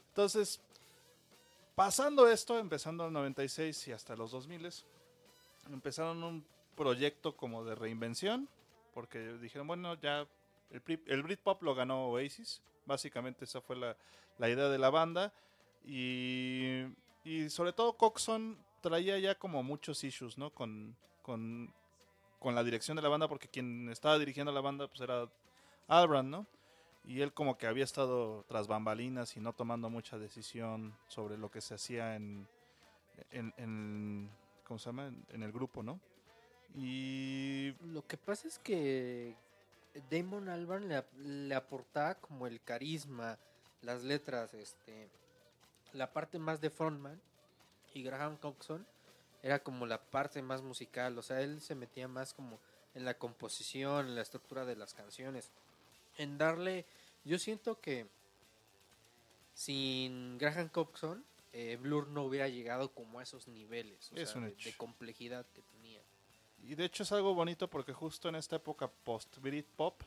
Entonces, 0.09 0.61
pasando 1.79 2.27
esto, 2.29 2.59
empezando 2.59 3.07
el 3.07 3.13
96 3.13 3.87
y 3.87 3.93
hasta 3.93 4.17
los 4.17 4.33
2000, 4.33 4.69
empezaron 5.71 6.25
un 6.25 6.45
proyecto 6.75 7.37
como 7.37 7.65
de 7.65 7.77
reinvención, 7.77 8.49
porque 8.93 9.35
dijeron, 9.35 9.69
bueno, 9.69 9.95
ya 9.95 10.27
el, 10.73 10.83
Brit- 10.83 11.05
el 11.07 11.23
Britpop 11.23 11.63
lo 11.63 11.77
ganó 11.77 12.09
Oasis, 12.09 12.61
básicamente 12.85 13.45
esa 13.45 13.61
fue 13.61 13.77
la, 13.77 13.97
idea 14.49 14.69
de 14.69 14.79
la 14.79 14.91
banda, 14.91 15.33
y, 15.87 16.83
sobre 17.49 17.73
todo 17.73 17.93
Coxon 17.93 18.59
traía 18.81 19.17
ya 19.21 19.37
como 19.37 19.63
muchos 19.63 20.03
issues, 20.03 20.37
¿no? 20.37 20.51
Con, 20.51 20.97
con, 21.23 21.73
la 22.43 22.65
dirección 22.65 22.97
de 22.97 23.03
la 23.03 23.09
banda, 23.09 23.29
porque 23.29 23.47
quien 23.47 23.89
estaba 23.89 24.19
dirigiendo 24.19 24.51
la 24.51 24.61
banda 24.61 24.89
pues 24.89 25.01
era 25.01 25.29
Albrand, 25.87 26.29
¿no? 26.29 26.47
Y 27.09 27.23
él 27.23 27.33
como 27.33 27.57
que 27.57 27.67
había 27.67 27.85
estado 27.85 28.45
tras 28.49 28.67
bambalinas 28.69 29.35
y 29.39 29.41
no 29.41 29.55
tomando 29.55 29.89
mucha 29.89 30.19
decisión 30.19 30.95
sobre 31.09 31.39
lo 31.39 31.51
que 31.51 31.63
se 31.63 31.73
hacía 31.75 32.15
en, 32.17 32.47
en, 33.31 33.55
en- 33.57 34.31
¿cómo 34.65 34.79
se 34.79 34.91
llama? 34.91 35.11
En, 35.31 35.43
el 35.43 35.51
grupo, 35.51 35.83
¿no? 35.83 35.99
Y 36.75 37.73
Lo 37.87 38.07
que 38.07 38.19
pasa 38.19 38.47
es 38.47 38.59
que 38.59 39.35
Damon 40.11 40.51
Albarn 40.51 40.87
le, 40.87 41.03
le 41.17 41.55
aportaba 41.55 42.15
como 42.17 42.47
el 42.47 42.61
carisma, 42.61 43.39
las 43.81 44.05
letras, 44.05 44.53
este, 44.53 45.09
la 45.95 46.13
parte 46.13 46.39
más 46.39 46.61
de 46.61 46.69
frontman 46.69 47.19
y 47.95 48.03
Graham 48.03 48.37
Coxon 48.37 48.87
era 49.43 49.63
como 49.63 49.87
la 49.87 49.99
parte 49.99 50.43
más 50.43 50.61
musical, 50.61 51.17
o 51.17 51.23
sea, 51.23 51.41
él 51.41 51.63
se 51.63 51.75
metía 51.75 52.07
más 52.07 52.35
como 52.35 52.61
en 52.95 53.07
la 53.07 53.15
composición, 53.15 54.09
en 54.09 54.15
la 54.15 54.23
estructura 54.23 54.67
de 54.67 54.77
las 54.77 54.93
canciones, 54.93 55.51
en 56.19 56.37
darle, 56.37 56.85
yo 57.25 57.39
siento 57.39 57.81
que 57.81 58.07
sin 59.55 60.39
Graham 60.39 60.69
Coxon, 60.69 61.25
eh, 61.53 61.77
Blur 61.81 62.09
no 62.09 62.25
hubiera 62.25 62.49
llegado 62.49 62.93
como 62.93 63.19
a 63.19 63.23
esos 63.23 63.49
niveles, 63.49 64.13
o 64.13 64.17
Es 64.17 64.31
sea, 64.31 64.41
un 64.41 64.55
de- 64.57 64.73
complejidad 64.77 65.47
que 65.55 65.63
tenía. 65.63 66.03
Y 66.63 66.75
de 66.75 66.85
hecho 66.85 67.03
es 67.03 67.13
algo 67.13 67.35
bonito 67.35 67.69
porque 67.69 67.93
justo 67.93 68.29
en 68.29 68.35
esta 68.37 68.57
época 68.57 68.89
post 68.89 69.39
Britpop, 69.39 70.03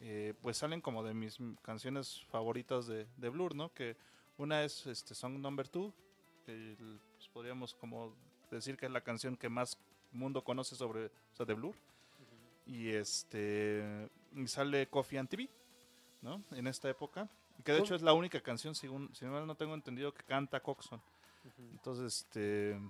eh, 0.00 0.34
pues 0.42 0.56
salen 0.56 0.80
como 0.80 1.02
de 1.04 1.14
mis 1.14 1.38
canciones 1.62 2.22
favoritas 2.30 2.86
de, 2.86 3.06
de 3.16 3.28
Blur, 3.28 3.54
¿no? 3.54 3.72
Que 3.72 3.96
una 4.36 4.64
es 4.64 4.86
este 4.86 5.14
Song 5.14 5.38
Number 5.38 5.70
2, 5.70 5.92
que 6.44 6.76
pues, 7.16 7.28
podríamos 7.28 7.74
como 7.74 8.14
decir 8.50 8.76
que 8.76 8.86
es 8.86 8.92
la 8.92 9.02
canción 9.02 9.36
que 9.36 9.48
más 9.48 9.78
mundo 10.10 10.42
conoce 10.42 10.74
sobre, 10.76 11.06
o 11.06 11.36
sea, 11.36 11.46
de 11.46 11.54
Blur. 11.54 11.74
Y 12.66 12.88
este 12.90 14.08
y 14.34 14.46
sale 14.48 14.86
Coffee 14.88 15.18
and 15.18 15.28
TV, 15.28 15.48
¿no? 16.22 16.42
En 16.52 16.66
esta 16.66 16.88
época. 16.88 17.28
Que 17.64 17.72
de 17.72 17.78
¿Cómo? 17.78 17.84
hecho 17.84 17.94
es 17.94 18.02
la 18.02 18.12
única 18.14 18.40
canción, 18.40 18.74
según, 18.74 19.14
si 19.14 19.24
mal 19.26 19.46
no 19.46 19.54
tengo 19.54 19.74
entendido, 19.74 20.12
que 20.12 20.22
canta 20.24 20.60
Coxon. 20.60 21.00
Entonces, 21.58 22.18
este 22.18 22.80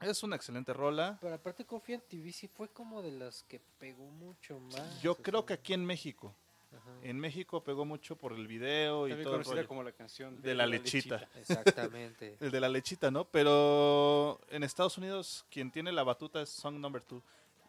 es 0.00 0.22
una 0.22 0.36
excelente 0.36 0.72
rola. 0.72 1.18
Pero 1.20 1.34
aparte 1.34 1.64
Coffee 1.64 1.96
and 1.96 2.04
TV 2.04 2.32
sí 2.32 2.48
fue 2.48 2.68
como 2.68 3.02
de 3.02 3.12
las 3.12 3.42
que 3.44 3.60
pegó 3.78 4.04
mucho 4.04 4.60
más. 4.60 5.02
Yo 5.02 5.16
creo 5.16 5.40
sea, 5.40 5.46
que 5.46 5.52
aquí 5.54 5.74
en 5.74 5.84
México, 5.84 6.34
ajá. 6.72 6.90
en 7.02 7.18
México 7.18 7.62
pegó 7.62 7.84
mucho 7.84 8.16
por 8.16 8.32
el 8.32 8.46
video 8.46 9.08
y 9.08 9.10
todo 9.10 9.18
el 9.20 9.24
conocida 9.24 9.54
rollo. 9.56 9.68
como 9.68 9.82
la 9.82 9.92
canción 9.92 10.40
De 10.40 10.54
la 10.54 10.66
lechita. 10.66 11.28
Exactamente. 11.34 12.36
El 12.40 12.50
de 12.50 12.60
la 12.60 12.68
lechita, 12.68 13.10
¿no? 13.10 13.24
Pero 13.24 14.40
en 14.50 14.62
Estados 14.62 14.98
Unidos 14.98 15.44
quien 15.50 15.70
tiene 15.70 15.90
la 15.92 16.04
batuta 16.04 16.40
es 16.42 16.48
Song 16.48 16.76
Number 16.76 17.02
2. 17.08 17.22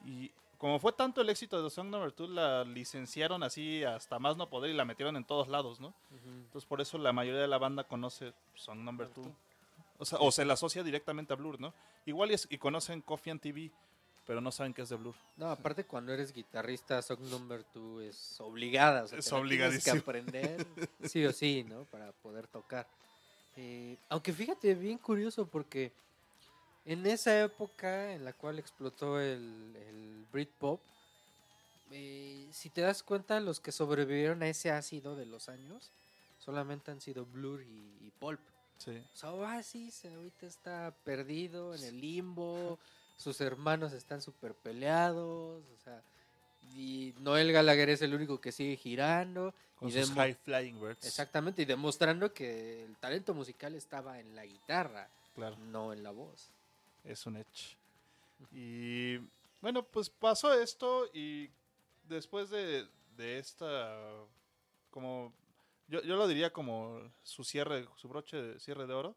Y 0.06 0.32
como 0.60 0.78
fue 0.78 0.92
tanto 0.94 1.22
el 1.22 1.30
éxito 1.30 1.64
de 1.64 1.70
Song 1.72 1.88
Number 1.90 2.14
2, 2.16 2.30
la 2.30 2.64
licenciaron 2.66 3.42
así 3.42 3.84
hasta 3.84 4.20
más 4.20 4.38
no 4.38 4.48
poder 4.50 4.70
y 4.70 4.74
la 4.76 4.86
metieron 4.86 5.16
en 5.18 5.24
todos 5.26 5.48
lados, 5.48 5.80
¿no? 5.80 5.94
Entonces 6.26 6.68
por 6.68 6.82
eso 6.82 6.98
la 7.00 7.12
mayoría 7.14 7.42
de 7.42 7.48
la 7.48 7.58
banda 7.58 7.84
conoce 7.86 8.34
Song 8.56 8.80
Number 8.80 9.10
2. 9.14 9.26
O 9.98 10.06
sea, 10.06 10.20
o 10.20 10.32
se 10.32 10.46
la 10.46 10.54
asocia 10.54 10.84
directamente 10.84 11.34
a 11.34 11.36
Blur, 11.36 11.60
¿no? 11.60 11.74
Igual 12.06 12.32
y, 12.32 12.36
es- 12.36 12.48
y 12.52 12.58
conocen 12.58 13.02
Coffee 13.02 13.32
and 13.32 13.42
TV, 13.42 13.72
pero 14.26 14.40
no 14.42 14.52
saben 14.52 14.74
que 14.74 14.82
es 14.84 14.90
de 14.90 14.96
Blur. 14.96 15.16
No, 15.38 15.50
aparte 15.50 15.86
cuando 15.86 16.14
eres 16.14 16.32
guitarrista, 16.34 17.02
Song 17.02 17.20
Number 17.32 17.66
2 17.74 18.04
es 18.04 18.40
obligada. 18.42 19.04
O 19.04 19.08
sea, 19.08 19.18
Es 19.20 19.26
la 19.26 19.30
tienes 19.32 19.42
obligadísimo. 19.46 19.94
que 19.96 20.00
aprender 20.00 20.68
sí 21.04 21.26
o 21.26 21.34
sí, 21.34 21.66
¿no? 21.68 21.84
Para 21.86 22.12
poder 22.12 22.48
tocar. 22.48 22.88
Eh, 23.58 23.98
aunque 24.10 24.32
fíjate, 24.32 24.74
bien 24.76 24.98
curioso 24.98 25.46
porque 25.48 25.92
en 26.92 27.06
esa 27.06 27.42
época 27.44 28.14
en 28.14 28.26
la 28.26 28.34
cual 28.34 28.60
explotó 28.60 29.20
el, 29.20 29.76
el 29.88 30.26
Britpop, 30.32 30.82
eh, 31.92 32.48
si 32.52 32.70
te 32.70 32.82
das 32.82 33.04
cuenta, 33.04 33.40
los 33.40 33.60
que 33.60 33.72
sobrevivieron 33.72 34.42
a 34.44 34.48
ese 34.48 34.72
ácido 34.72 35.16
de 35.16 35.26
los 35.26 35.50
años 35.50 35.92
solamente 36.40 36.92
han 36.92 37.02
sido 37.02 37.26
Blur 37.26 37.62
y, 37.62 37.98
y 38.08 38.12
Pulp. 38.20 38.40
Sí. 38.78 38.92
O 39.14 39.18
sea, 39.18 39.32
Oasis 39.34 40.06
ahorita 40.06 40.46
está 40.48 40.94
perdido 41.04 41.76
en 41.76 41.84
el 41.84 42.00
limbo, 42.00 42.80
sus 43.18 43.42
hermanos 43.42 43.92
están 43.94 44.22
súper 44.22 44.54
peleados, 44.54 45.64
o 45.64 45.78
sea, 45.84 46.02
y 46.76 47.14
Noel 47.20 47.52
Gallagher 47.52 47.90
es 47.90 48.02
el 48.02 48.14
único 48.14 48.40
que 48.40 48.52
sigue 48.52 48.78
girando. 48.78 49.54
Con 49.78 49.90
y 49.90 49.92
sus 49.92 50.12
High 50.12 50.36
Flying 50.36 50.80
Birds. 50.80 51.06
Exactamente, 51.06 51.62
y 51.62 51.66
demostrando 51.66 52.34
que 52.34 52.84
el 52.86 52.96
talento 52.98 53.34
musical 53.34 53.76
estaba 53.76 54.20
en 54.20 54.36
la 54.36 54.46
guitarra, 54.46 55.08
Claro. 55.36 55.58
no 55.58 55.94
en 55.94 56.04
la 56.04 56.12
voz. 56.12 56.50
Es 57.04 57.26
un 57.26 57.38
hecho. 57.38 57.78
Y 58.52 59.18
bueno, 59.62 59.84
pues 59.84 60.10
pasó 60.10 60.54
esto 60.54 61.10
y 61.14 61.50
después 62.04 62.50
de, 62.50 62.88
de 63.16 63.40
esta, 63.40 63.98
como, 64.90 65.34
yo, 65.88 66.02
yo 66.04 66.16
lo 66.16 66.28
diría 66.28 66.52
como 66.52 67.02
su 67.24 67.44
cierre, 67.44 67.88
su 67.96 68.08
broche 68.08 68.38
de 68.38 68.60
cierre 68.60 68.88
de 68.88 68.94
oro 68.94 69.16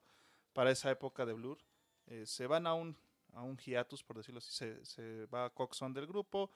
para 0.53 0.71
esa 0.71 0.91
época 0.91 1.25
de 1.25 1.33
Blur, 1.33 1.59
eh, 2.07 2.27
se 2.27 2.47
van 2.47 2.67
a 2.67 2.75
un, 2.75 2.97
a 3.33 3.43
un 3.43 3.57
hiatus, 3.57 4.03
por 4.03 4.17
decirlo 4.17 4.39
así, 4.39 4.53
se, 4.53 4.85
se 4.85 5.27
va 5.27 5.51
Coxon 5.51 5.93
del 5.93 6.07
grupo, 6.07 6.51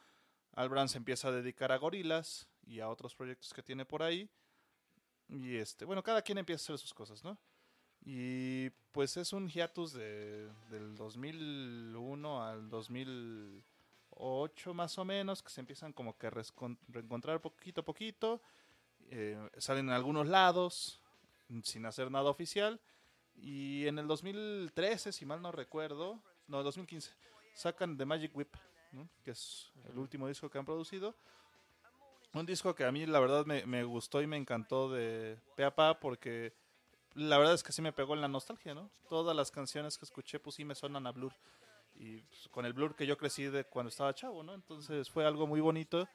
Albran 0.53 0.89
se 0.89 0.98
empieza 0.98 1.28
a 1.28 1.32
dedicar 1.32 1.70
a 1.70 1.77
gorilas 1.77 2.48
y 2.66 2.81
a 2.81 2.89
otros 2.89 3.15
proyectos 3.15 3.53
que 3.53 3.62
tiene 3.62 3.85
por 3.85 4.03
ahí. 4.03 4.28
Y 5.28 5.57
este, 5.57 5.85
bueno, 5.85 6.03
cada 6.03 6.23
quien 6.23 6.39
empieza 6.39 6.62
a 6.62 6.65
hacer 6.65 6.78
sus 6.78 6.94
cosas, 6.94 7.23
¿no? 7.23 7.39
Y 8.09 8.70
pues 8.93 9.16
es 9.16 9.33
un 9.33 9.49
hiatus 9.49 9.93
de, 9.93 10.49
del 10.70 10.95
2001 10.95 12.45
al 12.45 12.70
2008 12.70 14.74
más 14.74 14.97
o 14.97 15.05
menos, 15.05 15.43
que 15.43 15.51
se 15.51 15.61
empiezan 15.61 15.93
como 15.93 16.16
que 16.16 16.28
a 16.28 16.31
reencontrar 16.31 17.43
poquito 17.43 17.81
a 17.81 17.85
poquito. 17.85 18.41
eh, 19.11 19.37
salen 19.59 19.89
en 19.89 19.95
algunos 19.95 20.28
lados 20.28 21.01
sin 21.65 21.85
hacer 21.85 22.12
nada 22.12 22.31
oficial. 22.31 22.81
Y 23.35 23.89
en 23.89 23.99
el 23.99 24.07
2013, 24.07 25.11
si 25.11 25.27
mal 25.27 25.43
no 25.43 25.51
recuerdo, 25.51 26.23
no, 26.47 26.62
2015, 26.62 27.11
sacan 27.57 27.97
The 27.97 28.07
Magic 28.07 28.37
Whip, 28.37 28.55
¿no? 28.93 29.09
que 29.24 29.33
es 29.33 29.73
el 29.91 29.99
último 29.99 30.28
disco 30.28 30.49
que 30.49 30.59
han 30.59 30.65
producido. 30.65 31.16
Un 32.35 32.47
disco 32.47 32.73
que 32.73 32.85
a 32.85 32.93
mí 32.93 33.05
la 33.05 33.19
verdad 33.19 33.47
me, 33.47 33.66
me 33.66 33.83
gustó 33.83 34.23
y 34.23 34.28
me 34.28 34.37
encantó 34.37 34.93
de 34.93 35.41
pe 35.57 35.65
a 35.65 35.74
pa 35.74 35.99
porque 35.99 36.55
la 37.17 37.39
verdad 37.39 37.55
es 37.55 37.63
que 37.63 37.73
sí 37.73 37.83
me 37.83 37.93
pegó 37.93 38.15
en 38.15 38.21
la 38.21 38.29
nostalgia, 38.29 38.75
¿no? 38.75 38.91
Todas 39.09 39.35
las 39.35 39.51
canciones 39.51 39.99
que 39.99 40.05
escuché 40.05 40.39
pues 40.39 40.57
sí 40.57 40.65
me 40.65 40.75
suenan 40.75 41.07
a 41.07 41.13
Blur. 41.13 41.33
Y 41.95 42.21
pues, 42.21 42.49
con 42.51 42.65
el 42.67 42.73
Blur 42.75 42.95
que 42.95 43.07
yo 43.07 43.17
crecí 43.17 43.45
de 43.45 43.65
cuando 43.65 43.89
estaba 43.89 44.15
chavo, 44.15 44.43
¿no? 44.43 44.55
Entonces 44.55 45.11
fue 45.11 45.27
algo 45.27 45.47
muy 45.47 45.61
bonito 45.61 46.07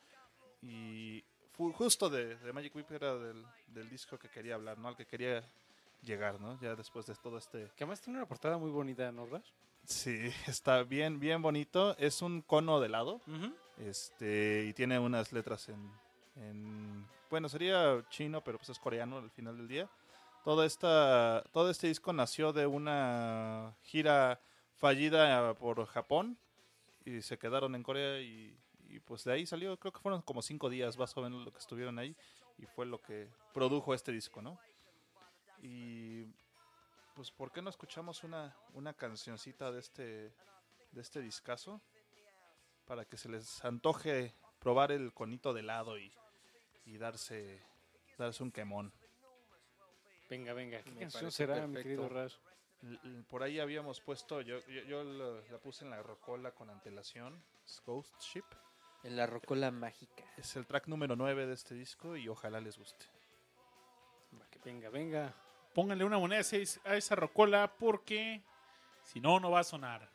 y 0.62 1.24
fu- 1.54 1.74
justo 1.74 2.10
de, 2.10 2.36
de 2.38 2.54
Magic 2.54 2.76
Whip 2.76 2.92
era 2.92 3.16
del, 3.18 3.44
del 3.68 3.90
disco 3.90 4.18
que 4.20 4.30
quería 4.30 4.56
hablar, 4.56 4.78
¿no? 4.78 4.88
Al 4.90 4.96
que 4.96 5.06
quería 5.08 5.44
llegar, 6.04 6.40
¿no? 6.40 6.60
Ya 6.62 6.76
después 6.76 7.06
de 7.08 7.16
todo 7.16 7.38
este... 7.38 7.66
Que 7.76 7.84
además 7.84 8.02
tiene 8.02 8.20
una 8.20 8.28
portada 8.28 8.58
muy 8.58 8.70
bonita, 8.72 9.12
¿no, 9.12 9.26
Rash? 9.26 9.50
Sí, 9.86 10.32
está 10.48 10.84
bien, 10.84 11.20
bien 11.20 11.42
bonito. 11.42 11.98
Es 11.98 12.22
un 12.22 12.42
cono 12.44 12.80
de 12.80 12.86
helado. 12.88 13.22
Este, 13.80 14.66
y 14.70 14.74
tiene 14.74 15.00
unas 15.00 15.34
letras 15.34 15.68
en, 15.70 15.92
en- 16.36 17.08
bueno, 17.30 17.50
sería 17.50 18.04
chino, 18.10 18.44
pero 18.44 18.58
pues 18.60 18.70
es 18.70 18.78
coreano 18.80 19.18
al 19.18 19.32
final 19.32 19.58
del 19.58 19.68
día. 19.68 19.90
Todo 20.44 20.64
esta, 20.64 21.44
todo 21.52 21.70
este 21.70 21.88
disco 21.88 22.14
nació 22.14 22.52
de 22.52 22.66
una 22.66 23.76
gira 23.84 24.42
fallida 24.76 25.54
por 25.54 25.86
Japón 25.86 26.38
y 27.06 27.22
se 27.22 27.38
quedaron 27.38 27.76
en 27.76 27.84
Corea 27.84 28.20
y, 28.20 28.58
y, 28.90 29.00
pues 29.00 29.24
de 29.24 29.34
ahí 29.34 29.46
salió, 29.46 29.78
creo 29.78 29.92
que 29.92 30.00
fueron 30.00 30.22
como 30.24 30.42
cinco 30.42 30.70
días 30.70 30.98
más 30.98 31.16
o 31.16 31.22
menos 31.22 31.46
lo 31.46 31.52
que 31.52 31.60
estuvieron 31.60 32.00
ahí 32.00 32.16
y 32.58 32.66
fue 32.66 32.88
lo 32.88 33.00
que 33.00 33.30
produjo 33.54 33.94
este 33.94 34.12
disco, 34.12 34.42
¿no? 34.42 34.60
Y 35.62 36.26
pues 37.14 37.30
¿por 37.30 37.52
qué 37.52 37.62
no 37.62 37.70
escuchamos 37.70 38.24
una, 38.24 38.56
una 38.74 38.94
cancioncita 38.94 39.72
de 39.72 39.80
este, 39.80 40.34
de 40.92 41.02
este 41.02 41.22
discazo? 41.22 41.82
Para 42.86 43.06
que 43.06 43.18
se 43.18 43.30
les 43.30 43.64
antoje 43.64 44.34
probar 44.60 44.92
el 44.92 45.14
conito 45.14 45.54
de 45.54 45.60
helado 45.60 46.00
y, 46.00 46.12
y 46.86 46.98
darse, 46.98 47.62
darse 48.18 48.42
un 48.42 48.52
quemón. 48.52 48.92
Venga, 50.32 50.54
venga. 50.54 50.82
¿Qué 50.82 50.92
Me 50.92 51.00
canción 51.02 51.30
será, 51.30 51.68
mi 51.68 51.84
querido 51.84 52.08
l- 52.84 53.24
Por 53.30 53.44
ahí 53.44 53.60
habíamos 53.60 54.00
puesto, 54.00 54.40
yo, 54.40 54.60
yo, 54.66 54.82
yo 54.84 55.04
lo- 55.04 55.42
la 55.42 55.58
puse 55.58 55.84
en 55.84 55.92
la 55.92 56.02
rocola 56.02 56.52
con 56.52 56.70
antelación, 56.70 57.44
Ghost 57.86 58.18
Ship. 58.22 58.46
En 59.04 59.18
la 59.18 59.26
rocola 59.28 59.72
mágica. 59.72 60.24
Es 60.38 60.56
el 60.56 60.66
track 60.66 60.88
número 60.88 61.18
9 61.18 61.46
de 61.48 61.54
este 61.54 61.76
disco 61.76 62.16
y 62.16 62.30
ojalá 62.30 62.62
les 62.62 62.78
guste. 62.78 63.08
Venga, 64.64 64.90
venga. 64.90 65.36
Pónganle 65.74 66.06
una 66.06 66.18
moneda 66.18 66.44
a 66.86 66.96
esa 66.96 67.16
rocola 67.16 67.74
porque 67.78 68.42
si 69.04 69.20
no, 69.20 69.38
no 69.42 69.52
va 69.52 69.60
a 69.60 69.64
sonar. 69.66 70.10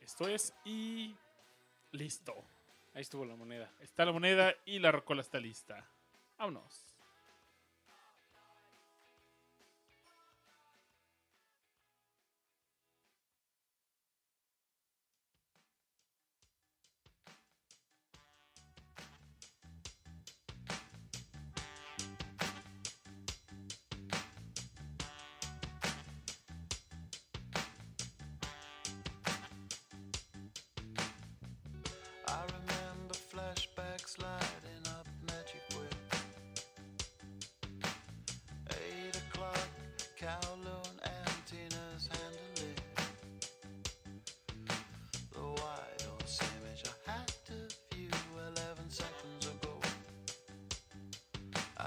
Esto 0.00 0.26
es 0.26 0.52
y 0.64 1.14
listo. 1.92 2.34
Ahí 2.92 3.02
estuvo 3.02 3.24
la 3.24 3.36
moneda. 3.36 3.70
Está 3.78 4.04
la 4.04 4.10
moneda 4.10 4.52
y 4.64 4.80
la 4.80 4.90
rocola 4.90 5.20
está 5.20 5.38
lista. 5.38 5.86
Vámonos. 6.38 6.89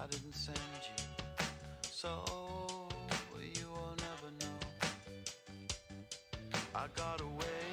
I 0.03 0.07
didn't 0.07 0.35
send 0.35 0.57
you. 0.97 1.05
So 1.89 2.09
you 3.39 3.67
will 3.69 3.95
never 3.95 4.29
know. 4.41 4.59
I 6.75 6.87
got 6.93 7.21
away. 7.21 7.72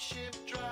ship 0.00 0.34
drive. 0.46 0.69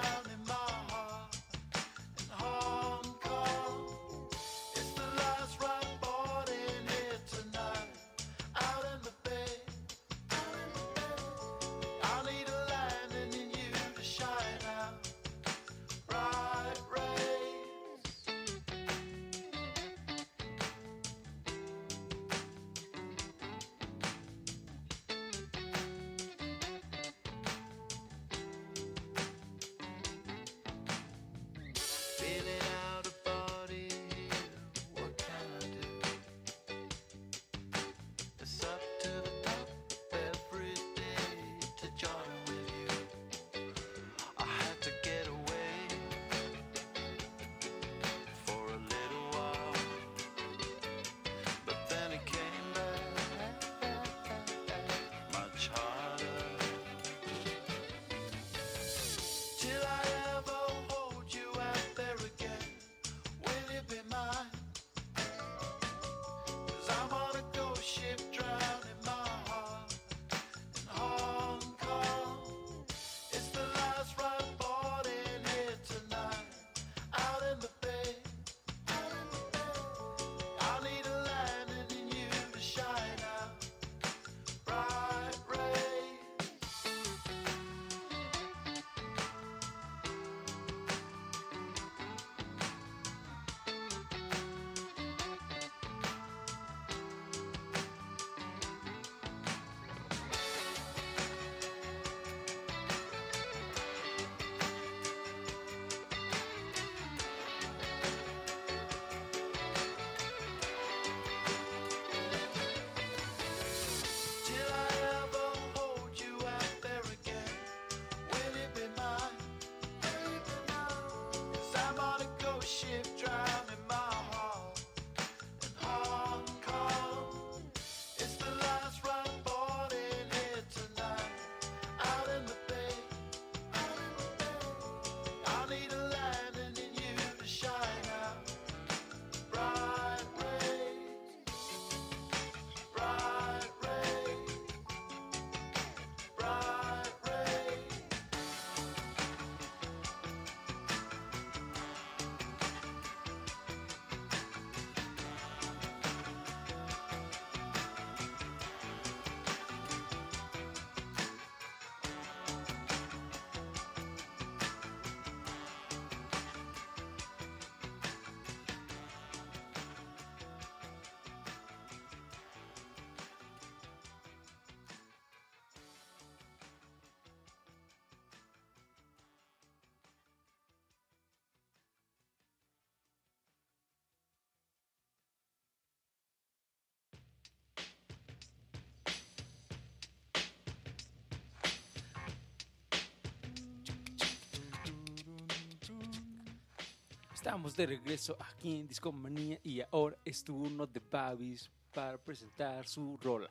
Estamos 197.48 197.74
de 197.76 197.86
regreso 197.86 198.36
aquí 198.38 198.76
en 198.76 198.86
Discomanía 198.86 199.58
y 199.64 199.80
ahora 199.90 200.18
es 200.22 200.44
turno 200.44 200.86
de 200.86 201.00
Babis 201.10 201.70
para 201.94 202.18
presentar 202.18 202.86
su 202.86 203.16
rola. 203.22 203.48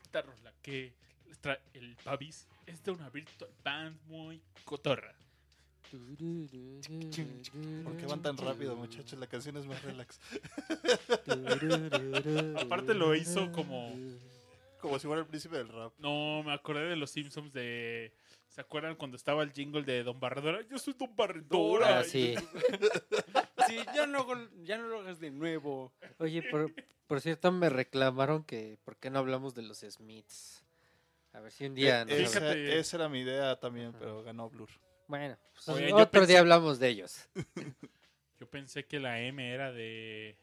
Esta 0.00 0.22
rola 0.22 0.52
que 0.62 0.92
trae 1.40 1.58
el 1.74 1.96
Babis 2.04 2.46
es 2.64 2.80
de 2.84 2.92
una 2.92 3.10
virtual 3.10 3.50
band 3.64 4.00
muy 4.06 4.40
cotorra. 4.64 5.12
¿Por 7.82 7.96
qué 7.96 8.06
van 8.06 8.22
tan 8.22 8.36
rápido, 8.36 8.76
muchachos? 8.76 9.18
La 9.18 9.26
canción 9.26 9.56
es 9.56 9.66
más 9.66 9.82
relax. 9.82 10.20
Aparte 12.62 12.94
lo 12.94 13.16
hizo 13.16 13.50
como... 13.50 13.92
Como 14.78 14.96
si 15.00 15.08
fuera 15.08 15.22
el 15.22 15.26
príncipe 15.26 15.56
del 15.56 15.70
rap. 15.70 15.92
No, 15.98 16.44
me 16.44 16.52
acordé 16.52 16.84
de 16.84 16.94
los 16.94 17.10
Simpsons 17.10 17.52
de... 17.52 18.12
¿Se 18.48 18.60
acuerdan 18.62 18.96
cuando 18.96 19.16
estaba 19.16 19.42
el 19.42 19.52
jingle 19.52 19.82
de 19.82 20.02
Don 20.02 20.18
Barredora? 20.18 20.62
Yo 20.68 20.78
soy 20.78 20.94
Don 20.98 21.14
Barredora. 21.14 22.00
Ah, 22.00 22.04
sí. 22.04 22.34
Sí, 23.66 23.76
ya 23.94 24.06
no, 24.06 24.26
ya 24.62 24.78
no 24.78 24.88
lo 24.88 25.00
hagas 25.00 25.20
de 25.20 25.30
nuevo. 25.30 25.92
Oye, 26.18 26.42
por, 26.42 26.72
por 27.06 27.20
cierto, 27.20 27.52
me 27.52 27.68
reclamaron 27.68 28.42
que 28.44 28.78
por 28.84 28.96
qué 28.96 29.10
no 29.10 29.18
hablamos 29.18 29.54
de 29.54 29.62
los 29.62 29.78
Smiths. 29.80 30.64
A 31.32 31.40
ver 31.40 31.52
si 31.52 31.66
un 31.66 31.74
día 31.74 32.04
nos 32.04 32.14
Eh, 32.14 32.22
esa, 32.22 32.54
esa 32.54 32.96
era 32.96 33.08
mi 33.08 33.20
idea 33.20 33.56
también, 33.60 33.92
pero 33.92 34.22
ganó 34.24 34.48
Blur. 34.48 34.70
Bueno, 35.06 35.38
pues 35.52 35.68
Oye, 35.68 35.92
otro 35.92 36.22
pensé- 36.22 36.26
día 36.28 36.40
hablamos 36.40 36.78
de 36.78 36.88
ellos. 36.88 37.28
Yo 38.40 38.48
pensé 38.48 38.86
que 38.86 38.98
la 39.00 39.20
M 39.20 39.52
era 39.52 39.72
de... 39.72 40.38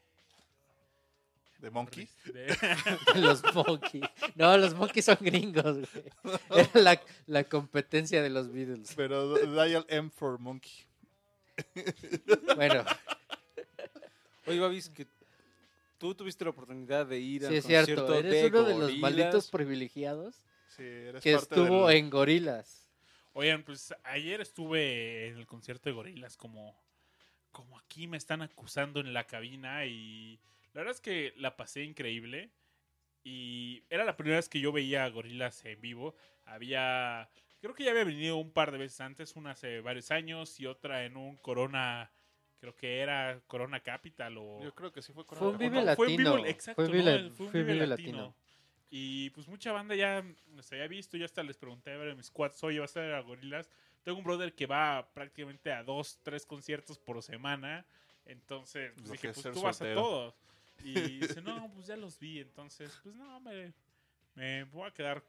¿De 1.66 1.70
Monkey? 1.72 2.08
de- 2.32 2.56
los 3.20 3.42
Monkeys. 3.52 4.04
No, 4.36 4.56
los 4.56 4.72
Monkeys 4.74 5.04
son 5.06 5.18
gringos, 5.20 5.78
güey. 5.78 6.04
Era 6.50 6.70
la, 6.80 7.00
la 7.26 7.42
competencia 7.42 8.22
de 8.22 8.30
los 8.30 8.52
Beatles. 8.52 8.92
Pero 8.94 9.34
Dial 9.34 9.84
M 9.88 10.08
for 10.10 10.38
Monkey. 10.38 10.70
Bueno, 12.54 12.84
Oye, 14.46 14.60
Babis, 14.60 14.88
que 14.90 15.08
tú 15.98 16.14
tuviste 16.14 16.44
la 16.44 16.50
oportunidad 16.50 17.04
de 17.06 17.18
ir 17.18 17.40
sí 17.40 17.46
al 17.48 17.54
es 17.54 17.64
cierto. 17.66 18.06
concierto 18.06 18.14
Eres 18.14 18.42
de 18.52 18.58
uno 18.60 18.68
de 18.68 18.78
los 18.78 18.96
malditos 18.98 19.50
privilegiados 19.50 20.36
Sí, 20.68 20.84
eres 20.84 21.20
que 21.22 21.32
parte 21.32 21.54
estuvo 21.56 21.88
del- 21.88 21.96
en 21.96 22.10
Gorilas. 22.10 22.88
Oigan, 23.32 23.64
pues 23.64 23.92
ayer 24.04 24.40
estuve 24.40 25.28
en 25.28 25.38
el 25.38 25.46
concierto 25.48 25.88
de 25.88 25.94
Gorilas 25.96 26.36
como, 26.36 26.78
como 27.50 27.76
aquí 27.76 28.06
me 28.06 28.18
están 28.18 28.40
acusando 28.42 29.00
en 29.00 29.12
la 29.12 29.24
cabina 29.26 29.84
y 29.84 30.38
la 30.76 30.82
verdad 30.82 30.94
es 30.94 31.00
que 31.00 31.32
la 31.38 31.56
pasé 31.56 31.84
increíble 31.84 32.50
y 33.24 33.82
era 33.88 34.04
la 34.04 34.14
primera 34.14 34.36
vez 34.36 34.50
que 34.50 34.60
yo 34.60 34.72
veía 34.72 35.06
a 35.06 35.08
Gorilas 35.08 35.64
en 35.64 35.80
vivo. 35.80 36.14
Había, 36.44 37.30
creo 37.62 37.72
que 37.74 37.84
ya 37.84 37.92
había 37.92 38.04
venido 38.04 38.36
un 38.36 38.52
par 38.52 38.72
de 38.72 38.76
veces 38.76 39.00
antes, 39.00 39.36
una 39.36 39.52
hace 39.52 39.80
varios 39.80 40.10
años 40.10 40.60
y 40.60 40.66
otra 40.66 41.06
en 41.06 41.16
un 41.16 41.38
Corona, 41.38 42.12
creo 42.60 42.76
que 42.76 43.00
era 43.00 43.40
Corona 43.46 43.80
Capital 43.80 44.36
o... 44.36 44.60
Yo 44.62 44.74
creo 44.74 44.92
que 44.92 45.00
sí 45.00 45.14
fue 45.14 45.24
Fue 45.24 45.38
Corona 45.38 45.52
un 45.52 45.58
Vive 45.58 45.76
Mundo. 45.76 45.96
fue 45.96 46.08
en 46.08 46.12
Latino. 46.12 46.34
vivo, 46.36 46.46
exacto, 46.46 46.82
Fue 46.84 46.92
¿no? 46.94 47.02
Vive- 47.02 47.14
El- 47.14 47.30
fue 47.32 47.46
un 47.46 47.52
fue 47.52 47.60
Vive 47.62 47.72
Vive 47.72 47.86
Latino. 47.86 48.18
Latino. 48.18 48.36
Y 48.90 49.30
pues 49.30 49.48
mucha 49.48 49.72
banda 49.72 49.94
ya 49.94 50.22
nos 50.48 50.70
había 50.72 50.88
visto, 50.88 51.16
yo 51.16 51.24
hasta 51.24 51.42
les 51.42 51.56
pregunté 51.56 51.92
a 51.92 51.96
ver 51.96 52.08
en 52.08 52.18
mis 52.18 52.26
squads, 52.26 52.62
oye, 52.64 52.80
¿vas 52.80 52.94
a 52.98 53.00
ver 53.00 53.14
a 53.14 53.20
Gorilas? 53.20 53.70
Tengo 54.04 54.18
un 54.18 54.24
brother 54.24 54.54
que 54.54 54.66
va 54.66 55.10
prácticamente 55.14 55.72
a 55.72 55.82
dos, 55.82 56.20
tres 56.22 56.44
conciertos 56.44 56.98
por 56.98 57.22
semana, 57.22 57.86
entonces 58.26 58.92
pues, 58.94 59.12
dije, 59.12 59.32
pues 59.32 59.50
tú 59.54 59.62
vas 59.62 59.80
a 59.80 59.92
todos. 59.94 60.34
Y 60.82 61.18
dice, 61.20 61.40
no, 61.42 61.70
pues 61.74 61.86
ya 61.86 61.96
los 61.96 62.18
vi, 62.18 62.40
entonces, 62.40 62.98
pues 63.02 63.14
no, 63.14 63.40
me, 63.40 63.72
me 64.34 64.64
voy 64.64 64.86
a 64.88 64.92
quedar, 64.92 65.22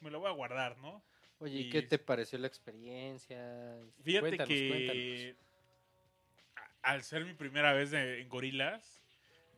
me 0.00 0.10
lo 0.10 0.20
voy 0.20 0.28
a 0.28 0.32
guardar, 0.32 0.76
¿no? 0.78 1.02
Oye, 1.40 1.60
¿y 1.60 1.70
qué 1.70 1.82
te 1.82 1.98
pareció 1.98 2.38
la 2.38 2.48
experiencia? 2.48 3.78
Fíjate 4.02 4.20
Cuéntanos, 4.20 4.48
que 4.48 5.36
a- 6.56 6.90
al 6.90 7.02
ser 7.04 7.24
mi 7.24 7.34
primera 7.34 7.72
vez 7.72 7.90
de- 7.90 8.20
en 8.20 8.28
Gorilas, 8.28 9.00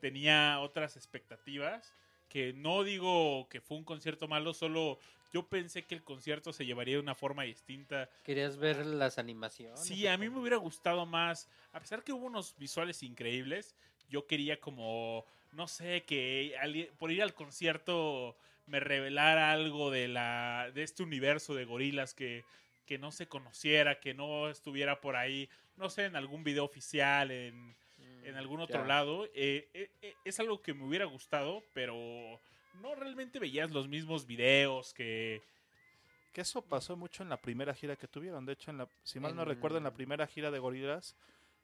tenía 0.01 0.61
otras 0.61 0.97
expectativas. 0.97 1.95
Que 2.29 2.53
no 2.53 2.85
digo 2.85 3.49
que 3.49 3.61
fue 3.61 3.77
un 3.77 3.83
concierto 3.85 4.29
malo, 4.29 4.55
solo 4.55 5.01
yo 5.33 5.49
pensé 5.49 5.85
que 5.85 5.97
el 5.97 6.05
concierto 6.05 6.53
se 6.53 6.65
llevaría 6.65 6.95
de 6.95 7.01
una 7.01 7.17
forma 7.17 7.43
distinta. 7.43 8.09
¿Querías 8.23 8.57
ver 8.57 8.87
las 8.87 9.19
animaciones? 9.19 9.81
Sí, 9.81 10.07
a 10.07 10.17
mí 10.17 10.29
me 10.29 10.39
hubiera 10.39 10.57
gustado 10.57 11.07
más, 11.07 11.49
a 11.73 11.81
pesar 11.81 12.05
que 12.05 12.13
hubo 12.13 12.27
unos 12.27 12.57
visuales 12.57 13.03
increíbles, 13.03 13.75
yo 14.11 14.27
quería 14.27 14.61
como, 14.61 15.25
no 15.53 15.69
sé, 15.69 16.03
que 16.03 16.55
por 16.99 17.11
ir 17.11 17.23
al 17.23 17.35
concierto 17.35 18.37
me 18.67 18.81
revelara 18.81 19.53
algo 19.53 19.91
de 19.91 20.09
la 20.09 20.71
de 20.75 20.83
este 20.83 21.03
universo 21.03 21.55
de 21.55 21.65
gorilas 21.65 22.15
que, 22.15 22.45
que 22.87 22.99
no 22.99 23.11
se 23.11 23.27
conociera, 23.27 24.01
que 24.01 24.15
no 24.15 24.49
estuviera 24.49 25.01
por 25.01 25.17
ahí, 25.17 25.49
no 25.77 25.91
sé, 25.91 26.05
en 26.05 26.17
algún 26.17 26.45
video 26.45 26.65
oficial, 26.65 27.31
en, 27.31 27.75
en 28.25 28.37
algún 28.37 28.61
otro 28.61 28.83
ya. 28.83 28.87
lado. 28.87 29.27
Eh, 29.35 29.69
eh, 29.75 29.91
eh, 30.03 30.15
es 30.25 30.41
algo 30.41 30.63
que 30.63 30.75
me 30.75 30.85
hubiera 30.85 31.05
gustado, 31.05 31.63
pero 31.73 31.95
no 32.81 32.95
realmente 32.95 33.39
veías 33.39 33.71
los 33.71 33.89
mismos 33.89 34.27
videos 34.27 34.95
que... 34.95 35.43
Que 36.33 36.43
eso 36.43 36.63
pasó 36.63 36.97
mucho 36.97 37.25
en 37.25 37.29
la 37.29 37.39
primera 37.39 37.75
gira 37.75 37.97
que 37.97 38.07
tuvieron. 38.07 38.47
De 38.47 38.53
hecho, 38.53 38.71
en 38.71 38.79
la, 38.79 38.89
si 39.03 39.19
mal 39.19 39.35
no 39.35 39.45
recuerdo, 39.45 39.79
en 39.79 39.85
la 39.85 39.95
primera 39.95 40.29
gira 40.29 40.53
de 40.53 40.61
Gorilas, 40.61 41.17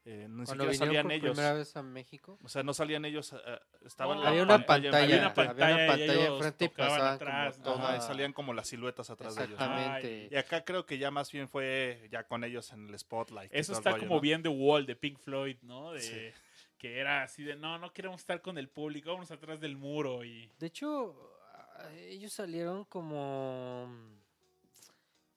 eh, 0.08 0.28
ni 0.30 0.44
Cuando 0.44 0.64
siquiera 0.64 0.74
salían 0.74 1.02
por 1.02 1.12
ellos. 1.12 1.30
primera 1.36 1.52
vez 1.54 1.76
a 1.76 1.82
México, 1.82 2.38
O 2.44 2.48
sea, 2.48 2.62
no 2.62 2.72
salían 2.72 3.04
ellos. 3.04 3.32
eh, 3.32 3.58
estaban 3.84 4.18
No, 4.18 4.22
la 4.24 4.30
había 4.30 4.42
una 4.44 4.64
pantalla 4.64 5.02
había 5.02 5.18
una 5.18 5.34
pantalla, 5.34 5.64
había 5.64 5.74
una 5.74 5.84
y 5.84 5.88
pantalla 5.88 6.12
ellos 6.14 6.34
enfrente 6.36 6.64
y 6.64 6.68
tocaban 6.68 6.90
pasaban 6.92 7.14
atrás, 7.14 7.54
como 7.56 7.64
¿no? 7.66 7.72
Ajá, 7.82 7.86
toda- 7.88 7.96
y 7.96 8.00
salían 8.08 8.32
como 8.32 8.54
las 8.54 8.68
siluetas 8.68 9.10
atrás 9.10 9.34
de 9.34 9.44
ellos. 9.44 9.54
Exactamente. 9.60 10.28
Y 10.30 10.36
acá 10.36 10.64
creo 10.64 10.86
que 10.86 10.98
ya 10.98 11.10
más 11.10 11.32
bien 11.32 11.48
fue 11.48 12.06
ya 12.10 12.22
con 12.24 12.44
ellos 12.44 12.72
en 12.72 12.88
el 12.88 12.98
spotlight. 12.98 13.50
Eso 13.52 13.72
está 13.72 13.90
rollo, 13.90 14.02
como 14.04 14.14
¿no? 14.16 14.20
bien 14.20 14.42
The 14.44 14.48
Wall 14.48 14.86
de 14.86 14.94
Pink 14.96 15.18
Floyd, 15.18 15.56
¿no? 15.62 15.92
De, 15.92 16.00
Sí. 16.00 16.30
Que 16.78 16.98
era 17.00 17.22
así 17.22 17.42
de, 17.42 17.56
no, 17.56 17.78
no 17.78 17.90
queremos 17.92 18.20
estar 18.20 18.42
con 18.42 18.58
el 18.58 18.68
público, 18.68 19.10
vamos 19.10 19.30
atrás 19.30 19.60
del 19.60 19.76
muro 19.78 20.22
y... 20.24 20.52
De 20.58 20.66
hecho, 20.66 21.32
ah, 21.74 21.88
ellos 21.96 22.32
salieron 22.34 22.84
como... 22.84 23.88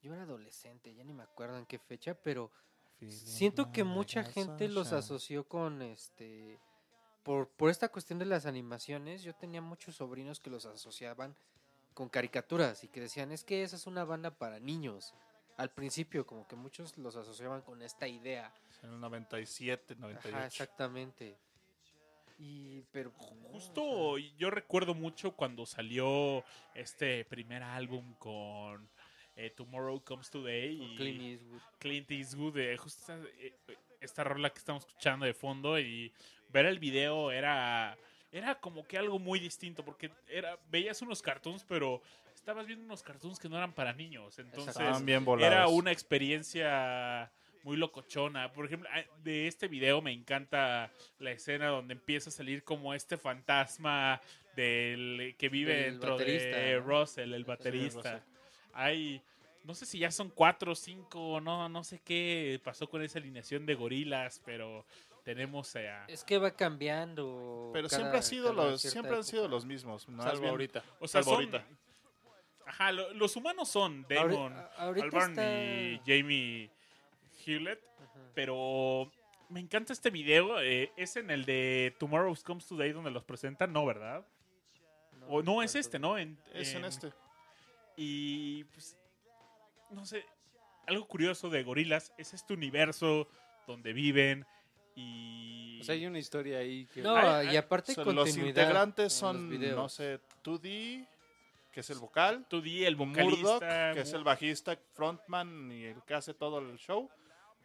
Yo 0.02 0.14
era 0.14 0.24
adolescente, 0.24 0.94
ya 0.94 1.04
ni 1.04 1.14
me 1.14 1.24
acuerdo 1.24 1.58
en 1.58 1.66
qué 1.66 1.80
fecha, 1.80 2.14
pero 2.14 2.52
siento 3.08 3.72
que 3.72 3.84
mucha 3.84 4.24
gente 4.24 4.68
los 4.68 4.94
asoció 4.94 5.48
con 5.48 5.82
este... 5.82 6.60
Por, 7.24 7.48
por 7.50 7.70
esta 7.70 7.90
cuestión 7.90 8.18
de 8.18 8.26
las 8.26 8.46
animaciones, 8.46 9.22
yo 9.24 9.36
tenía 9.36 9.62
muchos 9.62 9.96
sobrinos 9.96 10.40
que 10.40 10.50
los 10.50 10.66
asociaban 10.66 11.36
con 11.94 12.10
caricaturas 12.10 12.84
y 12.84 12.88
que 12.88 13.02
decían, 13.02 13.32
es 13.32 13.44
que 13.44 13.62
esa 13.62 13.76
es 13.76 13.86
una 13.86 14.06
banda 14.06 14.32
para 14.32 14.60
niños. 14.60 15.14
Al 15.58 15.70
principio, 15.70 16.26
como 16.26 16.48
que 16.48 16.56
muchos 16.56 16.98
los 16.98 17.18
asociaban 17.18 17.62
con 17.62 17.82
esta 17.82 18.08
idea. 18.08 18.54
En 18.82 18.92
el 18.92 19.00
97, 19.02 19.96
98. 19.98 20.38
Ajá, 20.38 20.46
exactamente. 20.48 21.38
Y, 22.38 22.84
pero... 22.94 23.12
no, 23.42 23.50
o 23.50 23.52
Justo 23.52 24.18
yo 24.18 24.50
recuerdo 24.50 24.96
mucho 24.96 25.36
cuando 25.36 25.66
salió 25.66 26.46
este 26.74 27.26
primer 27.26 27.64
álbum 27.64 28.14
con 28.14 28.90
eh, 29.40 29.52
Tomorrow 29.52 30.04
Comes 30.04 30.30
Today 30.30 30.78
y 30.82 30.96
Clint 30.98 31.22
Eastwood. 31.22 31.62
Clint 31.80 32.12
Eastwood, 32.12 32.58
eh, 32.58 32.78
justo 32.78 33.00
esta, 33.00 33.18
eh, 33.40 33.54
esta 34.02 34.24
rola 34.26 34.50
que 34.50 34.60
estamos 34.60 34.86
escuchando 34.86 35.26
de 35.26 35.34
fondo 35.34 35.80
y 35.80 36.12
ver 36.50 36.66
el 36.66 36.78
video 36.78 37.32
era 37.32 37.98
era 38.32 38.56
como 38.60 38.86
que 38.86 38.98
algo 38.98 39.18
muy 39.18 39.40
distinto 39.40 39.84
porque 39.84 40.12
era 40.28 40.58
veías 40.70 41.02
unos 41.02 41.22
cartoons 41.22 41.64
pero 41.64 42.02
estabas 42.36 42.68
viendo 42.68 42.86
unos 42.86 43.02
cartoons 43.02 43.40
que 43.40 43.50
no 43.50 43.58
eran 43.58 43.72
para 43.74 43.94
niños 43.94 44.38
entonces 44.40 44.76
Estaban 44.76 45.06
bien 45.06 45.24
volados. 45.26 45.52
era 45.54 45.68
una 45.68 45.92
experiencia 45.92 47.32
muy 47.64 47.78
locochona. 47.78 48.52
Por 48.54 48.66
ejemplo, 48.66 48.90
ah, 48.94 49.04
de 49.24 49.48
este 49.48 49.68
video 49.68 50.02
me 50.02 50.12
encanta 50.12 50.92
la 51.20 51.32
escena 51.32 51.68
donde 51.68 51.94
empieza 51.94 52.30
a 52.30 52.34
salir 52.34 52.64
como 52.64 52.94
este 52.94 53.18
fantasma 53.18 54.22
del 54.56 55.36
que 55.38 55.50
vive 55.50 55.74
Del 55.76 55.92
dentro 55.92 56.12
baterista, 56.12 56.58
de. 56.58 56.80
Russell, 56.80 57.34
el 57.34 57.44
baterista. 57.44 58.24
Hay 58.74 59.22
no 59.64 59.76
sé 59.76 59.86
si 59.86 60.00
ya 60.00 60.10
son 60.10 60.30
cuatro 60.30 60.72
o 60.72 60.76
cinco, 60.76 61.40
no, 61.42 61.68
no 61.70 61.84
sé 61.84 62.00
qué 62.04 62.60
pasó 62.64 62.90
con 62.90 63.04
esa 63.04 63.20
alineación 63.20 63.66
de 63.66 63.76
gorilas, 63.76 64.42
pero 64.46 64.86
tenemos 65.24 65.76
a... 65.76 66.06
Es 66.08 66.24
que 66.24 66.38
va 66.40 66.52
cambiando. 66.52 67.70
Pero 67.74 67.88
cada- 67.90 68.00
siempre, 68.00 68.20
ha 68.20 68.22
sido 68.24 68.54
los, 68.54 68.82
siempre 68.82 69.16
han 69.16 69.24
sido 69.24 69.48
los 69.48 69.66
mismos. 69.66 70.04
Salvo 70.04 70.40
bien- 70.40 70.50
ahorita. 70.52 70.84
O 71.00 71.08
sea, 71.08 71.22
salvo 71.22 71.36
son... 71.36 71.46
ahorita. 71.54 71.66
Ajá, 72.66 72.92
lo- 72.92 73.14
los 73.14 73.36
humanos 73.36 73.68
son 73.70 74.06
Damon, 74.10 74.54
Albarn 74.78 75.32
está- 75.32 75.62
y 75.62 76.02
Jamie 76.06 76.70
Hewlett. 77.46 77.82
Ajá. 78.00 78.20
Pero 78.34 79.12
me 79.50 79.60
encanta 79.60 79.94
este 79.94 80.10
video. 80.10 80.60
eh, 80.62 80.92
es 80.96 81.16
en 81.16 81.30
el 81.30 81.46
de 81.46 81.96
Tomorrow 82.00 82.36
Comes 82.44 82.66
Today 82.66 82.92
donde 82.92 83.12
los 83.12 83.24
presentan, 83.24 83.72
¿no, 83.74 83.86
verdad? 83.86 84.26
o 85.28 85.44
no, 85.44 85.62
es 85.62 85.76
este, 85.76 86.00
¿no? 86.00 86.18
En- 86.18 86.40
Es 86.54 86.74
en 86.74 86.86
este. 86.86 87.12
Y 88.02 88.64
pues, 88.64 88.96
no 89.90 90.06
sé, 90.06 90.24
algo 90.88 91.06
curioso 91.06 91.50
de 91.50 91.64
Gorilas 91.64 92.14
es 92.18 92.34
este 92.34 92.54
universo 92.54 93.28
donde 93.68 93.92
viven 93.92 94.46
y... 94.96 95.80
O 95.82 95.84
sea, 95.84 95.96
hay 95.96 96.06
una 96.06 96.18
historia 96.18 96.60
ahí 96.60 96.86
que... 96.94 97.02
No, 97.02 97.18
Ay, 97.18 97.50
y 97.50 97.58
aparte 97.58 97.94
Son- 97.94 98.16
los 98.16 98.38
integrantes 98.38 99.04
los 99.06 99.14
son, 99.14 99.50
videos. 99.50 99.76
no 99.76 99.90
sé, 99.90 100.22
2D, 100.46 101.06
que 101.74 101.82
es 101.82 101.90
el 101.90 102.00
vocal. 102.00 102.48
2D, 102.50 102.86
el 102.86 102.96
Murdoch, 102.96 103.30
vocalista. 103.32 103.92
que 103.94 104.00
es 104.00 104.14
el 104.14 104.24
bajista, 104.24 104.80
frontman 104.94 105.70
y 105.70 105.84
el 105.84 106.02
que 106.04 106.14
hace 106.14 106.34
todo 106.34 106.60
el 106.60 106.78
show. 106.78 107.10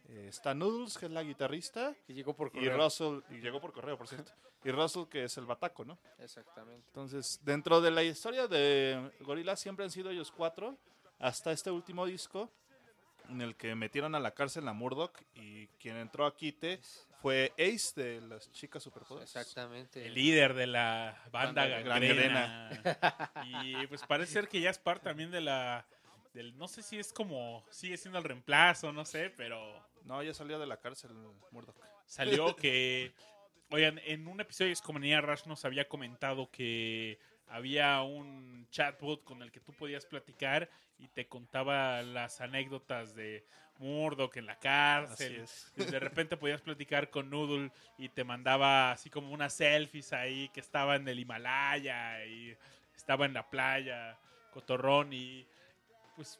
Eh, 0.09 0.27
está 0.29 0.53
Noodles, 0.53 0.97
que 0.97 1.05
es 1.07 1.11
la 1.11 1.23
guitarrista. 1.23 1.95
que 2.05 2.13
llegó 2.13 2.35
por 2.35 2.47
Y 2.47 2.51
correo. 2.51 2.77
Russell, 2.77 3.19
y 3.31 3.39
llegó 3.39 3.59
por 3.59 3.73
correo, 3.73 3.97
por 3.97 4.07
cierto. 4.07 4.31
Y 4.63 4.71
Russell, 4.71 5.05
que 5.05 5.25
es 5.25 5.37
el 5.37 5.45
bataco, 5.45 5.85
¿no? 5.85 5.99
Exactamente. 6.17 6.87
Entonces, 6.87 7.39
dentro 7.43 7.81
de 7.81 7.91
la 7.91 8.01
historia 8.01 8.47
de 8.47 9.11
Gorillaz 9.19 9.59
siempre 9.59 9.85
han 9.85 9.91
sido 9.91 10.09
ellos 10.09 10.31
cuatro, 10.31 10.75
hasta 11.19 11.51
este 11.51 11.69
último 11.69 12.07
disco, 12.07 12.51
en 13.29 13.41
el 13.41 13.55
que 13.55 13.75
metieron 13.75 14.15
a 14.15 14.19
la 14.19 14.31
cárcel 14.31 14.67
a 14.67 14.73
Murdoch 14.73 15.21
y 15.35 15.67
quien 15.79 15.97
entró 15.97 16.25
a 16.25 16.35
quite 16.35 16.79
fue 17.21 17.53
Ace 17.57 17.99
de 17.99 18.21
las 18.21 18.51
chicas 18.51 18.83
superpoderosas. 18.83 19.35
Exactamente. 19.35 20.05
El 20.05 20.13
líder 20.13 20.53
de 20.53 20.67
la 20.67 21.21
banda 21.31 21.67
Banda 21.67 21.79
gangrena. 21.81 22.69
Y 23.45 23.87
pues 23.87 24.01
parece 24.07 24.33
ser 24.33 24.47
que 24.47 24.61
ya 24.61 24.69
es 24.69 24.77
parte 24.79 25.05
también 25.05 25.31
de 25.31 25.41
la... 25.41 25.85
Del, 26.35 26.57
no 26.57 26.67
sé 26.67 26.83
si 26.83 26.99
es 26.99 27.13
como... 27.13 27.65
Sigue 27.69 27.95
siendo 27.95 28.19
el 28.19 28.25
reemplazo, 28.25 28.91
no 28.91 29.05
sé, 29.05 29.29
pero... 29.29 29.57
No, 30.03 30.21
ya 30.21 30.33
salió 30.33 30.59
de 30.59 30.67
la 30.67 30.77
cárcel 30.77 31.11
Murdoch. 31.51 31.75
salió 32.05 32.55
que. 32.57 33.13
Oigan, 33.71 33.99
en 34.05 34.27
un 34.27 34.39
episodio 34.39 34.67
de 34.67 34.73
Escomanía 34.73 35.21
Rush 35.21 35.45
nos 35.45 35.65
había 35.65 35.87
comentado 35.87 36.51
que 36.51 37.17
había 37.47 38.01
un 38.01 38.67
chatbot 38.69 39.23
con 39.23 39.41
el 39.41 39.51
que 39.51 39.59
tú 39.59 39.73
podías 39.73 40.05
platicar 40.05 40.69
y 40.99 41.07
te 41.07 41.27
contaba 41.27 42.01
las 42.03 42.41
anécdotas 42.41 43.15
de 43.15 43.45
Murdoch 43.79 44.35
en 44.37 44.45
la 44.45 44.59
cárcel. 44.59 45.45
Y 45.77 45.85
de 45.85 45.99
repente 45.99 46.37
podías 46.37 46.61
platicar 46.61 47.09
con 47.09 47.29
Noodle 47.29 47.71
y 47.97 48.09
te 48.09 48.23
mandaba 48.23 48.91
así 48.91 49.09
como 49.09 49.31
unas 49.31 49.53
selfies 49.53 50.13
ahí 50.13 50.49
que 50.49 50.59
estaba 50.59 50.97
en 50.97 51.07
el 51.07 51.19
Himalaya 51.19 52.25
y 52.25 52.55
estaba 52.95 53.25
en 53.25 53.33
la 53.33 53.49
playa, 53.49 54.19
cotorrón 54.51 55.13
y 55.13 55.47
pues 56.15 56.39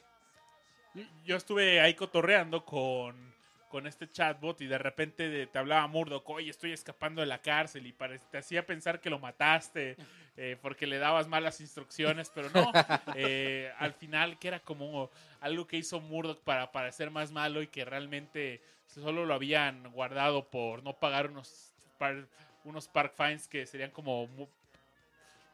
yo 1.26 1.36
estuve 1.36 1.82
ahí 1.82 1.94
cotorreando 1.94 2.64
con, 2.64 3.34
con 3.70 3.86
este 3.88 4.10
chatbot 4.10 4.62
y 4.62 4.68
de 4.68 4.78
repente 4.78 5.48
te 5.48 5.60
hablaba 5.60 5.86
Murdoch, 5.88 6.30
oye, 6.30 6.50
estoy 6.50 6.72
escapando 6.72 7.20
de 7.22 7.28
la 7.28 7.40
cárcel 7.42 7.86
y 7.88 7.94
te 8.32 8.38
hacía 8.38 8.66
pensar 8.66 9.02
que 9.02 9.10
lo 9.10 9.20
mataste 9.20 9.98
eh, 10.38 10.58
porque 10.62 10.88
le 10.88 10.98
dabas 10.98 11.28
malas 11.28 11.60
instrucciones, 11.60 12.32
pero 12.34 12.50
no, 12.52 12.72
eh, 13.16 13.72
al 13.78 13.94
final 13.94 14.40
que 14.40 14.48
era 14.48 14.60
como 14.62 15.10
algo 15.42 15.68
que 15.68 15.78
hizo 15.78 16.00
Murdoch 16.00 16.40
para 16.40 16.72
parecer 16.72 17.12
más 17.12 17.32
malo 17.32 17.62
y 17.62 17.68
que 17.68 17.84
realmente 17.84 18.62
solo 18.88 19.26
lo 19.26 19.34
habían 19.34 19.92
guardado 19.92 20.46
por 20.46 20.82
no 20.84 20.94
pagar 20.94 21.30
unos, 21.30 21.74
par- 21.98 22.28
unos 22.64 22.88
park 22.88 23.14
fines 23.18 23.48
que 23.50 23.66
serían 23.66 23.92
como, 23.92 24.30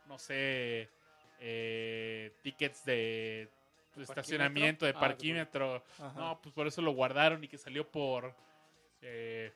no 0.07 0.19
sé, 0.19 0.87
eh, 1.39 2.31
tickets 2.43 2.85
de 2.85 3.49
estacionamiento, 3.97 4.85
de 4.85 4.91
Ah, 4.91 4.93
de 4.93 4.99
parquímetro. 4.99 5.83
Ajá. 5.99 6.13
No, 6.19 6.41
pues 6.41 6.53
por 6.53 6.67
eso 6.67 6.81
lo 6.81 6.91
guardaron 6.91 7.43
y 7.43 7.47
que 7.47 7.57
salió 7.57 7.87
por 7.87 8.33
eh, 9.01 9.51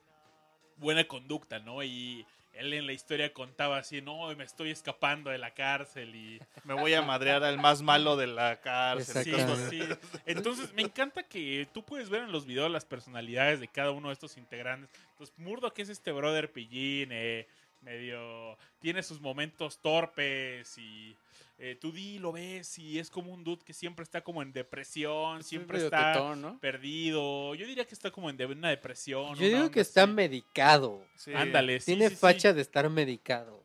buena 0.77 1.05
conducta, 1.05 1.59
¿no? 1.59 1.83
Y 1.83 2.25
él 2.53 2.73
en 2.73 2.85
la 2.87 2.93
historia 2.93 3.33
contaba 3.33 3.77
así, 3.77 4.01
no, 4.01 4.33
me 4.35 4.43
estoy 4.43 4.71
escapando 4.71 5.29
de 5.29 5.37
la 5.37 5.51
cárcel 5.53 6.15
y... 6.15 6.39
Me 6.63 6.73
voy 6.73 6.93
a 6.93 7.01
madrear 7.01 7.43
al 7.43 7.57
más 7.57 7.81
malo 7.81 8.15
de 8.15 8.27
la 8.27 8.61
cárcel. 8.61 9.23
Sí, 9.23 9.31
Exactamente. 9.31 9.95
sí. 9.95 10.19
Entonces, 10.25 10.73
me 10.73 10.81
encanta 10.81 11.23
que 11.23 11.67
tú 11.73 11.83
puedes 11.83 12.09
ver 12.09 12.23
en 12.23 12.31
los 12.31 12.45
videos 12.45 12.71
las 12.71 12.85
personalidades 12.85 13.59
de 13.59 13.67
cada 13.67 13.91
uno 13.91 14.07
de 14.07 14.13
estos 14.13 14.37
integrantes. 14.37 14.89
Entonces, 15.11 15.37
Murdoch 15.37 15.77
es 15.79 15.89
este 15.89 16.11
brother 16.13 16.51
pillín, 16.51 17.09
eh, 17.11 17.47
medio... 17.85 18.57
Tiene 18.79 19.01
sus 19.03 19.21
momentos 19.21 19.79
torpes 19.79 20.77
y... 20.77 21.15
Eh, 21.57 21.77
tú 21.79 21.93
di, 21.93 22.19
lo 22.19 22.33
ves 22.33 22.77
y 22.79 22.99
es 22.99 23.09
como 23.09 23.31
un 23.31 23.45
dude 23.45 23.63
que 23.63 23.71
siempre 23.71 24.03
está 24.03 24.19
como 24.19 24.41
en 24.41 24.51
depresión, 24.51 25.41
siempre 25.41 25.77
está 25.85 26.11
tetón, 26.11 26.41
¿no? 26.41 26.59
perdido. 26.59 27.55
Yo 27.55 27.65
diría 27.65 27.85
que 27.85 27.93
está 27.95 28.11
como 28.11 28.29
en 28.29 28.35
de- 28.35 28.45
una 28.45 28.67
depresión. 28.69 29.35
Yo 29.35 29.47
una 29.47 29.57
digo 29.59 29.71
que 29.71 29.79
está 29.79 30.03
así. 30.03 30.11
medicado. 30.11 31.01
Sí. 31.15 31.31
Ándale, 31.33 31.79
sí, 31.79 31.85
Tiene 31.85 32.09
sí, 32.09 32.15
sí. 32.15 32.19
facha 32.19 32.51
de 32.51 32.61
estar 32.61 32.89
medicado. 32.89 33.63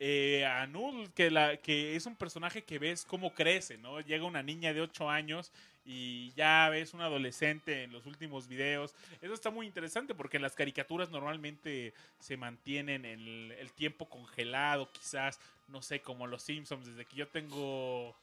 eh, 0.00 0.44
a 0.44 0.66
Noodle, 0.66 1.12
que, 1.14 1.30
la, 1.30 1.56
que 1.58 1.94
es 1.94 2.06
un 2.06 2.16
personaje 2.16 2.64
que 2.64 2.80
ves 2.80 3.04
cómo 3.04 3.32
crece, 3.32 3.78
¿no? 3.78 4.00
Llega 4.00 4.24
una 4.24 4.42
niña 4.42 4.72
de 4.74 4.80
8 4.80 5.08
años 5.08 5.52
y 5.84 6.32
ya 6.32 6.68
ves 6.68 6.94
un 6.94 7.00
adolescente 7.00 7.82
en 7.84 7.92
los 7.92 8.06
últimos 8.06 8.46
videos. 8.48 8.94
Eso 9.20 9.34
está 9.34 9.50
muy 9.50 9.66
interesante 9.66 10.14
porque 10.14 10.38
las 10.38 10.54
caricaturas 10.54 11.10
normalmente 11.10 11.92
se 12.20 12.36
mantienen 12.36 13.04
el, 13.04 13.52
el 13.58 13.72
tiempo 13.72 14.08
congelado, 14.08 14.90
quizás, 14.92 15.40
no 15.68 15.82
sé, 15.82 16.00
como 16.00 16.26
los 16.26 16.42
Simpsons. 16.42 16.86
Desde 16.86 17.04
que 17.04 17.16
yo 17.16 17.26
tengo 17.28 18.14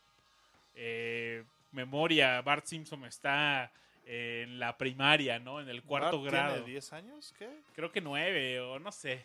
eh, 0.76 1.44
memoria, 1.72 2.41
Bart 2.41 2.65
Simpson 2.65 3.03
está 3.06 3.72
en 4.06 4.60
la 4.60 4.77
primaria, 4.77 5.38
¿no? 5.40 5.61
En 5.61 5.69
el 5.69 5.84
cuarto 5.84 6.22
Bart 6.22 6.34
grado. 6.34 6.53
¿Tiene 6.56 6.72
10 6.72 6.94
años? 6.94 7.34
¿Qué? 7.38 7.49
Creo 7.76 7.91
que 7.91 8.02
nueve 8.02 8.60
o 8.60 8.80
no 8.80 8.91
sé. 8.91 9.23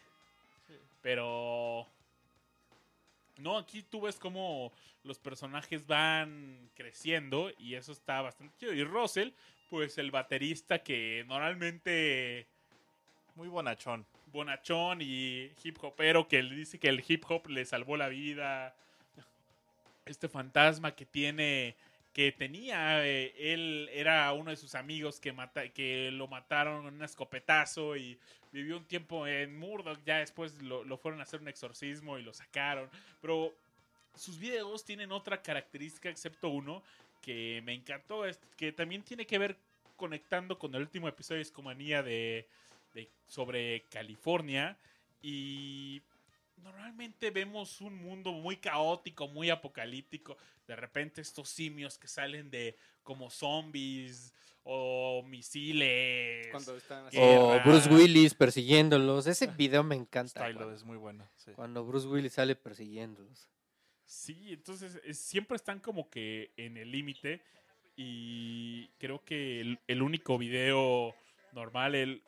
Pero... 1.03 1.87
No, 3.39 3.59
aquí 3.59 3.83
tú 3.83 4.03
ves 4.03 4.17
cómo 4.17 4.73
los 5.03 5.19
personajes 5.19 5.87
van 5.87 6.71
creciendo 6.75 7.51
y 7.59 7.75
eso 7.75 7.93
está 7.93 8.23
bastante 8.23 8.55
chido. 8.59 8.73
Y 8.73 8.85
Russell, 8.85 9.31
pues 9.71 9.99
el 9.99 10.11
baterista 10.11 10.79
que 10.79 11.25
normalmente 11.27 12.47
Muy 13.35 13.49
bonachón. 13.49 14.07
bonachón 14.33 15.01
y 15.03 15.51
hip 15.63 15.83
hopero 15.83 16.29
que 16.29 16.43
le 16.43 16.55
dice 16.55 16.79
que 16.79 16.89
el 16.89 17.05
hip 17.07 17.25
hop 17.29 17.49
le 17.49 17.65
salvó 17.65 17.97
la 17.97 18.09
vida. 18.09 18.75
Este 20.07 20.29
fantasma 20.29 20.95
que 20.95 21.07
tiene, 21.07 21.75
que 22.15 22.31
tenía, 22.33 23.05
eh, 23.05 23.35
él 23.37 23.91
era 23.93 24.33
uno 24.33 24.51
de 24.51 24.57
sus 24.57 24.77
amigos 24.77 25.19
que, 25.19 25.33
mata, 25.33 25.69
que 25.71 26.11
lo 26.13 26.29
mataron 26.29 26.87
en 26.87 26.95
un 26.95 27.03
escopetazo 27.03 27.97
y 27.97 28.17
vivió 28.53 28.79
un 28.79 28.85
tiempo 28.85 29.27
en 29.27 29.59
Murdoch. 29.59 29.99
Ya 30.07 30.19
después 30.19 30.63
lo, 30.63 30.85
lo 30.85 30.97
fueron 30.97 31.19
a 31.21 31.25
hacer 31.25 31.41
un 31.41 31.49
exorcismo 31.49 32.17
y 32.17 32.23
lo 32.23 32.33
sacaron. 32.33 32.89
Pero 33.21 33.53
sus 34.15 34.39
videos 34.39 34.85
tienen 34.85 35.11
otra 35.11 35.43
característica, 35.43 36.09
excepto 36.09 36.49
uno, 36.51 36.85
que 37.21 37.61
me 37.65 37.75
encantó, 37.75 38.25
es 38.27 38.39
que 38.57 38.71
también 38.71 39.03
tiene 39.03 39.27
que 39.27 39.39
ver 39.39 39.57
conectando 39.97 40.57
con 40.57 40.73
el 40.75 40.83
último 40.83 41.09
episodio 41.09 41.39
de 41.39 41.43
Escomanía 41.43 42.03
de, 42.05 42.47
de- 42.95 43.09
sobre 43.27 43.83
California. 43.91 44.77
Y 45.21 46.01
normalmente 46.57 47.31
vemos 47.31 47.81
un 47.81 47.97
mundo 47.97 48.33
muy 48.33 48.57
caótico, 48.57 49.29
muy 49.29 49.51
apocalíptico. 49.51 50.37
De 50.67 50.77
repente 50.77 51.21
estos 51.21 51.49
simios 51.49 51.99
que 51.99 52.09
salen 52.09 52.51
de 52.51 52.77
como 53.03 53.31
zombies 53.31 54.33
o 54.63 55.23
misiles. 55.27 56.49
Cuando 56.51 56.77
están 56.77 57.07
así. 57.07 57.17
O 57.21 57.61
Bruce 57.65 57.89
Willis 57.91 58.35
persiguiéndolos. 58.35 59.27
Ese 59.27 59.47
video 59.49 59.83
me 59.85 59.95
encanta. 59.95 60.41
Cuando- 60.41 60.73
es 60.73 60.85
muy 60.85 60.97
bueno. 60.97 61.29
sí. 61.37 61.53
Cuando 61.55 61.85
Bruce 61.85 62.07
Willis 62.07 62.33
sale 62.33 62.57
persiguiéndolos. 62.57 63.49
Sí, 64.07 64.53
entonces 64.53 65.01
es- 65.05 65.19
siempre 65.19 65.57
están 65.57 65.81
como 65.81 66.09
que 66.09 66.53
en 66.57 66.77
el 66.77 66.91
límite 66.91 67.43
y 67.97 68.89
creo 68.99 69.23
que 69.25 69.61
el, 69.61 69.79
el 69.87 70.03
único 70.03 70.37
video 70.39 71.15
normal, 71.53 71.95
el, 71.95 72.23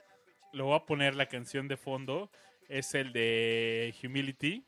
lo 0.52 0.66
voy 0.66 0.76
a 0.76 0.86
poner 0.86 1.14
la 1.14 1.26
canción 1.28 1.68
de 1.68 1.76
fondo, 1.76 2.30
es 2.68 2.94
el 2.94 3.12
de 3.12 3.94
Humility. 4.02 4.64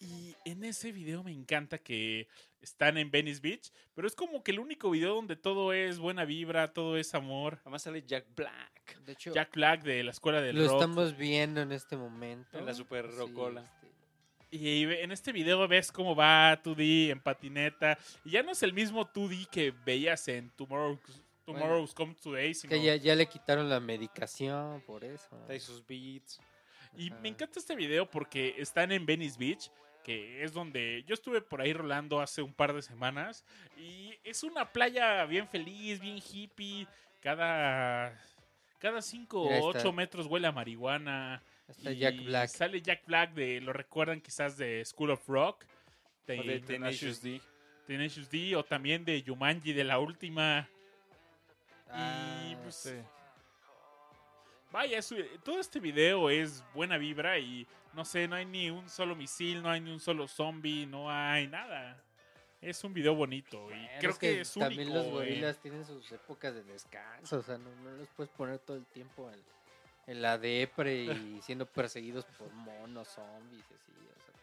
Y 0.00 0.34
en 0.44 0.64
ese 0.64 0.92
video 0.92 1.22
me 1.22 1.32
encanta 1.32 1.78
que 1.78 2.28
están 2.60 2.98
en 2.98 3.10
Venice 3.10 3.40
Beach, 3.40 3.70
pero 3.94 4.06
es 4.06 4.14
como 4.14 4.42
que 4.42 4.50
el 4.52 4.58
único 4.58 4.90
video 4.90 5.14
donde 5.14 5.36
todo 5.36 5.72
es 5.72 5.98
buena 5.98 6.24
vibra, 6.24 6.72
todo 6.72 6.96
es 6.98 7.14
amor. 7.14 7.58
Además 7.62 7.82
sale 7.82 8.02
Jack 8.06 8.26
Black. 8.34 8.98
De 9.06 9.12
hecho, 9.12 9.32
Jack 9.32 9.54
Black 9.54 9.82
de 9.82 10.02
la 10.04 10.10
escuela 10.10 10.42
del 10.42 10.56
lo 10.56 10.66
rock. 10.66 10.74
estamos 10.74 11.16
viendo 11.16 11.62
en 11.62 11.72
este 11.72 11.96
momento. 11.96 12.58
En 12.58 12.66
la 12.66 12.74
super 12.74 13.06
Sí, 13.10 13.16
rocola. 13.16 13.62
este, 13.62 14.56
Y 14.56 14.82
en 14.84 15.10
este 15.10 15.32
video 15.32 15.66
ves 15.68 15.90
cómo 15.90 16.14
va 16.14 16.60
2D 16.62 17.10
en 17.10 17.20
patineta. 17.20 17.98
Y 18.24 18.30
ya 18.32 18.42
no 18.42 18.52
es 18.52 18.62
el 18.62 18.74
mismo 18.74 19.06
2D 19.10 19.46
que 19.48 19.72
veías 19.86 20.28
en 20.28 20.50
Tomorrow's, 20.50 21.00
Tomorrow's 21.44 21.94
Come 21.94 22.14
Today, 22.14 22.54
sino... 22.54 22.70
que 22.70 22.82
ya, 22.82 22.96
ya 22.96 23.14
le 23.14 23.26
quitaron 23.26 23.68
la 23.68 23.80
medicación 23.80 24.80
por 24.82 25.04
eso. 25.04 25.36
Trae 25.46 25.60
sus 25.60 25.86
beats. 25.86 26.40
Y 26.96 27.10
Ajá. 27.10 27.20
me 27.20 27.28
encanta 27.28 27.58
este 27.58 27.74
video 27.74 28.08
porque 28.08 28.54
están 28.58 28.92
en 28.92 29.04
Venice 29.04 29.36
Beach, 29.38 29.70
que 30.02 30.42
es 30.44 30.52
donde 30.52 31.02
yo 31.06 31.14
estuve 31.14 31.40
por 31.40 31.60
ahí 31.60 31.72
rolando 31.72 32.20
hace 32.20 32.42
un 32.42 32.52
par 32.52 32.72
de 32.72 32.82
semanas. 32.82 33.44
Y 33.76 34.14
es 34.22 34.42
una 34.42 34.72
playa 34.72 35.24
bien 35.24 35.48
feliz, 35.48 36.00
bien 36.00 36.18
hippie. 36.18 36.86
Cada, 37.20 38.20
cada 38.78 39.00
cinco 39.00 39.44
Mira, 39.44 39.56
ahí 39.56 39.62
o 39.62 39.70
está. 39.70 39.80
ocho 39.80 39.92
metros 39.92 40.26
huele 40.26 40.46
a 40.46 40.52
marihuana. 40.52 41.42
Está 41.66 41.90
Y 41.92 41.96
Jack 41.96 42.22
Black. 42.22 42.48
Sale 42.50 42.82
Jack 42.82 43.06
Black 43.06 43.32
de, 43.32 43.60
lo 43.60 43.72
recuerdan 43.72 44.20
quizás 44.20 44.56
de 44.58 44.84
School 44.84 45.10
of 45.10 45.26
Rock. 45.26 45.64
De, 46.26 46.38
O 46.38 46.42
de 46.42 46.60
Tenacious 46.60 47.20
Tenacious 47.20 47.22
D. 47.22 47.40
Tenacious 47.86 48.30
D 48.30 48.56
o 48.56 48.64
también 48.64 49.04
de 49.04 49.22
Jumanji 49.26 49.72
de 49.72 49.84
la 49.84 49.98
última. 49.98 50.68
Ah, 51.94 52.42
y 52.50 52.56
pues 52.56 52.74
Sí. 52.74 52.94
vaya, 54.72 54.98
es- 54.98 55.14
todo 55.44 55.60
este 55.60 55.78
video 55.80 56.28
es 56.30 56.64
buena 56.74 56.98
vibra 56.98 57.38
y 57.38 57.66
no 57.92 58.04
sé, 58.04 58.26
no 58.26 58.34
hay 58.36 58.44
ni 58.44 58.70
un 58.70 58.88
solo 58.88 59.14
misil, 59.14 59.62
no 59.62 59.70
hay 59.70 59.80
ni 59.80 59.92
un 59.92 60.00
solo 60.00 60.26
zombie, 60.26 60.86
no 60.86 61.10
hay 61.10 61.46
nada. 61.46 62.00
Es 62.60 62.82
un 62.82 62.94
video 62.94 63.14
bonito 63.14 63.58
y 63.70 63.74
bueno, 63.74 63.88
creo 64.00 64.10
es 64.12 64.18
que, 64.18 64.40
es 64.40 64.56
único. 64.56 64.68
También 64.70 64.94
los 64.94 65.06
eh. 65.06 65.10
gorilas 65.10 65.58
tienen 65.58 65.84
sus 65.84 66.10
épocas 66.12 66.54
de 66.54 66.64
descanso. 66.64 67.38
O 67.38 67.42
sea, 67.42 67.58
no, 67.58 67.70
no 67.82 67.90
los 67.92 68.08
puedes 68.08 68.32
poner 68.32 68.58
todo 68.58 68.76
el 68.78 68.86
tiempo 68.86 69.30
en, 69.30 69.42
en 70.06 70.22
la 70.22 70.38
depre 70.38 71.04
y 71.04 71.40
siendo 71.42 71.66
perseguidos 71.66 72.24
por 72.38 72.50
monos, 72.52 73.08
zombies 73.08 73.64
y 73.70 73.74
así. 73.74 73.92
o 73.92 74.24
sea. 74.24 74.34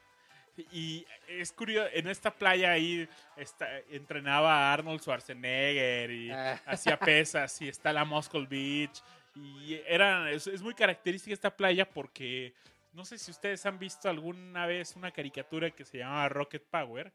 Y 0.72 1.06
es 1.28 1.52
curioso, 1.52 1.90
en 1.94 2.08
esta 2.08 2.32
playa 2.32 2.72
ahí 2.72 3.08
está, 3.38 3.68
entrenaba 3.90 4.54
a 4.70 4.74
Arnold 4.74 5.02
Schwarzenegger 5.02 6.12
y 6.12 6.32
Ah. 6.32 6.62
hacía 6.66 7.00
pesas 7.00 7.62
y 7.62 7.70
está 7.70 7.92
la 7.94 8.06
Muscle 8.06 8.46
Beach. 8.48 9.02
Y 9.36 9.80
era, 9.88 10.30
es, 10.32 10.48
es 10.48 10.62
muy 10.62 10.74
característica 10.74 11.34
esta 11.34 11.56
playa 11.56 11.90
porque 11.90 12.54
no 12.94 13.06
sé 13.06 13.18
si 13.18 13.32
ustedes 13.32 13.66
han 13.66 13.80
visto 13.80 14.10
alguna 14.10 14.66
vez 14.66 14.96
una 14.98 15.12
caricatura 15.12 15.72
que 15.72 15.86
se 15.86 16.00
llamaba 16.00 16.28
Rocket 16.28 16.64
Power, 16.70 17.12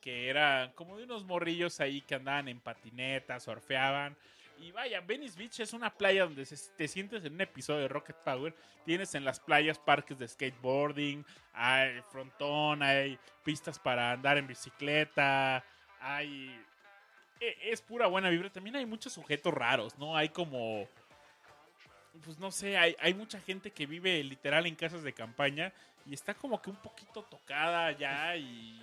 que 0.00 0.28
era 0.28 0.72
como 0.74 0.96
de 0.98 1.04
unos 1.04 1.24
morrillos 1.24 1.78
ahí 1.80 2.00
que 2.00 2.16
andaban 2.16 2.48
en 2.48 2.58
patinetas, 2.60 3.44
surfeaban. 3.44 4.16
Y 4.64 4.72
vaya, 4.72 5.02
Venice 5.02 5.38
Beach 5.38 5.60
es 5.60 5.74
una 5.74 5.90
playa 5.92 6.24
donde 6.24 6.46
te 6.46 6.88
sientes 6.88 7.22
en 7.22 7.34
un 7.34 7.40
episodio 7.42 7.82
de 7.82 7.88
Rocket 7.88 8.16
Power. 8.16 8.54
Tienes 8.86 9.14
en 9.14 9.22
las 9.22 9.38
playas 9.38 9.78
parques 9.78 10.18
de 10.18 10.26
skateboarding, 10.26 11.22
hay 11.52 12.00
frontón, 12.10 12.82
hay 12.82 13.18
pistas 13.42 13.78
para 13.78 14.12
andar 14.12 14.38
en 14.38 14.46
bicicleta, 14.46 15.62
hay... 16.00 16.58
e- 17.40 17.58
Es 17.72 17.82
pura 17.82 18.06
buena 18.06 18.30
vibra. 18.30 18.50
También 18.50 18.76
hay 18.76 18.86
muchos 18.86 19.12
sujetos 19.12 19.52
raros, 19.52 19.98
¿no? 19.98 20.16
Hay 20.16 20.30
como... 20.30 20.88
Pues 22.24 22.38
no 22.38 22.50
sé, 22.50 22.78
hay, 22.78 22.96
hay 23.00 23.12
mucha 23.12 23.38
gente 23.40 23.70
que 23.70 23.84
vive 23.84 24.24
literal 24.24 24.64
en 24.64 24.76
casas 24.76 25.02
de 25.02 25.12
campaña 25.12 25.74
y 26.06 26.14
está 26.14 26.32
como 26.32 26.62
que 26.62 26.70
un 26.70 26.76
poquito 26.76 27.22
tocada 27.22 27.92
ya 27.92 28.34
y... 28.34 28.80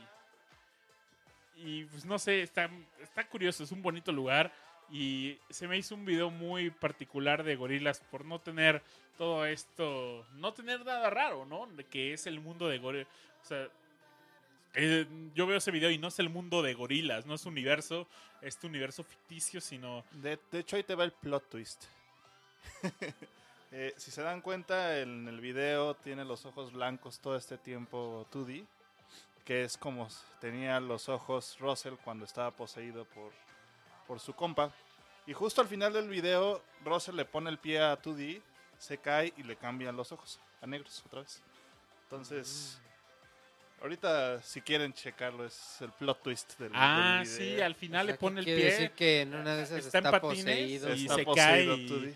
Y 1.56 1.86
pues 1.86 2.06
no 2.06 2.20
sé, 2.20 2.44
está, 2.44 2.70
está 3.00 3.28
curioso, 3.28 3.64
es 3.64 3.72
un 3.72 3.82
bonito 3.82 4.12
lugar. 4.12 4.52
Y 4.92 5.40
se 5.50 5.68
me 5.68 5.78
hizo 5.78 5.96
un 5.96 6.06
video 6.06 6.30
muy 6.30 6.70
particular 6.70 7.44
de 7.44 7.56
gorilas 7.56 8.02
por 8.12 8.26
no 8.26 8.40
tener 8.40 8.82
todo 9.18 9.46
esto, 9.46 10.26
no 10.34 10.54
tener 10.54 10.86
nada 10.86 11.10
raro, 11.10 11.46
¿no? 11.46 11.68
Que 11.90 12.14
es 12.14 12.28
el 12.28 12.42
mundo 12.42 12.68
de 12.68 12.80
gorilas. 12.80 13.08
O 13.44 13.48
sea, 13.48 13.70
eh, 14.74 15.06
yo 15.36 15.48
veo 15.48 15.58
ese 15.58 15.72
video 15.72 15.92
y 15.92 15.98
no 15.98 16.08
es 16.08 16.20
el 16.20 16.30
mundo 16.30 16.62
de 16.62 16.74
gorilas, 16.74 17.26
no 17.26 17.36
es 17.36 17.46
universo, 17.46 18.08
este 18.42 18.68
universo 18.68 19.04
ficticio, 19.04 19.60
sino... 19.60 20.04
De, 20.12 20.40
hecho, 20.54 20.76
ahí 20.76 20.84
te 20.84 20.96
va 20.96 21.04
el 21.04 21.12
plot 21.12 21.50
twist. 21.50 21.86
Eh, 23.74 23.94
si 23.96 24.12
se 24.12 24.22
dan 24.22 24.42
cuenta, 24.42 25.00
en 25.00 25.30
el 25.30 25.40
video 25.40 25.94
tiene 25.94 26.26
los 26.26 26.46
ojos 26.46 26.74
blancos 26.74 27.20
todo 27.22 27.38
este 27.38 27.58
tiempo 27.58 28.28
2D, 28.30 28.66
que 29.46 29.64
es 29.64 29.78
como 29.78 30.10
tenía 30.42 30.78
los 30.82 31.08
ojos 31.08 31.58
Russell 31.58 31.94
cuando 32.04 32.26
estaba 32.26 32.52
poseído 32.52 33.06
por, 33.06 33.32
por 34.12 34.20
su 34.20 34.34
compa. 34.34 34.70
Y 35.26 35.32
justo 35.32 35.62
al 35.62 35.70
final 35.70 35.94
del 35.94 36.10
video, 36.10 36.62
Russell 36.84 37.16
le 37.16 37.24
pone 37.24 37.50
el 37.50 37.58
pie 37.58 37.80
a 37.80 37.98
2D, 37.98 38.42
se 38.78 38.98
cae 38.98 39.32
y 39.38 39.44
le 39.44 39.56
cambian 39.56 39.96
los 39.96 40.12
ojos 40.12 40.38
a 40.62 40.68
negros 40.68 41.02
otra 41.06 41.22
vez. 41.22 41.42
Entonces, 42.04 42.78
ahorita 43.82 44.42
si 44.42 44.60
quieren 44.60 44.92
checarlo, 44.92 45.46
es 45.46 45.78
el 45.80 45.92
plot 45.92 46.22
twist 46.24 46.60
del, 46.60 46.74
Ah, 46.76 47.20
del 47.20 47.26
sí, 47.28 47.40
video. 47.44 47.66
al 47.68 47.76
final 47.76 48.02
O 48.02 48.08
sea, 48.08 48.14
le 48.14 48.20
pone 48.20 48.40
el 48.42 48.46
quiere 48.46 48.62
pie 48.64 48.72
decir 48.72 48.92
que 48.92 49.22
en 49.22 49.34
una 49.34 49.56
de 49.56 49.64
esas 49.64 49.78
está 49.86 50.00
está, 50.00 50.10
en 50.10 50.20
patines 50.22 50.44
poseído. 50.44 50.90
y 50.94 51.02
Está 51.04 51.16
se 51.16 51.24
poseído 51.24 51.46
cae 51.48 51.64
y- 51.78 51.88
2D. 51.88 52.16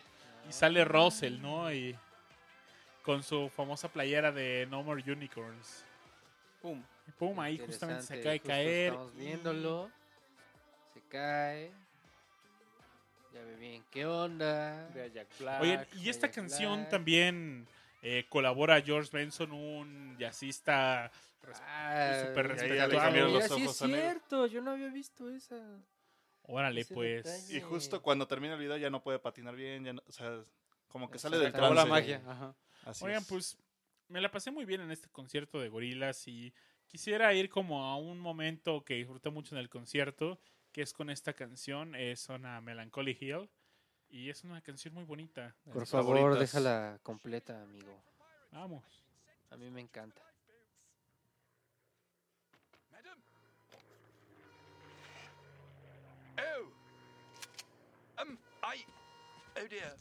y 0.50 0.52
sale 0.52 0.84
Russell, 0.84 1.40
¿no? 1.42 1.72
Y 1.72 1.96
con 3.04 3.24
su 3.24 3.48
famosa 3.56 3.88
playera 3.88 4.34
de 4.34 4.68
No 4.70 4.84
More 4.84 5.02
Unicorns. 5.10 5.86
Pum. 6.62 6.84
Y 7.08 7.12
pum, 7.12 7.40
ahí 7.40 7.58
justamente 7.58 8.04
se 8.04 8.16
Interesante, 8.18 8.30
de 8.30 8.38
justo 8.40 8.48
caer. 8.50 8.88
Estamos 8.92 9.16
viéndolo. 9.16 9.92
Se 10.94 11.02
cae. 11.08 11.85
Ya 13.36 13.44
ve 13.44 13.56
bien 13.58 13.84
qué 13.92 14.06
onda. 14.06 14.88
De 14.92 15.12
Jack 15.12 15.28
Black. 15.40 15.62
Oye, 15.62 15.88
y 15.98 16.08
esta 16.10 16.28
Jack 16.28 16.36
canción 16.36 16.76
Black. 16.80 16.90
también 16.90 17.68
eh, 18.02 18.26
colabora 18.30 18.82
George 18.82 19.10
Benson, 19.12 19.52
un 19.52 20.16
jazzista. 20.18 21.12
Ah, 21.62 22.24
súper 22.28 22.48
respetable. 22.48 23.22
los 23.22 23.34
Mira, 23.34 23.48
sí 23.50 23.64
es 23.66 23.76
cierto, 23.78 24.48
yo 24.48 24.62
no 24.62 24.72
había 24.72 24.88
visto 24.88 25.30
esa. 25.30 25.62
Órale, 26.44 26.82
ese 26.82 26.94
pues. 26.94 27.24
detalle. 27.26 27.58
Y 27.58 27.62
justo 27.62 28.02
cuando 28.02 28.26
termina 28.26 28.54
el 28.54 28.60
video 28.62 28.78
ya 28.78 28.90
no 28.90 29.04
puede 29.04 29.20
patinar 29.20 29.56
bien, 29.56 29.84
ya 29.84 29.92
no- 29.94 30.02
o 30.08 30.12
sea, 30.14 30.42
como 30.88 31.12
que 31.12 31.20
sale 31.20 31.38
del 31.38 31.52
trance. 31.52 31.76
la 31.76 31.86
magia. 31.86 32.22
Ajá. 32.26 32.56
Así 32.86 33.04
Oigan, 33.04 33.22
es. 33.22 33.28
pues 33.28 33.58
me 34.08 34.22
la 34.22 34.32
pasé 34.32 34.50
muy 34.50 34.64
bien 34.64 34.80
en 34.80 34.92
este 34.92 35.10
concierto 35.10 35.60
de 35.60 35.68
gorilas 35.68 36.26
y 36.30 36.54
quisiera 36.88 37.34
ir 37.34 37.50
como 37.50 37.84
a 37.84 37.98
un 37.98 38.18
momento 38.20 38.86
que 38.86 38.94
disfruté 38.94 39.30
mucho 39.30 39.56
en 39.56 39.60
el 39.60 39.68
concierto, 39.70 40.40
que 40.76 40.82
es 40.82 40.92
con 40.92 41.10
esta 41.10 41.32
canción, 41.32 41.96
es 41.96 42.28
una 42.28 42.60
Melancholy 42.60 43.18
Hill 43.18 43.50
y 44.10 44.30
es 44.30 44.44
una 44.44 44.60
canción 44.60 44.94
muy 44.94 45.06
bonita. 45.06 45.56
Por 45.72 45.88
favor, 45.88 46.18
favoritas. 46.18 46.40
déjala 46.52 47.00
completa, 47.02 47.62
amigo. 47.62 47.98
Vamos. 48.52 48.84
A 49.52 49.56
mí 49.56 49.72
me 49.72 49.80
encanta. 49.80 50.22
Madam? 52.92 53.18
Oh! 56.40 58.22
Um, 58.22 58.38
I. 58.62 58.86
Oh 59.56 59.68
dear. 59.70 59.96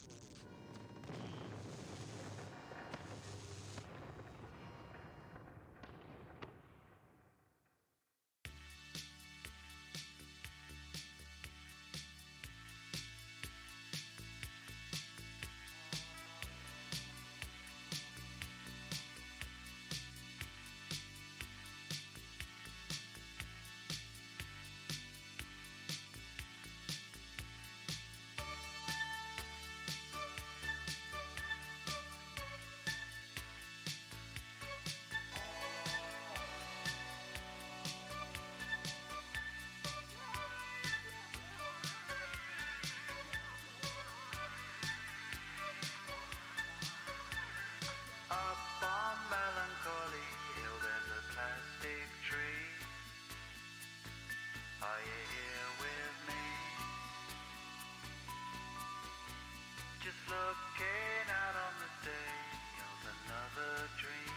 Looking 60.35 61.25
out 61.31 61.55
on 61.55 61.73
the 61.79 61.91
day 62.03 62.35
of 62.83 62.97
another 63.15 63.87
dream. 63.95 64.35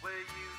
Where 0.00 0.22
you 0.22 0.57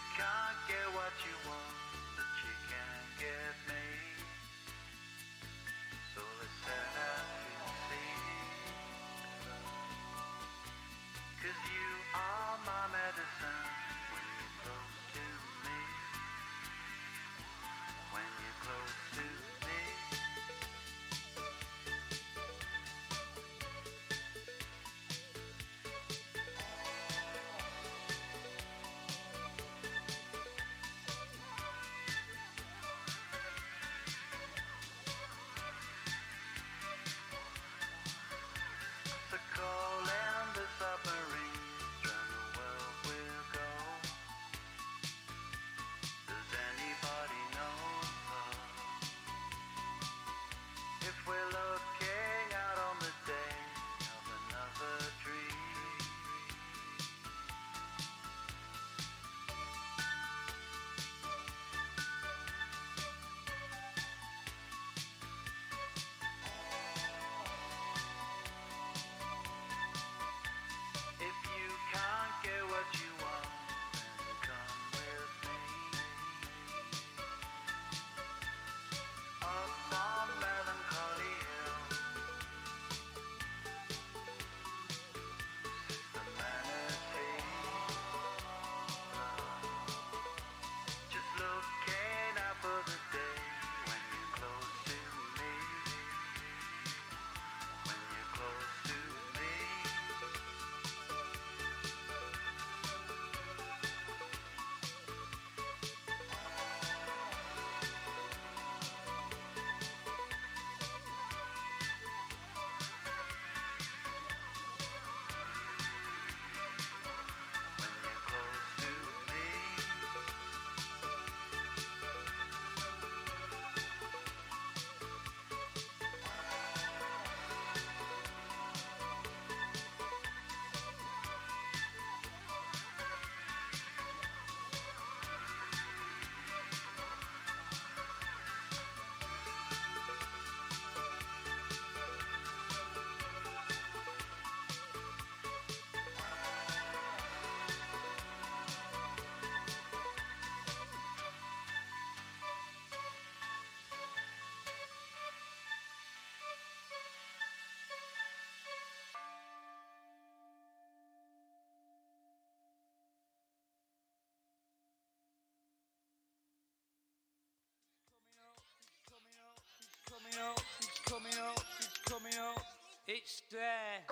up, 171.11 171.63
it's 171.79 171.97
coming 172.05 172.33
up, 172.37 172.63
it's 173.07 173.41
there. 173.49 174.05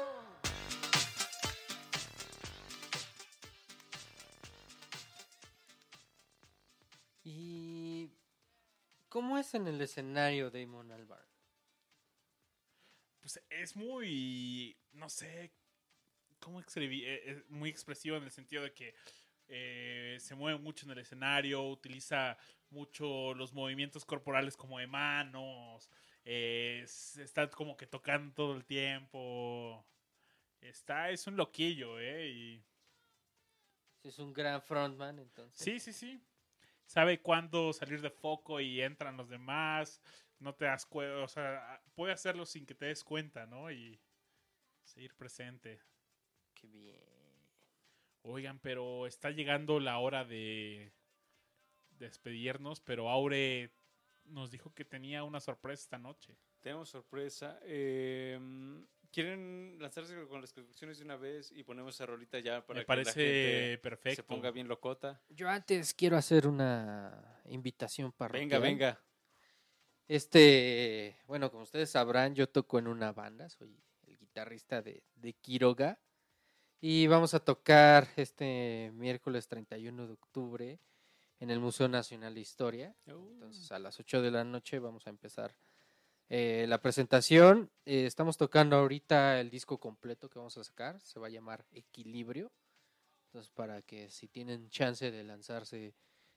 ¿Y 7.23 8.09
cómo 9.09 9.37
es 9.37 9.53
en 9.53 9.67
el 9.67 9.81
escenario 9.81 10.49
Damon 10.49 10.91
Albarn? 10.91 11.25
Pues 13.19 13.41
es 13.49 13.75
muy, 13.75 14.75
no 14.93 15.09
sé, 15.09 15.51
¿cómo 16.39 16.59
escribí? 16.59 17.03
Eh, 17.05 17.21
Es 17.31 17.49
muy 17.49 17.69
expresivo 17.69 18.15
en 18.17 18.23
el 18.23 18.31
sentido 18.31 18.63
de 18.63 18.73
que 18.73 18.95
eh, 19.49 20.17
se 20.19 20.35
mueve 20.35 20.59
mucho 20.59 20.85
en 20.85 20.91
el 20.93 20.99
escenario, 20.99 21.63
utiliza 21.63 22.37
mucho 22.69 23.33
los 23.33 23.53
movimientos 23.53 24.03
corporales 24.05 24.57
como 24.57 24.79
de 24.79 24.87
manos, 24.87 25.43
eh, 26.29 26.83
está 26.83 27.49
como 27.49 27.77
que 27.77 27.87
tocando 27.87 28.33
todo 28.33 28.53
el 28.53 28.65
tiempo. 28.65 29.85
Está, 30.59 31.09
es 31.09 31.25
un 31.25 31.37
loquillo, 31.37 31.97
¿eh? 32.01 32.27
Y 32.27 32.65
es 34.03 34.19
un 34.19 34.33
gran 34.33 34.61
frontman, 34.61 35.19
entonces. 35.19 35.57
Sí, 35.57 35.79
sí, 35.79 35.93
sí. 35.93 36.21
Sabe 36.85 37.21
cuándo 37.21 37.71
salir 37.71 38.01
de 38.01 38.09
foco 38.09 38.59
y 38.59 38.81
entran 38.81 39.15
los 39.15 39.29
demás. 39.29 40.01
No 40.39 40.53
te 40.53 40.65
das 40.65 40.85
cuenta, 40.85 41.23
o 41.23 41.29
sea, 41.29 41.81
puede 41.95 42.11
hacerlo 42.11 42.45
sin 42.45 42.65
que 42.65 42.75
te 42.75 42.87
des 42.87 43.05
cuenta, 43.05 43.45
¿no? 43.45 43.71
Y 43.71 43.97
seguir 44.83 45.15
presente. 45.15 45.79
Qué 46.53 46.67
bien. 46.67 46.99
Oigan, 48.23 48.59
pero 48.59 49.07
está 49.07 49.31
llegando 49.31 49.79
la 49.79 49.97
hora 49.99 50.25
de 50.25 50.91
despedirnos, 51.91 52.81
pero 52.81 53.09
Aure 53.09 53.71
nos 54.27 54.51
dijo 54.51 54.73
que 54.73 54.85
tenía 54.85 55.23
una 55.23 55.39
sorpresa 55.39 55.83
esta 55.83 55.97
noche. 55.97 56.37
Tenemos 56.59 56.89
sorpresa. 56.89 57.59
eh, 57.63 58.39
¿Quieren 59.11 59.77
lanzarse 59.79 60.13
con 60.27 60.41
las 60.41 60.51
conclusiones 60.51 60.97
de 60.97 61.05
una 61.05 61.15
vez 61.15 61.51
y 61.51 61.63
ponemos 61.63 61.95
esa 61.95 62.05
rolita 62.05 62.39
ya 62.39 62.65
para 62.65 62.79
Me 62.79 62.85
que 62.85 62.87
la 62.91 63.03
parece 63.03 63.13
gente 63.13 63.77
perfecto. 63.77 64.15
se 64.17 64.23
ponga 64.23 64.51
bien 64.51 64.67
locota? 64.67 65.21
Yo 65.29 65.47
antes 65.49 65.93
quiero 65.93 66.17
hacer 66.17 66.45
una 66.45 67.41
invitación 67.45 68.11
parroquial. 68.11 68.41
Venga, 68.49 68.59
venga. 68.59 69.01
Este, 70.07 71.17
bueno, 71.25 71.49
como 71.51 71.63
ustedes 71.63 71.89
sabrán, 71.89 72.35
yo 72.35 72.47
toco 72.49 72.79
en 72.79 72.87
una 72.87 73.11
banda, 73.11 73.49
soy 73.49 73.81
el 74.07 74.17
guitarrista 74.17 74.81
de, 74.81 75.03
de 75.15 75.33
Quiroga. 75.33 75.99
Y 76.79 77.07
vamos 77.07 77.33
a 77.33 77.39
tocar 77.39 78.07
este 78.17 78.91
miércoles 78.93 79.47
31 79.47 80.05
de 80.07 80.13
octubre 80.13 80.79
en 81.39 81.51
el 81.51 81.59
Museo 81.59 81.87
Nacional 81.87 82.33
de 82.33 82.41
Historia. 82.41 82.95
Entonces, 83.05 83.71
a 83.71 83.79
las 83.79 83.99
8 83.99 84.21
de 84.21 84.31
la 84.31 84.43
noche 84.43 84.79
vamos 84.79 85.07
a 85.07 85.09
empezar 85.09 85.55
eh, 86.29 86.65
la 86.67 86.81
presentación. 86.81 87.71
Eh, 87.85 88.05
estamos 88.05 88.37
tocando 88.37 88.75
ahorita 88.75 89.39
el 89.39 89.49
disco 89.49 89.79
completo 89.79 90.29
que 90.29 90.39
vamos 90.39 90.57
a 90.57 90.63
sacar. 90.63 90.99
Se 91.01 91.19
va 91.19 91.27
a 91.27 91.31
llamar 91.31 91.65
Equilibrio. 91.71 92.51
Entonces, 93.27 93.51
para 93.51 93.81
que 93.81 94.09
si 94.09 94.27
tienen 94.27 94.69
chance 94.69 95.11
de 95.11 95.23
lanzarse 95.23 95.95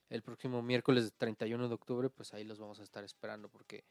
el 0.08 0.22
próximo 0.22 0.60
miércoles 0.62 1.12
31 1.16 1.68
de 1.68 1.74
octubre, 1.74 2.10
pues 2.10 2.34
ahí 2.34 2.44
los 2.44 2.58
vamos 2.58 2.80
a 2.80 2.82
estar 2.82 3.04
esperando 3.04 3.48
porque 3.48 3.84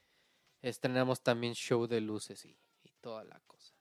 estrenamos 0.61 1.21
también 1.23 1.53
show 1.53 1.87
de 1.87 2.01
luces 2.01 2.45
y, 2.45 2.57
y 2.83 2.91
toda 3.01 3.23
la 3.23 3.39
cosa. 3.47 3.73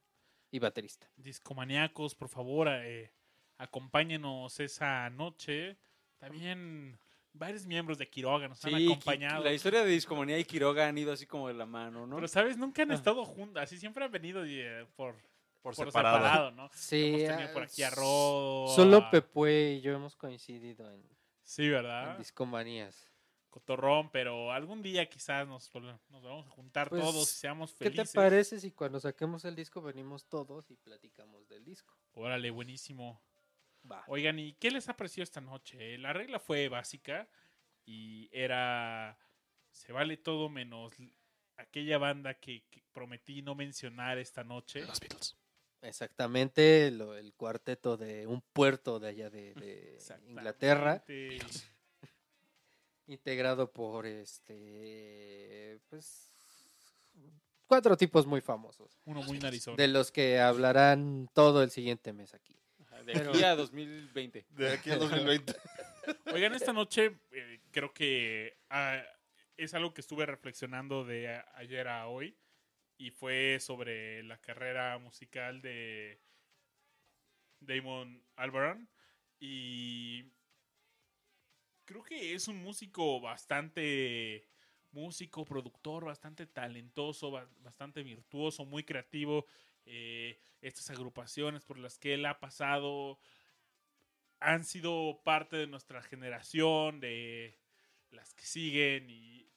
Y 0.51 0.61
baterista. 0.61 1.11
Discomaníacos, 1.17 2.15
por 2.15 2.29
favor, 2.29 2.69
eh, 2.69 3.13
acompáñenos 3.59 4.61
esa 4.61 5.11
noche. 5.11 5.77
También 6.17 6.99
varios 7.33 7.67
miembros 7.67 7.99
de 7.99 8.09
Quiroga 8.09 8.49
nos 8.49 8.65
han 8.65 8.75
Sí, 8.75 8.87
acompañado. 8.87 9.45
La 9.45 9.53
historia 9.53 9.83
de 9.85 9.91
Discomanía 9.91 10.39
y 10.39 10.45
Quiroga 10.45 10.89
han 10.89 10.99
ido 10.99 11.13
así 11.13 11.27
como 11.27 11.49
de 11.49 11.55
la 11.55 11.67
mano, 11.67 12.07
¿no? 12.07 12.17
Pero, 12.17 12.29
¿sabes? 12.29 12.57
Nunca 12.57 12.83
han 12.83 12.91
Ah. 12.91 12.95
estado 12.95 13.25
juntas. 13.25 13.65
Así 13.65 13.79
siempre 13.79 14.05
han 14.05 14.11
venido 14.13 14.45
eh, 14.45 14.87
por, 14.97 15.15
Por, 15.61 15.75
por 15.75 15.75
separado. 15.75 16.17
separado, 16.19 16.51
¿no? 16.53 16.71
Sí, 16.73 17.15
Hemos 17.23 17.37
tenido 17.37 17.53
por 17.53 17.63
aquí 17.65 17.83
a 17.83 17.91
Rodo. 17.91 18.69
Solo 18.75 18.97
a- 18.99 19.11
Pepue 19.11 19.75
y 19.79 19.81
yo 19.81 19.93
hemos 19.93 20.17
coincidido 20.17 20.91
en, 20.93 21.03
Sí, 21.43 21.65
en 21.67 21.73
¿verdad? 21.73 22.19
discomanías. 22.19 23.05
Cotorrón, 23.51 24.11
pero 24.11 24.53
algún 24.53 24.83
día 24.83 25.09
quizás 25.09 25.49
nos, 25.49 25.73
nos 25.75 26.23
vamos 26.23 26.47
a 26.47 26.51
juntar 26.51 26.91
Pues, 26.91 27.03
todos 27.03 27.33
y 27.33 27.35
seamos 27.35 27.73
¿Qué 27.75 27.87
felices. 27.87 28.13
te 28.13 28.17
parece 28.17 28.61
si 28.61 28.71
cuando 28.73 29.01
saquemos 29.01 29.45
el 29.47 29.57
disco 29.57 29.81
venimos 29.81 30.27
todos 30.29 30.71
y 30.71 30.77
platicamos 30.77 31.49
del 31.49 31.65
disco? 31.65 31.95
Órale, 32.13 32.51
buenísimo. 32.51 33.21
Va. 33.91 34.05
Oigan, 34.07 34.39
¿y 34.39 34.53
qué 34.55 34.71
les 34.71 34.89
ha 34.89 34.97
parecido 34.97 35.23
esta 35.25 35.41
noche? 35.41 35.97
La 35.99 36.13
regla 36.13 36.39
fue 36.39 36.69
básica 36.69 37.29
y 37.87 38.29
era 38.33 39.19
se 39.71 39.93
vale 39.93 40.17
todo 40.17 40.49
menos 40.49 40.93
aquella 41.57 41.99
banda 41.99 42.35
que, 42.35 42.65
que 42.71 42.83
prometí 42.93 43.43
no 43.43 43.55
mencionar 43.55 44.19
esta 44.19 44.45
noche. 44.45 44.83
Los 44.83 45.01
Beatles. 45.01 45.37
Exactamente, 45.81 46.91
lo- 46.91 47.17
el 47.17 47.33
cuarteto 47.35 47.97
de 47.97 48.27
un 48.27 48.43
puerto 48.53 48.99
de 48.99 49.09
allá 49.09 49.31
de, 49.31 49.55
de 49.55 49.99
Inglaterra, 50.27 51.05
integrado 53.07 53.73
por 53.73 54.05
este, 54.07 55.81
pues, 55.89 56.31
cuatro 57.67 57.97
tipos 57.97 58.27
muy 58.27 58.41
famosos, 58.41 59.01
Uno 59.05 59.23
muy 59.23 59.39
narizón. 59.39 59.77
de 59.77 59.89
los 59.89 60.11
que 60.13 60.41
hablarán 60.41 61.29
todo 61.33 61.63
el 61.63 61.71
siguiente 61.71 62.13
mes 62.13 62.35
aquí. 62.35 62.57
De 63.09 63.15
Pero- 63.15 63.31
aquí 63.31 63.43
a 63.43 63.57
2020. 63.57 64.45
De 64.51 64.71
aquí 64.73 64.91
al 64.91 64.99
2020. 64.99 65.55
Oigan, 66.35 66.55
esta 66.55 66.75
noche 66.75 67.17
eh, 67.33 67.61
creo 67.71 67.95
que 67.95 68.59
ah, 68.69 69.03
es 69.57 69.73
algo 69.73 69.95
que 69.95 70.03
estuve 70.03 70.27
reflexionando 70.27 71.05
de 71.07 71.29
a- 71.35 71.47
ayer 71.55 71.89
a 71.89 72.07
hoy 72.07 72.37
y 72.99 73.11
fue 73.11 73.61
sobre 73.61 74.23
la 74.25 74.37
carrera 74.43 74.99
musical 74.99 75.63
de 75.63 76.21
Damon 77.61 78.23
Albarn 78.37 78.87
y 79.41 80.25
creo 81.87 82.03
que 82.03 82.35
es 82.35 82.47
un 82.47 82.63
músico 82.63 83.23
bastante 83.23 84.47
músico, 84.91 85.47
productor, 85.47 86.05
bastante 86.05 86.47
talentoso, 86.47 87.31
ba- 87.31 87.49
bastante 87.61 88.03
virtuoso, 88.03 88.67
muy 88.67 88.85
creativo. 88.85 89.47
Eh, 89.91 90.39
estas 90.61 90.91
agrupaciones 90.91 91.65
por 91.65 91.79
las 91.79 91.99
que 91.99 92.15
él 92.15 92.27
ha 92.27 92.41
pasado 92.41 93.19
han 94.41 94.65
sido 94.65 95.21
parte 95.25 95.57
de 95.57 95.67
nuestra 95.67 96.03
generación, 96.03 97.01
de 97.01 97.59
las 98.11 98.35
que 98.35 98.45
siguen 98.45 99.09
y 99.09 99.49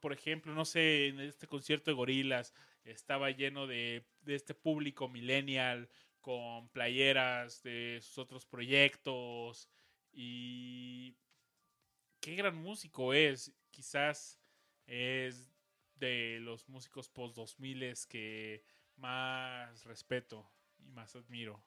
por 0.00 0.12
ejemplo, 0.12 0.52
no 0.54 0.64
sé, 0.64 1.06
en 1.06 1.20
este 1.20 1.46
concierto 1.46 1.90
de 1.90 1.94
gorilas 1.94 2.52
estaba 2.84 3.30
lleno 3.30 3.68
de 3.68 4.04
este 4.26 4.54
público 4.54 5.08
millennial 5.08 5.88
con 6.20 6.68
playeras 6.70 7.62
de 7.62 8.00
sus 8.02 8.18
otros 8.18 8.44
proyectos 8.46 9.68
y 10.10 11.14
qué 12.20 12.34
gran 12.34 12.56
músico 12.56 13.12
es. 13.12 13.52
Quizás 13.70 14.40
es 14.86 15.53
de 15.96 16.38
los 16.40 16.68
músicos 16.68 17.08
post 17.08 17.36
2000 17.36 17.94
que 18.08 18.64
más 18.96 19.84
respeto 19.84 20.50
y 20.78 20.88
más 20.88 21.14
admiro. 21.16 21.62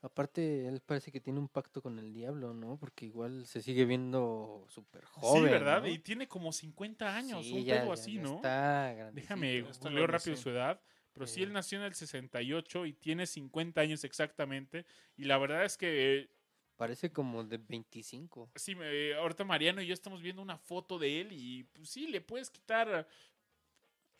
Aparte, 0.00 0.66
él 0.68 0.82
parece 0.82 1.10
que 1.10 1.20
tiene 1.20 1.38
un 1.38 1.48
pacto 1.48 1.80
con 1.80 1.98
el 1.98 2.12
diablo, 2.12 2.52
¿no? 2.52 2.76
Porque 2.78 3.06
igual 3.06 3.46
se 3.46 3.62
sigue 3.62 3.86
viendo 3.86 4.66
súper 4.68 5.02
joven. 5.06 5.44
sí, 5.44 5.50
¿verdad? 5.50 5.80
¿no? 5.80 5.88
Y 5.88 5.98
tiene 5.98 6.28
como 6.28 6.52
50 6.52 7.16
años, 7.16 7.46
Sí, 7.46 7.52
un 7.54 7.64
ya- 7.64 7.76
pedo 7.80 7.86
ya- 7.86 7.92
así, 7.94 8.14
ya 8.16 8.22
¿no? 8.22 8.34
Está. 8.36 9.10
Déjame 9.12 9.62
googleo 9.62 10.06
rápido 10.06 10.36
su 10.36 10.50
edad. 10.50 10.80
Pero 11.14 11.26
sí, 11.26 11.36
Sí. 11.36 11.42
él 11.44 11.52
nació 11.54 11.78
en 11.78 11.84
el 11.84 11.94
68 11.94 12.84
y 12.86 12.92
tiene 12.92 13.26
50 13.26 13.80
años 13.80 14.04
exactamente. 14.04 14.84
Y 15.16 15.24
la 15.24 15.38
verdad 15.38 15.64
es 15.64 15.76
que, 15.78 16.18
eh, 16.18 16.30
Parece 16.76 17.12
como 17.12 17.44
de 17.44 17.56
25. 17.56 18.50
sí, 18.56 18.74
me- 18.74 19.14
ahorita 19.14 19.44
Mariano 19.44 19.80
y 19.80 19.86
yo 19.86 19.94
estamos 19.94 20.20
viendo 20.20 20.42
una 20.42 20.58
foto 20.58 20.98
de 20.98 21.20
él 21.20 21.28
y 21.30 21.62
pues 21.72 21.88
sí, 21.88 22.08
le 22.08 22.20
puedes 22.20 22.50
quitar 22.50 23.06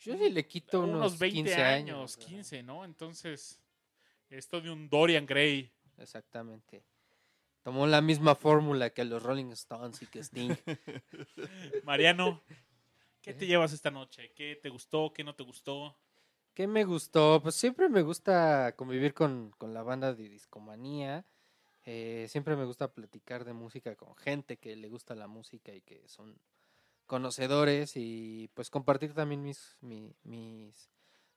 Yo 0.00 0.16
sí 0.16 0.30
le 0.30 0.46
quito 0.46 0.80
unos, 0.80 0.96
unos, 0.96 1.18
20 1.18 1.42
15 1.42 1.62
años, 1.62 2.16
ajá. 2.18 2.26
15, 2.26 2.62
¿no? 2.62 2.84
Entonces, 2.84 3.60
esto 4.28 4.60
de 4.60 4.70
un 4.70 4.88
Dorian 4.88 5.26
Gray. 5.26 5.72
Exactamente. 5.98 6.84
Tomó 7.62 7.86
la 7.86 8.02
misma 8.02 8.34
fórmula 8.34 8.90
que 8.90 9.04
los 9.04 9.22
Rolling 9.22 9.52
Stones 9.52 10.02
y 10.02 10.06
que 10.06 10.18
Sting. 10.22 10.54
Mariano, 11.84 12.42
¿qué 13.22 13.32
te 13.32 13.40
¿Qué? 13.40 13.46
llevas 13.46 13.72
esta 13.72 13.90
noche? 13.90 14.32
¿Qué 14.34 14.56
te 14.56 14.68
gustó? 14.68 15.12
¿Qué 15.14 15.24
no 15.24 15.34
te 15.34 15.44
gustó? 15.44 15.96
¿Qué 16.52 16.66
me 16.66 16.84
gustó? 16.84 17.40
Pues 17.42 17.54
siempre 17.54 17.88
me 17.88 18.02
gusta 18.02 18.74
convivir 18.76 19.14
con, 19.14 19.50
con 19.56 19.72
la 19.72 19.82
banda 19.82 20.12
de 20.12 20.28
Discomanía. 20.28 21.24
Eh, 21.84 22.26
siempre 22.28 22.56
me 22.56 22.64
gusta 22.64 22.92
platicar 22.92 23.44
de 23.44 23.52
música 23.52 23.96
con 23.96 24.14
gente 24.16 24.56
que 24.56 24.76
le 24.76 24.88
gusta 24.88 25.14
la 25.14 25.26
música 25.26 25.74
y 25.74 25.80
que 25.80 26.06
son 26.06 26.38
conocedores 27.06 27.92
y 27.96 28.50
pues 28.54 28.70
compartir 28.70 29.14
también 29.14 29.42
mis, 29.42 29.76
mi- 29.80 30.14
mis 30.22 30.90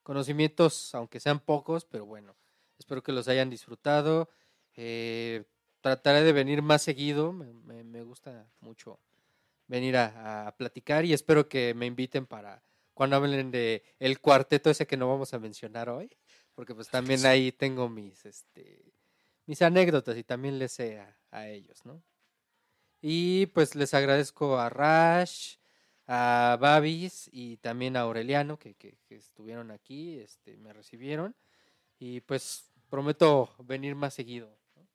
conocimientos, 0.04 0.94
aunque 0.96 1.20
sean 1.20 1.40
pocos, 1.40 1.86
pero 1.86 2.06
bueno, 2.06 2.38
espero 2.80 3.04
que 3.04 3.12
los 3.12 3.28
hayan 3.28 3.50
disfrutado. 3.50 4.30
Eh, 4.76 5.46
trataré 5.82 6.24
de 6.24 6.34
venir 6.34 6.62
más 6.62 6.82
seguido, 6.84 7.34
me, 7.34 7.54
me- 7.54 7.84
me 7.84 8.04
gusta 8.04 8.52
mucho 8.62 9.00
venir 9.68 9.98
a, 9.98 10.48
a 10.48 10.56
platicar 10.58 11.06
y 11.06 11.14
espero 11.14 11.50
que 11.50 11.74
me 11.74 11.86
inviten 11.86 12.26
para, 12.26 12.64
cuando 12.94 13.16
hablen 13.18 13.52
de 13.52 13.84
el 14.00 14.20
cuarteto 14.22 14.70
ese 14.70 14.88
que 14.88 14.98
no 14.98 15.10
vamos 15.10 15.34
a 15.34 15.40
mencionar 15.40 15.90
hoy, 15.90 16.10
porque 16.56 16.76
pues 16.76 16.90
también 16.92 17.26
ahí 17.26 17.52
tengo 17.52 17.90
mis, 17.90 18.26
este, 18.26 18.94
mis 19.46 19.62
anécdotas 19.62 20.18
y 20.18 20.24
también 20.24 20.60
les 20.60 20.72
sé 20.74 21.00
a, 21.00 21.20
a 21.32 21.48
ellos, 21.50 21.86
¿no? 21.86 22.04
Y 23.02 23.48
pues 23.48 23.76
les 23.76 23.94
agradezco 23.94 24.58
a 24.60 24.70
Rash, 24.70 25.58
a 26.08 26.58
Babis 26.60 27.30
y 27.32 27.58
también 27.58 27.96
a 27.98 28.02
Aureliano 28.02 28.58
que, 28.58 28.74
que- 28.76 28.98
que 29.06 29.16
estuvieron 29.16 29.72
aquí, 29.72 30.18
este, 30.20 30.58
me 30.58 30.74
recibieron 30.74 31.36
y 32.00 32.22
pues 32.22 32.72
prometo 32.90 33.54
venir 33.60 33.96
más 33.96 34.14
seguido. 34.14 34.58
¿no? 34.76 34.88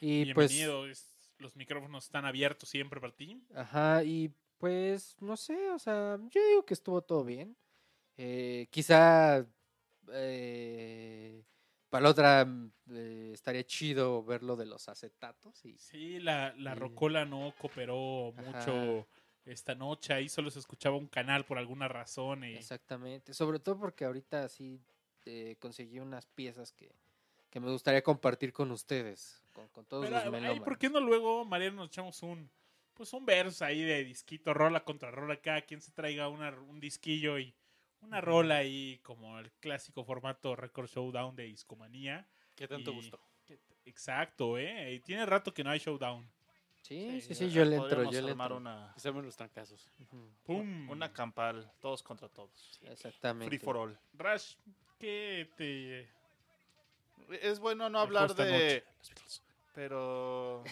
Y 0.00 0.32
pues, 0.34 0.50
Bienvenido. 0.50 0.86
es- 0.88 1.14
los 1.38 1.54
micrófonos 1.56 2.04
están 2.06 2.24
abiertos 2.24 2.68
siempre 2.68 3.00
para 3.00 3.14
ti. 3.14 3.40
ajá, 3.54 4.02
y 4.04 4.32
pues 4.58 5.16
no 5.20 5.36
sé, 5.36 5.70
o 5.70 5.78
sea, 5.78 6.18
yo 6.30 6.46
digo 6.48 6.64
que 6.64 6.74
estuvo 6.74 7.00
todo 7.02 7.24
bien. 7.24 7.56
Eh, 8.16 8.66
quizá 8.70 9.46
eh, 10.12 11.44
para 11.90 12.02
la 12.04 12.10
otra 12.10 12.44
mm, 12.44 12.72
eh, 12.90 13.30
estaría 13.32 13.64
chido 13.64 14.22
ver 14.24 14.42
lo 14.42 14.56
de 14.56 14.66
los 14.66 14.88
acetatos 14.88 15.64
y 15.64 15.78
Sí, 15.78 16.20
la, 16.20 16.54
la 16.56 16.74
Sí. 16.74 16.80
Rocola 16.80 17.24
no 17.24 17.54
cooperó 17.58 18.34
Ajá. 18.36 18.42
mucho 18.42 19.06
esta 19.44 19.74
noche. 19.74 20.12
Ahí 20.12 20.28
solo 20.28 20.50
se 20.50 20.58
escuchaba 20.58 20.96
un 20.96 21.08
canal 21.08 21.44
por 21.44 21.58
alguna 21.58 21.88
razón. 21.88 22.44
Y... 22.44 22.54
Exactamente, 22.54 23.32
sobre 23.34 23.58
todo 23.58 23.78
porque 23.78 24.04
ahorita 24.04 24.48
sí 24.48 24.80
eh, 25.24 25.56
conseguí 25.58 25.98
unas 26.00 26.26
piezas 26.26 26.72
que, 26.72 26.90
que 27.50 27.60
me 27.60 27.70
gustaría 27.70 28.02
compartir 28.02 28.52
con 28.52 28.70
ustedes, 28.70 29.42
con, 29.52 29.68
con 29.68 29.84
todos 29.86 30.04
Pero, 30.06 30.16
los 30.16 30.32
melómanos. 30.32 30.64
¿por 30.64 30.78
qué 30.78 30.90
no 30.90 31.00
luego, 31.00 31.44
Mariano, 31.44 31.76
nos 31.78 31.88
echamos 31.88 32.22
un 32.22 32.50
pues 32.94 33.12
un 33.12 33.24
verso 33.24 33.64
ahí 33.64 33.80
de 33.82 34.02
disquito, 34.02 34.52
rola 34.52 34.82
contra 34.84 35.12
rola, 35.12 35.36
cada 35.40 35.62
quien 35.62 35.80
se 35.80 35.92
traiga 35.92 36.28
una, 36.28 36.50
un 36.50 36.80
disquillo 36.80 37.38
y 37.38 37.54
una 38.00 38.20
rola 38.20 38.56
ahí 38.56 38.98
como 39.02 39.38
el 39.38 39.50
clásico 39.52 40.04
formato 40.04 40.54
Record 40.56 40.88
Showdown 40.88 41.36
de 41.36 41.44
Discomanía. 41.44 42.26
¿Qué 42.56 42.66
tanto 42.68 42.92
Y- 42.92 42.94
gustó? 42.96 43.20
Exacto, 43.84 44.58
¿eh? 44.58 44.94
Y 44.94 45.00
tiene 45.00 45.24
rato 45.24 45.52
que 45.54 45.64
no 45.64 45.70
hay 45.70 45.78
showdown. 45.78 46.28
Sí, 46.82 47.20
sí, 47.20 47.28
Sí, 47.28 47.34
sí, 47.34 47.50
yo 47.50 47.64
le 47.64 47.76
entro, 47.76 48.04
yo 48.10 48.20
le 48.22 48.32
entro. 48.32 48.56
una, 48.56 48.94
saben 48.96 49.24
los 49.24 49.36
trancazos. 49.36 49.88
¡Pum! 50.44 50.88
una 50.90 51.12
campal, 51.12 51.70
todos 51.80 52.02
contra 52.02 52.28
todos. 52.28 52.78
Exactamente. 52.82 53.48
Free 53.48 53.58
for 53.64 53.76
all. 53.76 53.98
Rash, 54.14 54.56
¿qué 54.98 55.50
te... 55.56 56.08
Es 57.42 57.58
bueno 57.58 57.88
no 57.90 57.98
hablar 58.00 58.34
de... 58.34 58.44
noche? 58.44 58.84
Pero... 59.74 60.62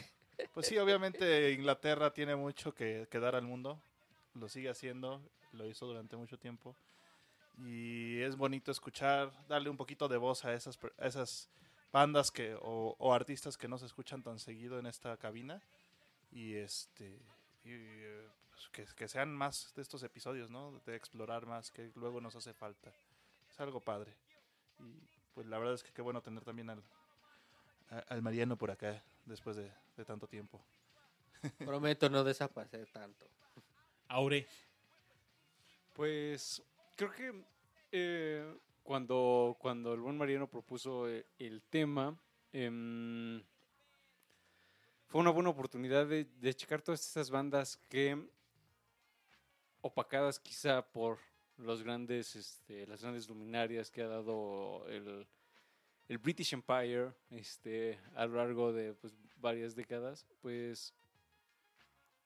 Pues 0.52 0.66
sí, 0.66 0.76
obviamente 0.78 1.52
Inglaterra 1.52 2.12
tiene 2.12 2.36
mucho 2.36 2.74
que, 2.74 3.08
que 3.10 3.18
dar 3.18 3.34
al 3.34 3.42
mundo. 3.42 3.80
Lo 4.34 4.48
sigue 4.48 4.68
haciendo, 4.68 5.22
lo 5.52 5.66
hizo 5.66 5.86
durante 5.86 6.16
mucho 6.16 6.38
tiempo. 6.38 6.76
Y 7.58 8.20
es 8.20 8.36
bonito 8.36 8.70
escuchar, 8.70 9.32
darle 9.48 9.70
un 9.70 9.76
poquito 9.76 10.08
de 10.08 10.18
voz 10.18 10.44
a 10.44 10.52
esas, 10.52 10.78
a 10.98 11.06
esas 11.06 11.48
bandas 11.92 12.30
que, 12.30 12.54
o, 12.60 12.94
o 12.98 13.14
artistas 13.14 13.56
que 13.56 13.68
no 13.68 13.78
se 13.78 13.86
escuchan 13.86 14.22
tan 14.22 14.38
seguido 14.38 14.78
en 14.78 14.86
esta 14.86 15.16
cabina. 15.16 15.62
Y 16.30 16.54
este 16.54 17.18
y, 17.64 17.76
pues, 18.50 18.68
que, 18.72 18.84
que 18.94 19.08
sean 19.08 19.34
más 19.34 19.72
de 19.74 19.82
estos 19.82 20.02
episodios, 20.02 20.50
¿no? 20.50 20.80
De 20.84 20.94
explorar 20.96 21.46
más, 21.46 21.70
que 21.70 21.90
luego 21.94 22.20
nos 22.20 22.36
hace 22.36 22.52
falta. 22.52 22.92
Es 23.50 23.58
algo 23.60 23.80
padre. 23.80 24.14
Y 24.78 25.00
pues 25.34 25.46
la 25.46 25.58
verdad 25.58 25.74
es 25.74 25.82
que 25.82 25.92
qué 25.92 26.02
bueno 26.02 26.20
tener 26.22 26.44
también 26.44 26.68
al, 26.70 26.82
a- 27.90 27.98
al 28.08 28.20
Mariano 28.22 28.56
por 28.58 28.70
acá 28.70 29.02
después 29.24 29.56
de, 29.56 29.72
de 29.96 30.04
tanto 30.04 30.26
tiempo. 30.28 30.60
Prometo 31.58 32.10
no 32.10 32.22
desaparecer 32.22 32.86
tanto. 32.92 33.26
Aure. 34.08 34.46
Pues 35.94 36.62
creo 36.96 37.12
que 37.12 37.44
eh, 37.92 38.56
cuando, 38.82 39.56
cuando 39.60 39.94
el 39.94 40.00
buen 40.00 40.16
Mariano 40.16 40.48
propuso 40.48 41.08
eh, 41.08 41.26
el 41.38 41.62
tema, 41.62 42.18
em, 42.52 43.42
fue 45.06 45.20
una 45.20 45.30
buena 45.30 45.50
oportunidad 45.50 46.06
de, 46.06 46.54
checar 46.54 46.82
todas 46.82 47.06
esas 47.06 47.30
bandas 47.30 47.76
que, 47.88 48.18
opacadas 49.82 50.40
quizá 50.40 50.82
por 50.82 51.18
los 51.58 51.82
grandes, 51.82 52.34
este, 52.34 52.86
las 52.86 53.02
grandes 53.02 53.28
luminarias 53.28 53.90
que 53.90 54.02
ha 54.02 54.08
dado 54.08 54.84
el, 54.88 55.26
el 56.08 56.18
British 56.18 56.54
Empire 56.54 57.12
este, 57.30 58.00
a 58.14 58.26
lo 58.26 58.36
largo 58.36 58.72
de 58.72 58.94
pues, 58.94 59.14
varias 59.36 59.76
décadas, 59.76 60.26
pues, 60.40 60.94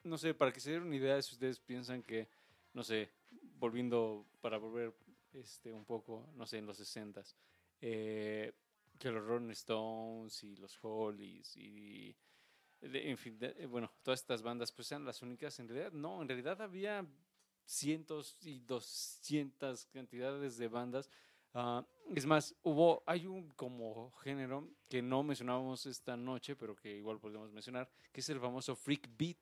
no 0.05 0.16
sé, 0.16 0.32
para 0.32 0.52
que 0.52 0.60
se 0.60 0.70
den 0.70 0.82
una 0.82 0.97
idea, 0.97 1.20
si 1.20 1.34
ustedes 1.34 1.59
piensan 1.59 2.02
que, 2.02 2.28
no 2.72 2.82
sé, 2.82 3.10
volviendo 3.61 4.27
para 4.41 4.59
volver 4.59 4.95
este 5.35 5.73
un 5.73 5.85
poco, 5.85 6.27
no 6.35 6.47
sé, 6.47 6.59
en 6.59 6.66
los 6.66 6.78
60 6.78 7.23
eh, 7.81 8.53
que 8.99 9.11
los 9.11 9.24
Rolling 9.24 9.51
Stones 9.53 10.43
y 10.45 10.57
los 10.57 10.78
Hollies 10.82 11.57
y 11.57 12.16
de- 12.81 13.11
en 13.11 13.19
fin, 13.19 13.39
de- 13.39 13.55
eh, 13.59 13.66
bueno, 13.66 13.91
todas 14.03 14.20
estas 14.20 14.43
bandas 14.43 14.73
pues 14.73 14.91
eran 14.93 15.05
las 15.05 15.23
únicas, 15.23 15.59
en 15.61 15.69
realidad 15.69 15.93
no, 15.93 16.23
en 16.23 16.28
realidad 16.28 16.61
había 16.62 17.07
cientos 17.65 18.37
y 18.43 18.61
doscientas 18.61 19.87
cantidades 19.87 20.57
de 20.59 20.69
bandas. 20.69 21.11
Ah, 21.55 21.85
es 22.15 22.27
más, 22.27 22.55
hubo, 22.62 23.03
hay 23.07 23.27
un 23.27 23.51
como 23.51 24.12
género 24.23 24.69
que 24.89 25.03
no 25.03 25.23
mencionábamos 25.23 25.87
esta 25.87 26.16
noche, 26.16 26.57
pero 26.57 26.77
que 26.77 26.97
igual 26.97 27.19
podemos 27.20 27.53
mencionar, 27.53 27.91
que 28.12 28.20
es 28.20 28.28
el 28.31 28.41
famoso 28.41 28.77
freak 28.77 29.09
beat, 29.16 29.39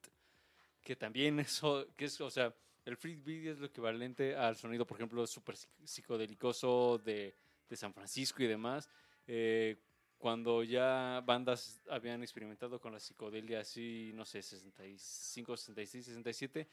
que 0.83 0.97
también 0.97 1.41
eso, 1.41 1.87
que 1.97 2.07
es, 2.07 2.21
o 2.21 2.31
sea, 2.31 2.55
el 2.89 2.97
freak 2.97 3.23
beat 3.23 3.47
es 3.53 3.59
lo 3.59 3.67
equivalente 3.67 4.35
al 4.35 4.57
sonido, 4.57 4.87
por 4.87 4.97
ejemplo, 4.97 5.27
súper 5.27 5.57
psic- 5.57 5.69
psicodélicoso 5.85 6.99
de, 7.05 7.35
de 7.69 7.77
San 7.77 7.93
Francisco 7.93 8.43
y 8.43 8.47
demás. 8.47 8.89
eh, 9.27 9.77
cuando 10.17 10.65
ya 10.65 11.23
bandas 11.25 11.81
habían 11.89 12.23
experimentado 12.23 12.81
con 12.81 12.93
la 12.93 12.99
psicodelia 12.99 13.61
así, 13.61 14.11
no 14.15 14.25
sé, 14.25 14.43
65, 14.43 15.57
66, 15.57 16.07
67, 16.07 16.67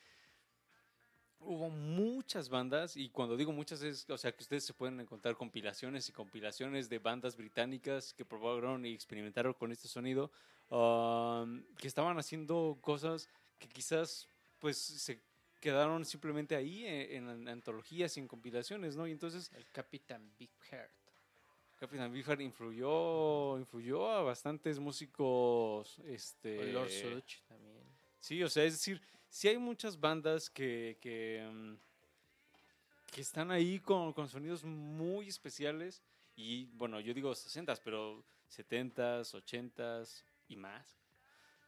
hubo 1.39 1.69
muchas 1.69 2.49
bandas 2.49 2.97
y 2.97 3.09
cuando 3.09 3.37
digo 3.37 3.51
muchas 3.51 3.83
es, 3.83 4.09
o 4.09 4.17
sea, 4.17 4.31
que 4.31 4.41
ustedes 4.41 4.63
se 4.63 4.73
pueden 4.73 4.99
encontrar 4.99 5.35
compilaciones 5.35 6.09
y 6.09 6.11
compilaciones 6.11 6.89
de 6.89 6.97
bandas 6.97 7.35
británicas 7.35 8.13
que 8.13 8.25
probaron 8.25 8.83
y 8.85 8.93
experimentaron 8.93 9.53
con 9.53 9.71
este 9.71 9.87
sonido, 9.87 10.31
um, 10.69 11.63
que 11.77 11.87
estaban 11.87 12.17
haciendo 12.17 12.79
cosas 12.81 13.29
que 13.59 13.67
quizás 13.67 14.27
pues 14.59 14.77
se 14.77 15.21
quedaron 15.65 16.05
simplemente 16.05 16.55
ahí 16.55 16.85
en, 16.85 17.27
en 17.27 17.47
antologías 17.47 18.15
y 18.15 18.19
en 18.19 18.27
compilaciones, 18.27 18.95
¿no? 18.95 19.07
Y 19.07 19.11
entonces 19.11 19.51
El 19.55 19.65
Capitán 19.71 20.31
Big 20.37 20.51
Heart. 20.69 20.91
Capitán 21.79 22.13
Beefheart 22.13 22.39
influyó, 22.41 23.57
influyó 23.57 24.07
a 24.11 24.21
bastantes 24.21 24.79
músicos, 24.79 25.97
este... 26.05 26.59
O 26.59 26.65
Lord 26.65 26.91
Such 26.91 27.41
también. 27.47 27.83
Sí, 28.19 28.43
o 28.43 28.47
sea, 28.47 28.63
es 28.63 28.73
decir, 28.73 29.01
sí 29.27 29.47
hay 29.47 29.57
muchas 29.57 29.99
bandas 29.99 30.51
que, 30.51 30.99
que, 31.01 31.43
mm, 31.51 31.73
que 33.11 33.21
están 33.21 33.49
ahí 33.49 33.79
con, 33.79 34.13
con 34.13 34.29
sonidos 34.29 34.63
muy 34.63 35.27
especiales 35.29 36.03
y, 36.35 36.67
bueno, 36.73 36.99
yo 36.99 37.11
digo 37.11 37.31
60s, 37.31 37.81
pero 37.83 38.23
70s, 38.55 39.33
80s 39.33 40.23
y 40.47 40.57
más. 40.57 40.99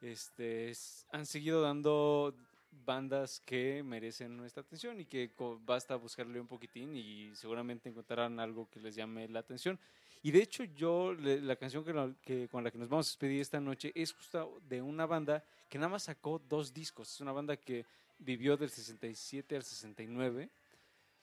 Este, 0.01 0.71
han 1.11 1.25
seguido 1.25 1.63
dando 1.63 2.35
bandas 2.71 3.41
que 3.45 3.83
merecen 3.83 4.37
nuestra 4.37 4.61
atención 4.61 4.99
y 4.99 5.05
que 5.05 5.31
basta 5.65 5.95
buscarle 5.95 6.39
un 6.39 6.47
poquitín 6.47 6.95
y 6.95 7.35
seguramente 7.35 7.89
encontrarán 7.89 8.39
algo 8.39 8.69
que 8.69 8.79
les 8.79 8.95
llame 8.95 9.27
la 9.27 9.39
atención. 9.39 9.79
Y 10.23 10.31
de 10.31 10.41
hecho 10.41 10.63
yo, 10.63 11.13
la 11.13 11.55
canción 11.55 11.83
que- 12.23 12.47
con 12.49 12.63
la 12.63 12.71
que 12.71 12.77
nos 12.77 12.89
vamos 12.89 13.07
a 13.07 13.11
despedir 13.11 13.41
esta 13.41 13.59
noche 13.59 13.91
es 13.95 14.13
justo 14.13 14.59
de 14.67 14.81
una 14.81 15.05
banda 15.05 15.43
que 15.69 15.77
nada 15.77 15.89
más 15.89 16.03
sacó 16.03 16.39
dos 16.49 16.73
discos. 16.73 17.13
Es 17.13 17.21
una 17.21 17.31
banda 17.31 17.55
que 17.57 17.85
vivió 18.19 18.57
del 18.57 18.69
67 18.69 19.55
al 19.55 19.63
69. 19.63 20.49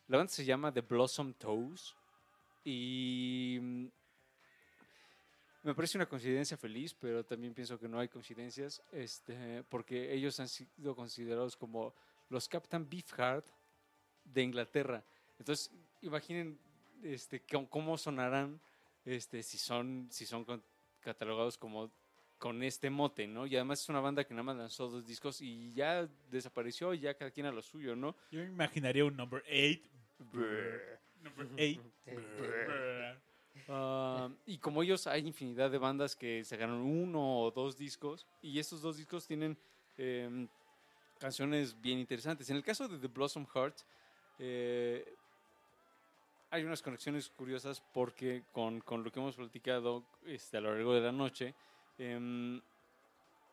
La 0.09 0.19
banda 0.19 0.33
se 0.33 0.45
llama 0.45 0.73
The 0.73 0.83
Blossom 0.83 1.33
Toes. 1.35 1.95
Y 2.65 3.59
mm, 3.61 3.87
me 5.65 5.75
parece 5.75 5.97
una 5.97 6.07
coincidencia 6.07 6.57
feliz, 6.59 6.95
pero 6.95 7.25
también 7.25 7.55
pienso 7.55 7.79
que 7.79 7.89
no 7.89 7.99
hay 7.99 8.09
coincidencias, 8.09 8.83
este, 8.93 9.65
porque 9.65 10.13
ellos 10.13 10.39
han 10.39 10.49
sido 10.49 10.95
considerados 10.95 11.57
como 11.57 11.95
los 12.29 12.47
Captain 12.49 12.87
Beefheart 12.89 13.47
de 14.25 14.43
Inglaterra. 14.43 15.03
Entonces, 15.39 15.73
imaginen 16.03 16.59
este, 17.03 17.43
cómo, 17.71 17.97
sonarán 17.97 18.61
este, 19.07 19.43
si 19.43 19.57
son, 19.57 20.07
si 20.11 20.27
son 20.27 20.45
con- 20.45 20.63
catalogados 21.01 21.57
como 21.57 21.91
con 22.39 22.63
este 22.63 22.91
mote, 22.91 23.27
¿no? 23.27 23.47
Y 23.47 23.57
además 23.57 23.81
es 23.81 23.89
una 23.89 24.01
banda 24.01 24.25
que 24.25 24.35
nada 24.35 24.43
más 24.43 24.57
lanzó 24.57 24.91
dos 24.91 25.07
discos 25.07 25.41
y 25.41 25.73
ya 25.73 26.07
desapareció 26.31 26.93
y 26.93 27.01
ya 27.01 27.15
cada 27.15 27.31
quien 27.31 27.47
a 27.47 27.53
lo 27.53 27.63
suyo, 27.63 27.97
¿no? 27.97 28.15
Yo 28.31 28.41
me 28.41 28.47
imaginaría 28.47 29.05
un 29.07 29.17
number 29.17 29.43
8. 29.47 29.81
Number 30.19 31.49
8. 31.57 31.81
Ah, 33.69 34.29
y 34.47 34.59
como 34.59 34.83
ellos, 34.83 35.07
hay 35.07 35.27
infinidad 35.27 35.71
de 35.71 35.79
bandas 35.79 36.15
que 36.17 36.45
sacaron 36.45 36.81
uno 36.81 37.41
o 37.41 37.51
dos 37.51 37.77
discos 37.77 38.27
y 38.43 38.59
estos 38.59 38.83
dos 38.83 38.97
discos 38.97 39.27
tienen 39.27 39.57
em, 39.97 40.49
canciones 41.19 41.81
bien 41.81 41.99
interesantes. 41.99 42.51
En 42.51 42.57
el 42.57 42.63
caso 42.65 42.89
de 42.89 42.99
The 42.99 43.07
Blossom 43.09 43.47
Hearts, 43.47 43.85
eh, 44.39 45.05
hay 46.51 46.63
unas 46.65 46.83
conexiones 46.83 47.29
curiosas 47.31 47.81
porque 47.93 48.45
con, 48.53 48.81
con 48.81 49.03
lo 49.03 49.11
que 49.11 49.19
hemos 49.21 49.37
platicado 49.37 50.05
este, 50.27 50.57
a 50.57 50.61
lo 50.61 50.73
largo 50.75 50.95
de 50.95 51.01
la 51.01 51.13
noche, 51.13 51.55
em, 51.99 52.61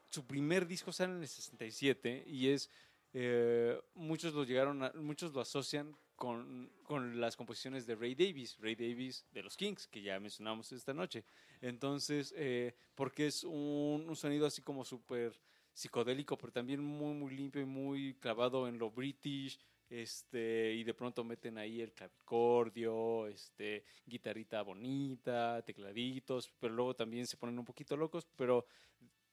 su 0.10 0.26
primer 0.26 0.68
disco 0.68 0.92
sale 0.92 1.14
en 1.14 1.22
el 1.22 1.28
67 1.28 2.24
y 2.28 2.50
es, 2.50 2.70
eh, 3.14 3.80
muchos 3.96 4.34
lo 4.34 4.44
llegaron 4.44 4.84
a- 4.84 4.92
muchos 4.96 5.34
lo 5.34 5.42
asocian 5.42 5.96
con, 6.22 7.20
las 7.20 7.36
composiciones 7.36 7.88
de 7.88 7.96
Ray 7.96 8.14
Davis, 8.14 8.56
Ray 8.60 8.76
Davis 8.76 9.26
de 9.32 9.42
los 9.42 9.58
Kings, 9.58 9.88
que 9.88 10.04
ya 10.04 10.20
mencionamos 10.20 10.72
esta 10.72 10.94
noche. 10.94 11.24
Entonces, 11.62 12.32
eh, 12.38 12.76
porque 12.94 13.26
es 13.26 13.44
un, 13.44 14.06
un 14.08 14.16
sonido 14.16 14.46
así 14.46 14.62
como 14.62 14.86
súper 14.86 15.40
psicodélico, 15.74 16.38
pero 16.38 16.54
también 16.54 16.84
muy, 16.84 17.16
muy 17.16 17.36
limpio 17.36 17.64
y 17.64 17.66
muy 17.66 18.14
clavado 18.20 18.68
en 18.68 18.78
lo 18.78 18.92
british, 18.92 19.58
este, 19.90 20.76
y 20.76 20.84
de 20.84 20.94
pronto 20.94 21.24
meten 21.24 21.58
ahí 21.58 21.82
el 21.82 21.92
clavicordio, 21.92 23.26
este, 23.26 23.84
guitarrita 24.06 24.62
bonita, 24.62 25.64
tecladitos, 25.64 26.54
pero 26.60 26.76
luego 26.76 26.96
también 26.96 27.26
se 27.26 27.36
ponen 27.36 27.58
un 27.58 27.66
poquito 27.66 27.98
locos, 27.98 28.28
pero 28.36 28.68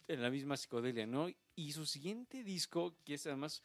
en 0.06 0.22
la 0.22 0.30
misma 0.30 0.56
psicodelia, 0.56 1.06
¿no? 1.06 1.28
Y 1.54 1.72
su 1.72 1.84
siguiente 1.84 2.42
disco, 2.44 2.96
que 3.04 3.14
es 3.14 3.26
además 3.26 3.62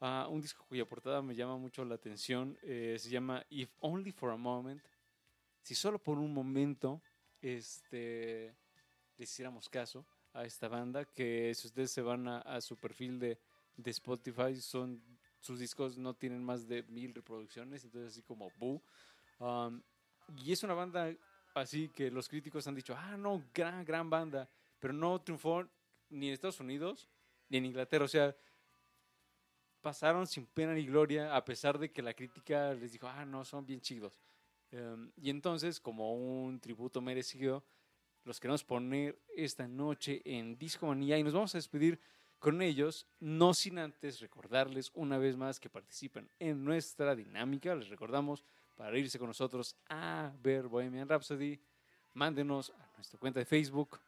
ah, 0.00 0.26
un 0.30 0.40
disco 0.40 0.64
cuya 0.68 0.84
portada 0.86 1.22
me 1.22 1.34
llama 1.34 1.56
mucho 1.56 1.84
la 1.84 1.94
atención, 1.94 2.58
eh, 2.62 2.96
se 2.98 3.10
llama 3.10 3.44
If 3.50 3.70
Only 3.80 4.12
for 4.12 4.30
a 4.30 4.36
Moment, 4.36 4.82
si 5.62 5.74
solo 5.74 5.98
por 5.98 6.18
un 6.18 6.32
momento, 6.32 7.02
este, 7.40 8.54
les 9.16 9.30
hiciéramos 9.30 9.68
caso 9.68 10.06
a 10.32 10.44
esta 10.44 10.68
banda, 10.68 11.04
que 11.04 11.54
si 11.54 11.66
ustedes 11.66 11.90
se 11.90 12.02
van 12.02 12.28
a, 12.28 12.38
a 12.40 12.60
su 12.60 12.76
perfil 12.76 13.18
de, 13.18 13.38
de 13.76 13.90
Spotify, 13.90 14.56
son 14.56 15.02
sus 15.40 15.58
discos 15.58 15.96
no 15.96 16.14
tienen 16.14 16.44
más 16.44 16.66
de 16.66 16.82
mil 16.84 17.14
reproducciones, 17.14 17.84
entonces 17.84 18.12
así 18.12 18.22
como 18.22 18.50
Boo. 18.58 18.82
Um, 19.38 19.80
y 20.36 20.52
es 20.52 20.62
una 20.62 20.74
banda 20.74 21.14
así 21.54 21.88
que 21.88 22.10
los 22.10 22.28
críticos 22.28 22.66
han 22.66 22.74
dicho, 22.74 22.94
ah, 22.96 23.16
no, 23.16 23.44
gran, 23.54 23.84
gran 23.84 24.10
banda, 24.10 24.48
pero 24.78 24.92
no 24.92 25.20
triunfó 25.20 25.66
ni 26.10 26.28
en 26.28 26.34
Estados 26.34 26.60
Unidos 26.60 27.08
ni 27.48 27.58
en 27.58 27.66
Inglaterra, 27.66 28.04
o 28.04 28.08
sea, 28.08 28.36
pasaron 29.80 30.26
sin 30.26 30.46
pena 30.46 30.74
ni 30.74 30.84
gloria 30.84 31.34
a 31.34 31.44
pesar 31.44 31.78
de 31.78 31.90
que 31.90 32.02
la 32.02 32.14
crítica 32.14 32.74
les 32.74 32.92
dijo, 32.92 33.06
ah, 33.08 33.24
no, 33.24 33.44
son 33.44 33.64
bien 33.64 33.80
chidos. 33.80 34.18
Um, 34.72 35.10
y 35.16 35.30
entonces, 35.30 35.80
como 35.80 36.14
un 36.14 36.60
tributo 36.60 37.00
merecido, 37.00 37.64
los 38.24 38.38
queremos 38.38 38.64
poner 38.64 39.18
esta 39.34 39.66
noche 39.66 40.20
en 40.24 40.58
Discomanía 40.58 41.18
y 41.18 41.22
nos 41.22 41.32
vamos 41.32 41.54
a 41.54 41.58
despedir 41.58 41.98
con 42.38 42.62
ellos, 42.62 43.06
no 43.18 43.54
sin 43.54 43.78
antes 43.78 44.20
recordarles 44.20 44.90
una 44.94 45.18
vez 45.18 45.36
más 45.36 45.58
que 45.58 45.70
participen 45.70 46.30
en 46.38 46.64
nuestra 46.64 47.16
dinámica. 47.16 47.74
Les 47.74 47.88
recordamos 47.88 48.44
para 48.76 48.96
irse 48.96 49.18
con 49.18 49.28
nosotros 49.28 49.76
a 49.88 50.32
ver 50.40 50.68
Bohemian 50.68 51.08
Rhapsody, 51.08 51.58
mándenos 52.14 52.70
a 52.70 52.92
nuestra 52.96 53.18
cuenta 53.18 53.40
de 53.40 53.46
Facebook, 53.46 53.98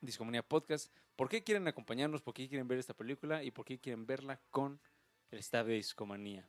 Discomanía 0.00 0.42
Podcast, 0.42 0.92
por 1.18 1.28
qué 1.28 1.42
quieren 1.42 1.66
acompañarnos, 1.66 2.22
por 2.22 2.32
qué 2.32 2.48
quieren 2.48 2.68
ver 2.68 2.78
esta 2.78 2.94
película 2.94 3.42
y 3.42 3.50
por 3.50 3.64
qué 3.64 3.80
quieren 3.80 4.06
verla 4.06 4.40
con 4.52 4.78
el 5.32 5.40
staff 5.40 5.66
de 5.66 5.74
Discomanía. 5.74 6.48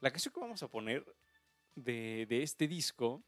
La 0.00 0.10
canción 0.10 0.34
que 0.34 0.40
vamos 0.40 0.62
a 0.62 0.68
poner 0.68 1.02
de, 1.74 2.26
este 2.42 2.68
disco 2.68 3.22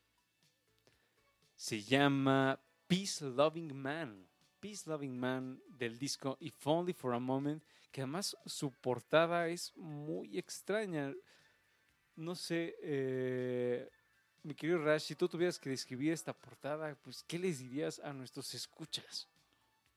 se 1.57 1.83
llama 1.83 2.61
Peace 2.87 3.25
Loving 3.25 3.75
Man. 3.75 4.27
Peace 4.61 4.83
Loving 4.85 5.19
Man 5.19 5.59
del 5.69 5.99
disco 5.99 6.37
If 6.39 6.67
Only 6.67 6.93
for 6.93 7.15
a 7.15 7.19
Moment, 7.19 7.65
que 7.91 8.03
además 8.03 8.37
su 8.45 8.71
portada 8.71 9.49
es 9.49 9.75
muy 9.77 10.37
extraña. 10.37 11.15
No 12.15 12.35
sé, 12.35 12.77
eh, 12.83 13.89
mi 14.43 14.55
querido 14.55 14.85
Rash, 14.85 15.05
si 15.05 15.15
tú 15.15 15.31
tuvieras 15.31 15.59
que 15.59 15.71
describir 15.71 16.13
esta 16.13 16.35
portada, 16.35 16.95
pues, 16.97 17.25
¿qué 17.27 17.39
les 17.39 17.61
dirías 17.61 18.01
a 18.01 18.13
nuestros 18.13 18.53
escuchas? 18.53 19.31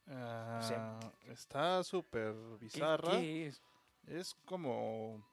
Sea, 0.08 1.00
está 1.28 1.84
súper 1.84 2.34
¿Qué- 2.34 2.58
bizarra. 2.66 3.12
qué 3.12 3.48
es? 3.48 3.62
Es 4.08 4.36
como. 4.46 5.26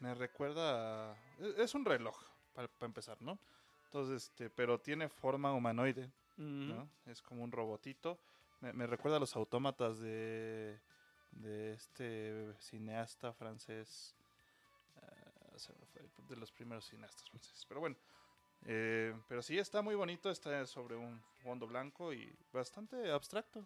Me 0.00 0.14
recuerda. 0.14 1.12
a- 1.12 1.16
Es, 1.56 1.74
un 1.74 1.84
reloj, 1.84 2.16
para 2.52 2.68
empezar, 2.80 3.20
¿no? 3.22 3.38
Entonces, 3.86 4.24
este, 4.24 4.50
pero 4.50 4.78
tiene 4.80 5.08
forma 5.08 5.52
humanoide, 5.52 6.10
¿no? 6.36 6.82
Ujú. 6.82 6.88
Es 7.06 7.22
como 7.22 7.42
un 7.44 7.52
robotito. 7.52 8.18
Me, 8.60 8.72
me 8.72 8.86
recuerda 8.86 9.16
a 9.16 9.20
los 9.20 9.34
autómatas 9.36 9.98
de. 9.98 10.78
de 11.30 11.72
este 11.72 12.54
cineasta 12.58 13.32
francés. 13.32 14.14
ah, 14.96 15.56
de 16.28 16.36
los 16.36 16.50
primeros 16.52 16.84
cineastas 16.86 17.24
franceses. 17.30 17.64
Pero 17.66 17.80
bueno. 17.80 17.96
Eh, 18.66 19.14
pero 19.28 19.42
sí 19.42 19.58
está 19.58 19.82
muy 19.82 19.94
bonito, 19.94 20.30
está 20.30 20.66
sobre 20.66 20.96
un 20.96 21.20
fondo 21.42 21.66
blanco 21.66 22.12
y 22.12 22.32
bastante 22.52 23.10
abstracto. 23.10 23.64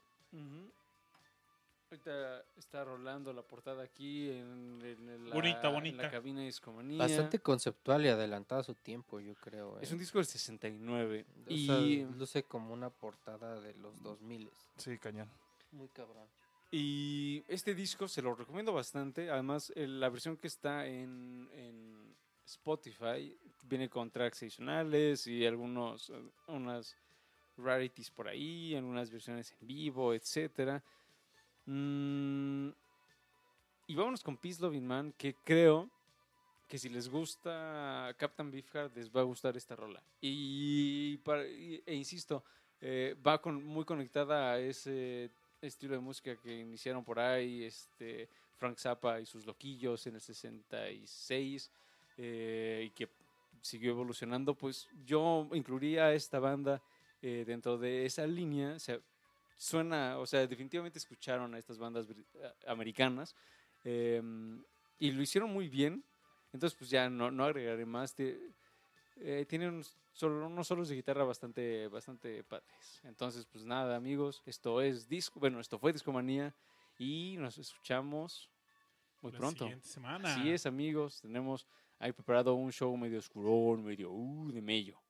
Ahorita 1.91 2.45
está 2.59 2.85
rolando 2.85 3.33
la 3.33 3.41
portada 3.41 3.83
aquí 3.83 4.29
en, 4.31 4.79
en 4.83 5.31
la, 5.31 5.35
Bonita, 5.35 5.69
en 5.69 5.73
bonita. 5.75 6.03
la 6.03 6.11
cabina 6.11 6.41
de 6.41 6.47
Discomanía. 6.47 6.99
Bastante 6.99 7.39
conceptual 7.39 8.05
y 8.05 8.09
adelantada 8.09 8.61
a 8.61 8.65
su 8.65 8.75
tiempo, 8.75 9.21
yo 9.21 9.35
creo. 9.37 9.81
Es 9.81 9.91
¿eh? 9.91 9.95
un 9.95 9.99
disco 10.01 10.19
del 10.19 10.27
69. 10.27 11.25
O 11.47 11.51
y, 11.51 11.67
sea, 11.67 11.79
luce 12.19 12.43
como 12.43 12.75
una 12.75 12.91
portada 12.91 13.59
de 13.61 13.73
los 13.77 14.03
2000. 14.03 14.51
Sí, 14.77 14.99
cañón. 14.99 15.31
Muy 15.73 15.89
cabrón. 15.89 16.27
y 16.71 17.43
este 17.49 17.75
disco 17.75 18.07
se 18.07 18.21
lo 18.21 18.35
recomiendo 18.35 18.75
bastante. 18.75 19.31
Además, 19.31 19.73
el- 19.75 19.99
la 20.01 20.11
versión 20.11 20.37
que 20.37 20.47
está 20.49 20.87
en, 20.87 21.49
en 21.55 22.08
Spotify 22.49 23.37
viene 23.63 23.89
con 23.89 24.11
tracks 24.11 24.43
adicionales 24.43 25.27
y 25.27 25.45
algunos 25.45 26.11
eh, 26.11 26.15
unas 26.49 26.97
rarities 27.57 28.11
por 28.11 28.29
ahí, 28.29 28.75
algunas 28.75 29.11
versiones 29.11 29.55
en 29.61 29.67
vivo, 29.67 30.15
etcétera. 30.15 30.83
Mm, 31.67 32.71
y 33.89 33.95
vámonos 33.95 34.23
con 34.23 34.37
Peace 34.37 34.61
Loving 34.61 34.87
Man, 34.87 35.13
que 35.17 35.35
creo 35.45 35.91
que 36.69 36.79
si 36.79 36.89
les 36.89 37.09
gusta 37.09 38.15
Captain 38.19 38.51
Beefheart, 38.51 38.95
les 38.95 39.11
va 39.11 39.21
a 39.23 39.25
gustar 39.25 39.57
esta 39.57 39.75
rola. 39.75 40.03
Y, 40.21 41.17
para- 41.19 41.45
e 41.47 41.95
insisto, 41.95 42.45
eh, 42.81 43.17
va 43.27 43.41
con, 43.41 43.65
muy 43.65 43.85
conectada 43.85 44.53
a 44.53 44.61
ese 44.61 45.31
estilo 45.61 45.95
de 45.95 46.01
música 46.01 46.37
que 46.37 46.61
iniciaron 46.61 47.05
por 47.05 47.19
ahí 47.19 47.65
este, 47.65 48.29
Frank 48.57 48.79
Zappa 48.79 49.21
y 49.21 49.27
sus 49.27 49.47
loquillos 49.47 50.07
en 50.07 50.17
el 50.17 50.21
66 50.21 51.71
eh, 52.19 52.85
y 52.87 52.91
que 52.91 53.09
siguió 53.63 53.91
evolucionando, 53.93 54.55
pues 54.55 54.89
yo 55.05 55.49
incluiría 55.53 56.07
a 56.07 56.15
esta 56.15 56.39
banda 56.39 56.83
eh, 57.23 57.45
dentro 57.47 57.79
de 57.79 58.05
esa 58.05 58.27
línea. 58.27 58.75
O 58.75 58.79
sea, 58.79 59.01
suena, 59.57 60.19
o 60.19 60.27
sea, 60.27 60.47
definitivamente 60.47 60.99
escucharon 60.99 61.55
a 61.55 61.59
estas 61.59 61.79
bandas 61.79 62.07
americanas 62.67 63.35
eh, 63.85 64.23
y 64.99 65.11
lo 65.13 65.23
hicieron 65.23 65.51
muy 65.51 65.69
bien. 65.69 66.05
Entonces, 66.53 66.77
pues 66.79 66.91
ya 66.91 67.09
no, 67.09 67.31
no 67.31 67.45
agregaré 67.45 67.87
más. 67.87 68.15
Te- 68.15 68.39
eh, 69.21 69.45
tienen 69.49 69.71
unos, 69.75 69.97
solo, 70.13 70.47
unos 70.47 70.67
solos 70.67 70.89
de 70.89 70.95
guitarra 70.95 71.25
bastante, 71.25 71.89
bastante 71.89 72.45
padres. 72.45 73.01
Entonces, 73.05 73.47
pues 73.47 73.65
nada, 73.65 73.97
amigos, 73.97 74.43
esto 74.47 74.81
es 74.81 75.09
disco, 75.09 75.41
bueno, 75.41 75.59
esto 75.61 75.79
fue 75.79 75.93
Discomanía 75.93 76.55
y 76.99 77.37
nos 77.39 77.59
escuchamos 77.59 78.49
muy 79.21 79.33
La 79.33 79.39
pronto. 79.39 79.65
siguiente 79.65 79.89
semana. 79.89 80.31
Así 80.31 80.51
es, 80.51 80.67
amigos, 80.67 81.21
tenemos 81.21 81.67
ahí 81.99 82.13
preparado 82.13 82.55
un 82.55 82.73
show 82.73 82.97
medio 82.97 83.19
oscurón, 83.19 83.85
medio 83.85 84.11
uh, 84.11 84.51
de 84.53 84.63
mello. 84.63 85.01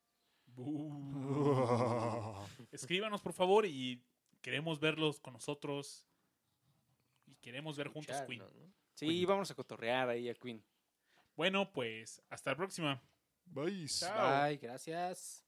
Bu. 0.47 2.35
Escríbanos, 2.73 3.23
por 3.23 3.33
favor, 3.33 3.67
y 3.67 4.03
queremos 4.41 4.81
verlos 4.81 5.21
con 5.21 5.35
nosotros. 5.35 6.07
Y 7.27 7.37
queremos 7.37 7.77
ver 7.77 7.89
juntos 7.89 8.21
Queen. 8.23 8.43
Sí, 8.95 9.25
vamos 9.25 9.51
a 9.51 9.55
cotorrear 9.55 10.09
ahí 10.09 10.29
a 10.29 10.35
Queen. 10.35 10.65
Bueno, 11.37 11.71
pues 11.73 12.23
hasta 12.31 12.51
la 12.51 12.57
próxima. 12.57 13.03
Bye. 13.45 13.87
Chao. 13.87 14.47
Bye, 14.47 14.57
gracias. 14.57 15.48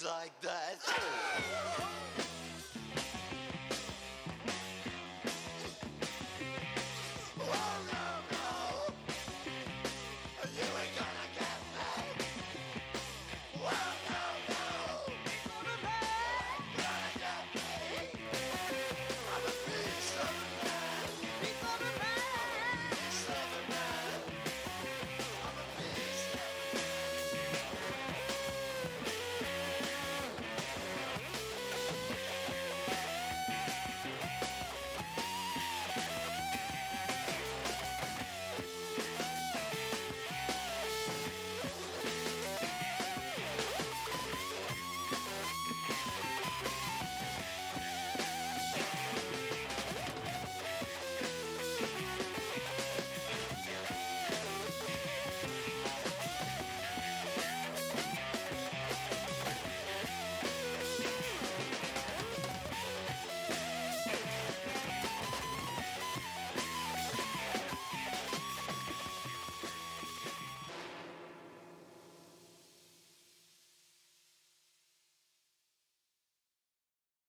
Like 0.00 0.32
that. 0.40 0.78